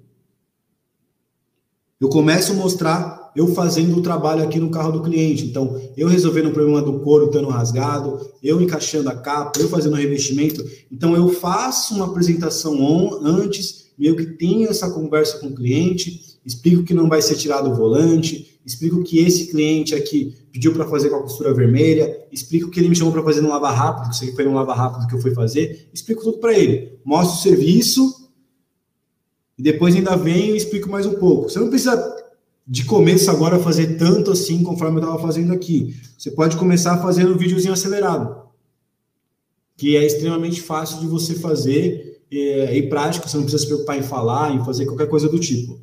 eu 2.00 2.08
começo 2.08 2.54
a 2.54 2.56
mostrar 2.56 3.26
eu 3.36 3.48
fazendo 3.54 3.98
o 3.98 4.02
trabalho 4.02 4.43
aqui 4.43 4.60
no 4.60 4.72
carro 4.72 4.93
do 4.93 5.02
cliente. 5.02 5.46
Então, 5.46 5.80
eu 5.98 6.08
resolvendo 6.08 6.48
o 6.48 6.54
problema 6.54 6.82
do 6.82 7.00
couro 7.02 7.26
estando 7.26 7.50
rasgado, 7.50 8.30
eu 8.41 8.62
encaixando 8.62 9.10
a 9.10 9.16
capa, 9.16 9.60
eu 9.60 9.68
fazendo 9.68 9.93
o 9.93 9.98
revestimento. 9.98 10.64
Então, 10.89 11.16
eu 11.16 11.28
faço 11.28 11.96
uma 11.96 12.06
apresentação 12.06 12.82
on, 12.82 13.20
antes 13.22 13.85
meio 13.98 14.16
que 14.16 14.26
tenho 14.26 14.70
essa 14.70 14.89
conversa 14.91 15.39
com 15.39 15.48
o 15.48 15.56
cliente, 15.56 16.38
explico 16.46 16.84
que 16.84 16.93
não 16.93 17.10
vai 17.10 17.22
ser 17.22 17.36
tirado 17.36 17.70
o 17.70 17.76
volante, 17.76 18.60
explico 18.66 19.04
que 19.04 19.20
esse 19.20 19.48
cliente 19.48 19.93
aqui 19.93 20.36
pediu 20.52 20.74
para 20.74 20.88
fazer 20.88 21.10
com 21.10 21.18
a 21.18 21.22
costura 21.22 21.54
vermelha, 21.54 22.26
explico 22.32 22.70
que 22.70 22.80
ele 22.80 22.89
me 22.89 22.96
chamou 22.96 23.14
para 23.14 23.24
fazer 23.24 23.41
no 23.41 23.50
lava 23.50 23.72
rápido, 23.72 24.10
que 24.18 24.32
foi 24.34 24.46
no 24.46 24.54
lava 24.54 24.74
rápido 24.74 25.08
que 25.08 25.16
eu 25.16 25.22
fui 25.22 25.34
fazer, 25.34 25.89
explico 25.93 26.24
tudo 26.24 26.38
para 26.39 26.58
ele, 26.58 27.00
mostro 27.04 27.38
o 27.38 27.41
serviço 27.41 28.30
e 29.58 29.64
depois 29.64 29.96
ainda 29.96 30.16
venho 30.16 30.54
e 30.54 30.58
explico 30.58 30.89
mais 30.89 31.06
um 31.06 31.14
pouco. 31.14 31.50
Você 31.50 31.60
não 31.60 31.70
precisa 31.70 32.16
de 32.68 32.84
começo 32.84 33.30
agora 33.30 33.60
fazer 33.60 33.98
tanto 33.98 34.32
assim 34.32 34.64
conforme 34.64 34.98
eu 34.98 35.04
estava 35.04 35.22
fazendo 35.22 35.54
aqui. 35.54 35.96
Você 36.18 36.32
pode 36.32 36.58
começar 36.58 36.98
fazendo 37.02 37.34
um 37.34 37.38
videozinho 37.38 37.74
acelerado, 37.74 38.43
que 39.78 39.96
é 39.96 40.06
extremamente 40.06 40.62
fácil 40.62 41.00
de 41.00 41.08
você 41.08 41.36
fazer 41.36 42.14
é, 42.32 42.78
e 42.78 42.90
prático, 42.90 43.28
você 43.28 43.38
não 43.38 43.44
precisa 43.44 43.64
se 43.64 43.68
preocupar 43.68 43.98
em 43.98 44.04
falar, 44.04 44.54
em 44.54 44.64
fazer 44.66 44.86
qualquer 44.86 45.08
coisa 45.08 45.30
do 45.30 45.40
tipo. 45.40 45.80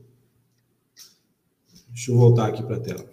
Deixa 1.88 2.10
eu 2.10 2.16
voltar 2.16 2.48
aqui 2.48 2.62
para 2.62 2.76
a 2.76 2.80
tela. 2.80 3.12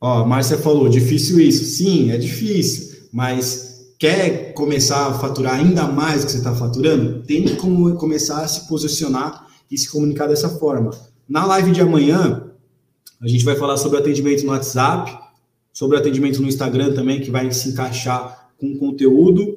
Ó, 0.00 0.22
a 0.22 0.26
Márcia 0.26 0.56
falou, 0.56 0.88
difícil 0.88 1.38
isso. 1.38 1.64
Sim, 1.76 2.10
é 2.10 2.16
difícil, 2.16 3.08
mas 3.12 3.92
quer 3.98 4.54
começar 4.54 5.08
a 5.08 5.18
faturar 5.18 5.56
ainda 5.56 5.86
mais 5.86 6.22
do 6.22 6.26
que 6.26 6.32
você 6.32 6.38
está 6.38 6.54
faturando? 6.54 7.22
Tem 7.22 7.54
como 7.56 7.94
começar 7.96 8.42
a 8.42 8.48
se 8.48 8.66
posicionar 8.66 9.46
e 9.70 9.76
se 9.76 9.90
comunicar 9.90 10.26
dessa 10.26 10.48
forma. 10.48 10.90
Na 11.28 11.44
live 11.44 11.70
de 11.70 11.82
amanhã, 11.82 12.50
a 13.20 13.28
gente 13.28 13.44
vai 13.44 13.54
falar 13.56 13.76
sobre 13.76 13.98
atendimento 13.98 14.42
no 14.44 14.52
WhatsApp, 14.52 15.19
sobre 15.80 15.96
atendimento 15.96 16.42
no 16.42 16.46
Instagram 16.46 16.92
também, 16.92 17.22
que 17.22 17.30
vai 17.30 17.50
se 17.50 17.70
encaixar 17.70 18.50
com 18.58 18.76
conteúdo. 18.76 19.56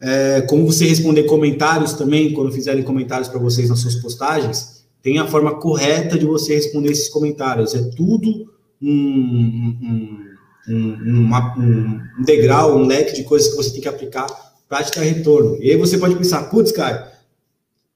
É, 0.00 0.40
como 0.40 0.66
você 0.66 0.84
responder 0.84 1.22
comentários 1.22 1.92
também, 1.92 2.32
quando 2.32 2.50
fizerem 2.50 2.82
comentários 2.82 3.28
para 3.28 3.38
vocês 3.38 3.68
nas 3.68 3.78
suas 3.78 3.94
postagens, 3.94 4.84
tem 5.00 5.20
a 5.20 5.28
forma 5.28 5.54
correta 5.60 6.18
de 6.18 6.26
você 6.26 6.56
responder 6.56 6.90
esses 6.90 7.08
comentários. 7.08 7.76
É 7.76 7.82
tudo 7.94 8.52
um, 8.82 10.26
um, 10.68 10.68
um, 10.68 11.30
um 12.18 12.24
degrau, 12.24 12.76
um 12.76 12.84
leque 12.84 13.14
de 13.14 13.22
coisas 13.22 13.48
que 13.48 13.56
você 13.56 13.70
tem 13.70 13.82
que 13.82 13.88
aplicar 13.88 14.26
para 14.68 14.82
te 14.82 14.96
dar 14.96 15.02
retorno. 15.02 15.58
E 15.62 15.70
aí 15.70 15.76
você 15.76 15.96
pode 15.96 16.16
pensar, 16.16 16.42
putz, 16.50 16.72
cara, 16.72 17.12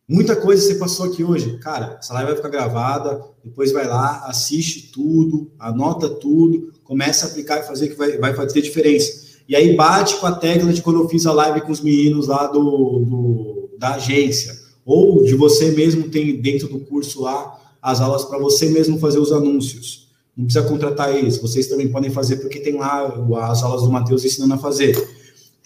muita 0.08 0.36
coisa 0.36 0.62
você 0.62 0.76
passou 0.76 1.06
aqui 1.06 1.24
hoje. 1.24 1.58
Cara, 1.58 1.96
essa 1.98 2.14
live 2.14 2.28
vai 2.28 2.36
ficar 2.36 2.48
gravada, 2.48 3.24
depois 3.44 3.72
vai 3.72 3.88
lá, 3.88 4.24
assiste 4.28 4.92
tudo, 4.92 5.50
anota 5.58 6.08
tudo, 6.08 6.75
começa 6.86 7.26
a 7.26 7.28
aplicar 7.28 7.60
e 7.60 7.66
fazer 7.66 7.88
que 7.88 7.94
vai, 7.94 8.16
vai 8.18 8.34
fazer 8.34 8.62
diferença. 8.62 9.26
E 9.48 9.54
aí 9.54 9.76
bate 9.76 10.16
com 10.16 10.26
a 10.26 10.32
tecla 10.32 10.72
de 10.72 10.82
quando 10.82 11.00
eu 11.00 11.08
fiz 11.08 11.26
a 11.26 11.32
live 11.32 11.60
com 11.60 11.72
os 11.72 11.80
meninos 11.80 12.26
lá 12.28 12.46
do, 12.46 13.00
do 13.00 13.70
da 13.78 13.94
agência, 13.94 14.56
ou 14.84 15.22
de 15.24 15.34
você 15.34 15.70
mesmo 15.72 16.08
tem 16.08 16.40
dentro 16.40 16.68
do 16.68 16.80
curso 16.80 17.20
lá 17.20 17.60
as 17.82 18.00
aulas 18.00 18.24
para 18.24 18.38
você 18.38 18.70
mesmo 18.70 18.98
fazer 18.98 19.18
os 19.18 19.32
anúncios. 19.32 20.08
Não 20.36 20.44
precisa 20.44 20.66
contratar 20.66 21.14
eles, 21.14 21.38
vocês 21.38 21.66
também 21.66 21.88
podem 21.88 22.10
fazer 22.10 22.36
porque 22.36 22.58
tem 22.58 22.76
lá 22.76 23.06
as 23.50 23.62
aulas 23.62 23.82
do 23.82 23.90
Matheus 23.90 24.24
ensinando 24.24 24.54
a 24.54 24.58
fazer. 24.58 24.96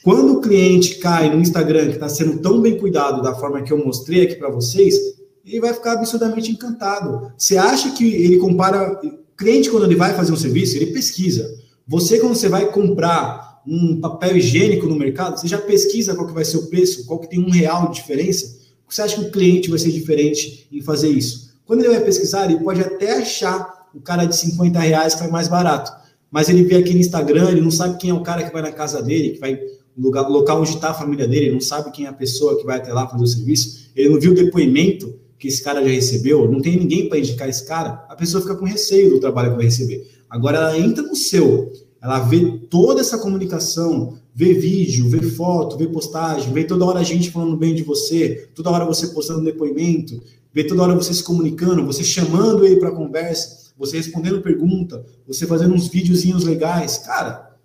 Quando 0.02 0.34
o 0.34 0.40
cliente 0.40 0.96
cai 0.96 1.34
no 1.34 1.40
Instagram 1.40 1.88
que 1.88 1.94
está 1.94 2.08
sendo 2.08 2.38
tão 2.38 2.60
bem 2.60 2.78
cuidado 2.78 3.22
da 3.22 3.34
forma 3.34 3.62
que 3.62 3.72
eu 3.72 3.84
mostrei 3.84 4.22
aqui 4.22 4.36
para 4.36 4.50
vocês, 4.50 4.96
ele 5.44 5.60
vai 5.60 5.74
ficar 5.74 5.92
absurdamente 5.92 6.50
encantado. 6.50 7.32
Você 7.36 7.56
acha 7.56 7.90
que 7.92 8.04
ele 8.04 8.38
compara 8.38 9.00
cliente, 9.40 9.70
quando 9.70 9.86
ele 9.86 9.96
vai 9.96 10.14
fazer 10.14 10.32
um 10.32 10.36
serviço, 10.36 10.76
ele 10.76 10.92
pesquisa. 10.92 11.58
Você, 11.88 12.18
quando 12.18 12.34
você 12.34 12.48
vai 12.48 12.70
comprar 12.70 13.62
um 13.66 13.98
papel 13.98 14.36
higiênico 14.36 14.86
no 14.86 14.94
mercado, 14.94 15.40
você 15.40 15.48
já 15.48 15.58
pesquisa 15.58 16.14
qual 16.14 16.26
que 16.26 16.34
vai 16.34 16.44
ser 16.44 16.58
o 16.58 16.66
preço, 16.66 17.06
qual 17.06 17.18
que 17.18 17.28
tem 17.28 17.40
um 17.40 17.50
real 17.50 17.88
de 17.88 17.96
diferença. 17.96 18.58
Você 18.86 19.00
acha 19.00 19.16
que 19.16 19.28
o 19.28 19.30
cliente 19.30 19.70
vai 19.70 19.78
ser 19.78 19.90
diferente 19.90 20.68
em 20.70 20.82
fazer 20.82 21.08
isso? 21.08 21.54
Quando 21.64 21.80
ele 21.80 21.88
vai 21.88 22.00
pesquisar, 22.00 22.44
ele 22.44 22.62
pode 22.62 22.80
até 22.82 23.18
achar 23.18 23.88
o 23.94 24.00
cara 24.00 24.26
de 24.26 24.36
50 24.36 24.78
reais 24.78 25.14
que 25.14 25.24
é 25.24 25.28
mais 25.28 25.48
barato. 25.48 25.90
Mas 26.30 26.48
ele 26.48 26.62
vê 26.64 26.76
aqui 26.76 26.92
no 26.92 27.00
Instagram, 27.00 27.50
ele 27.50 27.60
não 27.62 27.70
sabe 27.70 27.96
quem 27.96 28.10
é 28.10 28.14
o 28.14 28.22
cara 28.22 28.42
que 28.42 28.52
vai 28.52 28.62
na 28.62 28.72
casa 28.72 29.02
dele, 29.02 29.30
que 29.30 29.40
vai 29.40 29.58
no 29.96 30.04
lugar, 30.04 30.28
local 30.28 30.60
onde 30.60 30.70
está 30.70 30.90
a 30.90 30.94
família 30.94 31.26
dele, 31.26 31.46
ele 31.46 31.54
não 31.54 31.60
sabe 31.60 31.90
quem 31.90 32.04
é 32.04 32.08
a 32.08 32.12
pessoa 32.12 32.58
que 32.58 32.64
vai 32.64 32.76
até 32.76 32.92
lá 32.92 33.08
fazer 33.08 33.24
o 33.24 33.26
serviço, 33.26 33.90
ele 33.96 34.10
não 34.10 34.20
viu 34.20 34.32
o 34.32 34.34
depoimento 34.34 35.18
que 35.40 35.48
esse 35.48 35.64
cara 35.64 35.82
já 35.82 35.88
recebeu, 35.88 36.52
não 36.52 36.60
tem 36.60 36.78
ninguém 36.78 37.08
para 37.08 37.18
indicar 37.18 37.48
esse 37.48 37.66
cara, 37.66 38.04
a 38.10 38.14
pessoa 38.14 38.42
fica 38.42 38.54
com 38.54 38.66
receio 38.66 39.10
do 39.10 39.20
trabalho 39.20 39.52
que 39.52 39.56
vai 39.56 39.64
receber. 39.64 40.06
Agora 40.28 40.58
ela 40.58 40.78
entra 40.78 41.02
no 41.02 41.16
seu, 41.16 41.72
ela 42.00 42.20
vê 42.20 42.58
toda 42.68 43.00
essa 43.00 43.16
comunicação, 43.16 44.18
vê 44.34 44.52
vídeo, 44.52 45.08
vê 45.08 45.22
foto, 45.22 45.78
vê 45.78 45.86
postagem, 45.86 46.52
vê 46.52 46.64
toda 46.64 46.84
hora 46.84 47.00
a 47.00 47.02
gente 47.02 47.30
falando 47.30 47.56
bem 47.56 47.74
de 47.74 47.82
você, 47.82 48.50
toda 48.54 48.70
hora 48.70 48.84
você 48.84 49.08
postando 49.08 49.42
depoimento, 49.42 50.22
vê 50.52 50.62
toda 50.62 50.82
hora 50.82 50.94
você 50.94 51.14
se 51.14 51.24
comunicando, 51.24 51.86
você 51.86 52.04
chamando 52.04 52.66
ele 52.66 52.76
para 52.76 52.90
conversa, 52.90 53.72
você 53.78 53.96
respondendo 53.96 54.42
pergunta, 54.42 55.02
você 55.26 55.46
fazendo 55.46 55.72
uns 55.72 55.88
videozinhos 55.88 56.44
legais, 56.44 56.98
cara, 56.98 57.56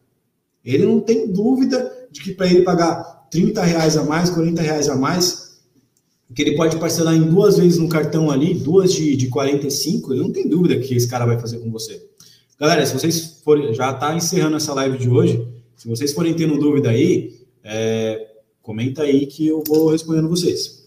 ele 0.63 0.85
não 0.85 1.01
tem 1.01 1.27
dúvida 1.27 1.91
de 2.09 2.21
que 2.21 2.31
para 2.31 2.47
ele 2.47 2.61
pagar 2.61 3.27
30 3.29 3.61
reais 3.61 3.97
a 3.97 4.03
mais, 4.03 4.29
40 4.29 4.61
reais 4.61 4.87
a 4.87 4.95
mais, 4.95 5.44
que 6.33 6.41
ele 6.41 6.55
pode 6.55 6.77
parcelar 6.77 7.15
em 7.15 7.23
duas 7.23 7.57
vezes 7.57 7.77
no 7.77 7.87
cartão 7.87 8.31
ali, 8.31 8.53
duas 8.53 8.93
de, 8.93 9.15
de 9.15 9.27
45, 9.27 10.13
ele 10.13 10.21
não 10.21 10.31
tem 10.31 10.47
dúvida 10.47 10.79
que 10.79 10.95
esse 10.95 11.07
cara 11.07 11.25
vai 11.25 11.39
fazer 11.39 11.59
com 11.59 11.71
você. 11.71 12.01
Galera, 12.59 12.85
se 12.85 12.93
vocês 12.93 13.41
forem, 13.43 13.73
já 13.73 13.91
está 13.91 14.15
encerrando 14.15 14.57
essa 14.57 14.73
live 14.73 14.97
de 14.97 15.09
hoje, 15.09 15.47
se 15.75 15.87
vocês 15.87 16.13
forem 16.13 16.33
tendo 16.33 16.57
dúvida 16.57 16.89
aí, 16.89 17.35
é, 17.63 18.27
comenta 18.61 19.03
aí 19.03 19.27
que 19.27 19.47
eu 19.47 19.63
vou 19.67 19.89
respondendo 19.89 20.29
vocês. 20.29 20.85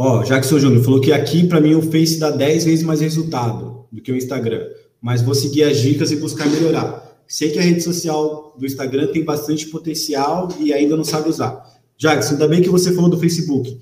Ó, 0.00 0.22
Jackson 0.22 0.60
Júnior 0.60 0.84
falou 0.84 1.00
que 1.00 1.10
aqui, 1.10 1.44
para 1.48 1.60
mim, 1.60 1.74
o 1.74 1.82
Face 1.82 2.20
dá 2.20 2.30
10 2.30 2.64
vezes 2.66 2.84
mais 2.84 3.00
resultado 3.00 3.84
do 3.90 4.00
que 4.00 4.12
o 4.12 4.16
Instagram. 4.16 4.64
Mas 5.02 5.22
vou 5.22 5.34
seguir 5.34 5.64
as 5.64 5.78
dicas 5.78 6.12
e 6.12 6.16
buscar 6.16 6.48
melhorar. 6.48 7.20
Sei 7.26 7.50
que 7.50 7.58
a 7.58 7.62
rede 7.62 7.80
social 7.82 8.54
do 8.56 8.64
Instagram 8.64 9.08
tem 9.08 9.24
bastante 9.24 9.66
potencial 9.66 10.50
e 10.60 10.72
ainda 10.72 10.96
não 10.96 11.02
sabe 11.02 11.28
usar. 11.28 11.64
Jackson, 11.96 12.34
ainda 12.34 12.46
bem 12.46 12.62
que 12.62 12.68
você 12.68 12.92
falou 12.92 13.10
do 13.10 13.18
Facebook. 13.18 13.76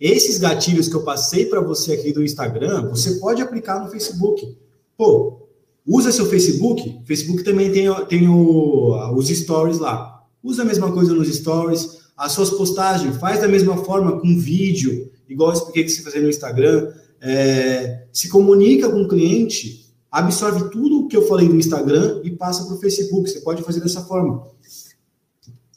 Esses 0.00 0.38
gatilhos 0.38 0.88
que 0.88 0.96
eu 0.96 1.04
passei 1.04 1.46
para 1.46 1.60
você 1.60 1.92
aqui 1.92 2.12
do 2.12 2.24
Instagram, 2.24 2.90
você 2.90 3.12
pode 3.20 3.40
aplicar 3.40 3.78
no 3.78 3.88
Facebook. 3.92 4.58
Pô, 4.98 5.46
usa 5.86 6.10
seu 6.10 6.26
Facebook. 6.26 7.00
O 7.00 7.06
Facebook 7.06 7.44
também 7.44 7.70
tem, 7.70 7.86
tem 8.06 8.28
o, 8.28 9.14
os 9.14 9.28
stories 9.28 9.78
lá. 9.78 10.20
Usa 10.42 10.62
a 10.62 10.64
mesma 10.64 10.90
coisa 10.90 11.14
nos 11.14 11.32
stories. 11.32 12.00
As 12.16 12.32
suas 12.32 12.50
postagens, 12.50 13.16
faz 13.18 13.40
da 13.40 13.46
mesma 13.46 13.76
forma 13.76 14.20
com 14.20 14.36
vídeo 14.36 15.10
igual 15.30 15.50
eu 15.50 15.54
expliquei 15.54 15.84
que 15.84 15.90
você 15.90 16.02
fazer 16.02 16.20
no 16.20 16.28
Instagram, 16.28 16.92
é, 17.20 18.04
se 18.12 18.28
comunica 18.28 18.88
com 18.90 19.02
o 19.02 19.08
cliente, 19.08 19.86
absorve 20.10 20.70
tudo 20.70 21.00
o 21.00 21.08
que 21.08 21.16
eu 21.16 21.26
falei 21.26 21.48
no 21.48 21.56
Instagram 21.56 22.20
e 22.24 22.30
passa 22.30 22.64
para 22.64 22.74
o 22.74 22.78
Facebook. 22.78 23.30
Você 23.30 23.40
pode 23.40 23.62
fazer 23.62 23.80
dessa 23.80 24.02
forma. 24.02 24.46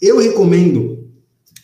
Eu 0.01 0.19
recomendo 0.19 1.09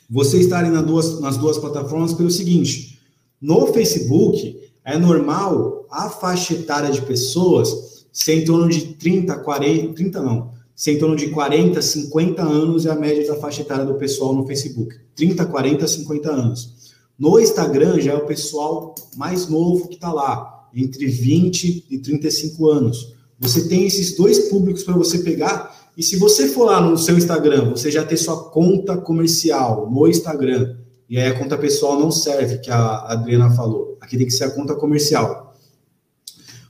você 0.09 0.39
estarem 0.39 0.71
nas 0.71 0.85
duas, 0.85 1.19
nas 1.19 1.37
duas 1.37 1.57
plataformas 1.57 2.13
pelo 2.13 2.31
seguinte: 2.31 2.99
no 3.41 3.67
Facebook 3.73 4.69
é 4.83 4.97
normal 4.97 5.87
a 5.89 6.09
faixa 6.09 6.53
etária 6.53 6.91
de 6.91 7.01
pessoas 7.01 8.07
ser 8.11 8.41
em 8.41 8.45
torno 8.45 8.67
de 8.67 8.95
30, 8.95 9.35
40, 9.37 9.93
30 9.93 10.21
não, 10.21 10.51
ser 10.75 10.93
em 10.93 10.99
torno 10.99 11.15
de 11.15 11.29
40, 11.29 11.81
50 11.81 12.41
anos 12.41 12.85
é 12.85 12.91
a 12.91 12.95
média 12.95 13.25
da 13.27 13.35
faixa 13.35 13.61
etária 13.61 13.85
do 13.85 13.95
pessoal 13.95 14.33
no 14.33 14.45
Facebook. 14.45 14.95
30, 15.15 15.45
40, 15.45 15.87
50 15.87 16.31
anos. 16.31 16.78
No 17.19 17.37
Instagram 17.37 17.99
já 17.99 18.13
é 18.13 18.15
o 18.15 18.25
pessoal 18.25 18.95
mais 19.17 19.49
novo 19.49 19.89
que 19.89 19.95
está 19.95 20.13
lá, 20.13 20.69
entre 20.73 21.05
20 21.05 21.87
e 21.89 21.99
35 21.99 22.69
anos. 22.69 23.13
Você 23.37 23.67
tem 23.67 23.85
esses 23.85 24.15
dois 24.15 24.47
públicos 24.47 24.83
para 24.83 24.95
você 24.95 25.19
pegar. 25.19 25.91
E 25.97 26.01
se 26.01 26.15
você 26.15 26.47
for 26.47 26.63
lá 26.65 26.79
no 26.79 26.97
seu 26.97 27.17
Instagram, 27.17 27.71
você 27.71 27.91
já 27.91 28.05
ter 28.05 28.15
sua 28.15 28.49
conta 28.51 28.95
comercial 28.95 29.89
no 29.91 30.07
Instagram, 30.07 30.77
e 31.09 31.17
aí 31.17 31.27
a 31.27 31.37
conta 31.37 31.57
pessoal 31.57 31.99
não 31.99 32.09
serve, 32.09 32.59
que 32.59 32.71
a 32.71 33.11
Adriana 33.11 33.51
falou. 33.51 33.97
Aqui 33.99 34.15
tem 34.17 34.25
que 34.25 34.33
ser 34.33 34.45
a 34.45 34.51
conta 34.51 34.75
comercial. 34.75 35.53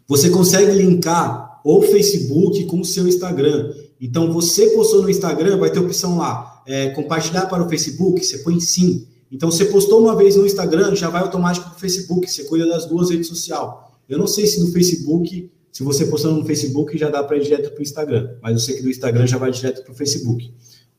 Você 0.08 0.32
consegue 0.32 0.72
linkar 0.72 1.62
o 1.64 1.82
Facebook 1.84 2.66
com 2.66 2.80
o 2.80 2.86
seu 2.86 3.08
Instagram. 3.08 3.72
Então, 4.02 4.32
você 4.34 4.70
postou 4.72 5.04
no 5.04 5.10
Instagram, 5.10 5.58
vai 5.58 5.70
ter 5.70 5.80
opção 5.80 6.18
lá, 6.18 6.64
é, 6.66 6.90
compartilhar 6.90 7.46
para 7.48 7.64
o 7.64 7.70
Facebook, 7.70 8.24
você 8.24 8.40
põe 8.40 8.60
sim. 8.60 9.06
Então, 9.32 9.52
você 9.52 9.66
postou 9.66 10.02
uma 10.02 10.16
vez 10.16 10.36
no 10.36 10.46
Instagram, 10.46 10.96
já 10.96 11.10
vai 11.10 11.22
automático 11.22 11.70
para 11.70 11.78
o 11.78 11.80
Facebook, 11.80 12.30
você 12.30 12.44
cuida 12.46 12.68
das 12.68 12.86
duas 12.86 13.10
redes 13.10 13.28
sociais. 13.28 13.70
Eu 14.08 14.18
não 14.18 14.28
sei 14.28 14.48
se 14.48 14.60
no 14.60 14.72
Facebook, 14.72 15.52
se 15.72 15.84
você 15.84 16.06
postando 16.06 16.40
no 16.40 16.46
Facebook, 16.46 16.98
já 16.98 17.10
dá 17.10 17.24
para 17.24 17.38
ir 17.38 17.44
direto 17.44 17.72
para 17.72 17.80
o 17.80 17.84
Instagram, 17.84 18.30
mas 18.42 18.54
eu 18.54 18.60
sei 18.60 18.76
que 18.76 18.82
do 18.82 18.90
Instagram 18.90 19.28
já 19.28 19.38
vai 19.38 19.52
direto 19.52 19.84
para 19.84 19.92
o 19.92 19.96
Facebook. 19.96 20.52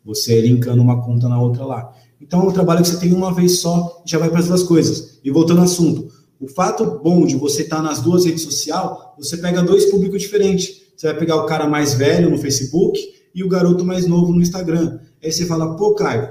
Você 0.05 0.41
linkando 0.41 0.81
uma 0.81 1.03
conta 1.03 1.29
na 1.29 1.41
outra 1.41 1.65
lá. 1.65 1.93
Então, 2.21 2.43
é 2.43 2.45
um 2.45 2.53
trabalho 2.53 2.83
que 2.83 2.89
você 2.89 2.99
tem 2.99 3.13
uma 3.13 3.35
vez 3.35 3.59
só, 3.59 4.03
já 4.07 4.19
vai 4.19 4.31
para 4.31 4.39
as 4.39 4.47
duas 4.47 4.63
coisas. 4.63 5.19
E 5.25 5.31
voltando 5.31 5.59
ao 5.59 5.65
assunto, 5.65 6.09
o 6.39 6.49
fato 6.49 7.01
bom 7.03 7.27
de 7.27 7.37
você 7.37 7.63
estar 7.63 7.77
tá 7.77 7.83
nas 7.83 8.01
duas 8.01 8.25
redes 8.25 8.43
sociais, 8.43 8.91
você 9.19 9.37
pega 9.37 9.63
dois 9.63 9.87
públicos 9.87 10.23
diferentes. 10.23 10.81
Você 10.97 11.07
vai 11.07 11.19
pegar 11.19 11.37
o 11.37 11.47
cara 11.47 11.67
mais 11.67 11.95
velho 11.95 12.31
no 12.31 12.39
Facebook 12.39 12.99
e 13.35 13.43
o 13.43 13.49
garoto 13.49 13.85
mais 13.85 14.07
novo 14.07 14.33
no 14.33 14.41
Instagram. 14.41 15.01
Aí 15.23 15.31
você 15.33 15.47
fala, 15.47 15.77
pô, 15.77 15.95
Caio, 15.95 16.31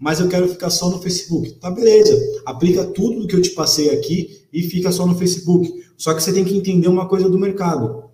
mas 0.00 0.18
eu 0.18 0.28
quero 0.28 0.48
ficar 0.48 0.70
só 0.70 0.88
no 0.88 1.02
Facebook. 1.02 1.52
Tá, 1.52 1.70
beleza. 1.70 2.18
Aplica 2.46 2.84
tudo 2.84 3.20
do 3.20 3.26
que 3.26 3.36
eu 3.36 3.42
te 3.42 3.50
passei 3.50 3.90
aqui 3.90 4.40
e 4.50 4.62
fica 4.62 4.90
só 4.90 5.06
no 5.06 5.14
Facebook. 5.14 5.70
Só 5.96 6.14
que 6.14 6.22
você 6.22 6.32
tem 6.32 6.42
que 6.42 6.56
entender 6.56 6.88
uma 6.88 7.06
coisa 7.06 7.28
do 7.28 7.38
mercado. 7.38 8.04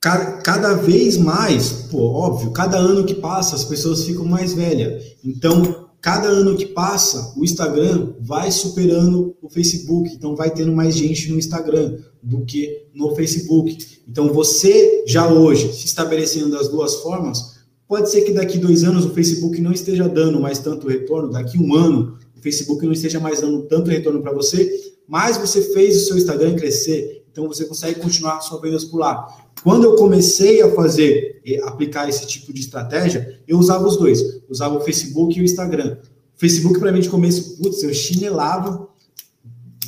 Cada, 0.00 0.38
cada 0.38 0.74
vez 0.74 1.18
mais, 1.18 1.70
pô, 1.90 1.98
óbvio, 1.98 2.50
cada 2.50 2.78
ano 2.78 3.04
que 3.04 3.14
passa 3.14 3.54
as 3.54 3.64
pessoas 3.64 4.04
ficam 4.04 4.24
mais 4.24 4.54
velhas. 4.54 5.16
Então, 5.22 5.90
cada 6.00 6.28
ano 6.28 6.56
que 6.56 6.66
passa, 6.66 7.34
o 7.36 7.44
Instagram 7.44 8.14
vai 8.20 8.50
superando 8.50 9.36
o 9.42 9.50
Facebook. 9.50 10.10
Então, 10.14 10.34
vai 10.34 10.50
tendo 10.50 10.72
mais 10.72 10.96
gente 10.96 11.30
no 11.30 11.38
Instagram 11.38 11.98
do 12.22 12.42
que 12.44 12.86
no 12.94 13.14
Facebook. 13.14 13.76
Então, 14.08 14.32
você 14.32 15.04
já 15.06 15.30
hoje 15.30 15.74
se 15.74 15.84
estabelecendo 15.84 16.50
das 16.50 16.68
duas 16.68 16.96
formas, 16.96 17.53
Pode 17.94 18.10
ser 18.10 18.22
que 18.22 18.32
daqui 18.32 18.58
dois 18.58 18.82
anos 18.82 19.04
o 19.04 19.10
Facebook 19.10 19.60
não 19.60 19.70
esteja 19.70 20.08
dando 20.08 20.40
mais 20.40 20.58
tanto 20.58 20.88
retorno, 20.88 21.30
daqui 21.30 21.56
um 21.56 21.76
ano 21.76 22.18
o 22.36 22.42
Facebook 22.42 22.84
não 22.84 22.92
esteja 22.92 23.20
mais 23.20 23.40
dando 23.40 23.62
tanto 23.68 23.88
retorno 23.88 24.20
para 24.20 24.32
você, 24.32 24.92
mas 25.06 25.36
você 25.36 25.62
fez 25.62 26.02
o 26.02 26.06
seu 26.06 26.16
Instagram 26.16 26.56
crescer, 26.56 27.24
então 27.30 27.46
você 27.46 27.64
consegue 27.64 28.00
continuar 28.00 28.40
suas 28.40 28.60
vendas 28.60 28.84
por 28.84 28.98
lá. 28.98 29.28
Quando 29.62 29.84
eu 29.84 29.94
comecei 29.94 30.60
a 30.60 30.74
fazer, 30.74 31.40
aplicar 31.62 32.08
esse 32.08 32.26
tipo 32.26 32.52
de 32.52 32.62
estratégia, 32.62 33.40
eu 33.46 33.60
usava 33.60 33.86
os 33.86 33.96
dois, 33.96 34.40
usava 34.48 34.76
o 34.76 34.80
Facebook 34.80 35.38
e 35.38 35.42
o 35.42 35.44
Instagram. 35.44 35.96
O 36.36 36.40
Facebook, 36.40 36.80
para 36.80 36.90
mim, 36.90 36.98
de 36.98 37.08
começo, 37.08 37.62
putz, 37.62 37.80
eu 37.84 37.94
chinelava, 37.94 38.88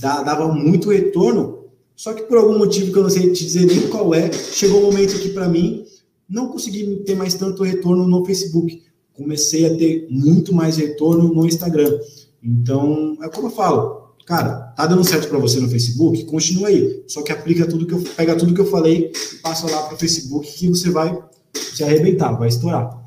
dava 0.01 0.47
muito 0.55 0.91
retorno, 0.91 1.65
só 1.97 2.12
que 2.12 2.23
por 2.23 2.39
algum 2.39 2.57
motivo 2.57 2.93
que 2.93 2.99
eu 2.99 3.03
não 3.03 3.11
sei 3.11 3.33
te 3.33 3.45
dizer 3.45 3.66
nem 3.66 3.89
qual 3.89 4.15
é, 4.15 4.31
chegou 4.33 4.78
um 4.78 4.85
momento 4.85 5.19
que 5.19 5.31
para 5.31 5.49
mim 5.49 5.85
não 6.28 6.48
consegui 6.48 7.03
ter 7.05 7.15
mais 7.15 7.35
tanto 7.35 7.62
retorno 7.62 8.07
no 8.07 8.24
Facebook. 8.24 8.82
Comecei 9.12 9.66
a 9.66 9.77
ter 9.77 10.09
muito 10.11 10.53
mais 10.53 10.77
retorno 10.77 11.32
no 11.32 11.47
Instagram. 11.47 11.98
Então, 12.43 13.16
é 13.23 13.28
como 13.28 13.48
eu 13.48 13.53
falo, 13.53 14.15
cara, 14.27 14.73
tá 14.77 14.86
dando 14.86 15.05
certo 15.05 15.28
para 15.28 15.39
você 15.39 15.61
no 15.61 15.69
Facebook? 15.69 16.24
Continua 16.24 16.69
aí. 16.69 17.05
Só 17.07 17.23
que 17.23 17.32
aplica 17.32 17.66
tudo 17.66 17.86
que 17.86 17.94
eu 17.94 18.03
pega 18.16 18.36
tudo 18.36 18.55
que 18.55 18.61
eu 18.61 18.66
falei 18.66 19.11
e 19.12 19.36
passa 19.39 19.70
lá 19.70 19.85
para 19.85 19.94
o 19.94 19.98
Facebook 19.98 20.53
que 20.53 20.69
você 20.69 20.90
vai 20.90 21.16
se 21.55 21.82
arrebentar, 21.82 22.32
vai 22.32 22.48
estourar. 22.48 23.07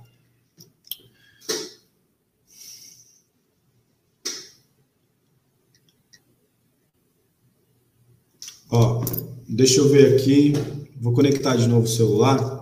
Ó, 8.71 9.03
deixa 9.47 9.79
eu 9.79 9.89
ver 9.89 10.15
aqui. 10.15 10.53
Vou 11.01 11.13
conectar 11.13 11.55
de 11.55 11.67
novo 11.67 11.85
o 11.85 11.87
celular 11.87 12.58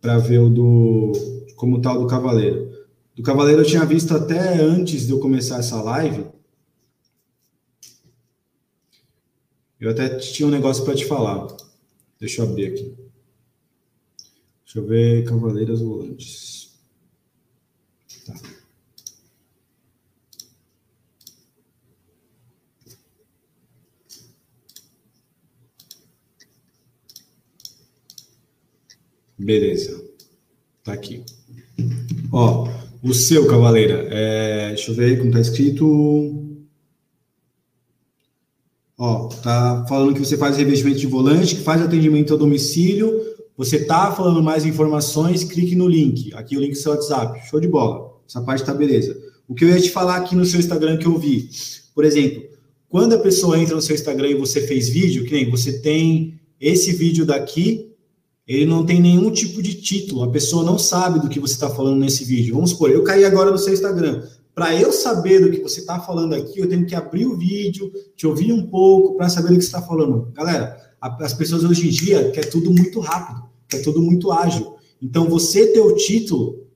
para 0.00 0.18
ver 0.18 0.38
o 0.38 0.48
do 0.48 1.12
como 1.56 1.80
tal 1.80 2.00
do 2.00 2.06
Cavaleiro. 2.06 2.70
Do 3.14 3.22
Cavaleiro 3.22 3.60
eu 3.60 3.66
tinha 3.66 3.84
visto 3.84 4.14
até 4.14 4.54
antes 4.60 5.06
de 5.06 5.12
eu 5.12 5.20
começar 5.20 5.58
essa 5.58 5.80
live. 5.82 6.26
Eu 9.78 9.90
até 9.90 10.08
tinha 10.18 10.46
um 10.46 10.50
negócio 10.50 10.84
para 10.84 10.94
te 10.94 11.04
falar. 11.04 11.46
Deixa 12.18 12.42
eu 12.42 12.48
abrir 12.48 12.66
aqui. 12.66 12.94
Deixa 14.64 14.78
eu 14.78 14.86
ver 14.86 15.24
Cavaleiras 15.24 15.80
Volantes. 15.80 16.78
Tá. 18.26 18.60
Beleza. 29.40 30.04
Tá 30.84 30.92
aqui. 30.92 31.22
Ó, 32.30 32.68
o 33.02 33.14
seu, 33.14 33.46
Cavaleira, 33.46 34.06
é, 34.10 34.68
deixa 34.68 34.90
eu 34.90 34.94
ver 34.94 35.18
como 35.18 35.30
tá 35.30 35.40
escrito. 35.40 36.58
Ó, 38.98 39.28
tá 39.28 39.86
falando 39.88 40.12
que 40.12 40.20
você 40.20 40.36
faz 40.36 40.58
revestimento 40.58 40.98
de 40.98 41.06
volante, 41.06 41.56
que 41.56 41.62
faz 41.62 41.80
atendimento 41.80 42.34
a 42.34 42.36
domicílio. 42.36 43.18
Você 43.56 43.84
tá 43.84 44.12
falando 44.12 44.42
mais 44.42 44.66
informações, 44.66 45.42
clique 45.42 45.74
no 45.74 45.88
link. 45.88 46.32
Aqui 46.34 46.56
o 46.56 46.60
link 46.60 46.72
do 46.72 46.78
seu 46.78 46.92
WhatsApp. 46.92 47.48
Show 47.48 47.60
de 47.60 47.68
bola. 47.68 48.10
Essa 48.28 48.42
parte 48.42 48.64
tá 48.64 48.74
beleza. 48.74 49.18
O 49.48 49.54
que 49.54 49.64
eu 49.64 49.70
ia 49.70 49.80
te 49.80 49.90
falar 49.90 50.16
aqui 50.16 50.36
no 50.36 50.44
seu 50.44 50.60
Instagram 50.60 50.98
que 50.98 51.06
eu 51.06 51.18
vi, 51.18 51.48
por 51.94 52.04
exemplo, 52.04 52.44
quando 52.88 53.14
a 53.14 53.18
pessoa 53.18 53.58
entra 53.58 53.74
no 53.74 53.82
seu 53.82 53.94
Instagram 53.94 54.28
e 54.28 54.34
você 54.34 54.60
fez 54.60 54.88
vídeo, 54.88 55.24
que 55.24 55.32
nem 55.32 55.50
você 55.50 55.80
tem 55.80 56.38
esse 56.60 56.92
vídeo 56.92 57.24
daqui, 57.24 57.89
ele 58.52 58.66
não 58.66 58.84
tem 58.84 59.00
nenhum 59.00 59.30
tipo 59.30 59.62
de 59.62 59.74
título, 59.74 60.24
a 60.24 60.28
pessoa 60.28 60.64
não 60.64 60.76
sabe 60.76 61.20
do 61.20 61.28
que 61.28 61.38
você 61.38 61.54
está 61.54 61.70
falando 61.70 62.00
nesse 62.00 62.24
vídeo. 62.24 62.56
Vamos 62.56 62.70
supor, 62.70 62.90
eu 62.90 63.04
caí 63.04 63.24
agora 63.24 63.52
no 63.52 63.56
seu 63.56 63.72
Instagram. 63.72 64.24
Para 64.52 64.74
eu 64.74 64.90
saber 64.90 65.40
do 65.40 65.52
que 65.52 65.62
você 65.62 65.78
está 65.78 66.00
falando 66.00 66.34
aqui, 66.34 66.58
eu 66.58 66.68
tenho 66.68 66.84
que 66.84 66.96
abrir 66.96 67.26
o 67.26 67.36
vídeo, 67.36 67.92
te 68.16 68.26
ouvir 68.26 68.52
um 68.52 68.66
pouco 68.66 69.16
para 69.16 69.28
saber 69.28 69.50
do 69.50 69.54
que 69.54 69.60
você 69.60 69.68
está 69.68 69.80
falando. 69.80 70.32
Galera, 70.34 70.76
as 71.00 71.32
pessoas 71.32 71.62
hoje 71.62 71.86
em 71.86 71.90
dia 71.90 72.32
quer 72.32 72.50
tudo 72.50 72.72
muito 72.72 72.98
rápido, 72.98 73.44
quer 73.68 73.82
tudo 73.82 74.02
muito 74.02 74.32
ágil. 74.32 74.74
Então, 75.00 75.28
você 75.28 75.68
ter 75.68 75.78
o 75.78 75.94
título 75.94 76.66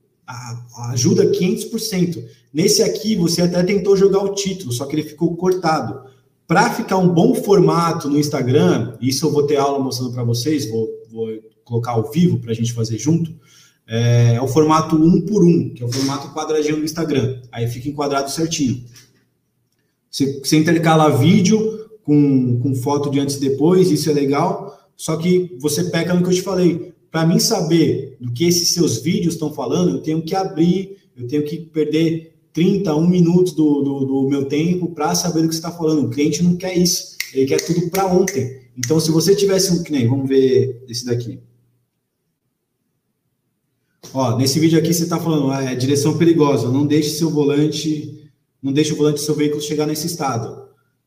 ajuda 0.91 1.29
500%. 1.29 2.23
Nesse 2.53 2.83
aqui, 2.83 3.17
você 3.17 3.41
até 3.41 3.61
tentou 3.63 3.97
jogar 3.97 4.23
o 4.23 4.33
título, 4.33 4.71
só 4.71 4.85
que 4.85 4.95
ele 4.95 5.03
ficou 5.03 5.35
cortado. 5.35 6.09
Para 6.47 6.69
ficar 6.69 6.99
um 6.99 7.09
bom 7.09 7.35
formato 7.35 8.09
no 8.09 8.17
Instagram, 8.17 8.95
isso 9.01 9.25
eu 9.25 9.31
vou 9.31 9.45
ter 9.45 9.57
aula 9.57 9.83
mostrando 9.83 10.13
para 10.13 10.23
vocês, 10.23 10.69
vou, 10.69 10.87
vou 11.11 11.27
colocar 11.65 11.91
ao 11.91 12.09
vivo 12.09 12.39
para 12.39 12.51
a 12.51 12.55
gente 12.55 12.71
fazer 12.71 12.97
junto, 12.97 13.35
é, 13.87 14.35
é, 14.35 14.41
o 14.41 14.47
formato 14.47 14.95
um 14.95 15.21
por 15.21 15.43
um, 15.43 15.69
que 15.69 15.83
é 15.83 15.85
o 15.85 15.91
formato 15.91 16.33
quadradinho 16.33 16.77
do 16.77 16.85
Instagram. 16.85 17.41
Aí 17.51 17.67
fica 17.67 17.89
enquadrado 17.89 18.31
certinho. 18.31 18.83
Você, 20.09 20.39
você 20.39 20.57
intercala 20.57 21.17
vídeo 21.17 21.89
com, 22.03 22.59
com 22.59 22.75
foto 22.75 23.09
de 23.09 23.19
antes 23.19 23.35
e 23.35 23.41
depois, 23.41 23.91
isso 23.91 24.09
é 24.09 24.13
legal, 24.13 24.89
só 24.95 25.17
que 25.17 25.57
você 25.59 25.83
peca 25.85 26.13
no 26.13 26.23
que 26.23 26.29
eu 26.29 26.33
te 26.33 26.41
falei. 26.41 26.93
Para 27.11 27.25
mim 27.25 27.39
saber 27.39 28.15
do 28.19 28.31
que 28.31 28.45
esses 28.45 28.73
seus 28.73 28.99
vídeos 28.99 29.33
estão 29.33 29.53
falando, 29.53 29.89
eu 29.89 30.01
tenho 30.01 30.21
que 30.21 30.35
abrir, 30.35 30.97
eu 31.17 31.27
tenho 31.27 31.43
que 31.43 31.57
perder 31.57 32.33
30, 32.53 32.95
1 32.95 33.07
minutos 33.07 33.53
do, 33.53 33.81
do, 33.81 34.05
do 34.05 34.29
meu 34.29 34.45
tempo 34.45 34.89
para 34.91 35.13
saber 35.15 35.41
do 35.41 35.49
que 35.49 35.55
você 35.55 35.59
está 35.59 35.71
falando. 35.71 36.05
O 36.05 36.09
cliente 36.09 36.41
não 36.43 36.55
quer 36.55 36.77
isso, 36.77 37.17
ele 37.33 37.45
quer 37.45 37.61
tudo 37.65 37.89
para 37.89 38.07
ontem. 38.07 38.61
Então, 38.77 38.99
se 38.99 39.11
você 39.11 39.35
tivesse 39.35 39.73
um, 39.73 39.83
que 39.83 39.91
nem, 39.91 40.07
vamos 40.07 40.27
ver 40.27 40.83
esse 40.87 41.05
daqui. 41.05 41.39
Ó, 44.13 44.37
nesse 44.37 44.59
vídeo 44.59 44.79
aqui 44.79 44.93
você 44.93 45.03
está 45.03 45.19
falando, 45.19 45.51
ah, 45.51 45.63
é 45.63 45.75
direção 45.75 46.17
perigosa, 46.17 46.69
não 46.69 46.85
deixe 46.85 47.09
seu 47.11 47.29
volante, 47.29 48.29
não 48.61 48.71
deixe 48.71 48.93
o 48.93 48.95
volante 48.95 49.15
do 49.15 49.25
seu 49.25 49.35
veículo 49.35 49.61
chegar 49.61 49.85
nesse 49.85 50.07
estado. 50.07 50.65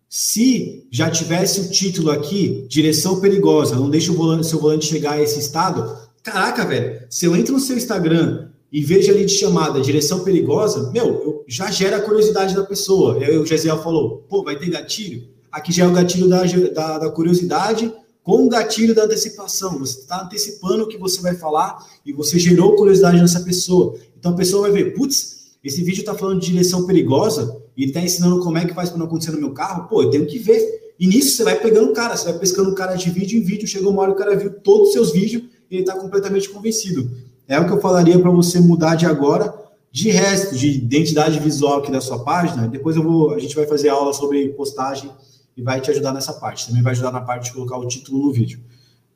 Se 0.08 0.86
já 0.90 1.10
tivesse 1.10 1.60
o 1.60 1.70
título 1.70 2.10
aqui, 2.10 2.66
direção 2.68 3.20
perigosa, 3.20 3.76
não 3.76 3.90
deixe 3.90 4.10
o 4.10 4.14
volante, 4.14 4.46
seu 4.46 4.58
volante 4.58 4.86
chegar 4.86 5.12
a 5.12 5.22
esse 5.22 5.38
estado, 5.38 6.08
Caraca, 6.28 6.66
velho, 6.66 7.06
se 7.08 7.24
eu 7.24 7.34
entro 7.34 7.54
no 7.54 7.60
seu 7.60 7.76
Instagram 7.76 8.48
e 8.70 8.82
vejo 8.82 9.10
ali 9.10 9.24
de 9.24 9.32
chamada 9.32 9.80
direção 9.80 10.24
perigosa, 10.24 10.90
meu, 10.92 11.42
já 11.48 11.70
gera 11.70 11.96
a 11.96 12.02
curiosidade 12.02 12.54
da 12.54 12.64
pessoa. 12.64 13.16
Eu, 13.18 13.42
o 13.42 13.46
Gesiel 13.46 13.82
falou, 13.82 14.26
pô, 14.28 14.42
vai 14.42 14.58
ter 14.58 14.68
gatilho? 14.68 15.26
Aqui 15.50 15.72
já 15.72 15.84
é 15.84 15.88
o 15.88 15.92
gatilho 15.92 16.28
da, 16.28 16.44
da, 16.44 16.98
da 16.98 17.10
curiosidade 17.10 17.90
com 18.28 18.44
o 18.44 18.48
gatilho 18.50 18.94
da 18.94 19.04
antecipação. 19.04 19.78
Você 19.78 20.00
está 20.00 20.22
antecipando 20.22 20.84
o 20.84 20.86
que 20.86 20.98
você 20.98 21.18
vai 21.22 21.34
falar 21.34 21.82
e 22.04 22.12
você 22.12 22.38
gerou 22.38 22.76
curiosidade 22.76 23.18
nessa 23.18 23.40
pessoa. 23.40 23.94
Então 24.18 24.32
a 24.32 24.34
pessoa 24.34 24.68
vai 24.68 24.70
ver, 24.70 24.92
putz, 24.92 25.56
esse 25.64 25.82
vídeo 25.82 26.00
está 26.00 26.12
falando 26.12 26.38
de 26.38 26.48
direção 26.48 26.84
perigosa 26.86 27.58
e 27.74 27.86
está 27.86 28.02
ensinando 28.02 28.40
como 28.40 28.58
é 28.58 28.66
que 28.66 28.74
faz 28.74 28.90
para 28.90 28.98
não 28.98 29.06
acontecer 29.06 29.30
no 29.30 29.40
meu 29.40 29.52
carro. 29.54 29.88
Pô, 29.88 30.02
eu 30.02 30.10
tenho 30.10 30.26
que 30.26 30.38
ver. 30.38 30.92
E 31.00 31.06
nisso 31.06 31.38
você 31.38 31.42
vai 31.42 31.58
pegando 31.58 31.88
o 31.88 31.94
cara, 31.94 32.14
você 32.14 32.26
vai 32.30 32.38
pescando 32.38 32.68
o 32.68 32.74
cara 32.74 32.96
de 32.96 33.08
vídeo 33.08 33.40
em 33.40 33.42
vídeo. 33.42 33.66
Chegou 33.66 33.90
uma 33.90 34.02
hora 34.02 34.12
o 34.12 34.14
cara 34.14 34.36
viu 34.36 34.50
todos 34.60 34.88
os 34.88 34.92
seus 34.92 35.10
vídeos 35.10 35.44
e 35.70 35.76
ele 35.76 35.84
está 35.84 35.96
completamente 35.96 36.50
convencido. 36.50 37.10
É 37.48 37.58
o 37.58 37.64
que 37.64 37.72
eu 37.72 37.80
falaria 37.80 38.18
para 38.18 38.30
você 38.30 38.60
mudar 38.60 38.94
de 38.94 39.06
agora. 39.06 39.54
De 39.90 40.10
resto, 40.10 40.54
de 40.54 40.68
identidade 40.68 41.40
visual 41.40 41.78
aqui 41.78 41.90
da 41.90 42.02
sua 42.02 42.18
página, 42.18 42.68
depois 42.68 42.94
eu 42.94 43.02
vou, 43.02 43.32
a 43.32 43.38
gente 43.38 43.56
vai 43.56 43.66
fazer 43.66 43.88
aula 43.88 44.12
sobre 44.12 44.50
postagem 44.50 45.10
e 45.58 45.62
vai 45.62 45.80
te 45.80 45.90
ajudar 45.90 46.14
nessa 46.14 46.32
parte. 46.32 46.68
Também 46.68 46.82
vai 46.82 46.92
ajudar 46.92 47.10
na 47.10 47.20
parte 47.20 47.46
de 47.46 47.52
colocar 47.52 47.76
o 47.76 47.88
título 47.88 48.26
no 48.26 48.32
vídeo. 48.32 48.60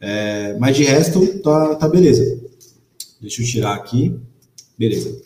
É, 0.01 0.59
mas 0.59 0.77
de 0.77 0.83
resto, 0.83 1.25
tá, 1.39 1.77
tá 1.77 1.89
beleza. 1.89 2.43
Deixa 3.21 3.41
eu 3.41 3.47
tirar 3.47 3.75
aqui. 3.75 4.19
Beleza. 4.77 5.23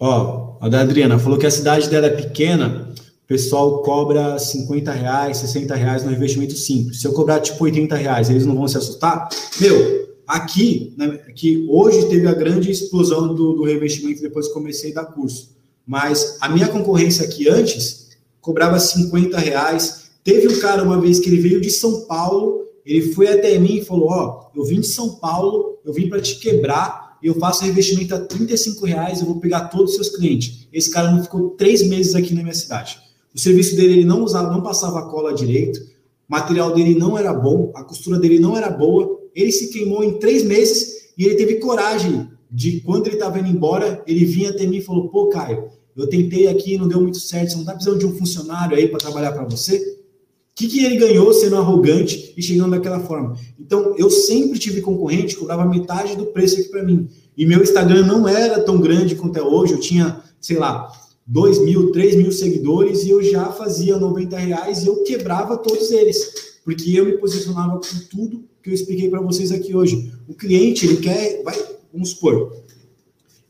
Ó, 0.00 0.56
a 0.58 0.68
da 0.70 0.80
Adriana 0.80 1.18
falou 1.18 1.38
que 1.38 1.44
a 1.44 1.50
cidade 1.50 1.90
dela 1.90 2.06
é 2.06 2.10
pequena, 2.10 2.94
o 3.24 3.26
pessoal 3.26 3.82
cobra 3.82 4.38
50 4.38 4.90
reais, 4.92 5.36
60 5.36 5.74
reais 5.74 6.02
no 6.02 6.12
investimento 6.12 6.56
simples. 6.56 7.02
Se 7.02 7.06
eu 7.06 7.12
cobrar 7.12 7.40
tipo 7.40 7.62
80 7.62 7.94
reais, 7.94 8.30
eles 8.30 8.46
não 8.46 8.54
vão 8.54 8.66
se 8.66 8.78
assustar? 8.78 9.28
Meu, 9.60 10.16
aqui, 10.26 10.94
né, 10.96 11.18
que 11.34 11.66
hoje 11.68 12.08
teve 12.08 12.26
a 12.26 12.32
grande 12.32 12.70
explosão 12.70 13.34
do, 13.34 13.52
do 13.52 13.64
reinvestimento 13.64 14.22
depois 14.22 14.48
que 14.48 14.54
comecei 14.54 14.92
a 14.92 15.02
dar 15.02 15.04
curso. 15.06 15.53
Mas 15.86 16.38
a 16.40 16.48
minha 16.48 16.68
concorrência 16.68 17.24
aqui 17.24 17.48
antes 17.48 18.08
cobrava 18.40 18.78
50 18.78 19.38
reais. 19.38 20.10
Teve 20.22 20.48
um 20.48 20.58
cara 20.58 20.82
uma 20.82 21.00
vez 21.00 21.18
que 21.18 21.28
ele 21.28 21.40
veio 21.40 21.60
de 21.60 21.70
São 21.70 22.02
Paulo, 22.02 22.64
ele 22.84 23.12
foi 23.12 23.28
até 23.28 23.58
mim 23.58 23.76
e 23.76 23.84
falou: 23.84 24.08
Ó, 24.08 24.50
eu 24.54 24.64
vim 24.64 24.80
de 24.80 24.86
São 24.86 25.16
Paulo, 25.16 25.78
eu 25.84 25.92
vim 25.92 26.08
para 26.08 26.20
te 26.20 26.38
quebrar, 26.38 27.18
eu 27.22 27.34
faço 27.36 27.66
investimento 27.66 28.14
a 28.14 28.20
35 28.20 28.84
reais, 28.84 29.20
eu 29.20 29.26
vou 29.26 29.40
pegar 29.40 29.68
todos 29.68 29.90
os 29.90 29.96
seus 29.96 30.16
clientes. 30.16 30.68
Esse 30.72 30.90
cara 30.90 31.10
não 31.10 31.22
ficou 31.22 31.50
três 31.50 31.82
meses 31.86 32.14
aqui 32.14 32.34
na 32.34 32.42
minha 32.42 32.54
cidade. 32.54 32.98
O 33.34 33.40
serviço 33.40 33.74
dele 33.76 33.94
ele 33.94 34.04
não 34.04 34.22
usava, 34.22 34.50
não 34.50 34.62
passava 34.62 35.08
cola 35.10 35.34
direito, 35.34 35.80
o 35.80 35.84
material 36.28 36.74
dele 36.74 36.94
não 36.94 37.18
era 37.18 37.32
bom, 37.32 37.72
a 37.74 37.82
costura 37.82 38.18
dele 38.18 38.38
não 38.38 38.56
era 38.56 38.70
boa. 38.70 39.20
Ele 39.34 39.50
se 39.50 39.72
queimou 39.72 40.04
em 40.04 40.18
três 40.18 40.44
meses 40.44 41.12
e 41.18 41.24
ele 41.24 41.34
teve 41.34 41.56
coragem 41.56 42.28
de 42.54 42.80
quando 42.82 43.08
ele 43.08 43.16
estava 43.16 43.40
indo 43.40 43.48
embora, 43.48 44.00
ele 44.06 44.24
vinha 44.24 44.50
até 44.50 44.64
mim 44.64 44.76
e 44.76 44.80
falou: 44.80 45.08
pô, 45.08 45.28
Caio, 45.28 45.64
eu 45.96 46.08
tentei 46.08 46.46
aqui, 46.46 46.78
não 46.78 46.86
deu 46.86 47.00
muito 47.00 47.18
certo, 47.18 47.48
você 47.48 47.54
não 47.54 47.62
está 47.62 47.72
precisando 47.72 47.98
de 47.98 48.06
um 48.06 48.14
funcionário 48.16 48.76
aí 48.76 48.86
para 48.86 49.00
trabalhar 49.00 49.32
para 49.32 49.42
você? 49.42 49.76
O 49.76 50.54
que, 50.54 50.68
que 50.68 50.84
ele 50.84 50.96
ganhou 50.96 51.32
sendo 51.34 51.56
arrogante 51.56 52.32
e 52.36 52.40
chegando 52.40 52.70
daquela 52.70 53.00
forma? 53.00 53.36
Então, 53.58 53.96
eu 53.98 54.08
sempre 54.08 54.56
tive 54.56 54.80
concorrente 54.80 55.34
que 55.34 55.40
cobrava 55.40 55.64
metade 55.64 56.16
do 56.16 56.26
preço 56.26 56.60
aqui 56.60 56.68
para 56.68 56.84
mim. 56.84 57.08
E 57.36 57.44
meu 57.44 57.60
Instagram 57.60 58.06
não 58.06 58.28
era 58.28 58.60
tão 58.60 58.80
grande 58.80 59.16
quanto 59.16 59.36
é 59.36 59.42
hoje, 59.42 59.72
eu 59.72 59.80
tinha, 59.80 60.22
sei 60.40 60.56
lá, 60.56 60.92
2 61.26 61.58
mil, 61.64 61.90
3 61.90 62.14
mil 62.14 62.30
seguidores 62.30 63.02
e 63.02 63.10
eu 63.10 63.20
já 63.20 63.50
fazia 63.50 63.98
90 63.98 64.38
reais 64.38 64.84
e 64.84 64.86
eu 64.86 65.02
quebrava 65.02 65.56
todos 65.56 65.90
eles, 65.90 66.60
porque 66.64 66.92
eu 66.92 67.04
me 67.04 67.18
posicionava 67.18 67.80
com 67.80 67.98
tudo 68.08 68.44
que 68.62 68.70
eu 68.70 68.74
expliquei 68.74 69.10
para 69.10 69.20
vocês 69.20 69.50
aqui 69.50 69.74
hoje. 69.74 70.12
O 70.28 70.34
cliente, 70.34 70.86
ele 70.86 70.98
quer, 70.98 71.42
vai, 71.42 71.56
vamos 71.94 72.10
supor, 72.10 72.62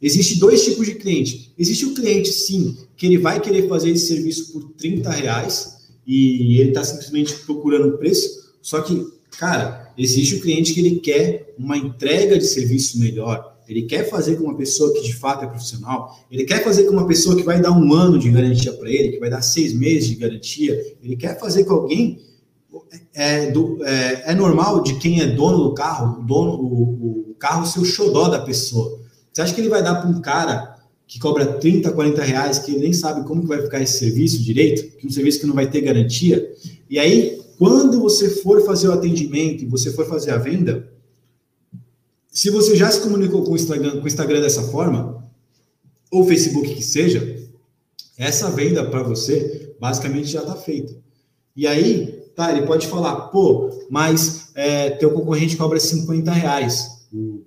existe 0.00 0.38
dois 0.38 0.62
tipos 0.62 0.86
de 0.86 0.94
cliente. 0.94 1.52
Existe 1.58 1.86
o 1.86 1.94
cliente, 1.94 2.30
sim, 2.30 2.76
que 2.96 3.06
ele 3.06 3.18
vai 3.18 3.40
querer 3.40 3.66
fazer 3.68 3.90
esse 3.90 4.06
serviço 4.06 4.52
por 4.52 4.70
30 4.74 5.10
reais 5.10 5.74
e 6.06 6.60
ele 6.60 6.68
está 6.68 6.84
simplesmente 6.84 7.34
procurando 7.46 7.96
preço, 7.96 8.52
só 8.60 8.82
que, 8.82 9.06
cara, 9.38 9.92
existe 9.96 10.36
o 10.36 10.40
cliente 10.40 10.74
que 10.74 10.80
ele 10.80 11.00
quer 11.00 11.54
uma 11.58 11.78
entrega 11.78 12.38
de 12.38 12.44
serviço 12.44 12.98
melhor, 12.98 13.54
ele 13.66 13.82
quer 13.82 14.08
fazer 14.10 14.36
com 14.36 14.44
uma 14.44 14.56
pessoa 14.56 14.92
que 14.92 15.00
de 15.00 15.14
fato 15.14 15.44
é 15.44 15.48
profissional, 15.48 16.18
ele 16.30 16.44
quer 16.44 16.62
fazer 16.62 16.84
com 16.84 16.92
uma 16.92 17.06
pessoa 17.06 17.34
que 17.34 17.42
vai 17.42 17.60
dar 17.60 17.72
um 17.72 17.94
ano 17.94 18.18
de 18.18 18.30
garantia 18.30 18.72
para 18.74 18.90
ele, 18.90 19.12
que 19.12 19.18
vai 19.18 19.30
dar 19.30 19.40
seis 19.40 19.72
meses 19.72 20.08
de 20.08 20.16
garantia, 20.16 20.96
ele 21.02 21.16
quer 21.16 21.38
fazer 21.40 21.64
com 21.64 21.72
alguém. 21.72 22.20
É, 23.14 23.52
do, 23.52 23.84
é, 23.84 24.32
é 24.32 24.34
normal 24.34 24.82
de 24.82 24.96
quem 24.96 25.20
é 25.20 25.26
dono 25.26 25.68
do 25.68 25.74
carro, 25.74 26.20
o, 26.20 26.24
dono, 26.24 26.52
o, 26.54 27.30
o 27.30 27.33
carro 27.44 27.66
ser 27.66 27.78
o 27.78 27.84
xodó 27.84 28.28
da 28.28 28.38
pessoa. 28.38 28.98
Você 29.30 29.42
acha 29.42 29.54
que 29.54 29.60
ele 29.60 29.68
vai 29.68 29.82
dar 29.82 29.96
para 29.96 30.08
um 30.08 30.18
cara 30.22 30.78
que 31.06 31.18
cobra 31.18 31.44
30, 31.44 31.92
40 31.92 32.22
reais, 32.22 32.58
que 32.58 32.72
nem 32.72 32.94
sabe 32.94 33.26
como 33.26 33.42
que 33.42 33.46
vai 33.46 33.60
ficar 33.60 33.82
esse 33.82 33.98
serviço 33.98 34.42
direito, 34.42 34.96
que 34.96 35.04
é 35.04 35.06
um 35.06 35.12
serviço 35.12 35.40
que 35.40 35.46
não 35.46 35.54
vai 35.54 35.68
ter 35.68 35.82
garantia? 35.82 36.50
E 36.88 36.98
aí, 36.98 37.42
quando 37.58 38.00
você 38.00 38.30
for 38.30 38.64
fazer 38.64 38.88
o 38.88 38.92
atendimento 38.92 39.62
e 39.62 39.66
você 39.66 39.92
for 39.92 40.06
fazer 40.06 40.30
a 40.30 40.38
venda, 40.38 40.88
se 42.30 42.48
você 42.48 42.74
já 42.74 42.90
se 42.90 43.02
comunicou 43.02 43.44
com 43.44 43.52
o 43.52 43.56
Instagram, 43.56 43.98
com 43.98 44.04
o 44.04 44.08
Instagram 44.08 44.40
dessa 44.40 44.62
forma, 44.62 45.22
ou 46.10 46.26
Facebook 46.26 46.74
que 46.74 46.82
seja, 46.82 47.46
essa 48.16 48.50
venda 48.50 48.88
para 48.88 49.02
você 49.02 49.74
basicamente 49.78 50.28
já 50.28 50.40
está 50.40 50.56
feita. 50.56 50.96
E 51.54 51.66
aí, 51.66 52.24
tá, 52.34 52.50
ele 52.50 52.66
pode 52.66 52.86
falar, 52.86 53.28
pô, 53.28 53.68
mas 53.90 54.48
é, 54.54 54.88
teu 54.90 55.10
concorrente 55.10 55.58
cobra 55.58 55.78
50 55.78 56.32
reais. 56.32 56.94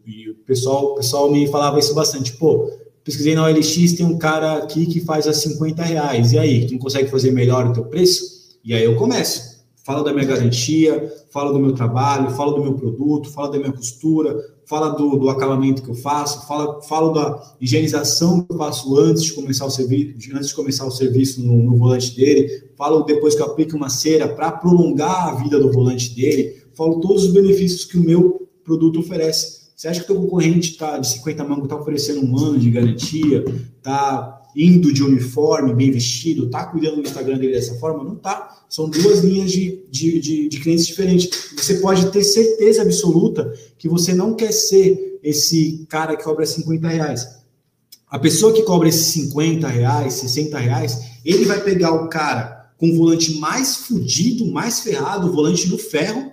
E 0.05 0.29
o 0.29 0.35
pessoal, 0.45 0.93
o 0.93 0.95
pessoal 0.95 1.31
me 1.31 1.47
falava 1.47 1.79
isso 1.79 1.93
bastante, 1.93 2.33
pô, 2.33 2.71
pesquisei 3.03 3.35
na 3.35 3.45
OLX, 3.45 3.93
tem 3.93 4.05
um 4.05 4.17
cara 4.17 4.57
aqui 4.57 4.85
que 4.85 5.01
faz 5.01 5.27
a 5.27 5.33
50 5.33 5.83
reais. 5.83 6.31
E 6.31 6.39
aí, 6.39 6.65
tu 6.65 6.73
não 6.73 6.79
consegue 6.79 7.09
fazer 7.09 7.31
melhor 7.31 7.67
o 7.67 7.73
teu 7.73 7.85
preço? 7.85 8.37
E 8.63 8.73
aí 8.73 8.83
eu 8.83 8.95
começo. 8.95 9.57
Falo 9.85 10.03
da 10.03 10.11
minha 10.11 10.25
garantia, 10.25 11.13
falo 11.31 11.53
do 11.53 11.59
meu 11.59 11.73
trabalho, 11.73 12.29
falo 12.31 12.51
do 12.51 12.61
meu 12.61 12.73
produto, 12.73 13.29
falo 13.29 13.47
da 13.51 13.57
minha 13.57 13.71
costura, 13.71 14.37
fala 14.65 14.89
do, 14.89 15.17
do 15.17 15.29
acabamento 15.29 15.81
que 15.81 15.89
eu 15.89 15.95
faço, 15.95 16.45
fala, 16.45 16.81
falo 16.81 17.13
da 17.13 17.55
higienização 17.61 18.41
que 18.41 18.51
eu 18.51 18.57
faço 18.57 18.97
antes 18.97 19.23
de 19.23 19.33
começar 19.33 19.65
o 19.65 19.69
serviço, 19.69 20.35
antes 20.35 20.49
de 20.49 20.55
começar 20.55 20.85
o 20.85 20.91
serviço 20.91 21.41
no, 21.41 21.63
no 21.63 21.77
volante 21.77 22.13
dele, 22.13 22.65
falo 22.75 23.03
depois 23.03 23.33
que 23.33 23.41
eu 23.41 23.45
aplico 23.45 23.77
uma 23.77 23.87
cera 23.87 24.27
para 24.27 24.51
prolongar 24.51 25.29
a 25.29 25.35
vida 25.35 25.57
do 25.57 25.71
volante 25.71 26.13
dele, 26.13 26.57
falo 26.73 26.99
todos 26.99 27.23
os 27.23 27.31
benefícios 27.31 27.85
que 27.85 27.97
o 27.97 28.03
meu 28.03 28.46
produto 28.67 28.99
oferece. 28.99 29.67
Você 29.73 29.87
acha 29.87 30.03
que 30.03 30.11
o 30.11 30.15
concorrente 30.15 30.75
tá, 30.75 30.97
de 30.97 31.07
50 31.07 31.43
mangos 31.45 31.63
está 31.63 31.75
oferecendo 31.77 32.25
um 32.25 32.37
ano 32.37 32.59
de 32.59 32.69
garantia, 32.69 33.45
está 33.77 34.41
indo 34.55 34.91
de 34.91 35.03
uniforme, 35.03 35.73
bem 35.73 35.91
vestido, 35.91 36.49
tá 36.49 36.65
cuidando 36.65 36.95
do 36.95 37.01
Instagram 37.01 37.37
dele 37.37 37.53
dessa 37.53 37.75
forma? 37.75 38.03
Não 38.03 38.15
tá. 38.15 38.65
São 38.67 38.89
duas 38.89 39.19
linhas 39.19 39.51
de, 39.51 39.85
de, 39.89 40.19
de, 40.19 40.49
de, 40.49 40.59
clientes 40.59 40.85
diferentes. 40.85 41.51
Você 41.55 41.75
pode 41.75 42.11
ter 42.11 42.23
certeza 42.23 42.81
absoluta 42.81 43.53
que 43.77 43.87
você 43.87 44.13
não 44.13 44.33
quer 44.33 44.51
ser 44.51 45.19
esse 45.23 45.85
cara 45.87 46.17
que 46.17 46.23
cobra 46.23 46.45
50 46.45 46.87
reais. 46.87 47.27
A 48.09 48.17
pessoa 48.17 48.51
que 48.51 48.63
cobra 48.63 48.89
esses 48.89 49.07
50 49.13 49.67
reais, 49.67 50.13
60 50.13 50.57
reais, 50.57 51.01
ele 51.23 51.45
vai 51.45 51.61
pegar 51.61 51.91
o 51.91 52.09
cara 52.09 52.71
com 52.77 52.89
o 52.89 52.95
volante 52.95 53.37
mais 53.37 53.75
fudido, 53.75 54.51
mais 54.51 54.79
ferrado, 54.79 55.27
o 55.27 55.31
volante 55.31 55.67
no 55.69 55.77
ferro, 55.77 56.31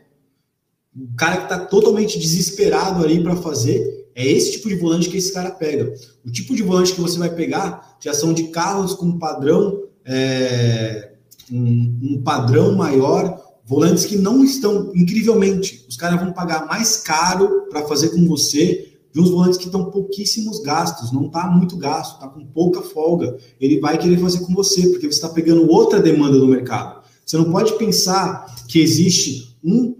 o 0.97 1.16
cara 1.16 1.39
que 1.39 1.43
está 1.45 1.59
totalmente 1.59 2.19
desesperado 2.19 3.05
ali 3.05 3.23
para 3.23 3.37
fazer, 3.37 4.09
é 4.15 4.27
esse 4.27 4.53
tipo 4.53 4.69
de 4.69 4.77
volante 4.77 5.09
que 5.09 5.16
esse 5.16 5.33
cara 5.33 5.51
pega. 5.51 5.93
O 6.25 6.31
tipo 6.31 6.55
de 6.55 6.62
volante 6.62 6.95
que 6.95 7.01
você 7.01 7.19
vai 7.19 7.35
pegar 7.35 7.97
já 8.01 8.15
são 8.15 8.33
de 8.33 8.45
carros 8.45 8.95
com 8.95 9.19
padrão, 9.19 9.83
é, 10.05 11.15
um, 11.51 11.99
um 12.03 12.23
padrão 12.23 12.77
maior, 12.77 13.43
volantes 13.65 14.05
que 14.05 14.16
não 14.16 14.45
estão, 14.45 14.93
incrivelmente, 14.95 15.85
os 15.89 15.97
caras 15.97 16.21
vão 16.21 16.33
pagar 16.33 16.66
mais 16.66 16.99
caro 16.99 17.66
para 17.69 17.87
fazer 17.87 18.11
com 18.11 18.25
você 18.27 18.93
de 19.12 19.21
uns 19.21 19.31
volantes 19.31 19.59
que 19.59 19.66
estão 19.66 19.91
pouquíssimos 19.91 20.61
gastos, 20.61 21.12
não 21.12 21.27
está 21.27 21.47
muito 21.47 21.77
gasto, 21.77 22.15
está 22.15 22.29
com 22.29 22.45
pouca 22.47 22.83
folga. 22.83 23.37
Ele 23.61 23.81
vai 23.81 23.97
querer 23.97 24.19
fazer 24.19 24.41
com 24.41 24.53
você, 24.53 24.89
porque 24.89 25.07
você 25.07 25.15
está 25.15 25.29
pegando 25.29 25.71
outra 25.71 26.01
demanda 26.01 26.39
do 26.39 26.49
mercado. 26.49 27.03
Você 27.25 27.37
não 27.37 27.51
pode 27.51 27.79
pensar 27.79 28.45
que 28.69 28.81
existe 28.81 29.57
um 29.62 29.97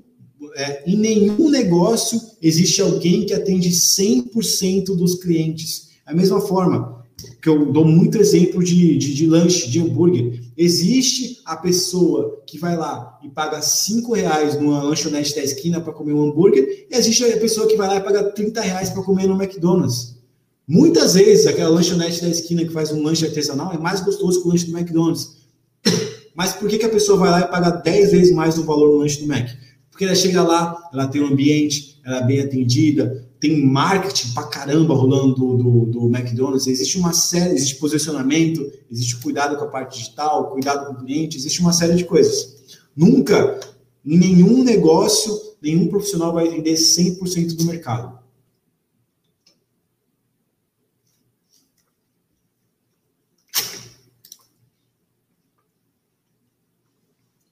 é, 0.55 0.83
em 0.87 0.97
nenhum 0.97 1.51
negócio 1.51 2.21
existe 2.41 2.81
alguém 2.81 3.27
que 3.27 3.35
atende 3.35 3.71
100% 3.71 4.97
dos 4.97 5.17
clientes. 5.17 5.89
A 6.07 6.15
mesma 6.15 6.41
forma 6.41 7.05
que 7.41 7.49
eu 7.49 7.73
dou 7.73 7.85
muito 7.85 8.19
exemplo 8.19 8.63
de, 8.63 8.97
de, 8.97 9.15
de, 9.15 9.27
lanche, 9.27 9.71
de 9.71 9.81
hambúrguer. 9.81 10.41
Existe 10.57 11.41
a 11.45 11.57
pessoa 11.57 12.43
que 12.47 12.59
vai 12.59 12.77
lá 12.77 13.19
e 13.23 13.29
paga 13.29 13.61
5 13.61 14.13
reais 14.13 14.61
numa 14.61 14.83
lanchonete 14.83 15.35
da 15.35 15.43
esquina 15.43 15.81
para 15.81 15.93
comer 15.93 16.13
um 16.13 16.25
hambúrguer, 16.25 16.87
e 16.91 16.97
existe 16.97 17.25
a 17.25 17.37
pessoa 17.39 17.67
que 17.67 17.77
vai 17.77 17.89
lá 17.89 17.97
e 17.97 18.01
paga 18.01 18.25
30 18.25 18.61
reais 18.61 18.91
para 18.91 19.03
comer 19.03 19.27
no 19.27 19.41
McDonald's. 19.41 20.15
Muitas 20.67 21.15
vezes, 21.15 21.47
aquela 21.47 21.69
lanchonete 21.69 22.23
da 22.23 22.29
esquina 22.29 22.65
que 22.65 22.73
faz 22.73 22.91
um 22.91 23.03
lanche 23.03 23.27
artesanal 23.27 23.73
é 23.73 23.79
mais 23.79 24.01
gostoso 24.01 24.41
que 24.41 24.49
o 24.49 24.51
lanche 24.51 24.67
do 24.67 24.77
McDonald's. 24.77 25.37
Mas 26.35 26.53
por 26.55 26.69
que, 26.69 26.79
que 26.79 26.87
a 26.87 26.91
pessoa 26.91 27.19
vai 27.19 27.31
lá 27.31 27.41
e 27.41 27.49
paga 27.49 27.71
10 27.71 28.11
vezes 28.11 28.35
mais 28.35 28.59
o 28.59 28.65
valor 28.65 28.93
no 28.93 28.99
lanche 28.99 29.21
do 29.21 29.29
Mac? 29.29 29.49
Porque 29.95 30.07
ela 30.07 30.15
chega 30.17 30.43
lá, 30.43 30.91
ela 30.93 31.07
tem 31.07 31.23
um 31.23 31.29
ambiente, 31.29 32.01
ela 32.05 32.17
é 32.17 32.27
bem 32.27 32.41
atendida, 32.41 33.25
tem 33.39 33.65
marketing 33.65 34.35
pra 34.35 34.43
caramba 34.49 34.93
rolando 34.93 35.37
do, 35.37 35.57
do, 35.57 35.87
do, 35.87 36.07
McDonald's, 36.09 36.67
existe 36.67 36.99
uma 36.99 37.13
série, 37.13 37.55
existe 37.55 37.77
posicionamento, 37.77 38.69
existe 38.91 39.15
cuidado 39.19 39.57
com 39.57 39.63
a 39.63 39.69
parte 39.69 39.97
digital, 39.97 40.51
cuidado 40.51 40.87
com 40.87 40.95
o 40.95 41.05
cliente, 41.05 41.37
existe 41.37 41.61
uma 41.61 41.73
série 41.73 41.95
de 41.95 42.05
coisas. 42.05 42.57
Nunca, 42.97 43.61
nenhum 44.05 44.65
negócio, 44.65 45.33
nenhum 45.63 45.87
profissional 45.87 46.33
vai 46.33 46.49
vender 46.49 46.75
100% 46.75 47.55
do 47.55 47.65
mercado. 47.65 48.19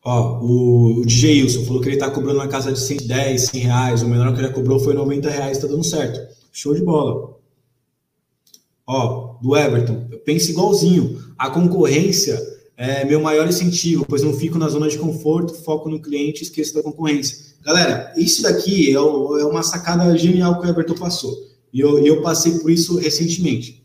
Ó, 0.05 0.41
o, 0.41 1.01
o 1.01 1.07
DJ 1.07 1.43
Wilson 1.43 1.65
falou 1.65 1.81
que 1.81 1.89
ele 1.89 1.97
tá 1.97 2.11
cobrando 2.11 2.39
na 2.39 2.49
casa 2.49 2.73
de 2.73 2.81
110, 2.81 3.43
100 3.51 3.61
reais. 3.61 4.03
O 4.03 4.09
menor 4.09 4.35
que 4.35 4.41
ele 4.41 4.53
cobrou 4.53 4.81
foi 4.81 4.95
90 4.95 5.31
reais, 5.31 5.59
tá 5.59 5.67
dando 5.67 5.85
certo. 5.85 6.21
Show 6.51 6.75
de 6.75 6.83
bola. 6.83 7.37
Ó, 8.87 9.37
do 9.41 9.57
Everton, 9.57 10.09
eu 10.11 10.19
penso 10.19 10.51
igualzinho. 10.51 11.23
A 11.39 11.51
concorrência 11.51 12.41
é 12.77 13.05
meu 13.05 13.21
maior 13.21 13.49
incentivo, 13.49 14.05
pois 14.09 14.23
não 14.23 14.35
fico 14.35 14.59
na 14.59 14.69
zona 14.69 14.89
de 14.89 14.99
conforto, 14.99 15.55
foco 15.55 15.89
no 15.89 16.03
cliente 16.03 16.43
esqueço 16.43 16.75
da 16.75 16.83
concorrência. 16.83 17.53
Galera, 17.63 18.13
isso 18.17 18.43
daqui 18.43 18.91
é, 18.91 18.95
é 18.95 19.45
uma 19.45 19.63
sacada 19.63 20.17
genial 20.19 20.61
que 20.61 20.67
o 20.67 20.71
Everton 20.71 20.95
passou. 20.95 21.33
E 21.73 21.79
eu, 21.79 22.05
eu 22.05 22.23
passei 22.23 22.59
por 22.59 22.71
isso 22.71 22.99
recentemente. 22.99 23.83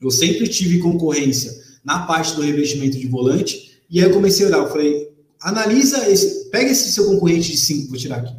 Eu 0.00 0.10
sempre 0.10 0.46
tive 0.46 0.78
concorrência 0.78 1.52
na 1.82 2.00
parte 2.00 2.36
do 2.36 2.42
revestimento 2.42 2.98
de 2.98 3.08
volante, 3.08 3.80
e 3.90 3.98
aí 3.98 4.06
eu 4.06 4.12
comecei 4.12 4.44
a 4.44 4.48
olhar, 4.48 4.58
eu 4.58 4.68
falei, 4.68 5.07
analisa 5.40 6.08
esse, 6.08 6.50
pega 6.50 6.70
esse 6.70 6.92
seu 6.92 7.06
concorrente 7.06 7.50
de 7.50 7.56
5, 7.56 7.88
vou 7.88 7.98
tirar 7.98 8.16
aqui. 8.18 8.34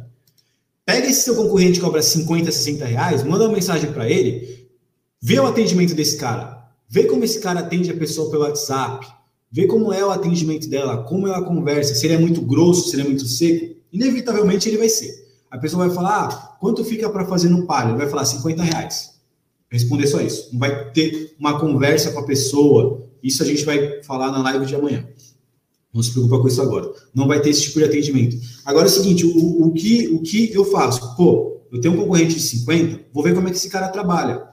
Pega 0.84 1.06
esse 1.06 1.22
seu 1.22 1.36
concorrente 1.36 1.74
que 1.78 1.84
cobra 1.84 2.02
50, 2.02 2.50
60 2.50 2.84
reais, 2.84 3.22
manda 3.22 3.44
uma 3.44 3.54
mensagem 3.54 3.92
para 3.92 4.08
ele, 4.08 4.68
vê 5.20 5.38
o 5.38 5.46
atendimento 5.46 5.94
desse 5.94 6.16
cara, 6.16 6.68
vê 6.88 7.04
como 7.04 7.24
esse 7.24 7.40
cara 7.40 7.60
atende 7.60 7.90
a 7.90 7.96
pessoa 7.96 8.30
pelo 8.30 8.42
WhatsApp, 8.42 9.06
vê 9.50 9.66
como 9.66 9.92
é 9.92 10.04
o 10.04 10.10
atendimento 10.10 10.68
dela, 10.68 11.04
como 11.04 11.26
ela 11.26 11.42
conversa, 11.42 11.94
se 11.94 12.06
ele 12.06 12.14
é 12.14 12.18
muito 12.18 12.40
grosso, 12.40 12.88
se 12.88 12.96
ele 12.96 13.02
é 13.02 13.06
muito 13.06 13.26
seco, 13.26 13.76
inevitavelmente 13.92 14.68
ele 14.68 14.78
vai 14.78 14.88
ser. 14.88 15.28
A 15.50 15.58
pessoa 15.58 15.86
vai 15.86 15.94
falar, 15.94 16.26
ah, 16.26 16.56
quanto 16.60 16.84
fica 16.84 17.10
para 17.10 17.26
fazer 17.26 17.48
no 17.48 17.66
palio? 17.66 17.92
Ele 17.92 17.98
vai 17.98 18.08
falar 18.08 18.24
50 18.24 18.62
reais. 18.62 19.20
Responder 19.68 20.06
só 20.06 20.20
isso. 20.20 20.48
Não 20.52 20.60
vai 20.60 20.90
ter 20.92 21.34
uma 21.38 21.58
conversa 21.58 22.12
com 22.12 22.20
a 22.20 22.26
pessoa. 22.26 23.04
Isso 23.22 23.42
a 23.42 23.46
gente 23.46 23.64
vai 23.64 24.02
falar 24.02 24.30
na 24.30 24.42
live 24.42 24.66
de 24.66 24.74
amanhã. 24.74 25.06
Não 25.92 26.02
se 26.02 26.12
preocupa 26.12 26.40
com 26.40 26.48
isso 26.48 26.62
agora. 26.62 26.92
Não 27.14 27.26
vai 27.26 27.40
ter 27.40 27.50
esse 27.50 27.62
tipo 27.62 27.78
de 27.78 27.84
atendimento. 27.84 28.36
Agora 28.64 28.86
é 28.86 28.90
o 28.90 28.92
seguinte, 28.92 29.26
o, 29.26 29.66
o, 29.66 29.72
que, 29.72 30.08
o 30.08 30.22
que 30.22 30.52
eu 30.52 30.64
faço? 30.64 31.16
Pô, 31.16 31.60
eu 31.72 31.80
tenho 31.80 31.94
um 31.94 31.96
concorrente 31.96 32.34
de 32.34 32.40
50, 32.40 33.06
vou 33.12 33.22
ver 33.22 33.34
como 33.34 33.48
é 33.48 33.50
que 33.50 33.56
esse 33.56 33.68
cara 33.68 33.88
trabalha. 33.88 34.48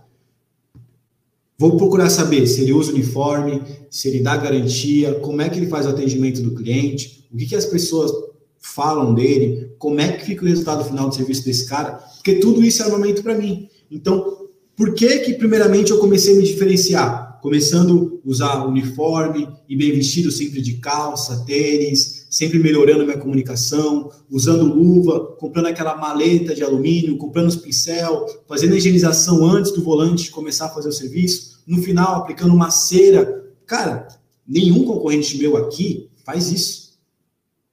Vou 1.59 1.76
procurar 1.76 2.09
saber 2.09 2.45
se 2.45 2.61
ele 2.61 2.73
usa 2.73 2.91
uniforme, 2.91 3.61
se 3.89 4.07
ele 4.07 4.19
dá 4.22 4.38
garantia, 4.38 5.15
como 5.15 5.41
é 5.41 5.49
que 5.49 5.57
ele 5.57 5.68
faz 5.68 5.88
o 5.88 5.89
atendimento 5.89 6.41
do 6.41 6.53
cliente, 6.53 7.27
o 7.31 7.38
que, 7.38 7.47
que 7.47 7.55
as 7.55 7.65
pessoas 7.65 8.11
falam 8.59 9.14
dele, 9.14 9.72
como 9.80 9.99
é 9.99 10.11
que 10.11 10.26
fica 10.26 10.43
o 10.43 10.47
resultado 10.47 10.84
final 10.84 11.09
do 11.09 11.15
serviço 11.15 11.45
desse 11.45 11.68
cara, 11.68 11.93
porque 12.15 12.35
tudo 12.35 12.64
isso 12.64 12.81
é 12.81 12.85
armamento 12.85 13.23
para 13.23 13.35
mim. 13.35 13.68
Então, 13.89 14.47
por 14.76 14.93
que 14.93 15.19
que 15.19 15.34
primeiramente 15.34 15.91
eu 15.91 15.97
comecei 15.97 16.35
a 16.35 16.38
me 16.38 16.43
diferenciar? 16.43 17.27
Começando 17.41 18.22
a 18.26 18.30
usar 18.30 18.65
uniforme 18.65 19.47
e 19.68 19.76
bem 19.76 19.91
vestido, 19.91 20.31
sempre 20.31 20.61
de 20.61 20.76
calça, 20.76 21.43
tênis, 21.45 22.27
sempre 22.30 22.59
melhorando 22.59 23.05
minha 23.05 23.18
comunicação, 23.18 24.11
usando 24.30 24.73
luva, 24.73 25.35
comprando 25.39 25.68
aquela 25.68 25.95
maleta 25.95 26.53
de 26.53 26.64
alumínio, 26.64 27.18
comprando 27.18 27.47
os 27.47 27.55
pincel, 27.55 28.26
fazendo 28.47 28.73
a 28.73 28.77
higienização 28.77 29.45
antes 29.45 29.72
do 29.72 29.84
volante 29.84 30.31
começar 30.31 30.65
a 30.65 30.69
fazer 30.69 30.89
o 30.89 30.93
serviço, 30.93 31.59
no 31.65 31.81
final 31.81 32.15
aplicando 32.15 32.53
uma 32.53 32.69
cera. 32.69 33.45
Cara, 33.65 34.07
nenhum 34.47 34.84
concorrente 34.84 35.38
meu 35.38 35.57
aqui 35.57 36.09
faz 36.26 36.51
isso. 36.51 36.88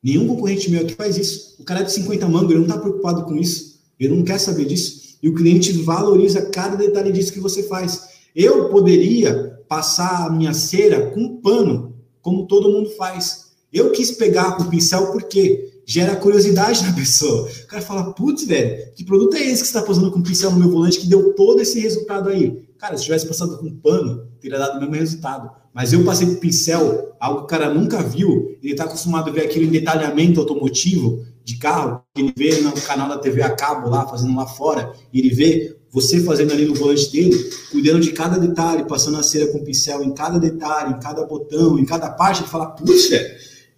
Nenhum 0.02 0.26
concorrente 0.26 0.70
meu 0.70 0.82
aqui 0.82 0.94
faz 0.94 1.16
isso. 1.16 1.56
O 1.58 1.64
cara 1.64 1.80
é 1.80 1.84
de 1.84 1.92
50 1.92 2.28
mangos, 2.28 2.50
ele 2.50 2.60
não 2.60 2.66
está 2.66 2.78
preocupado 2.78 3.24
com 3.24 3.36
isso. 3.36 3.80
Ele 3.98 4.14
não 4.14 4.22
quer 4.22 4.38
saber 4.38 4.66
disso. 4.66 5.16
E 5.22 5.28
o 5.28 5.34
cliente 5.34 5.72
valoriza 5.72 6.42
cada 6.50 6.76
detalhe 6.76 7.10
disso 7.10 7.32
que 7.32 7.40
você 7.40 7.62
faz. 7.62 8.08
Eu 8.34 8.68
poderia 8.68 9.53
passar 9.74 10.26
a 10.26 10.30
minha 10.30 10.54
cera 10.54 11.10
com 11.10 11.40
pano, 11.40 11.96
como 12.22 12.46
todo 12.46 12.70
mundo 12.70 12.90
faz. 12.90 13.46
Eu 13.72 13.90
quis 13.90 14.12
pegar 14.12 14.60
o 14.60 14.70
pincel 14.70 15.10
porque 15.10 15.82
gera 15.84 16.14
curiosidade 16.14 16.84
na 16.84 16.92
pessoa. 16.94 17.48
O 17.64 17.66
cara 17.66 17.82
fala, 17.82 18.12
putz, 18.12 18.44
velho, 18.46 18.92
que 18.94 19.04
produto 19.04 19.34
é 19.34 19.40
esse 19.40 19.62
que 19.62 19.68
você 19.68 19.76
está 19.76 19.82
passando 19.82 20.12
com 20.12 20.22
pincel 20.22 20.52
no 20.52 20.60
meu 20.60 20.70
volante 20.70 21.00
que 21.00 21.08
deu 21.08 21.34
todo 21.34 21.60
esse 21.60 21.80
resultado 21.80 22.28
aí? 22.28 22.68
Cara, 22.78 22.96
se 22.96 23.02
tivesse 23.02 23.26
passado 23.26 23.58
com 23.58 23.68
pano, 23.78 24.28
teria 24.40 24.58
dado 24.58 24.76
o 24.76 24.80
mesmo 24.80 24.94
resultado. 24.94 25.50
Mas 25.72 25.92
eu 25.92 26.04
passei 26.04 26.28
com 26.28 26.36
pincel, 26.36 27.16
algo 27.18 27.40
que 27.40 27.44
o 27.44 27.48
cara 27.48 27.74
nunca 27.74 28.00
viu, 28.00 28.56
ele 28.62 28.74
está 28.74 28.84
acostumado 28.84 29.28
a 29.28 29.32
ver 29.32 29.40
aquilo 29.40 29.64
em 29.64 29.70
detalhamento 29.70 30.38
automotivo 30.38 31.24
de 31.42 31.56
carro, 31.56 32.00
ele 32.16 32.32
vê 32.36 32.60
no 32.60 32.72
canal 32.72 33.08
da 33.08 33.18
TV 33.18 33.42
a 33.42 33.50
cabo 33.50 33.88
lá, 33.88 34.06
fazendo 34.06 34.36
lá 34.36 34.46
fora, 34.46 34.92
e 35.12 35.18
ele 35.18 35.34
vê 35.34 35.76
você 35.94 36.20
fazendo 36.24 36.52
ali 36.52 36.64
no 36.64 36.74
volante 36.74 37.08
dele, 37.12 37.38
cuidando 37.70 38.00
de 38.00 38.10
cada 38.10 38.36
detalhe, 38.36 38.84
passando 38.84 39.16
a 39.16 39.22
cera 39.22 39.46
com 39.52 39.62
pincel 39.62 40.02
em 40.02 40.12
cada 40.12 40.40
detalhe, 40.40 40.92
em 40.92 40.98
cada 40.98 41.24
botão, 41.24 41.78
em 41.78 41.84
cada 41.84 42.10
parte, 42.10 42.40
ele 42.40 42.48
fala, 42.48 42.66
puxa, 42.66 43.24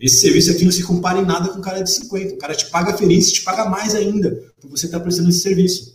esse 0.01 0.16
serviço 0.20 0.51
aqui 0.51 0.64
não 0.64 0.72
se 0.72 0.82
compara 0.82 1.18
em 1.18 1.26
nada 1.26 1.51
com 1.51 1.59
o 1.59 1.62
cara 1.62 1.82
de 1.82 1.90
50. 1.90 2.34
O 2.34 2.38
cara 2.38 2.55
te 2.55 2.70
paga 2.70 2.97
feliz, 2.97 3.30
te 3.30 3.43
paga 3.43 3.68
mais 3.68 3.94
ainda, 3.94 4.30
por 4.59 4.70
você 4.70 4.86
estar 4.86 4.97
tá 4.97 5.05
prestando 5.05 5.28
esse 5.28 5.40
serviço. 5.40 5.94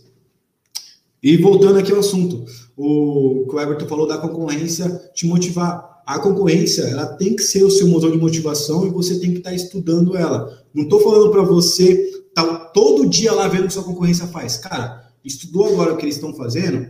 E 1.20 1.36
voltando 1.38 1.80
aqui 1.80 1.90
ao 1.90 1.98
assunto, 1.98 2.44
o 2.76 3.44
que 3.48 3.56
o 3.56 3.60
Everton 3.60 3.88
falou 3.88 4.06
da 4.06 4.18
concorrência 4.18 4.88
te 5.12 5.26
motivar. 5.26 5.90
A 6.06 6.20
concorrência, 6.20 6.82
ela 6.82 7.06
tem 7.06 7.34
que 7.34 7.42
ser 7.42 7.64
o 7.64 7.70
seu 7.70 7.86
motor 7.88 8.10
de 8.12 8.18
motivação 8.18 8.86
e 8.86 8.90
você 8.90 9.18
tem 9.18 9.32
que 9.32 9.38
estar 9.38 9.50
tá 9.50 9.56
estudando 9.56 10.16
ela. 10.16 10.64
Não 10.72 10.84
estou 10.84 11.00
falando 11.00 11.30
para 11.30 11.42
você 11.42 11.92
estar 12.28 12.44
tá 12.44 12.58
todo 12.66 13.08
dia 13.08 13.32
lá 13.32 13.46
vendo 13.48 13.64
o 13.64 13.66
que 13.66 13.72
sua 13.72 13.84
concorrência 13.84 14.26
faz. 14.26 14.56
Cara, 14.56 15.01
estudou 15.24 15.66
agora 15.66 15.92
o 15.92 15.96
que 15.96 16.04
eles 16.04 16.16
estão 16.16 16.34
fazendo, 16.34 16.88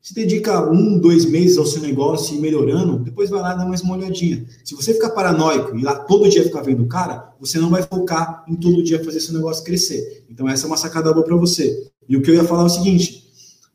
se 0.00 0.14
dedica 0.14 0.70
um, 0.70 0.98
dois 0.98 1.24
meses 1.24 1.58
ao 1.58 1.66
seu 1.66 1.82
negócio 1.82 2.36
e 2.36 2.40
melhorando, 2.40 2.98
depois 2.98 3.28
vai 3.28 3.40
lá 3.40 3.54
dá 3.54 3.66
mais 3.66 3.82
uma 3.82 3.96
olhadinha. 3.96 4.46
Se 4.64 4.74
você 4.74 4.94
ficar 4.94 5.10
paranoico 5.10 5.76
e 5.76 5.82
lá 5.82 5.94
todo 5.94 6.28
dia 6.28 6.44
ficar 6.44 6.62
vendo 6.62 6.84
o 6.84 6.88
cara, 6.88 7.34
você 7.38 7.58
não 7.58 7.68
vai 7.68 7.82
focar 7.82 8.44
em 8.48 8.54
todo 8.54 8.82
dia 8.82 9.04
fazer 9.04 9.20
seu 9.20 9.34
negócio 9.34 9.64
crescer. 9.64 10.24
Então 10.30 10.48
essa 10.48 10.64
é 10.64 10.66
uma 10.66 10.76
sacada 10.76 11.12
boa 11.12 11.24
para 11.24 11.36
você. 11.36 11.90
E 12.08 12.16
o 12.16 12.22
que 12.22 12.30
eu 12.30 12.34
ia 12.34 12.44
falar 12.44 12.62
é 12.62 12.66
o 12.66 12.70
seguinte: 12.70 13.28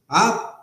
há 0.07 0.59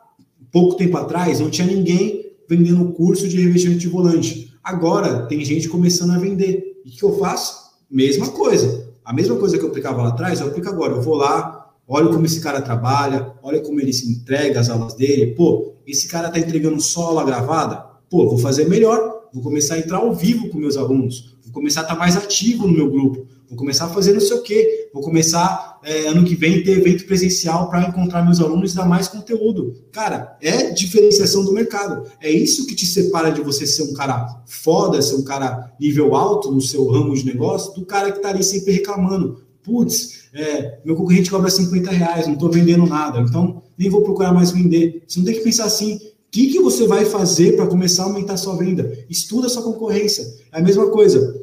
pouco 0.50 0.76
tempo 0.76 0.96
atrás 0.96 1.38
não 1.40 1.50
tinha 1.50 1.66
ninguém 1.66 2.32
vendendo 2.48 2.92
curso 2.92 3.28
de 3.28 3.40
revestimento 3.40 3.80
de 3.80 3.88
volante. 3.88 4.52
Agora 4.64 5.26
tem 5.26 5.44
gente 5.44 5.68
começando 5.68 6.10
a 6.10 6.18
vender. 6.18 6.82
E 6.84 6.88
o 6.88 6.92
que 6.92 7.02
eu 7.04 7.18
faço? 7.18 7.70
Mesma 7.88 8.28
coisa. 8.28 8.88
A 9.04 9.12
mesma 9.12 9.36
coisa 9.36 9.56
que 9.56 9.64
eu 9.64 9.68
aplicava 9.68 10.02
lá 10.02 10.08
atrás, 10.08 10.40
eu 10.40 10.48
aplico 10.48 10.68
agora. 10.68 10.94
Eu 10.94 11.02
vou 11.02 11.14
lá, 11.14 11.59
olha 11.90 12.08
como 12.08 12.24
esse 12.24 12.40
cara 12.40 12.62
trabalha, 12.62 13.32
olha 13.42 13.60
como 13.60 13.80
ele 13.80 13.92
se 13.92 14.08
entrega 14.08 14.60
às 14.60 14.70
aulas 14.70 14.94
dele. 14.94 15.34
Pô, 15.34 15.74
esse 15.84 16.06
cara 16.06 16.30
tá 16.30 16.38
entregando 16.38 16.80
só 16.80 17.06
aula 17.06 17.24
gravada? 17.24 17.84
Pô, 18.08 18.28
vou 18.28 18.38
fazer 18.38 18.68
melhor, 18.68 19.28
vou 19.34 19.42
começar 19.42 19.74
a 19.74 19.78
entrar 19.78 19.98
ao 19.98 20.14
vivo 20.14 20.48
com 20.48 20.58
meus 20.58 20.76
alunos, 20.76 21.36
vou 21.42 21.52
começar 21.52 21.80
a 21.80 21.82
estar 21.82 21.94
tá 21.94 21.98
mais 21.98 22.16
ativo 22.16 22.66
no 22.66 22.72
meu 22.72 22.88
grupo, 22.90 23.26
vou 23.48 23.58
começar 23.58 23.86
a 23.86 23.88
fazer 23.88 24.12
não 24.12 24.20
sei 24.20 24.36
o 24.36 24.42
quê, 24.42 24.88
vou 24.94 25.02
começar 25.02 25.80
é, 25.84 26.06
ano 26.06 26.24
que 26.24 26.36
vem 26.36 26.62
ter 26.62 26.78
evento 26.78 27.06
presencial 27.06 27.68
para 27.68 27.88
encontrar 27.88 28.24
meus 28.24 28.40
alunos 28.40 28.72
e 28.72 28.76
dar 28.76 28.86
mais 28.86 29.08
conteúdo. 29.08 29.74
Cara, 29.90 30.36
é 30.40 30.70
diferenciação 30.70 31.44
do 31.44 31.52
mercado. 31.52 32.08
É 32.20 32.30
isso 32.30 32.66
que 32.66 32.74
te 32.74 32.86
separa 32.86 33.30
de 33.30 33.40
você 33.40 33.66
ser 33.66 33.82
um 33.82 33.94
cara 33.94 34.42
foda, 34.46 35.02
ser 35.02 35.16
um 35.16 35.24
cara 35.24 35.72
nível 35.80 36.14
alto 36.14 36.52
no 36.52 36.60
seu 36.60 36.86
ramo 36.88 37.14
de 37.14 37.24
negócio, 37.24 37.74
do 37.74 37.84
cara 37.84 38.12
que 38.12 38.20
tá 38.20 38.28
ali 38.28 38.44
sempre 38.44 38.72
reclamando 38.72 39.49
putz, 39.62 40.28
é, 40.32 40.78
meu 40.84 40.94
concorrente 40.94 41.30
cobra 41.30 41.50
50 41.50 41.90
reais, 41.90 42.26
não 42.26 42.34
estou 42.34 42.50
vendendo 42.50 42.86
nada, 42.86 43.20
então 43.20 43.62
nem 43.76 43.88
vou 43.88 44.02
procurar 44.02 44.32
mais 44.32 44.50
vender. 44.50 45.02
Você 45.06 45.18
não 45.18 45.26
tem 45.26 45.34
que 45.34 45.42
pensar 45.44 45.64
assim, 45.64 45.96
o 45.96 46.00
que, 46.30 46.52
que 46.52 46.60
você 46.60 46.86
vai 46.86 47.04
fazer 47.04 47.56
para 47.56 47.66
começar 47.66 48.04
a 48.04 48.06
aumentar 48.06 48.34
a 48.34 48.36
sua 48.36 48.56
venda? 48.56 48.92
Estuda 49.08 49.46
a 49.46 49.50
sua 49.50 49.62
concorrência. 49.62 50.24
É 50.52 50.58
a 50.58 50.62
mesma 50.62 50.88
coisa. 50.90 51.40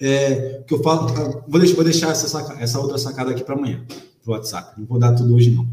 É, 0.00 0.62
que 0.66 0.74
eu 0.74 0.82
falo, 0.82 1.08
vou 1.48 1.60
deixar, 1.60 1.74
vou 1.76 1.84
deixar 1.84 2.10
essa, 2.10 2.28
saca, 2.28 2.60
essa 2.62 2.78
outra 2.78 2.98
sacada 2.98 3.30
aqui 3.30 3.42
para 3.42 3.54
amanhã, 3.54 3.84
pro 4.22 4.32
WhatsApp. 4.32 4.78
Não 4.78 4.86
vou 4.86 4.98
dar 4.98 5.14
tudo 5.14 5.34
hoje, 5.34 5.50
não. 5.50 5.66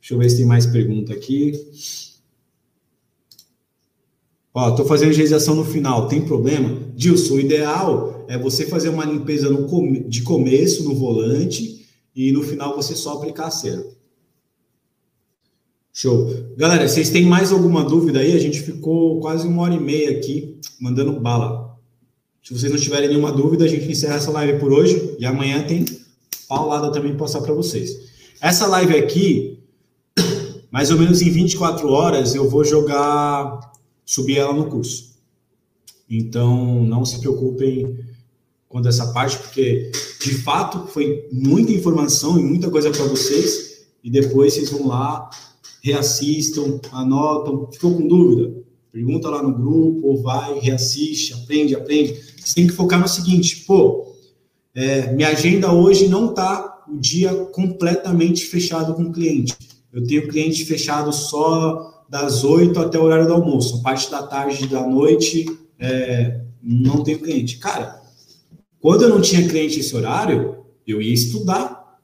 Deixa 0.00 0.14
eu 0.14 0.18
ver 0.18 0.28
se 0.28 0.36
tem 0.36 0.46
mais 0.46 0.66
pergunta 0.66 1.12
aqui. 1.12 1.52
Ó, 4.52 4.72
tô 4.72 4.84
fazendo 4.84 5.12
higienização 5.12 5.54
no 5.54 5.64
final, 5.64 6.08
tem 6.08 6.20
problema? 6.20 6.76
Dilson, 6.94 7.34
o 7.34 7.40
ideal 7.40 8.17
é 8.28 8.36
você 8.36 8.66
fazer 8.66 8.90
uma 8.90 9.06
limpeza 9.06 9.48
de 10.06 10.22
começo 10.22 10.84
no 10.84 10.94
volante 10.94 11.86
e 12.14 12.30
no 12.30 12.42
final 12.42 12.76
você 12.76 12.94
só 12.94 13.14
aplicar 13.14 13.46
a 13.46 13.50
cera. 13.50 13.84
Show. 15.92 16.30
Galera, 16.56 16.86
vocês 16.86 17.08
têm 17.08 17.24
mais 17.24 17.50
alguma 17.50 17.82
dúvida 17.82 18.20
aí? 18.20 18.36
A 18.36 18.38
gente 18.38 18.60
ficou 18.60 19.18
quase 19.18 19.48
uma 19.48 19.62
hora 19.62 19.74
e 19.74 19.80
meia 19.80 20.10
aqui 20.10 20.60
mandando 20.78 21.18
bala. 21.18 21.76
Se 22.42 22.52
vocês 22.52 22.70
não 22.70 22.78
tiverem 22.78 23.08
nenhuma 23.08 23.32
dúvida, 23.32 23.64
a 23.64 23.68
gente 23.68 23.90
encerra 23.90 24.16
essa 24.16 24.30
live 24.30 24.60
por 24.60 24.72
hoje 24.72 25.16
e 25.18 25.24
amanhã 25.24 25.66
tem 25.66 25.84
paulada 26.46 26.92
também 26.92 27.16
passar 27.16 27.40
para 27.40 27.54
vocês. 27.54 27.90
Essa 28.40 28.66
live 28.66 28.94
aqui, 28.94 29.58
mais 30.70 30.90
ou 30.90 30.98
menos 30.98 31.22
em 31.22 31.30
24 31.30 31.88
horas, 31.88 32.34
eu 32.34 32.48
vou 32.48 32.62
jogar, 32.62 33.72
subir 34.04 34.38
ela 34.38 34.52
no 34.52 34.66
curso. 34.66 35.16
Então, 36.08 36.84
não 36.84 37.04
se 37.04 37.20
preocupem 37.20 37.98
quanto 38.68 38.88
essa 38.88 39.12
parte, 39.12 39.38
porque 39.38 39.90
de 40.20 40.34
fato 40.34 40.86
foi 40.88 41.26
muita 41.32 41.72
informação 41.72 42.38
e 42.38 42.42
muita 42.42 42.70
coisa 42.70 42.90
para 42.90 43.04
vocês, 43.04 43.86
e 44.04 44.10
depois 44.10 44.54
vocês 44.54 44.70
vão 44.70 44.86
lá, 44.86 45.30
reassistam, 45.82 46.80
anotam. 46.92 47.68
Ficou 47.72 47.96
com 47.96 48.06
dúvida? 48.06 48.52
Pergunta 48.92 49.28
lá 49.28 49.42
no 49.42 49.54
grupo, 49.54 50.06
ou 50.06 50.22
vai, 50.22 50.58
reassiste, 50.58 51.34
aprende, 51.34 51.74
aprende. 51.74 52.14
Você 52.36 52.54
tem 52.54 52.66
que 52.66 52.72
focar 52.72 53.00
no 53.00 53.08
seguinte, 53.08 53.64
pô, 53.66 54.14
é, 54.74 55.12
minha 55.12 55.28
agenda 55.28 55.72
hoje 55.72 56.08
não 56.08 56.30
está 56.30 56.84
o 56.88 56.96
dia 56.96 57.34
completamente 57.52 58.44
fechado 58.46 58.94
com 58.94 59.02
o 59.02 59.12
cliente. 59.12 59.56
Eu 59.92 60.06
tenho 60.06 60.28
cliente 60.28 60.64
fechado 60.64 61.12
só 61.12 62.04
das 62.08 62.44
8 62.44 62.78
até 62.80 62.98
o 62.98 63.02
horário 63.02 63.26
do 63.26 63.34
almoço. 63.34 63.78
A 63.78 63.82
parte 63.82 64.10
da 64.10 64.22
tarde 64.22 64.66
da 64.66 64.86
noite 64.86 65.46
é, 65.78 66.40
não 66.62 67.02
tenho 67.02 67.18
cliente. 67.18 67.58
Cara, 67.58 68.00
quando 68.80 69.02
eu 69.02 69.08
não 69.08 69.20
tinha 69.20 69.48
cliente 69.48 69.80
esse 69.80 69.94
horário, 69.94 70.58
eu 70.86 71.02
ia 71.02 71.12
estudar. 71.12 71.98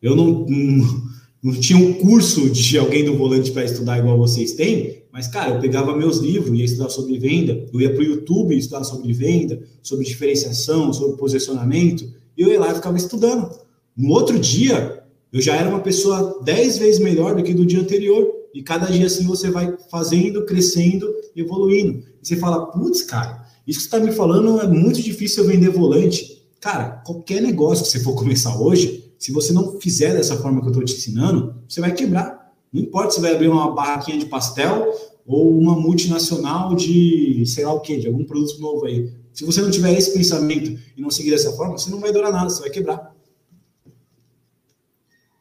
Eu 0.00 0.14
não, 0.14 0.46
não, 0.46 1.02
não 1.42 1.54
tinha 1.54 1.78
um 1.78 1.94
curso 1.94 2.50
de 2.50 2.78
alguém 2.78 3.04
do 3.04 3.16
volante 3.16 3.50
para 3.50 3.64
estudar 3.64 3.98
igual 3.98 4.18
vocês 4.18 4.52
têm, 4.52 5.02
mas, 5.12 5.28
cara, 5.28 5.50
eu 5.50 5.60
pegava 5.60 5.94
meus 5.94 6.18
livros, 6.18 6.58
ia 6.58 6.64
estudar 6.64 6.88
sobre 6.88 7.18
venda, 7.18 7.68
eu 7.72 7.80
ia 7.80 7.92
para 7.92 8.00
o 8.00 8.04
YouTube 8.04 8.56
estudar 8.56 8.82
sobre 8.82 9.12
venda, 9.12 9.62
sobre 9.82 10.06
diferenciação, 10.06 10.90
sobre 10.90 11.18
posicionamento, 11.18 12.10
e 12.36 12.40
eu 12.40 12.48
ia 12.48 12.58
lá 12.58 12.72
e 12.72 12.74
ficava 12.74 12.96
estudando. 12.96 13.50
No 13.94 14.10
outro 14.10 14.38
dia, 14.38 15.02
eu 15.30 15.40
já 15.40 15.54
era 15.54 15.68
uma 15.68 15.80
pessoa 15.80 16.40
dez 16.42 16.78
vezes 16.78 16.98
melhor 16.98 17.34
do 17.36 17.42
que 17.42 17.52
do 17.52 17.66
dia 17.66 17.80
anterior, 17.80 18.26
e 18.54 18.62
cada 18.62 18.86
dia 18.86 19.06
assim 19.06 19.26
você 19.26 19.50
vai 19.50 19.76
fazendo, 19.90 20.46
crescendo, 20.46 21.06
evoluindo. 21.36 22.02
E 22.22 22.26
você 22.26 22.36
fala, 22.36 22.66
putz, 22.70 23.02
cara, 23.02 23.41
isso 23.66 23.80
que 23.80 23.88
você 23.88 23.96
está 23.96 23.98
me 24.00 24.12
falando 24.12 24.60
é 24.60 24.66
muito 24.66 25.00
difícil 25.00 25.46
vender 25.46 25.70
volante. 25.70 26.42
Cara, 26.60 27.02
qualquer 27.04 27.40
negócio 27.40 27.84
que 27.84 27.90
você 27.90 28.00
for 28.00 28.14
começar 28.14 28.60
hoje, 28.60 29.12
se 29.18 29.32
você 29.32 29.52
não 29.52 29.80
fizer 29.80 30.14
dessa 30.14 30.36
forma 30.36 30.60
que 30.60 30.66
eu 30.66 30.70
estou 30.70 30.84
te 30.84 30.94
ensinando, 30.94 31.54
você 31.68 31.80
vai 31.80 31.92
quebrar. 31.92 32.52
Não 32.72 32.82
importa 32.82 33.12
se 33.12 33.20
vai 33.20 33.34
abrir 33.34 33.48
uma 33.48 33.72
barraquinha 33.72 34.18
de 34.18 34.26
pastel 34.26 34.92
ou 35.26 35.56
uma 35.58 35.76
multinacional 35.76 36.74
de 36.74 37.44
sei 37.46 37.64
lá 37.64 37.72
o 37.72 37.80
que, 37.80 37.98
de 37.98 38.06
algum 38.06 38.24
produto 38.24 38.60
novo 38.60 38.86
aí. 38.86 39.12
Se 39.32 39.44
você 39.44 39.62
não 39.62 39.70
tiver 39.70 39.96
esse 39.96 40.12
pensamento 40.12 40.78
e 40.96 41.00
não 41.00 41.10
seguir 41.10 41.30
dessa 41.30 41.52
forma, 41.52 41.78
você 41.78 41.90
não 41.90 42.00
vai 42.00 42.12
durar 42.12 42.32
nada, 42.32 42.50
você 42.50 42.60
vai 42.60 42.70
quebrar. 42.70 43.14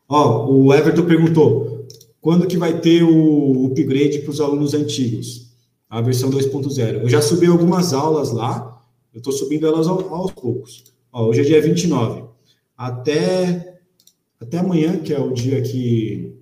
Ó, 0.07 0.49
o 0.49 0.73
Everton 0.73 1.05
perguntou: 1.05 1.87
quando 2.19 2.47
que 2.47 2.57
vai 2.57 2.79
ter 2.79 3.03
o 3.03 3.65
upgrade 3.67 4.19
para 4.19 4.31
os 4.31 4.41
alunos 4.41 4.73
antigos? 4.73 5.50
A 5.91 5.99
versão 5.99 6.31
2.0. 6.31 7.01
Eu 7.01 7.09
já 7.09 7.21
subi 7.21 7.47
algumas 7.47 7.91
aulas 7.91 8.31
lá, 8.31 8.81
eu 9.13 9.17
estou 9.17 9.33
subindo 9.33 9.67
elas 9.67 9.87
aos 9.87 10.31
poucos. 10.31 10.85
Ó, 11.11 11.27
hoje 11.27 11.41
é 11.41 11.43
dia 11.43 11.61
29. 11.61 12.23
Até, 12.77 13.77
até 14.39 14.59
amanhã, 14.59 14.99
que 14.99 15.13
é 15.13 15.19
o 15.19 15.33
dia 15.33 15.61
que 15.61 16.33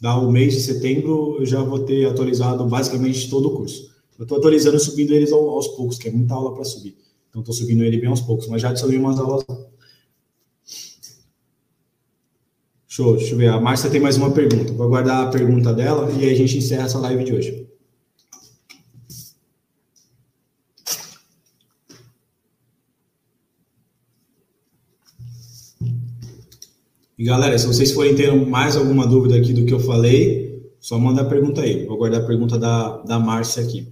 dá 0.00 0.16
o 0.16 0.30
mês 0.30 0.54
de 0.54 0.60
setembro, 0.60 1.38
eu 1.40 1.44
já 1.44 1.60
vou 1.60 1.80
ter 1.80 2.06
atualizado 2.06 2.64
basicamente 2.66 3.28
todo 3.28 3.48
o 3.48 3.56
curso. 3.56 3.90
Eu 4.16 4.22
estou 4.22 4.38
atualizando, 4.38 4.78
subindo 4.78 5.12
eles 5.12 5.32
aos 5.32 5.66
poucos, 5.66 5.98
que 5.98 6.08
é 6.08 6.12
muita 6.12 6.32
aula 6.32 6.54
para 6.54 6.62
subir. 6.62 6.96
Então, 7.28 7.40
estou 7.40 7.54
subindo 7.54 7.82
ele 7.82 7.98
bem 7.98 8.08
aos 8.08 8.20
poucos, 8.20 8.46
mas 8.46 8.62
já 8.62 8.70
adicionei 8.70 8.96
umas 8.96 9.18
aulas. 9.18 9.44
Show, 12.86 13.16
deixa 13.16 13.34
eu 13.34 13.38
ver. 13.38 13.48
A 13.48 13.60
Márcia 13.60 13.90
tem 13.90 14.00
mais 14.00 14.16
uma 14.16 14.30
pergunta. 14.30 14.72
Vou 14.72 14.86
aguardar 14.86 15.26
a 15.26 15.30
pergunta 15.30 15.74
dela 15.74 16.08
e 16.12 16.24
aí 16.24 16.30
a 16.30 16.36
gente 16.36 16.58
encerra 16.58 16.84
essa 16.84 16.98
live 17.00 17.24
de 17.24 17.32
hoje. 17.32 17.69
E 27.20 27.24
galera, 27.24 27.58
se 27.58 27.66
vocês 27.66 27.92
forem 27.92 28.14
ter 28.14 28.34
mais 28.34 28.76
alguma 28.76 29.06
dúvida 29.06 29.36
aqui 29.36 29.52
do 29.52 29.66
que 29.66 29.74
eu 29.74 29.78
falei, 29.78 30.72
só 30.80 30.98
manda 30.98 31.20
a 31.20 31.26
pergunta 31.26 31.60
aí. 31.60 31.84
Vou 31.84 31.98
guardar 31.98 32.22
a 32.22 32.26
pergunta 32.26 32.58
da, 32.58 32.96
da 33.02 33.18
Márcia 33.18 33.62
aqui. 33.62 33.86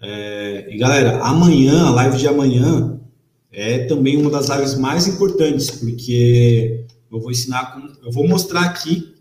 É, 0.00 0.66
e 0.70 0.78
galera, 0.78 1.20
amanhã, 1.20 1.84
a 1.84 1.90
live 1.90 2.16
de 2.16 2.26
amanhã, 2.26 2.98
é 3.52 3.80
também 3.80 4.16
uma 4.16 4.30
das 4.30 4.48
lives 4.48 4.74
mais 4.74 5.06
importantes, 5.06 5.70
porque 5.70 6.86
eu 7.12 7.20
vou 7.20 7.30
ensinar, 7.30 7.74
com, 7.74 8.06
eu 8.06 8.10
vou 8.10 8.26
mostrar 8.26 8.62
aqui. 8.62 9.14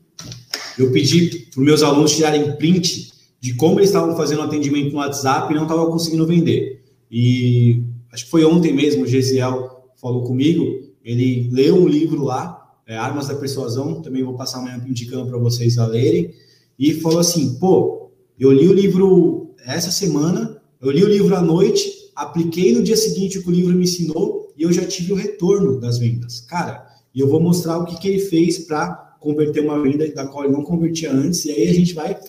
Eu 0.77 0.89
pedi 0.93 1.45
para 1.51 1.59
os 1.59 1.65
meus 1.65 1.83
alunos 1.83 2.15
tirarem 2.15 2.55
print 2.55 3.11
de 3.41 3.53
como 3.55 3.81
eles 3.81 3.89
estavam 3.89 4.15
fazendo 4.15 4.43
atendimento 4.43 4.93
no 4.93 4.99
WhatsApp 4.99 5.51
e 5.51 5.57
não 5.57 5.63
estavam 5.63 5.91
conseguindo 5.91 6.25
vender. 6.25 6.85
E 7.11 7.83
acho 8.13 8.23
que 8.23 8.31
foi 8.31 8.45
ontem 8.45 8.71
mesmo, 8.71 9.03
o 9.03 9.07
Gesiel 9.07 9.89
falou 9.99 10.23
comigo, 10.23 10.63
ele 11.03 11.49
leu 11.51 11.75
um 11.75 11.85
livro 11.85 12.23
lá 12.23 12.58
é, 12.89 12.97
Armas 12.97 13.27
da 13.27 13.35
Persuasão, 13.35 14.01
também 14.01 14.23
vou 14.23 14.33
passar 14.33 14.57
amanhã 14.57 14.83
indicando 14.85 15.29
para 15.29 15.37
vocês 15.37 15.77
a 15.77 15.85
lerem, 15.85 16.33
e 16.77 16.95
falou 16.95 17.19
assim, 17.19 17.53
pô, 17.59 18.09
eu 18.39 18.51
li 18.51 18.67
o 18.67 18.73
livro 18.73 19.53
essa 19.63 19.91
semana, 19.91 20.59
eu 20.81 20.89
li 20.89 21.03
o 21.03 21.07
livro 21.07 21.35
à 21.35 21.41
noite, 21.41 22.11
apliquei 22.15 22.73
no 22.73 22.81
dia 22.81 22.97
seguinte 22.97 23.37
o 23.37 23.43
que 23.43 23.49
o 23.49 23.53
livro 23.53 23.75
me 23.75 23.83
ensinou 23.83 24.51
e 24.57 24.63
eu 24.63 24.71
já 24.71 24.83
tive 24.85 25.13
o 25.13 25.15
retorno 25.15 25.79
das 25.79 25.99
vendas. 25.99 26.41
Cara, 26.41 26.83
e 27.13 27.19
eu 27.19 27.27
vou 27.27 27.39
mostrar 27.39 27.77
o 27.77 27.85
que, 27.85 27.99
que 27.99 28.07
ele 28.07 28.19
fez 28.19 28.59
para 28.59 29.17
converter 29.19 29.63
uma 29.63 29.79
venda 29.81 30.09
da 30.11 30.25
qual 30.25 30.45
ele 30.45 30.53
não 30.53 30.63
convertia 30.63 31.13
antes, 31.13 31.45
e 31.45 31.51
aí 31.51 31.67
a 31.67 31.73
gente 31.73 31.93
vai 31.93 32.19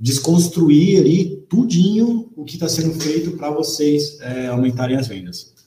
desconstruir 0.00 0.98
ali 0.98 1.44
tudinho 1.48 2.30
o 2.34 2.44
que 2.44 2.54
está 2.54 2.68
sendo 2.68 2.94
feito 2.94 3.32
para 3.32 3.50
vocês 3.50 4.18
é, 4.20 4.46
aumentarem 4.46 4.96
as 4.96 5.08
vendas. 5.08 5.57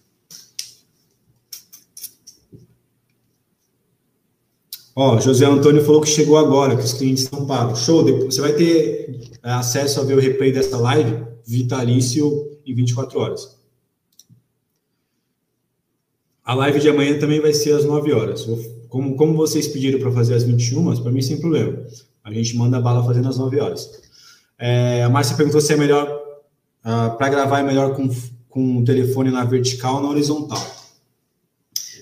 Ó, 4.96 5.20
José 5.20 5.46
Antônio 5.46 5.84
falou 5.84 6.02
que 6.02 6.10
chegou 6.10 6.38
agora, 6.38 6.76
que 6.76 6.84
os 6.84 6.94
clientes 6.94 7.24
estão 7.24 7.46
pagos. 7.46 7.80
Show, 7.80 8.04
depois, 8.04 8.36
você 8.36 8.42
vai 8.42 8.54
ter 8.54 9.30
é, 9.44 9.52
acesso 9.52 10.02
a 10.02 10.04
ver 10.04 10.18
o 10.18 10.20
replay 10.20 10.52
dessa 10.52 10.78
live 10.78 11.24
vitalício 11.46 12.60
em 12.66 12.76
24 12.76 13.20
horas. 13.20 13.58
A 16.44 16.54
live 16.54 16.80
de 16.80 16.90
amanhã 16.90 17.18
também 17.18 17.40
vai 17.40 17.54
ser 17.54 17.74
às 17.74 17.86
9 17.86 18.12
horas. 18.12 18.46
Como, 18.90 19.16
como 19.16 19.36
vocês 19.36 19.68
pediram 19.68 20.00
para 20.00 20.12
fazer 20.12 20.34
às 20.34 20.44
21, 20.44 21.02
para 21.02 21.12
mim 21.12 21.22
sem 21.22 21.40
problema. 21.40 21.78
A 22.24 22.34
gente 22.34 22.58
manda 22.58 22.78
a 22.78 22.82
bala 22.82 23.04
fazendo 23.04 23.30
às 23.30 23.38
9 23.38 23.60
horas. 23.60 23.90
É, 24.60 25.04
a 25.04 25.10
Márcia 25.10 25.36
perguntou 25.36 25.62
se 25.62 25.74
é 25.74 25.78
melhor, 25.78 26.08
uh, 26.86 27.18
para 27.18 27.30
gravar 27.30 27.60
é 27.60 27.64
melhor 27.64 27.96
com, 27.96 28.10
com 28.50 28.78
o 28.78 28.84
telefone 28.84 29.32
na 29.32 29.44
vertical 29.44 29.96
ou 29.96 30.02
na 30.02 30.10
horizontal. 30.10 30.62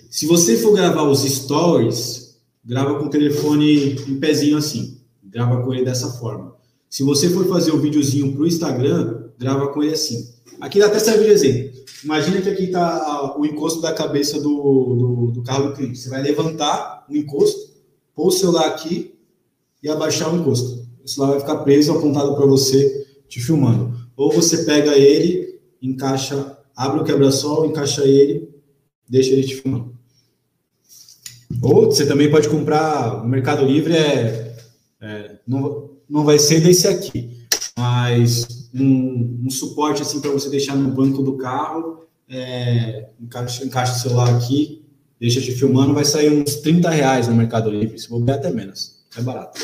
Se 0.10 0.26
você 0.26 0.58
for 0.58 0.74
gravar 0.74 1.04
os 1.04 1.22
stories, 1.22 2.29
grava 2.64 3.00
com 3.00 3.06
o 3.06 3.10
telefone 3.10 3.96
em 4.08 4.20
pezinho 4.20 4.58
assim, 4.58 5.00
grava 5.24 5.64
com 5.64 5.74
ele 5.74 5.86
dessa 5.86 6.10
forma. 6.20 6.56
Se 6.90 7.04
você 7.04 7.30
for 7.30 7.48
fazer 7.48 7.72
um 7.72 7.80
videozinho 7.80 8.34
para 8.34 8.42
o 8.42 8.48
Instagram, 8.48 9.30
grava 9.38 9.68
com 9.68 9.84
ele 9.84 9.94
assim. 9.94 10.34
Aqui 10.60 10.82
até 10.82 11.00
serve 11.00 11.26
de 11.26 11.32
exemplo. 11.32 11.80
Imagina 12.04 12.42
que 12.42 12.50
aqui 12.50 12.64
está 12.64 13.38
o 13.38 13.46
encosto 13.46 13.82
da 13.82 13.94
cabeça 13.94 14.40
do, 14.42 14.96
do, 14.96 15.32
do, 15.32 15.44
carro 15.44 15.70
do 15.70 15.76
cliente. 15.76 16.00
Você 16.00 16.10
vai 16.10 16.22
levantar 16.22 17.06
o 17.10 17.16
encosto, 17.16 17.74
pôr 18.16 18.28
o 18.28 18.32
celular 18.32 18.68
aqui 18.68 19.14
e 19.84 19.90
abaixar 19.90 20.34
o 20.34 20.38
encosto. 20.38 20.88
O 21.04 21.08
celular 21.08 21.32
vai 21.32 21.42
ficar 21.42 21.58
preso, 21.58 21.92
apontado 21.92 22.36
para 22.36 22.46
você, 22.46 23.06
te 23.28 23.40
filmando. 23.40 23.94
Ou 24.16 24.32
você 24.32 24.64
pega 24.64 24.98
ele, 24.98 25.60
encaixa, 25.82 26.58
abre 26.76 27.02
o 27.02 27.04
quebra-sol, 27.04 27.66
encaixa 27.66 28.06
ele, 28.06 28.50
deixa 29.08 29.32
ele 29.32 29.44
te 29.44 29.56
filmando. 29.56 29.99
Ou 31.62 31.86
você 31.86 32.06
também 32.06 32.30
pode 32.30 32.48
comprar, 32.48 33.24
o 33.24 33.28
Mercado 33.28 33.66
Livre 33.66 33.94
é, 33.94 34.56
é 35.02 35.40
não, 35.48 35.90
não 36.10 36.24
vai 36.24 36.38
ser 36.38 36.62
desse 36.62 36.88
aqui, 36.88 37.46
mas 37.78 38.70
um, 38.74 39.44
um 39.46 39.50
suporte 39.50 40.02
assim 40.02 40.22
para 40.22 40.32
você 40.32 40.50
deixar 40.50 40.76
no 40.76 40.92
banco 40.92 41.24
do 41.24 41.38
carro, 41.38 42.06
é, 42.30 43.10
encaixa, 43.20 43.66
encaixa 43.66 43.94
o 43.94 44.00
celular 44.00 44.36
aqui, 44.36 44.86
deixa 45.20 45.42
te 45.42 45.52
filmando, 45.52 45.94
vai 45.94 46.06
sair 46.06 46.32
uns 46.32 46.56
30 46.58 46.90
reais 46.90 47.28
no 47.28 47.36
Mercado 47.36 47.70
Livre, 47.70 47.98
se 47.98 48.10
vou 48.10 48.24
até 48.30 48.52
menos, 48.52 49.00
é 49.18 49.22
barato. 49.22 49.60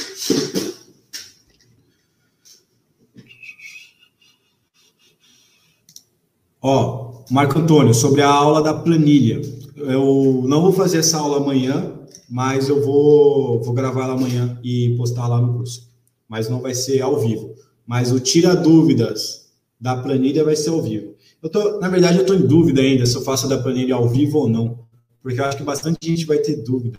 Ó, 6.61 7.23
Marco 7.29 7.59
Antônio, 7.59 7.93
sobre 7.93 8.23
a 8.23 8.27
aula 8.27 8.61
da 8.61 8.73
planilha 8.73 9.39
eu 9.75 10.43
não 10.47 10.61
vou 10.61 10.73
fazer 10.73 10.99
essa 10.99 11.17
aula 11.17 11.37
amanhã, 11.37 11.93
mas 12.29 12.69
eu 12.69 12.83
vou, 12.83 13.61
vou 13.61 13.73
gravar 13.73 14.05
ela 14.05 14.13
amanhã 14.13 14.57
e 14.63 14.95
postar 14.97 15.27
lá 15.27 15.41
no 15.41 15.53
curso. 15.53 15.89
Mas 16.27 16.49
não 16.49 16.61
vai 16.61 16.73
ser 16.73 17.01
ao 17.01 17.19
vivo. 17.19 17.53
Mas 17.85 18.11
o 18.11 18.19
tira 18.19 18.55
dúvidas 18.55 19.49
da 19.79 19.95
planilha 19.97 20.43
vai 20.43 20.55
ser 20.55 20.69
ao 20.69 20.81
vivo. 20.81 21.13
Eu 21.41 21.49
tô, 21.49 21.79
na 21.79 21.89
verdade, 21.89 22.17
eu 22.17 22.21
estou 22.21 22.35
em 22.35 22.47
dúvida 22.47 22.81
ainda 22.81 23.05
se 23.05 23.15
eu 23.15 23.21
faço 23.21 23.47
da 23.47 23.57
planilha 23.57 23.95
ao 23.95 24.09
vivo 24.09 24.39
ou 24.39 24.49
não, 24.49 24.79
porque 25.21 25.39
eu 25.39 25.45
acho 25.45 25.57
que 25.57 25.63
bastante 25.63 25.97
gente 26.01 26.25
vai 26.25 26.39
ter 26.39 26.55
dúvida 26.63 26.97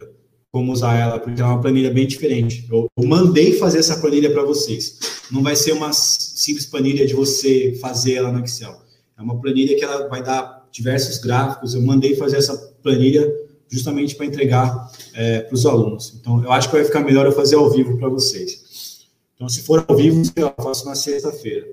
como 0.52 0.72
usar 0.72 0.96
ela, 0.96 1.18
porque 1.18 1.40
é 1.40 1.44
uma 1.44 1.60
planilha 1.60 1.90
bem 1.90 2.06
diferente. 2.06 2.66
Eu, 2.70 2.86
eu 2.96 3.06
mandei 3.06 3.54
fazer 3.54 3.78
essa 3.78 4.00
planilha 4.00 4.32
para 4.32 4.42
vocês. 4.42 4.98
Não 5.30 5.42
vai 5.42 5.56
ser 5.56 5.72
uma 5.72 5.92
simples 5.92 6.66
planilha 6.66 7.06
de 7.06 7.14
você 7.14 7.76
fazer 7.80 8.14
ela 8.14 8.30
no 8.30 8.44
Excel. 8.44 8.80
É 9.18 9.22
uma 9.22 9.40
planilha 9.40 9.76
que 9.76 9.84
ela 9.84 10.08
vai 10.08 10.22
dar 10.22 10.55
diversos 10.70 11.18
gráficos. 11.18 11.74
Eu 11.74 11.82
mandei 11.82 12.16
fazer 12.16 12.36
essa 12.36 12.56
planilha 12.82 13.30
justamente 13.68 14.14
para 14.14 14.26
entregar 14.26 14.90
é, 15.14 15.40
para 15.40 15.54
os 15.54 15.66
alunos. 15.66 16.14
Então, 16.20 16.42
eu 16.42 16.52
acho 16.52 16.68
que 16.68 16.76
vai 16.76 16.84
ficar 16.84 17.00
melhor 17.00 17.26
eu 17.26 17.32
fazer 17.32 17.56
ao 17.56 17.70
vivo 17.70 17.98
para 17.98 18.08
vocês. 18.08 19.06
Então, 19.34 19.48
se 19.48 19.62
for 19.62 19.84
ao 19.86 19.96
vivo, 19.96 20.22
eu 20.36 20.54
faço 20.62 20.86
na 20.86 20.94
sexta-feira. 20.94 21.66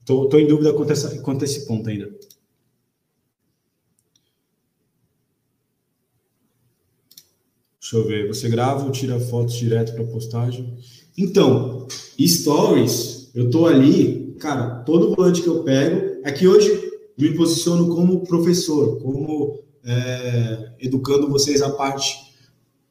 Estou 0.00 0.38
em 0.38 0.46
dúvida 0.46 0.72
quanto 0.72 0.90
a, 0.90 0.92
essa, 0.92 1.18
quanto 1.20 1.42
a 1.42 1.44
esse 1.44 1.66
ponto 1.66 1.88
ainda. 1.88 2.10
Deixa 7.80 7.96
eu 7.96 8.06
ver. 8.06 8.28
Você 8.28 8.48
grava 8.48 8.84
ou 8.84 8.92
tira 8.92 9.18
fotos 9.18 9.54
direto 9.54 9.94
para 9.94 10.04
postagem? 10.04 10.78
Então, 11.16 11.86
stories, 12.20 13.30
eu 13.34 13.50
tô 13.50 13.66
ali, 13.66 14.36
cara, 14.38 14.80
todo 14.84 15.14
volante 15.14 15.42
que 15.42 15.48
eu 15.48 15.62
pego, 15.62 16.20
é 16.24 16.30
que 16.30 16.46
hoje 16.46 16.89
me 17.20 17.34
posiciono 17.34 17.94
como 17.94 18.20
professor, 18.26 18.98
como 19.00 19.60
é, 19.84 20.72
educando 20.80 21.28
vocês 21.28 21.62
a 21.62 21.70
parte 21.70 22.16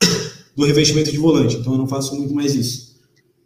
do 0.56 0.66
revestimento 0.66 1.12
de 1.12 1.18
volante. 1.18 1.58
Então, 1.58 1.74
eu 1.74 1.80
não 1.80 1.88
faço 1.88 2.16
muito 2.16 2.34
mais 2.34 2.56
isso, 2.56 2.96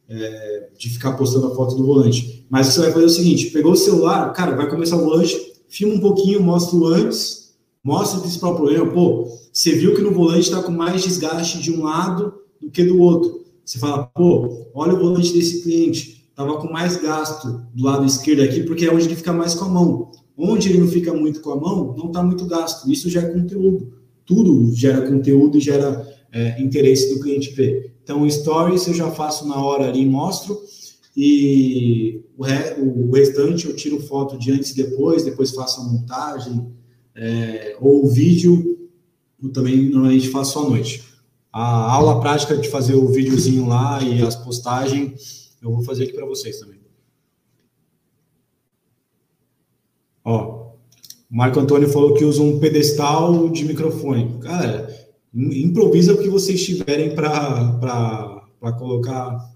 é, 0.09 0.69
de 0.77 0.89
ficar 0.89 1.13
postando 1.13 1.47
a 1.47 1.55
foto 1.55 1.75
do 1.75 1.85
volante. 1.85 2.45
Mas 2.49 2.67
você 2.67 2.81
vai 2.81 2.91
fazer 2.91 3.05
o 3.05 3.09
seguinte: 3.09 3.51
pegou 3.51 3.73
o 3.73 3.77
celular, 3.77 4.31
cara, 4.33 4.55
vai 4.55 4.69
começar 4.69 4.97
o 4.97 5.03
volante, 5.03 5.37
filma 5.67 5.95
um 5.95 5.99
pouquinho, 5.99 6.41
mostra 6.41 6.75
o 6.77 6.85
antes, 6.87 7.53
mostra 7.83 8.19
o 8.19 8.21
principal 8.21 8.55
problema, 8.55 8.91
pô 8.91 9.43
você 9.53 9.73
viu 9.73 9.93
que 9.93 10.01
no 10.01 10.11
volante 10.11 10.49
está 10.49 10.63
com 10.63 10.71
mais 10.71 11.03
desgaste 11.03 11.61
de 11.61 11.71
um 11.71 11.83
lado 11.83 12.33
do 12.59 12.71
que 12.71 12.83
do 12.83 12.99
outro. 12.99 13.45
Você 13.63 13.77
fala, 13.77 14.07
pô, 14.07 14.65
olha 14.73 14.95
o 14.95 14.99
volante 14.99 15.31
desse 15.31 15.61
cliente, 15.61 16.25
estava 16.27 16.57
com 16.57 16.73
mais 16.73 16.95
gasto 16.95 17.63
do 17.71 17.83
lado 17.83 18.03
esquerdo 18.03 18.41
aqui, 18.41 18.63
porque 18.63 18.85
é 18.85 18.91
onde 18.91 19.05
ele 19.05 19.15
fica 19.15 19.31
mais 19.31 19.53
com 19.53 19.65
a 19.65 19.69
mão. 19.69 20.11
Onde 20.37 20.69
ele 20.69 20.79
não 20.79 20.87
fica 20.87 21.13
muito 21.13 21.41
com 21.41 21.51
a 21.51 21.55
mão, 21.55 21.95
não 21.97 22.07
está 22.07 22.23
muito 22.23 22.45
gasto. 22.45 22.91
Isso 22.91 23.15
é 23.17 23.21
conteúdo. 23.21 23.93
Tudo 24.25 24.73
gera 24.73 25.07
conteúdo 25.07 25.57
e 25.57 25.61
gera 25.61 26.07
é, 26.31 26.61
interesse 26.61 27.13
do 27.13 27.21
cliente 27.21 27.51
ver. 27.51 27.93
Então, 28.03 28.27
stories 28.29 28.87
eu 28.87 28.93
já 28.93 29.11
faço 29.11 29.47
na 29.47 29.63
hora 29.63 29.87
ali, 29.87 30.05
mostro, 30.05 30.59
e 31.15 32.21
o, 32.37 32.43
re, 32.43 32.81
o 32.81 33.11
restante 33.11 33.67
eu 33.67 33.75
tiro 33.75 33.99
foto 33.99 34.37
de 34.37 34.51
antes 34.51 34.71
e 34.71 34.75
depois, 34.75 35.23
depois 35.23 35.51
faço 35.51 35.81
a 35.81 35.83
montagem, 35.83 36.67
é, 37.15 37.77
ou 37.79 38.05
o 38.05 38.09
vídeo 38.09 38.89
eu 39.41 39.51
também 39.51 39.89
normalmente 39.89 40.29
faço 40.29 40.59
à 40.59 40.63
noite. 40.63 41.03
A 41.51 41.91
aula 41.93 42.19
prática 42.19 42.57
de 42.57 42.67
fazer 42.69 42.95
o 42.95 43.07
videozinho 43.07 43.67
lá 43.67 44.01
e 44.01 44.21
as 44.23 44.35
postagens, 44.35 45.51
eu 45.61 45.71
vou 45.71 45.83
fazer 45.83 46.05
aqui 46.05 46.13
para 46.13 46.25
vocês 46.25 46.59
também. 46.59 46.82
Ó, 50.23 50.73
o 51.31 51.35
Marco 51.35 51.59
Antônio 51.59 51.89
falou 51.89 52.13
que 52.13 52.23
usa 52.23 52.41
um 52.41 52.59
pedestal 52.59 53.49
de 53.49 53.65
microfone. 53.65 54.37
Cara, 54.39 54.87
improvisa 55.33 56.13
o 56.13 56.17
que 56.17 56.29
vocês 56.29 56.63
tiverem 56.63 57.15
para 57.15 58.43
colocar 58.77 59.51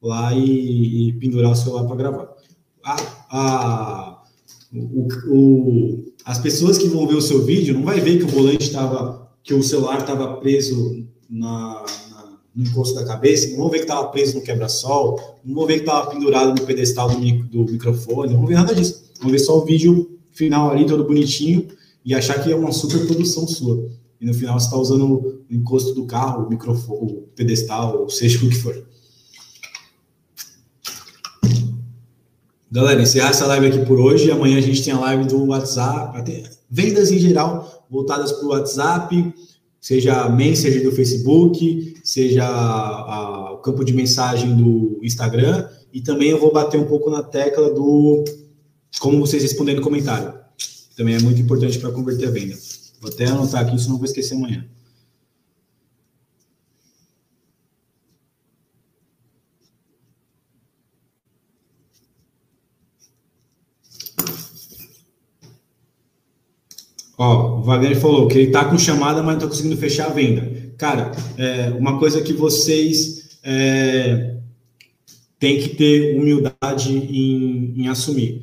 lá 0.00 0.34
e, 0.34 1.08
e, 1.08 1.12
pendurar 1.14 1.52
o 1.52 1.56
celular 1.56 1.84
para 1.84 1.96
gravar. 1.96 2.28
A, 2.84 2.96
a, 3.30 4.22
o, 4.72 5.08
o, 5.28 6.12
as 6.24 6.38
pessoas 6.38 6.78
que 6.78 6.86
vão 6.86 7.06
ver 7.06 7.14
o 7.14 7.22
seu 7.22 7.44
vídeo 7.44 7.74
não 7.74 7.82
vai 7.82 8.00
ver 8.00 8.18
que 8.18 8.24
o 8.24 8.28
volante 8.28 8.66
estava, 8.66 9.28
que 9.42 9.54
o 9.54 9.62
celular 9.62 9.98
estava 9.98 10.36
preso 10.36 11.06
na, 11.28 11.84
na, 12.05 12.05
no 12.56 12.64
encosto 12.64 12.94
da 12.94 13.04
cabeça, 13.04 13.50
não 13.50 13.58
vão 13.58 13.68
ver 13.68 13.78
que 13.78 13.84
estava 13.84 14.08
preso 14.08 14.34
no 14.34 14.40
quebra-sol, 14.40 15.20
não 15.44 15.54
vão 15.54 15.66
ver 15.66 15.74
que 15.74 15.80
estava 15.80 16.10
pendurado 16.10 16.58
no 16.58 16.66
pedestal 16.66 17.10
do, 17.10 17.64
do 17.64 17.72
microfone, 17.72 18.32
não 18.32 18.38
vão 18.38 18.46
ver 18.46 18.54
nada 18.54 18.74
disso. 18.74 19.04
Vão 19.20 19.30
ver 19.30 19.38
só 19.38 19.58
o 19.58 19.64
vídeo 19.66 20.18
final 20.32 20.70
ali, 20.70 20.86
todo 20.86 21.04
bonitinho, 21.04 21.68
e 22.02 22.14
achar 22.14 22.42
que 22.42 22.50
é 22.50 22.56
uma 22.56 22.72
super 22.72 23.06
produção 23.06 23.46
sua. 23.46 23.86
E 24.18 24.24
no 24.24 24.32
final 24.32 24.58
você 24.58 24.66
está 24.66 24.78
usando 24.78 25.04
o 25.04 25.54
encosto 25.54 25.94
do 25.94 26.06
carro, 26.06 26.46
o 26.46 26.48
microfone, 26.48 27.12
o 27.12 27.22
pedestal, 27.34 28.00
ou 28.00 28.08
seja 28.08 28.38
o 28.38 28.48
que 28.48 28.56
for. 28.56 28.86
Galera, 32.70 33.02
encerrar 33.02 33.30
essa 33.30 33.46
live 33.46 33.66
aqui 33.66 33.86
por 33.86 34.00
hoje. 34.00 34.30
Amanhã 34.30 34.56
a 34.56 34.62
gente 34.62 34.82
tem 34.82 34.94
a 34.94 34.98
live 34.98 35.26
do 35.26 35.44
WhatsApp, 35.44 36.22
vendas 36.70 37.10
em 37.10 37.18
geral 37.18 37.86
voltadas 37.90 38.32
para 38.32 38.44
o 38.44 38.48
WhatsApp, 38.48 39.34
seja 39.80 40.28
mail, 40.28 40.56
seja 40.56 40.82
do 40.82 40.92
Facebook, 40.92 41.94
seja 42.02 42.44
a, 42.46 43.52
o 43.54 43.58
campo 43.58 43.84
de 43.84 43.92
mensagem 43.92 44.56
do 44.56 44.98
Instagram. 45.02 45.68
E 45.92 46.00
também 46.00 46.30
eu 46.30 46.40
vou 46.40 46.52
bater 46.52 46.78
um 46.78 46.86
pouco 46.86 47.10
na 47.10 47.22
tecla 47.22 47.72
do 47.72 48.24
como 49.00 49.20
vocês 49.20 49.42
respondem 49.42 49.74
no 49.74 49.82
comentário. 49.82 50.34
Também 50.96 51.14
é 51.14 51.20
muito 51.20 51.40
importante 51.40 51.78
para 51.78 51.90
converter 51.90 52.28
a 52.28 52.30
venda. 52.30 52.56
Vou 53.00 53.10
até 53.10 53.26
anotar 53.26 53.62
aqui, 53.62 53.78
senão 53.78 53.92
não 53.92 53.98
vou 53.98 54.06
esquecer 54.06 54.34
amanhã. 54.34 54.66
Ó, 67.18 67.58
o 67.58 67.62
Wagner 67.62 67.98
falou 67.98 68.28
que 68.28 68.38
ele 68.38 68.50
tá 68.50 68.64
com 68.64 68.78
chamada, 68.78 69.22
mas 69.22 69.34
não 69.34 69.40
tá 69.42 69.48
conseguindo 69.48 69.76
fechar 69.76 70.06
a 70.06 70.12
venda. 70.12 70.72
Cara, 70.76 71.12
é, 71.38 71.70
uma 71.70 71.98
coisa 71.98 72.20
que 72.20 72.32
vocês 72.32 73.38
é, 73.42 74.36
têm 75.38 75.60
que 75.60 75.70
ter 75.70 76.18
humildade 76.18 76.92
em, 76.92 77.74
em 77.76 77.88
assumir. 77.88 78.42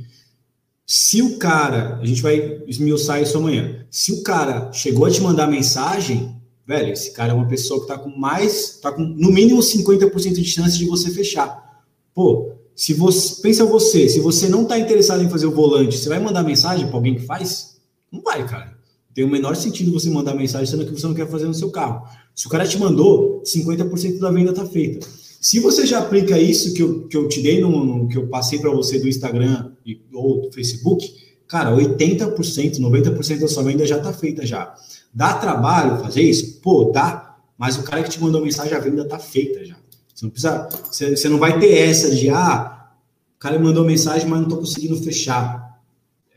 Se 0.86 1.22
o 1.22 1.38
cara, 1.38 2.00
a 2.02 2.06
gente 2.06 2.22
vai 2.22 2.62
esmiuçar 2.68 3.22
isso 3.22 3.38
amanhã. 3.38 3.86
Se 3.90 4.12
o 4.12 4.24
cara 4.24 4.72
chegou 4.74 5.06
a 5.06 5.12
te 5.12 5.22
mandar 5.22 5.48
mensagem, 5.48 6.36
velho, 6.68 6.91
esse 6.91 7.14
cara 7.14 7.32
é 7.32 7.36
uma 7.36 7.48
pessoa 7.48 7.82
que 7.82 7.88
tá 7.88 7.98
com 7.98 8.10
mais, 8.10 8.80
tá 8.82 8.91
com 8.91 9.04
no 9.04 9.32
mínimo 9.32 9.60
50% 9.60 10.34
de 10.34 10.45
chance 10.45 10.78
de 10.78 10.86
você 10.86 11.12
fechar. 11.12 11.84
Pô, 12.14 12.54
se 12.76 12.94
você, 12.94 13.41
pensa 13.41 13.66
você, 13.66 14.10
se 14.10 14.20
você 14.20 14.50
não 14.50 14.66
tá 14.66 14.78
interessado 14.78 15.24
em 15.24 15.30
fazer 15.30 15.45
o 15.45 15.52
volante, 15.52 15.98
você 15.98 16.10
vai 16.10 16.20
mandar 16.20 16.44
mensagem 16.44 16.88
para 16.88 16.95
alguém 16.95 17.16
que 17.16 17.26
faz? 17.26 17.73
Não 18.14 18.22
vai, 18.22 18.48
cara. 18.48 18.77
Tem 19.15 19.23
o 19.23 19.27
menor 19.27 19.56
sentido 19.56 19.91
você 19.91 20.07
mandar 20.07 20.35
mensagem 20.35 20.68
sendo 20.68 20.85
que 20.85 20.91
você 20.91 21.07
não 21.07 21.15
quer 21.15 21.27
fazer 21.27 21.45
no 21.45 21.53
seu 21.53 21.72
carro. 21.72 22.07
Se 22.35 22.45
o 22.45 22.49
cara 22.49 22.68
te 22.68 22.77
mandou, 22.77 23.41
50% 23.44 24.19
da 24.19 24.30
venda 24.30 24.52
está 24.52 24.65
feita. 24.68 25.07
Se 25.41 25.60
você 25.60 25.85
já 25.85 25.99
aplica 25.99 26.40
isso 26.40 26.73
que 26.73 26.81
eu, 26.81 27.07
que 27.07 27.18
eu 27.18 27.27
te 27.27 27.41
dei, 27.41 27.60
no, 27.60 27.84
no 27.84 28.07
que 28.07 28.18
eu 28.18 28.27
passei 28.27 28.60
para 28.60 28.69
você 28.69 28.99
do 28.99 29.07
Instagram 29.07 29.72
e, 29.85 29.99
ou 30.14 30.41
do 30.41 30.52
Facebook, 30.52 31.11
cara, 31.48 31.76
80%, 31.76 32.80
90% 32.80 33.40
da 33.40 33.48
sua 33.48 33.64
venda 33.64 33.85
já 33.85 33.98
está 33.98 34.14
feita 34.14 34.45
já. 34.45 34.73
Dá 35.14 35.34
trabalho 35.34 36.02
fazer 36.02 36.22
isso? 36.22 36.60
Pô, 36.61 36.91
dá. 36.94 37.35
Mas 37.57 37.77
o 37.77 37.84
cara 37.84 38.03
que 38.03 38.10
te 38.10 38.22
mandou 38.22 38.41
mensagem, 38.41 38.73
a 38.73 38.80
venda 38.80 39.02
está 39.02 39.19
feita 39.19 39.65
já. 39.65 39.76
Você 40.14 40.26
não 40.26 40.30
precisa, 40.30 40.69
você, 40.90 41.15
você 41.15 41.30
não 41.30 41.40
vai 41.40 41.60
ter 41.60 41.76
essa 41.77 42.15
de, 42.15 42.30
ah, 42.30 42.90
o 43.35 43.40
cara 43.40 43.57
me 43.57 43.65
mandou 43.65 43.84
mensagem, 43.84 44.27
mas 44.27 44.40
não 44.40 44.48
estou 44.48 44.60
conseguindo 44.60 44.95
fechar 44.98 45.62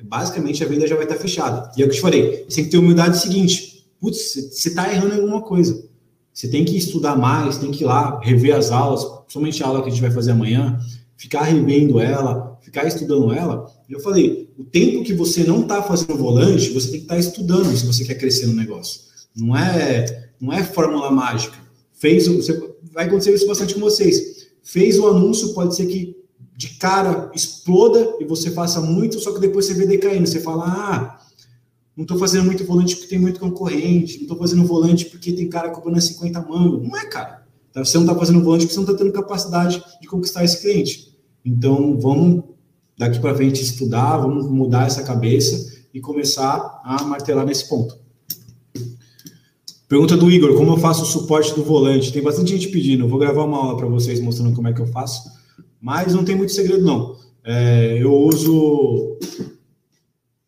basicamente 0.03 0.63
a 0.63 0.67
venda 0.67 0.87
já 0.87 0.95
vai 0.95 1.05
estar 1.05 1.17
fechada. 1.17 1.71
E 1.77 1.83
é 1.83 1.85
o 1.85 1.89
que 1.89 1.95
eu 1.95 1.97
te 1.97 2.01
falei, 2.01 2.45
você 2.49 2.57
tem 2.57 2.65
que 2.65 2.71
ter 2.71 2.79
humildade 2.79 3.19
seguinte, 3.19 3.87
putz, 4.01 4.35
você 4.53 4.69
está 4.69 4.93
errando 4.93 5.15
em 5.15 5.21
alguma 5.21 5.43
coisa. 5.43 5.87
Você 6.33 6.49
tem 6.49 6.65
que 6.65 6.77
estudar 6.77 7.17
mais, 7.17 7.57
tem 7.57 7.71
que 7.71 7.83
ir 7.83 7.87
lá, 7.87 8.21
rever 8.23 8.55
as 8.55 8.71
aulas, 8.71 9.05
principalmente 9.23 9.63
a 9.63 9.67
aula 9.67 9.81
que 9.81 9.89
a 9.89 9.91
gente 9.91 10.03
vai 10.03 10.11
fazer 10.11 10.33
amanhã, 10.33 10.79
ficar 11.17 11.43
revendo 11.43 11.99
ela, 11.99 12.59
ficar 12.61 12.87
estudando 12.87 13.33
ela. 13.33 13.73
Eu 13.89 14.01
falei, 14.01 14.51
o 14.59 14.65
tempo 14.65 15.03
que 15.03 15.15
você 15.15 15.45
não 15.45 15.63
está 15.63 15.83
fazendo 15.83 16.15
volante, 16.17 16.71
você 16.71 16.91
tem 16.91 16.99
que 16.99 17.05
estar 17.05 17.15
tá 17.15 17.21
estudando 17.21 17.75
se 17.75 17.87
você 17.87 18.05
quer 18.05 18.17
crescer 18.17 18.47
no 18.47 18.53
negócio. 18.53 19.01
Não 19.35 19.57
é, 19.57 20.31
não 20.39 20.53
é 20.53 20.63
fórmula 20.63 21.11
mágica. 21.11 21.57
Fez, 21.95 22.29
você, 22.29 22.53
vai 22.93 23.07
acontecer 23.07 23.33
isso 23.33 23.47
bastante 23.47 23.73
com 23.73 23.81
vocês. 23.81 24.49
Fez 24.63 24.99
o 24.99 25.07
anúncio, 25.09 25.55
pode 25.55 25.75
ser 25.75 25.87
que 25.87 26.17
de 26.57 26.69
cara 26.71 27.31
exploda 27.35 28.17
e 28.19 28.25
você 28.25 28.51
faça 28.51 28.81
muito, 28.81 29.21
só 29.21 29.33
que 29.33 29.41
depois 29.41 29.67
você 29.67 29.75
vê 29.75 29.87
decaindo. 29.87 30.27
Você 30.27 30.41
fala, 30.41 30.65
ah, 30.67 31.21
não 31.95 32.05
estou 32.05 32.19
fazendo 32.19 32.47
muito 32.47 32.65
volante 32.65 32.97
porque 32.97 33.11
tem 33.11 33.19
muito 33.19 33.39
concorrente, 33.39 34.17
não 34.17 34.23
estou 34.23 34.39
fazendo 34.39 34.65
volante 34.65 35.05
porque 35.07 35.33
tem 35.33 35.49
cara 35.49 35.71
cobrando 35.71 36.01
50 36.01 36.41
mangos. 36.43 36.89
Não 36.89 36.97
é, 36.97 37.05
cara. 37.07 37.47
Tá, 37.73 37.85
você 37.85 37.99
não 37.99 38.05
está 38.05 38.19
fazendo 38.19 38.43
volante 38.43 38.63
porque 38.63 38.75
você 38.75 38.81
não 38.81 38.91
está 38.91 38.97
tendo 38.97 39.13
capacidade 39.13 39.85
de 40.01 40.09
conquistar 40.09 40.45
esse 40.45 40.61
cliente. 40.63 41.15
Então, 41.45 41.99
vamos 42.01 42.43
daqui 42.97 43.19
para 43.21 43.35
frente 43.35 43.63
estudar, 43.63 44.17
vamos 44.17 44.51
mudar 44.51 44.87
essa 44.87 45.03
cabeça 45.03 45.75
e 45.93 46.01
começar 46.01 46.81
a 46.83 47.05
martelar 47.05 47.45
nesse 47.45 47.69
ponto. 47.69 47.99
Pergunta 49.89 50.17
do 50.17 50.31
Igor, 50.31 50.57
como 50.57 50.73
eu 50.73 50.79
faço 50.79 51.03
o 51.03 51.07
suporte 51.07 51.55
do 51.55 51.63
volante? 51.63 52.13
Tem 52.13 52.23
bastante 52.23 52.51
gente 52.51 52.69
pedindo, 52.69 53.05
eu 53.05 53.09
vou 53.09 53.19
gravar 53.19 53.45
uma 53.45 53.59
aula 53.59 53.77
para 53.77 53.87
vocês 53.87 54.21
mostrando 54.21 54.55
como 54.55 54.67
é 54.69 54.73
que 54.73 54.81
eu 54.81 54.87
faço. 54.87 55.31
Mas 55.87 56.13
não 56.13 56.25
tem 56.25 56.35
muito 56.35 56.51
segredo, 56.51 56.85
não. 56.85 57.17
É, 57.45 57.97
eu 58.03 58.13
uso. 58.13 59.17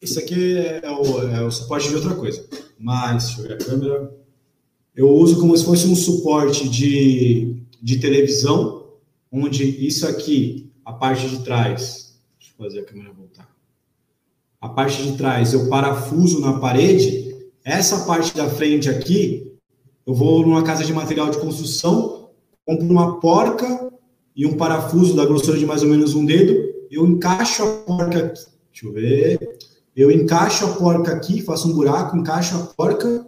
Esse 0.03 0.19
aqui 0.19 0.57
é 0.57 0.91
o, 0.91 1.29
é 1.29 1.45
o, 1.45 1.51
suporte 1.53 1.89
de 1.89 1.95
outra 1.95 2.17
coisa. 2.17 2.45
mais, 2.77 3.27
deixa 3.27 3.41
eu 3.41 3.47
ver 3.47 3.55
a 3.55 3.59
câmera. 3.59 4.17
Eu 4.97 5.09
uso 5.09 5.39
como 5.39 5.57
se 5.57 5.65
fosse 5.65 5.87
um 5.87 5.95
suporte 5.95 6.69
de, 6.69 7.57
de 7.81 8.01
televisão, 8.01 8.89
onde 9.31 9.63
isso 9.63 10.09
aqui, 10.09 10.73
a 10.85 10.93
parte 10.93 11.29
de 11.29 11.45
trás, 11.45 12.19
deixa 12.37 12.55
eu 12.59 12.65
fazer 12.65 12.81
a 12.81 12.85
câmera 12.85 13.13
voltar. 13.13 13.49
A 14.61 14.69
parte 14.69 15.01
de 15.05 15.17
trás 15.17 15.53
eu 15.53 15.69
parafuso 15.69 16.41
na 16.41 16.59
parede, 16.59 17.33
essa 17.65 18.05
parte 18.07 18.37
da 18.37 18.51
frente 18.51 18.91
aqui, 18.91 19.53
eu 20.05 20.15
vou 20.15 20.45
numa 20.45 20.65
casa 20.65 20.83
de 20.83 20.93
material 20.93 21.31
de 21.31 21.39
construção, 21.39 22.31
compro 22.67 22.89
uma 22.89 23.21
porca 23.21 23.88
e 24.39 24.47
um 24.47 24.57
parafuso 24.57 25.17
da 25.17 25.27
grossura 25.27 25.59
de 25.59 25.67
mais 25.67 25.83
ou 25.83 25.89
menos 25.89 26.15
um 26.15 26.25
dedo, 26.25 26.73
eu 26.89 27.05
encaixo 27.05 27.65
a 27.65 27.67
porca 27.67 28.27
aqui. 28.27 28.47
Deixa 28.73 28.87
eu 28.87 28.93
ver. 28.93 29.59
Eu 29.97 30.13
encaixo 30.13 30.65
a 30.65 30.69
porca 30.75 31.13
aqui, 31.13 31.43
faço 31.43 31.69
um 31.69 31.73
buraco, 31.73 32.17
encaixo 32.17 32.55
a 32.55 32.61
porca, 32.61 33.27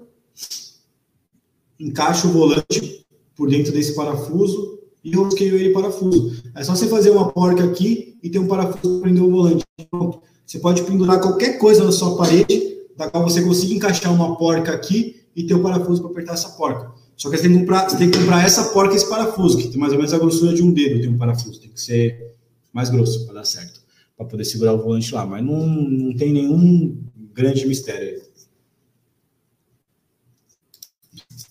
encaixo 1.81 2.29
o 2.29 2.31
volante 2.31 3.05
por 3.35 3.51
dentro 3.51 3.73
desse 3.73 3.93
parafuso 3.93 4.79
e 5.03 5.17
rosqueio 5.17 5.57
ele 5.57 5.71
parafuso. 5.71 6.45
É 6.55 6.63
só 6.63 6.77
você 6.77 6.87
fazer 6.87 7.11
uma 7.11 7.33
porca 7.33 7.65
aqui 7.65 8.17
e 8.23 8.31
ter 8.31 8.39
um 8.39 8.47
parafuso 8.47 9.01
para 9.01 9.01
prender 9.01 9.25
o 9.25 9.31
volante. 9.33 9.65
Pronto. 9.91 10.21
Você 10.47 10.61
pode 10.61 10.81
pendurar 10.85 11.21
qualquer 11.21 11.59
coisa 11.59 11.83
na 11.83 11.91
sua 11.91 12.17
parede, 12.17 12.87
da 12.97 13.11
qual 13.11 13.25
você 13.25 13.43
consiga 13.43 13.75
encaixar 13.75 14.15
uma 14.15 14.37
porca 14.37 14.73
aqui 14.73 15.25
e 15.35 15.43
ter 15.43 15.55
o 15.55 15.59
um 15.59 15.63
parafuso 15.65 16.03
para 16.03 16.13
apertar 16.13 16.35
essa 16.35 16.51
porca. 16.51 16.93
Só 17.21 17.29
que 17.29 17.37
você 17.37 17.43
tem 17.43 17.53
que 17.53 17.59
comprar, 17.59 17.87
você 17.87 17.99
tem 17.99 18.11
que 18.11 18.19
comprar 18.19 18.43
essa 18.43 18.71
porca 18.71 18.95
e 18.95 18.97
esse 18.97 19.07
parafuso, 19.07 19.59
que 19.59 19.69
tem 19.69 19.79
mais 19.79 19.93
ou 19.93 19.99
menos 19.99 20.15
a 20.15 20.19
grossura 20.19 20.55
de 20.55 20.63
um 20.63 20.73
dedo, 20.73 21.03
tem 21.03 21.11
um 21.11 21.19
parafuso, 21.19 21.61
tem 21.61 21.71
que 21.71 21.79
ser 21.79 22.35
mais 22.73 22.89
grosso 22.89 23.27
para 23.27 23.35
dar 23.35 23.45
certo, 23.45 23.83
para 24.17 24.25
poder 24.25 24.43
segurar 24.43 24.73
o 24.73 24.79
volante 24.79 25.13
lá. 25.13 25.27
Mas 25.27 25.45
não, 25.45 25.67
não 25.67 26.17
tem 26.17 26.33
nenhum 26.33 26.97
grande 27.35 27.67
mistério. 27.67 28.23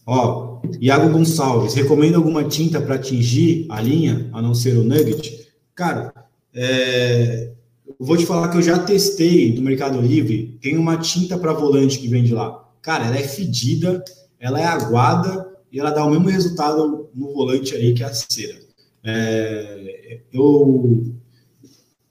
Ó, 0.08 0.60
Iago 0.82 1.12
Gonçalves, 1.12 1.76
recomenda 1.76 2.18
alguma 2.18 2.44
tinta 2.46 2.82
para 2.82 2.96
atingir 2.96 3.68
a 3.70 3.80
linha, 3.80 4.28
a 4.34 4.42
não 4.42 4.56
ser 4.56 4.76
o 4.76 4.84
Nugget? 4.84 5.52
Cara, 5.76 6.12
é, 6.52 7.52
eu 7.88 8.06
vou 8.08 8.18
te 8.18 8.26
falar 8.26 8.48
que 8.48 8.58
eu 8.58 8.64
já 8.64 8.80
testei 8.80 9.54
no 9.54 9.62
Mercado 9.62 10.02
Livre, 10.02 10.58
tem 10.60 10.80
uma 10.80 10.98
tinta 10.98 11.38
para 11.38 11.54
volante 11.54 12.00
que 12.00 12.08
vende 12.08 12.34
lá. 12.34 12.68
Cara, 12.82 13.06
ela 13.06 13.18
é 13.18 13.24
fedida, 13.24 14.04
ela 14.40 14.60
é 14.60 14.66
aguada, 14.66 15.49
e 15.72 15.80
ela 15.80 15.92
dá 15.92 16.04
o 16.04 16.10
mesmo 16.10 16.28
resultado 16.28 17.10
no 17.14 17.34
volante 17.34 17.76
aí 17.76 17.94
que 17.94 18.04
a 18.04 18.12
cera. 18.14 18.60
É, 19.04 20.20
eu 20.34 21.14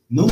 não 0.09 0.29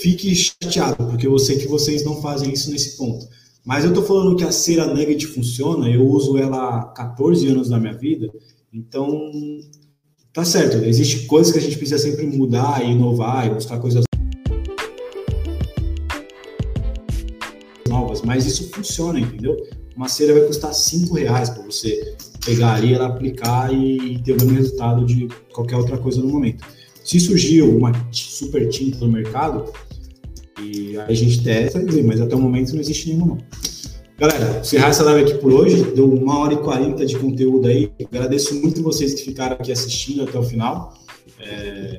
fique 0.00 0.34
chateado, 0.34 1.06
porque 1.06 1.26
eu 1.26 1.38
sei 1.38 1.58
que 1.58 1.68
vocês 1.68 2.04
não 2.04 2.20
fazem 2.20 2.52
isso 2.52 2.70
nesse 2.70 2.96
ponto. 2.96 3.28
Mas 3.64 3.84
eu 3.84 3.90
estou 3.90 4.04
falando 4.04 4.36
que 4.36 4.44
a 4.44 4.52
cera 4.52 4.86
Nugget 4.86 5.26
funciona, 5.26 5.88
eu 5.88 6.06
uso 6.06 6.36
ela 6.36 6.80
há 6.80 6.84
14 6.88 7.46
anos 7.48 7.68
da 7.68 7.78
minha 7.78 7.94
vida, 7.94 8.30
então 8.72 9.30
tá 10.32 10.44
certo, 10.44 10.76
existe 10.84 11.26
coisas 11.26 11.52
que 11.52 11.58
a 11.58 11.62
gente 11.62 11.78
precisa 11.78 11.98
sempre 11.98 12.26
mudar 12.26 12.84
e 12.84 12.90
inovar 12.90 13.46
e 13.46 13.54
buscar 13.54 13.78
coisas 13.78 14.04
novas, 17.88 18.20
mas 18.22 18.44
isso 18.44 18.68
funciona, 18.70 19.18
entendeu? 19.18 19.56
Uma 19.96 20.08
cera 20.08 20.34
vai 20.34 20.46
custar 20.46 20.74
5 20.74 21.14
reais 21.14 21.48
para 21.48 21.62
você 21.62 22.16
pegar 22.44 22.74
ali, 22.74 22.94
ela 22.94 23.06
aplicar 23.06 23.72
e 23.72 24.20
ter 24.22 24.32
o 24.32 24.36
mesmo 24.36 24.54
resultado 24.54 25.04
de 25.04 25.28
qualquer 25.52 25.76
outra 25.76 25.98
coisa 25.98 26.20
no 26.20 26.28
momento. 26.28 26.64
Se 27.04 27.20
surgiu 27.20 27.76
uma 27.76 27.92
super 28.10 28.68
tinta 28.68 28.98
no 28.98 29.12
mercado, 29.12 29.72
e 30.60 30.96
a 30.96 31.12
gente 31.12 31.42
testa, 31.42 31.82
mas 32.04 32.20
até 32.20 32.34
o 32.34 32.38
momento 32.38 32.72
não 32.72 32.80
existe 32.80 33.08
nenhuma 33.08 33.26
não. 33.26 33.38
Galera, 34.16 34.60
encerrar 34.60 34.88
essa 34.88 35.02
live 35.02 35.28
aqui 35.28 35.40
por 35.40 35.52
hoje, 35.52 35.82
deu 35.94 36.08
uma 36.08 36.38
hora 36.38 36.54
e 36.54 36.58
quarenta 36.58 37.04
de 37.04 37.18
conteúdo 37.18 37.66
aí. 37.66 37.90
Agradeço 38.04 38.54
muito 38.60 38.80
vocês 38.80 39.12
que 39.12 39.22
ficaram 39.22 39.56
aqui 39.56 39.72
assistindo 39.72 40.22
até 40.22 40.38
o 40.38 40.42
final. 40.42 40.94
É... 41.40 41.98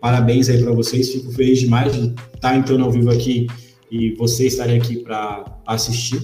Parabéns 0.00 0.48
aí 0.48 0.62
para 0.62 0.72
vocês, 0.72 1.10
fico 1.10 1.30
feliz 1.32 1.58
demais 1.58 1.92
de 1.92 2.14
estar 2.34 2.56
entrando 2.56 2.84
ao 2.84 2.90
vivo 2.90 3.10
aqui 3.10 3.46
e 3.90 4.14
vocês 4.14 4.54
estarem 4.54 4.78
aqui 4.78 5.00
para 5.00 5.60
assistir. 5.66 6.18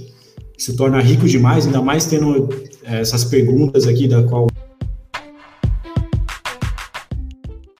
Se 0.56 0.74
torna 0.74 1.00
rico 1.00 1.28
demais, 1.28 1.66
ainda 1.66 1.82
mais 1.82 2.06
tendo 2.06 2.48
essas 2.84 3.24
perguntas 3.24 3.86
aqui, 3.86 4.06
da 4.06 4.22
qual 4.22 4.46